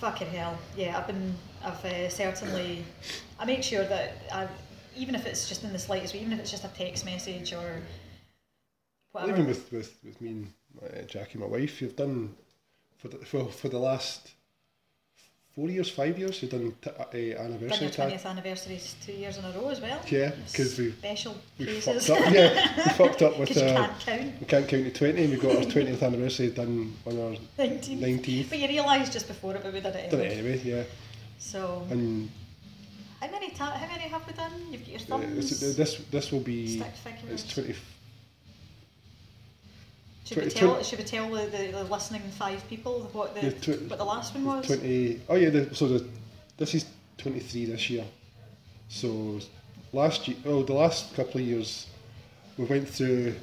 fucking 0.00 0.28
hell, 0.28 0.58
yeah, 0.76 0.96
I've 0.98 1.06
been, 1.06 1.34
I've 1.64 1.84
uh, 1.84 2.08
certainly, 2.08 2.84
I 3.38 3.44
make 3.44 3.62
sure 3.62 3.84
that 3.84 4.12
I, 4.32 4.48
even 4.96 5.14
if 5.14 5.26
it's 5.26 5.48
just 5.48 5.64
in 5.64 5.72
the 5.72 5.78
slightest 5.78 6.14
way, 6.14 6.20
even 6.20 6.32
if 6.32 6.40
it's 6.40 6.50
just 6.50 6.64
a 6.64 6.68
text 6.68 7.04
message 7.04 7.52
or 7.52 7.80
whatever. 9.12 9.32
Even 9.32 9.46
with, 9.46 9.70
with, 9.72 9.98
with 10.04 10.20
me 10.20 10.28
and 10.30 10.52
uh, 10.82 11.02
Jackie, 11.02 11.38
my 11.38 11.46
wife, 11.46 11.82
you've 11.82 11.96
done 11.96 12.34
for 12.96 13.08
the, 13.08 13.18
for, 13.18 13.46
for 13.46 13.68
the 13.68 13.78
last 13.78 14.32
four 15.58 15.68
years, 15.68 15.90
five 15.90 16.16
years, 16.16 16.40
you've 16.40 16.52
done 16.52 16.72
t- 16.80 16.90
uh, 16.90 17.04
Done 17.10 17.20
your 17.20 17.38
anniversary 17.40 17.88
tag. 17.90 18.12
20th 18.12 18.26
anniversaries 18.26 18.94
two 19.04 19.12
years 19.12 19.38
in 19.38 19.44
a 19.44 19.50
row 19.50 19.68
as 19.70 19.80
well. 19.80 20.00
Yeah, 20.08 20.30
because 20.46 20.78
we 20.78 20.92
Special 20.92 21.34
we 21.58 21.80
fucked 21.80 22.10
up. 22.10 22.32
Yeah, 22.32 22.76
we 22.76 22.92
fucked 22.92 23.22
up 23.22 23.38
with. 23.40 23.56
Uh, 23.56 23.60
can't 23.74 24.00
count. 24.00 24.40
we 24.40 24.46
can't 24.46 24.68
count 24.68 24.84
to 24.84 24.90
twenty. 24.92 25.26
we've 25.26 25.42
got 25.42 25.56
our 25.56 25.64
twentieth 25.64 26.00
anniversary 26.02 26.50
done 26.50 26.94
on 27.06 27.18
our 27.20 27.34
19. 27.58 28.00
nineteenth. 28.00 28.50
But 28.50 28.58
you 28.60 28.68
realised 28.68 29.12
just 29.12 29.26
before 29.26 29.56
it, 29.56 29.62
but 29.64 29.72
we 29.72 29.80
did 29.80 29.96
it 29.96 30.10
Done 30.12 30.20
anyway. 30.20 30.34
it 30.34 30.38
anyway. 30.38 30.60
Yeah, 30.64 30.82
So, 31.38 31.84
and 31.90 32.30
how 33.20 33.28
many, 33.32 33.50
ta- 33.50 33.72
how 33.72 33.88
many 33.88 34.04
have 34.08 34.24
we 34.28 34.32
done? 34.34 34.52
You've 34.70 34.82
got 34.82 34.88
your 34.90 35.00
uh, 35.00 35.20
thumbs. 35.26 35.60
this, 35.60 35.76
this 35.76 35.96
this 36.12 36.30
will 36.30 36.38
be 36.54 36.78
Stick 36.78 36.94
figures. 37.02 37.42
it's 37.42 37.52
twenty. 37.52 37.74
Should 40.28 40.36
we 40.44 40.50
20 40.50 40.54
tell? 40.60 40.82
Should 40.82 40.98
we 40.98 41.04
tell 41.04 41.30
the, 41.30 41.46
the, 41.46 41.72
the 41.72 41.84
listening 41.84 42.22
five 42.32 42.66
people 42.68 43.08
what 43.12 43.34
the 43.34 43.46
Yeah, 43.46 43.50
tw- 43.50 43.88
what 43.90 43.98
the 43.98 44.04
last 44.04 44.34
one 44.34 44.44
was? 44.44 44.66
20 44.66 45.20
oh 45.28 45.36
yeah 45.36 45.50
the, 45.50 45.74
so 45.74 45.88
the 45.88 46.06
this 46.58 46.74
is 46.74 46.84
23 47.18 47.64
this 47.66 47.88
year 47.90 48.04
so 48.88 49.40
last 49.92 50.28
year 50.28 50.36
oh 50.46 50.62
the 50.62 50.72
last 50.72 51.14
couple 51.14 51.40
of 51.40 51.46
years 51.46 51.86
we 52.58 52.64
went 52.64 52.88
through 52.88 53.34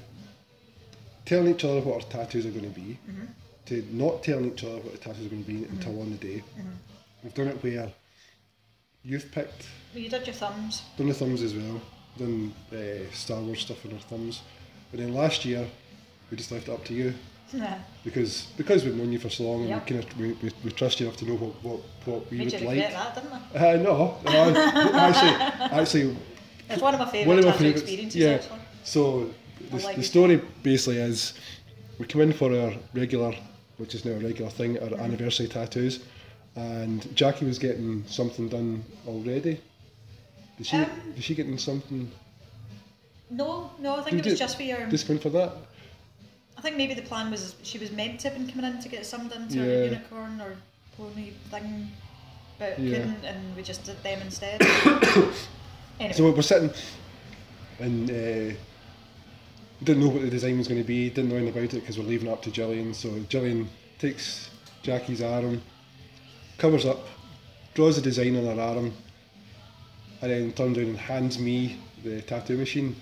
telling 1.26 1.54
each 1.56 1.64
other 1.66 1.80
what 1.82 1.96
our 2.04 2.10
tattoos 2.10 2.46
are 2.46 2.52
going 2.52 2.72
to 2.72 2.80
be 2.80 3.00
Mm-hmm. 3.10 3.26
to 3.66 3.86
not 3.92 4.22
telling 4.24 4.52
each 4.52 4.64
other 4.64 4.76
what 4.78 4.92
the 4.92 4.98
tattoos 4.98 5.26
are 5.26 5.30
going 5.30 5.44
to 5.44 5.52
be 5.52 5.64
until 5.66 6.00
on 6.02 6.12
the 6.12 6.18
day 6.18 6.44
Mm-hmm. 6.58 6.70
we've 7.24 7.34
done 7.34 7.48
it 7.48 7.64
where 7.64 7.92
you've 9.04 9.32
picked 9.32 9.68
Well, 9.94 10.04
you 10.04 10.10
did 10.10 10.28
your 10.28 10.36
thumbs. 10.36 10.84
done 10.98 11.08
the 11.08 11.14
thumbs 11.14 11.42
as 11.42 11.54
well 11.56 11.82
done 12.18 12.54
uh, 12.72 13.12
Star 13.14 13.42
Wars 13.42 13.62
stuff 13.62 13.86
on 13.86 13.94
our 13.94 14.00
thumbs 14.00 14.42
and 14.92 15.02
then 15.02 15.14
last 15.14 15.46
year 15.46 15.68
we 16.32 16.38
just 16.38 16.52
left 16.52 16.68
it 16.68 16.72
up 16.72 16.84
to 16.86 16.94
you 16.94 17.14
Yeah. 17.54 17.80
because 18.04 18.48
because 18.58 18.84
we've 18.84 18.96
known 18.96 19.12
you 19.12 19.20
for 19.20 19.30
so 19.30 19.44
long 19.44 19.62
and 19.62 19.70
Yep. 19.70 19.90
we, 19.90 19.92
kind 19.96 20.04
of, 20.04 20.18
we, 20.20 20.28
we, 20.44 20.52
we 20.64 20.72
trust 20.72 21.00
you 21.00 21.06
enough 21.08 21.18
to 21.20 21.26
know 21.26 21.36
what, 21.36 21.64
what, 21.64 21.80
what 22.06 22.32
we 22.32 22.38
Made 22.40 22.52
you 22.54 22.60
would 22.60 22.68
regret 22.70 22.94
like. 22.94 23.14
that, 23.16 23.24
didn't 23.24 23.62
I? 23.62 23.74
Uh, 23.74 23.78
no, 23.78 24.18
no, 24.26 24.98
actually, 25.00 25.36
actually, 25.80 26.18
It's 26.70 26.82
one 26.82 26.96
of 26.96 27.00
my 27.00 27.06
favourite 27.06 27.28
one 27.28 27.38
of 27.40 27.46
my 27.46 27.52
tattoo 27.52 27.64
favourites. 27.66 27.82
experiences. 27.84 28.22
Yeah. 28.22 28.30
Actually. 28.32 28.60
So 28.84 29.30
the, 29.70 29.78
like 29.84 29.96
the 29.98 30.04
story 30.04 30.42
basically 30.64 30.98
is 30.98 31.34
we 32.00 32.06
come 32.08 32.22
in 32.22 32.34
for 32.34 32.52
our 32.60 32.74
regular, 32.96 33.34
which 33.78 33.94
is 33.94 34.04
now 34.04 34.14
a 34.14 34.20
regular 34.20 34.50
thing, 34.50 34.80
our 34.80 34.90
Mm-hmm. 34.90 35.00
anniversary 35.02 35.48
tattoos, 35.48 36.04
and 36.56 37.16
Jackie 37.16 37.46
was 37.46 37.60
getting 37.60 38.04
something 38.08 38.50
done 38.50 38.84
already. 39.08 39.62
Did 40.58 40.66
she? 40.66 40.78
Um, 40.78 40.90
did 41.14 41.24
she 41.24 41.36
getting 41.36 41.58
something? 41.60 42.12
No, 43.30 43.72
no, 43.80 43.98
I 43.98 44.02
think 44.04 44.14
You 44.14 44.20
it 44.20 44.26
was 44.32 44.40
just 44.40 44.58
for 44.58 44.64
your. 44.64 44.86
Just 44.88 45.08
going 45.08 45.20
for 45.20 45.30
that? 45.32 45.52
I 46.58 46.62
think 46.62 46.78
maybe 46.78 46.94
the 46.94 47.02
plan 47.02 47.32
was 47.32 47.56
she 47.64 47.78
was 47.78 47.92
meant 47.92 48.20
to 48.22 48.30
have 48.30 48.38
been 48.38 48.48
coming 48.48 48.66
in 48.72 48.82
to 48.82 48.90
get 48.90 49.06
some 49.06 49.28
done 49.28 49.48
to 49.50 49.58
Yeah. 49.58 49.64
her 49.64 49.84
unicorn 49.86 50.42
or 50.42 50.56
pony 50.98 51.32
thing, 51.52 51.92
but 52.58 52.80
Yeah. 52.80 52.98
couldn't, 53.00 53.24
and 53.26 53.56
we 53.56 53.62
just 53.64 53.84
did 53.84 54.02
them 54.04 54.22
instead. 54.22 54.62
anyway, 56.00 56.14
So 56.14 56.32
we're 56.32 56.42
sitting 56.42 56.72
and 57.80 58.10
uh, 58.10 58.56
didn't 59.84 60.02
know 60.02 60.10
what 60.10 60.22
the 60.22 60.30
design 60.30 60.58
was 60.58 60.68
going 60.68 60.82
to 60.82 60.88
be, 60.88 61.10
didn't 61.10 61.30
know 61.30 61.36
anything 61.36 61.54
about 61.58 61.74
it 61.74 61.82
because 61.82 61.98
we're 61.98 62.06
leaving 62.06 62.28
it 62.28 62.32
up 62.32 62.42
to 62.44 62.52
Gillian. 62.52 62.94
So 62.94 63.20
Gillian 63.30 63.70
takes 64.00 64.50
Jackie's 64.82 65.22
arm, 65.22 65.62
covers 66.58 66.86
up, 66.86 67.06
draws 67.74 67.98
the 67.98 68.02
design 68.02 68.38
on 68.38 68.46
her 68.56 68.62
arm, 68.62 68.94
and 70.22 70.32
then 70.32 70.54
turns 70.54 70.78
around 70.78 70.88
and 70.88 70.98
hands 70.98 71.38
me 71.38 71.78
the 72.04 72.22
tattoo 72.22 72.58
machine. 72.58 72.96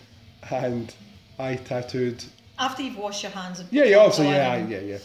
And 0.49 0.93
I 1.37 1.55
tattooed. 1.55 2.23
After 2.63 2.81
you've 2.83 2.97
washed 2.97 3.23
your 3.23 3.31
hands 3.31 3.59
and 3.59 3.67
Yeah, 3.71 3.83
put 3.83 3.89
yeah, 3.89 3.95
it 3.95 3.99
obviously, 3.99 4.27
on, 4.27 4.33
yeah, 4.33 4.57
yeah, 4.67 4.79
yeah, 4.79 4.97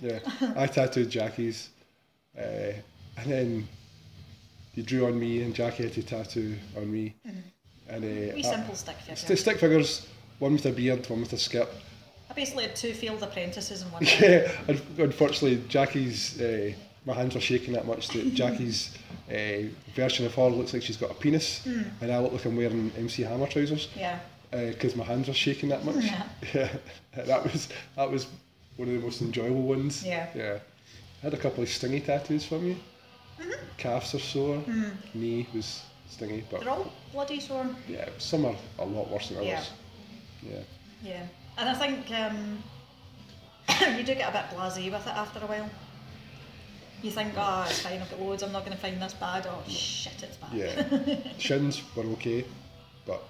yeah. 0.00 0.18
yeah. 0.40 0.52
I 0.62 0.66
tattooed 0.66 1.10
Jackie's, 1.10 1.70
uh, 2.38 2.72
and 3.18 3.26
then 3.32 3.68
you 4.74 4.82
drew 4.82 5.06
on 5.06 5.18
me, 5.18 5.42
and 5.42 5.54
Jackie 5.54 5.84
had 5.84 5.92
to 5.94 6.02
tattoo 6.02 6.56
on 6.76 6.90
me. 6.92 7.14
And 7.88 8.04
uh, 8.04 8.06
Mm-hmm. 8.06 8.38
I- 8.38 8.42
simple 8.42 8.74
stick 8.74 8.96
figure. 8.96 9.16
St- 9.16 9.38
stick 9.38 9.58
figures, 9.58 10.06
one 10.38 10.52
with 10.52 10.66
a 10.66 10.72
beard, 10.72 11.08
one 11.10 11.20
with 11.20 11.32
a 11.32 11.38
skirt. 11.38 11.68
I 12.28 12.32
basically 12.32 12.64
had 12.64 12.76
two 12.76 12.94
failed 12.94 13.22
apprentices 13.22 13.82
in 13.82 13.90
one. 13.90 14.02
Yeah, 14.04 14.50
unfortunately, 14.98 15.62
Jackie's 15.68 16.40
uh, 16.40 16.72
my 17.04 17.14
hands 17.14 17.34
are 17.34 17.40
shaking 17.40 17.72
that 17.74 17.86
much 17.86 18.08
that 18.08 18.32
Jackie's 18.40 18.96
uh, 19.28 19.62
version 19.96 20.24
of 20.26 20.34
her 20.36 20.48
looks 20.48 20.72
like 20.72 20.82
she's 20.82 20.96
got 20.96 21.10
a 21.10 21.14
penis, 21.14 21.66
and 21.66 22.12
I 22.12 22.18
look 22.20 22.32
like 22.32 22.44
I'm 22.44 22.56
wearing 22.56 22.92
MC 22.96 23.22
Hammer 23.22 23.48
trousers 23.48 23.88
Yeah. 23.96 24.20
Because 24.50 24.96
my 24.96 25.04
hands 25.04 25.28
were 25.28 25.34
shaking 25.34 25.68
that 25.70 25.84
much. 25.84 26.04
Yeah. 26.04 26.22
Yeah, 26.54 26.68
that 27.24 27.42
was 27.44 27.68
that 27.96 28.10
was 28.10 28.26
one 28.76 28.88
of 28.88 28.94
the 28.94 29.00
most 29.00 29.20
enjoyable 29.22 29.62
ones. 29.62 30.04
Yeah. 30.04 30.28
yeah. 30.34 30.58
I 31.22 31.26
had 31.26 31.34
a 31.34 31.36
couple 31.36 31.62
of 31.62 31.68
stingy 31.68 32.00
tattoos 32.00 32.44
from 32.46 32.66
you. 32.66 32.76
Mhm. 33.40 33.58
Calves 33.76 34.14
are 34.14 34.18
sore, 34.18 34.62
knee 35.14 35.46
was 35.54 35.82
stingy, 36.08 36.44
but 36.50 36.60
They're 36.60 36.70
all 36.70 36.92
bloody 37.12 37.40
sore. 37.40 37.66
yeah, 37.88 38.08
some 38.18 38.44
are 38.44 38.56
a 38.78 38.84
lot 38.84 39.10
worse 39.10 39.28
than 39.28 39.38
others. 39.38 39.70
Yeah. 40.42 40.50
yeah. 40.50 40.62
Yeah. 41.02 41.22
And 41.58 41.68
I 41.68 41.74
think 41.74 42.10
um, 42.10 42.62
you 43.98 44.04
do 44.04 44.14
get 44.14 44.28
a 44.28 44.32
bit 44.32 44.56
blasé 44.58 44.90
with 44.90 45.06
it 45.06 45.14
after 45.16 45.40
a 45.40 45.46
while. 45.46 45.68
You 47.02 47.10
think, 47.10 47.32
oh, 47.36 47.66
it's 47.68 47.80
fine, 47.80 48.00
I've 48.00 48.10
got 48.10 48.20
loads, 48.20 48.42
I'm 48.42 48.52
not 48.52 48.64
going 48.66 48.76
to 48.76 48.82
find 48.82 49.00
this 49.00 49.14
bad. 49.14 49.46
Oh, 49.48 49.62
shit, 49.68 50.22
it's 50.22 50.36
bad. 50.36 50.52
Yeah, 50.52 51.32
shins 51.38 51.82
were 51.96 52.04
okay, 52.04 52.44
but 53.06 53.22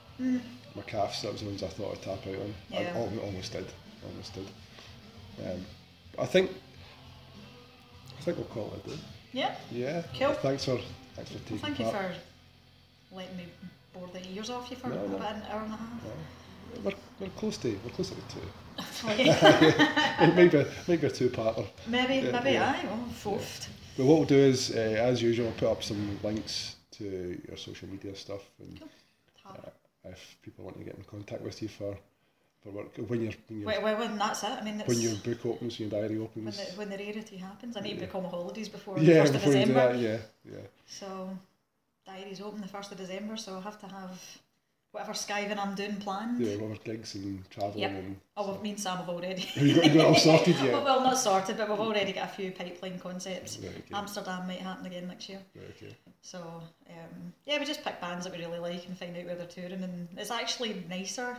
my 0.77 0.83
calves, 0.83 1.23
that 1.23 1.33
was 1.33 1.41
the 1.43 1.47
ones 1.49 1.63
I 1.63 1.69
thought 1.69 1.93
I'd 1.93 2.03
tap 2.03 2.27
out 2.27 2.35
on. 2.41 2.55
I 2.73 2.83
Yeah. 2.83 2.91
al- 2.97 3.19
almost 3.21 3.53
did, 3.53 3.67
almost 4.07 4.35
did. 4.35 4.47
Um, 5.47 5.67
I 6.19 6.27
think, 6.27 6.51
I 8.19 8.23
think 8.23 8.37
we'll 8.37 8.47
call 8.47 8.73
it 8.75 8.87
a 8.87 8.91
day. 8.91 9.03
yeah. 9.33 9.55
Yeah. 9.71 10.03
Cool. 10.19 10.35
Thanks 10.35 10.65
for, 10.65 10.79
thanks 11.17 11.31
for 11.33 11.39
taking 11.41 11.59
Thank 11.59 11.79
you 11.79 11.85
part. 11.87 11.97
for 12.15 13.17
letting 13.17 13.37
me 13.37 13.45
bore 13.95 14.09
the 14.13 14.27
ears 14.33 14.51
off 14.51 14.71
you 14.71 14.77
for 14.77 14.89
No, 14.89 15.07
no. 15.07 15.17
about 15.17 15.37
an 15.37 15.43
hour 15.51 15.63
and 15.63 15.73
a 15.73 15.77
half. 15.77 16.03
We're, 16.85 16.93
we're 17.19 17.29
close 17.31 17.57
to, 17.59 17.69
we're 17.85 17.91
close 17.91 18.11
to 18.11 18.15
two. 18.15 18.41
Oh, 18.79 19.15
yeah. 19.19 20.25
it 20.25 20.37
might 20.37 20.53
be, 20.53 20.65
might 20.89 21.01
be 21.01 21.07
a 21.07 21.11
two-parter. 21.11 21.67
maybe, 21.87 22.27
Yeah, 22.27 22.33
maybe 22.33 22.53
yeah. 22.53 22.71
aye. 22.71 22.89
Oh, 22.91 23.13
fourth. 23.13 23.69
But 23.97 24.07
what 24.07 24.19
we'll 24.19 24.27
do 24.27 24.37
is, 24.39 24.71
uh, 24.75 24.79
as 24.79 25.21
usual, 25.21 25.47
we'll 25.47 25.55
put 25.57 25.69
up 25.71 25.83
some 25.83 26.19
links 26.23 26.77
to 26.93 27.39
your 27.49 27.57
social 27.57 27.89
media 27.89 28.15
stuff, 28.15 28.43
and 28.61 28.79
Cool. 28.81 28.89
uh, 29.67 29.71
if 30.05 30.37
people 30.43 30.65
want 30.65 30.79
to 30.79 30.85
get 30.85 30.95
in 30.97 31.05
contact 31.05 31.43
with 31.43 31.61
you 31.63 31.69
for, 31.69 31.97
for 32.63 32.71
work, 32.71 32.97
when 32.97 33.23
your 33.23 33.33
when 33.49 33.59
your, 33.61 33.67
Well, 33.67 33.83
well, 33.83 33.99
when 33.99 34.19
that's 34.19 34.43
it. 34.43 34.51
I 34.51 34.63
mean, 34.63 34.79
when 34.87 35.01
your 35.01 35.15
book 35.17 35.45
opens, 35.47 35.79
when 35.79 35.91
your 35.91 36.01
diary 36.01 36.19
when 36.19 36.27
opens. 36.27 36.57
the, 36.57 36.79
when 36.79 36.91
the 36.91 36.97
rarity 36.99 37.37
happens. 37.37 37.77
I 37.77 37.81
need 37.81 37.95
to 37.95 38.01
Yeah. 38.01 38.07
book 38.07 38.15
all 38.15 38.21
my 38.23 38.29
holidays 38.29 38.69
before 38.69 38.99
yeah, 38.99 39.05
the 39.05 39.13
1st 39.21 39.27
of 39.29 39.33
before 39.35 39.53
you 39.53 39.59
do 39.67 39.67
December. 39.73 39.93
that, 39.93 39.99
yeah, 39.99 40.19
yeah. 40.53 40.67
So 40.87 41.39
diary's 42.07 42.41
open 42.41 42.61
the 42.61 42.69
first 42.69 42.91
of 42.93 42.99
December, 42.99 43.37
so 43.37 43.55
I'll 43.55 43.61
have 43.61 43.79
to 43.81 43.87
have 43.89 44.19
whatever 44.93 45.13
skiving 45.13 45.59
I'm 45.59 45.75
doing 45.75 45.97
planned. 45.97 46.41
Yeah, 46.41 46.57
whatever 46.57 46.81
gigs 46.83 47.15
and 47.15 47.49
travelling 47.51 47.79
Yep. 47.81 47.91
and. 47.91 48.21
Oh, 48.37 48.49
well, 48.49 48.61
me 48.61 48.71
and 48.71 48.81
Sam 48.81 48.97
have 48.99 49.09
already. 49.09 49.49
You 49.57 49.75
got, 49.75 49.85
you 49.85 49.91
got 49.95 50.01
it 50.01 50.07
all 50.07 50.15
sorted 50.15 50.57
well, 50.57 50.65
yet? 50.67 50.85
well, 50.85 51.01
not 51.03 51.19
sorted, 51.19 51.57
but 51.57 51.69
we've 51.69 51.79
already 51.81 52.13
got 52.13 52.25
a 52.25 52.33
few 52.33 52.51
pipeline 52.53 52.99
concepts. 52.99 53.59
Right, 53.59 53.69
okay. 53.71 53.95
Amsterdam 53.95 54.47
might 54.47 54.61
happen 54.61 54.87
again 54.87 55.07
next 55.09 55.29
year. 55.29 55.41
Right, 55.55 55.71
okay. 55.77 55.97
So 56.23 56.39
um, 56.89 57.33
yeah, 57.45 57.59
we 57.59 57.65
just 57.65 57.85
pick 57.85 58.01
bands 58.01 58.25
that 58.25 58.37
we 58.37 58.45
really 58.45 58.59
like 58.59 58.87
and 58.87 58.97
find 58.99 59.17
out 59.17 59.25
where 59.27 59.37
they're 59.37 59.47
touring, 59.47 59.83
and 59.83 60.09
it's 60.17 60.31
actually 60.31 60.85
nicer 60.89 61.37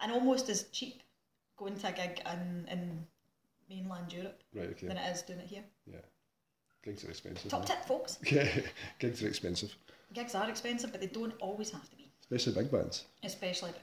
and 0.00 0.12
almost 0.12 0.48
as 0.48 0.64
cheap 0.64 1.02
going 1.56 1.76
to 1.76 1.88
a 1.88 1.92
gig 1.92 2.20
in, 2.32 2.66
in 2.70 3.06
mainland 3.70 4.12
Europe 4.12 4.42
Right, 4.54 4.70
okay. 4.70 4.88
than 4.88 4.96
it 4.96 5.10
is 5.14 5.22
doing 5.22 5.38
it 5.40 5.46
here. 5.46 5.64
Yeah. 5.86 5.98
Gigs 6.84 7.04
are 7.04 7.10
expensive. 7.10 7.50
Top 7.50 7.64
tip, 7.64 7.84
folks. 7.84 8.18
Yeah, 8.30 8.48
gigs 8.98 9.22
are 9.22 9.28
expensive, 9.28 9.74
Gigs 10.12 10.34
are 10.34 10.48
expensive, 10.50 10.92
but 10.92 11.00
they 11.00 11.06
don't 11.06 11.34
always 11.40 11.70
have 11.70 11.88
to 11.90 11.96
be, 11.96 12.10
especially 12.34 12.62
big 12.62 12.72
bands. 12.72 13.04
especially 13.22 13.70
big 13.72 13.82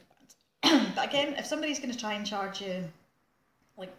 bands. 0.64 0.91
but 0.95 1.07
again, 1.07 1.34
if 1.38 1.45
somebody's 1.45 1.80
going 1.80 1.91
to 1.91 1.98
try 1.98 2.14
and 2.14 2.26
charge 2.26 2.61
you 2.61 2.84
like 3.78 3.94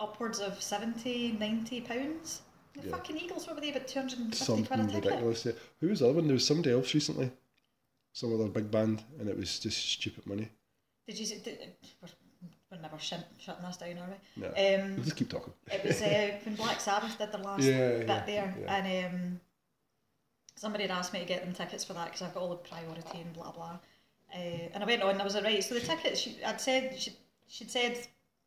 upwards 0.00 0.40
of 0.40 0.60
70, 0.62 1.32
90 1.38 1.80
pounds, 1.82 2.42
the 2.74 2.82
Yeah. 2.88 2.90
fucking 2.96 3.16
Eagles, 3.18 3.46
what 3.46 3.54
were 3.56 3.60
they, 3.60 3.70
about 3.70 3.86
250 3.86 4.26
quid 4.26 4.32
a 4.32 4.44
Something 4.44 4.86
ticket? 4.88 5.04
ridiculous. 5.04 5.46
Yeah. 5.46 5.52
Who 5.80 5.88
was 5.88 6.00
the 6.00 6.06
other 6.06 6.14
one? 6.14 6.26
There 6.26 6.34
was 6.34 6.46
somebody 6.46 6.72
else 6.72 6.92
recently, 6.94 7.30
some 8.12 8.34
other 8.34 8.48
big 8.50 8.70
band, 8.70 9.02
and 9.18 9.28
it 9.28 9.36
was 9.36 9.58
just 9.58 9.78
stupid 9.90 10.26
money. 10.26 10.48
Did 11.06 11.18
you 11.18 11.26
see, 11.26 11.38
did, 11.38 11.58
we're, 12.02 12.08
we're 12.72 12.80
never 12.82 12.98
shut, 12.98 13.24
shutting 13.38 13.64
this 13.64 13.76
down, 13.76 13.98
are 13.98 14.08
we? 14.08 14.42
No, 14.42 14.48
Um, 14.48 14.94
we'll 14.96 15.04
just 15.04 15.16
keep 15.16 15.28
talking. 15.28 15.52
It 15.70 15.84
was 15.84 16.02
uh, 16.02 16.30
when 16.44 16.54
Black 16.56 16.80
Sabbath 16.80 17.16
did 17.18 17.30
their 17.30 17.40
last 17.40 17.62
Yeah, 17.62 17.88
bit 17.98 18.08
yeah, 18.08 18.24
there, 18.26 18.54
yeah. 18.60 18.74
and 18.74 19.14
um, 19.14 19.40
somebody 20.56 20.84
had 20.84 20.90
asked 20.90 21.12
me 21.12 21.20
to 21.20 21.24
get 21.24 21.44
them 21.44 21.52
tickets 21.52 21.84
for 21.84 21.92
that 21.94 22.06
because 22.06 22.22
I've 22.22 22.34
got 22.34 22.42
all 22.42 22.50
the 22.50 22.56
priority 22.56 23.20
and 23.20 23.32
blah 23.32 23.52
blah. 23.52 23.78
Uh, 24.34 24.68
and 24.72 24.82
I 24.82 24.86
went 24.86 25.02
on, 25.02 25.10
and 25.10 25.20
I 25.20 25.24
was 25.24 25.34
like, 25.34 25.44
right. 25.44 25.62
So 25.62 25.74
the 25.74 25.80
tickets, 25.80 26.20
she, 26.20 26.38
I'd 26.44 26.60
said 26.60 26.98
she, 26.98 27.12
she'd 27.46 27.70
said 27.70 27.98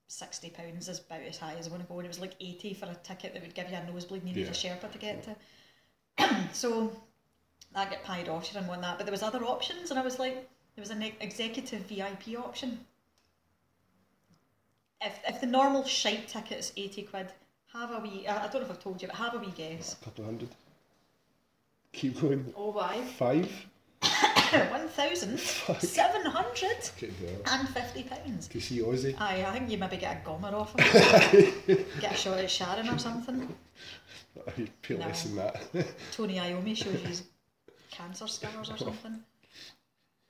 sixty 0.08 0.50
pounds 0.50 0.88
is 0.88 1.00
about 1.00 1.22
as 1.22 1.38
high 1.38 1.56
as 1.56 1.68
I 1.68 1.72
want 1.72 1.84
to 1.84 1.88
go, 1.88 2.00
and 2.00 2.06
it 2.06 2.10
was 2.10 2.20
like 2.20 2.36
eighty 2.40 2.74
for 2.74 2.86
a 2.86 2.96
ticket 3.04 3.34
that 3.34 3.42
would 3.42 3.56
give 3.56 3.70
you 3.70 3.78
a 3.78 3.92
nosebleed 3.92 4.24
and 4.24 4.30
you 4.30 4.36
need 4.36 4.48
a 4.48 4.52
Sherpa 4.52 4.92
to 4.92 4.98
get 4.98 5.24
to. 6.18 6.36
so 6.54 6.92
that 7.74 7.90
get 7.90 8.04
pied 8.04 8.30
off. 8.30 8.46
She 8.46 8.54
didn't 8.54 8.68
want 8.68 8.82
that, 8.82 8.98
but 8.98 9.06
there 9.06 9.12
was 9.12 9.24
other 9.24 9.44
options, 9.44 9.92
and 9.92 10.00
I 10.00 10.04
was 10.04 10.20
like, 10.20 10.50
there 10.76 10.82
was 10.82 10.92
an 10.92 11.04
executive 11.22 11.82
VIP 11.82 12.40
option. 12.40 12.80
If, 15.02 15.20
if 15.28 15.42
the 15.42 15.48
normal 15.48 15.84
shite 15.84 16.28
ticket's 16.28 16.74
80 16.76 17.04
quid, 17.04 17.28
have 17.74 17.92
a 17.92 18.00
wee, 18.00 18.28
I 18.28 18.46
I 18.46 18.48
don't 18.48 18.56
know 18.56 18.62
if 18.62 18.72
I've 18.72 18.80
told 18.80 19.02
you, 19.02 19.08
but 19.08 19.18
have 19.18 19.36
a 19.36 19.38
wee 19.38 19.54
guess. 19.56 19.94
A 19.94 20.06
couple 20.06 20.26
hundred. 20.26 20.50
Keep 21.98 22.22
going. 22.22 22.54
Oh, 22.56 22.70
why? 22.70 23.02
Five. 23.18 23.50
1,750 24.02 25.88
Okay, 26.96 27.12
yeah. 27.24 28.16
pounds. 28.16 28.48
To 28.50 28.62
see 28.62 28.80
Ozzy. 28.82 29.20
Aye, 29.20 29.44
I 29.48 29.52
think 29.52 29.72
you 29.72 29.80
maybe 29.80 29.98
get 29.98 30.22
a 30.24 30.30
gommer 30.30 30.54
off 30.54 30.78
him. 30.80 30.86
get 32.00 32.12
a 32.12 32.16
shot 32.16 32.38
at 32.38 32.52
Sharon 32.52 32.88
or 32.88 33.00
something. 33.00 33.52
You 34.56 34.68
pay 34.84 34.96
less 34.96 35.26
No. 35.26 35.36
than 35.36 35.54
that. 35.74 35.88
Tony 36.12 36.36
Iommi 36.36 36.78
shows 36.78 36.94
you 37.02 37.08
his 37.08 37.24
cancer 37.90 38.28
scars 38.28 38.70
or 38.70 38.74
oh. 38.74 38.78
something. 38.78 39.20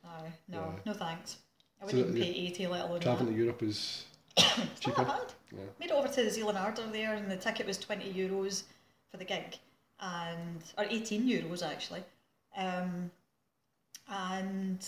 Aye, 0.06 0.31
no, 0.48 0.60
Yeah. 0.73 0.80
no 0.85 0.94
thanks. 0.94 1.38
I 1.81 1.85
wouldn't 1.85 2.15
even 2.15 2.22
pay 2.22 2.30
80 2.30 2.68
let 2.68 2.85
alone 2.85 2.99
Travelling 3.02 3.34
to 3.34 3.38
Europe 3.38 3.61
is 3.61 4.06
It's 4.38 4.57
not 4.57 4.80
cheaper. 4.80 5.03
that 5.03 5.07
bad. 5.07 5.34
Yeah. 5.52 5.60
Made 5.81 5.89
it 5.89 5.95
over 5.95 6.07
to 6.07 6.23
the 6.23 6.30
Zeal 6.30 6.49
& 6.49 6.56
Ardor 6.57 6.88
there, 6.94 7.14
and 7.14 7.30
the 7.30 7.35
ticket 7.35 7.68
was 7.68 7.77
twenty 7.77 8.11
euros 8.14 8.64
for 9.11 9.18
the 9.18 9.26
gig, 9.26 9.57
and 9.99 10.63
or 10.77 10.85
eighteen 10.89 11.27
euros 11.27 11.65
actually, 11.65 12.03
um, 12.55 13.09
and 14.09 14.85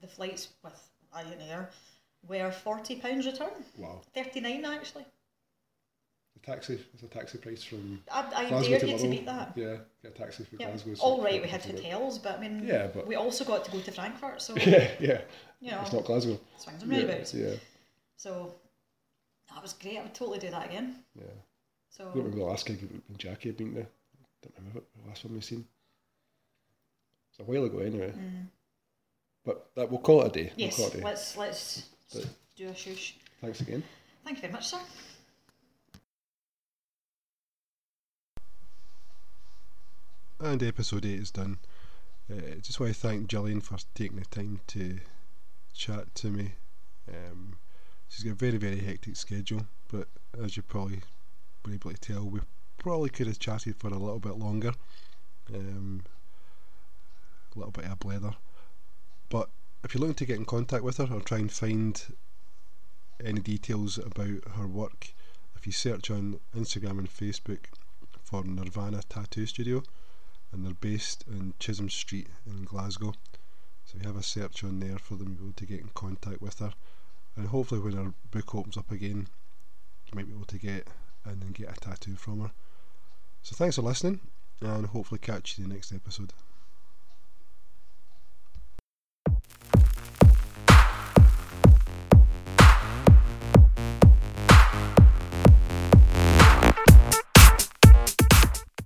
the 0.00 0.06
flights 0.06 0.48
with 0.62 0.88
Ryanair 1.14 1.68
were 2.28 2.50
forty 2.50 2.96
pounds 2.96 3.26
return, 3.26 3.64
Wow. 3.78 4.00
thirty 4.14 4.40
nine 4.40 4.64
actually. 4.64 5.04
The 6.34 6.52
taxi 6.52 6.74
is 6.94 7.02
a 7.02 7.06
taxi 7.06 7.38
price 7.38 7.64
from 7.64 8.00
I, 8.12 8.20
I 8.34 8.48
Glasgow 8.48 8.70
dare 8.70 8.80
to 8.80 8.88
you 8.90 8.98
to 8.98 9.08
beat 9.08 9.26
that. 9.26 9.52
Yeah, 9.56 9.76
get 10.02 10.12
a 10.14 10.18
taxi 10.18 10.44
from 10.44 10.58
Yeah. 10.60 10.66
Glasgow. 10.68 10.94
All 11.00 11.20
we 11.24 11.38
had 11.48 11.62
40 11.62 11.72
quid. 11.80 11.84
hotels, 11.84 12.18
but 12.18 12.38
I 12.38 12.40
mean, 12.40 12.64
Yeah, 12.64 12.88
but- 12.88 13.06
we 13.06 13.16
also 13.16 13.44
got 13.44 13.64
to 13.64 13.70
go 13.70 13.80
to 13.80 13.90
Frankfurt, 13.90 14.40
so 14.42 14.54
Yeah, 14.56 14.90
yeah. 15.00 15.20
you 15.60 15.70
know, 15.70 15.80
It's 15.80 15.92
not 15.94 16.04
Glasgow. 16.04 16.38
swings 16.58 16.82
and 16.82 16.92
Yeah, 16.92 16.98
roundabouts. 16.98 17.34
yeah, 17.34 17.54
So 18.16 18.54
that 19.52 19.62
was 19.62 19.72
great. 19.72 19.98
I 19.98 20.02
would 20.02 20.14
totally 20.14 20.38
do 20.38 20.50
that 20.50 20.66
again. 20.66 21.02
yeah. 21.18 21.24
So 21.88 22.02
I 22.04 22.06
don't 22.08 22.16
remember 22.18 22.36
the 22.38 22.44
last 22.44 22.66
gig 22.66 22.80
when 22.82 23.16
Jackie 23.16 23.48
had 23.48 23.56
been 23.56 23.72
there. 23.74 23.88
Don't 24.42 24.54
remember 24.58 24.80
what 24.80 24.86
the 25.02 25.08
last 25.08 25.24
one 25.24 25.34
we've 25.34 25.44
seen. 25.44 25.64
It's 27.30 27.40
a 27.40 27.44
while 27.44 27.64
ago 27.64 27.78
anyway. 27.78 28.12
But 29.44 29.70
that 29.76 29.90
we'll 29.90 30.00
call 30.00 30.22
it 30.22 30.28
a 30.28 30.30
day. 30.42 30.46
Mm. 30.50 30.52
yes, 30.56 30.78
We'll 30.78 30.88
a 30.88 30.90
day. 30.92 31.02
let's 31.04 31.36
let's 31.36 31.88
But- 32.12 32.28
do 32.56 32.68
a 32.68 32.74
shush. 32.74 33.16
Thanks 33.40 33.60
again. 33.60 33.82
Thank 34.24 34.38
you 34.38 34.42
very 34.42 34.52
much, 34.52 34.66
sir. 34.68 34.78
And 40.38 40.62
episode 40.62 41.04
8 41.06 41.18
is 41.18 41.30
done. 41.30 41.58
Uh, 42.30 42.56
just 42.60 42.78
want 42.80 42.92
to 42.94 42.98
thank 43.00 43.28
Gillian 43.28 43.60
for 43.60 43.78
taking 43.94 44.18
the 44.18 44.24
time 44.26 44.60
to 44.68 44.98
chat 45.72 46.14
to 46.16 46.28
me. 46.28 46.52
Um, 47.08 47.56
she's 48.08 48.24
got 48.24 48.32
a 48.32 48.34
very, 48.34 48.58
very 48.58 48.80
hectic 48.80 49.16
schedule, 49.16 49.66
but 49.90 50.08
as 50.42 50.56
you 50.56 50.62
probably 50.62 51.00
were 51.64 51.72
able 51.74 51.92
to 51.92 51.96
tell, 52.00 52.24
we 52.24 52.40
probably 52.86 53.10
could 53.10 53.26
have 53.26 53.40
chatted 53.40 53.74
for 53.74 53.88
a 53.88 53.98
little 53.98 54.20
bit 54.20 54.36
longer. 54.36 54.72
Um, 55.52 56.04
a 57.52 57.58
little 57.58 57.72
bit 57.72 57.84
of 57.84 57.90
a 57.90 57.96
blether. 57.96 58.36
But 59.28 59.50
if 59.82 59.92
you're 59.92 60.02
looking 60.02 60.14
to 60.14 60.24
get 60.24 60.36
in 60.36 60.44
contact 60.44 60.84
with 60.84 60.98
her 60.98 61.08
or 61.10 61.20
try 61.20 61.38
and 61.38 61.50
find 61.50 62.00
any 63.24 63.40
details 63.40 63.98
about 63.98 64.46
her 64.56 64.68
work, 64.68 65.12
if 65.56 65.66
you 65.66 65.72
search 65.72 66.12
on 66.12 66.38
Instagram 66.56 67.00
and 67.00 67.10
Facebook 67.10 67.64
for 68.22 68.44
Nirvana 68.44 69.00
Tattoo 69.08 69.46
Studio, 69.46 69.82
and 70.52 70.64
they're 70.64 70.74
based 70.74 71.24
in 71.26 71.54
Chisholm 71.58 71.90
Street 71.90 72.28
in 72.46 72.62
Glasgow. 72.62 73.14
So 73.84 73.98
you 73.98 74.06
have 74.06 74.16
a 74.16 74.22
search 74.22 74.62
on 74.62 74.78
there 74.78 74.98
for 74.98 75.16
them 75.16 75.54
to 75.56 75.66
get 75.66 75.80
in 75.80 75.90
contact 75.92 76.40
with 76.40 76.60
her, 76.60 76.72
and 77.34 77.48
hopefully 77.48 77.80
when 77.80 77.94
her 77.94 78.14
book 78.30 78.54
opens 78.54 78.76
up 78.76 78.92
again, 78.92 79.26
you 80.06 80.12
might 80.14 80.28
be 80.28 80.34
able 80.34 80.44
to 80.44 80.58
get 80.58 80.86
and 81.24 81.52
get 81.52 81.76
a 81.76 81.80
tattoo 81.80 82.14
from 82.14 82.42
her. 82.42 82.52
So 83.46 83.54
thanks 83.54 83.76
for 83.76 83.82
listening, 83.82 84.18
and 84.60 84.86
hopefully 84.86 85.20
catch 85.20 85.56
you 85.56 85.62
in 85.62 85.70
the 85.70 85.76
next 85.76 85.92
episode. 85.92 86.32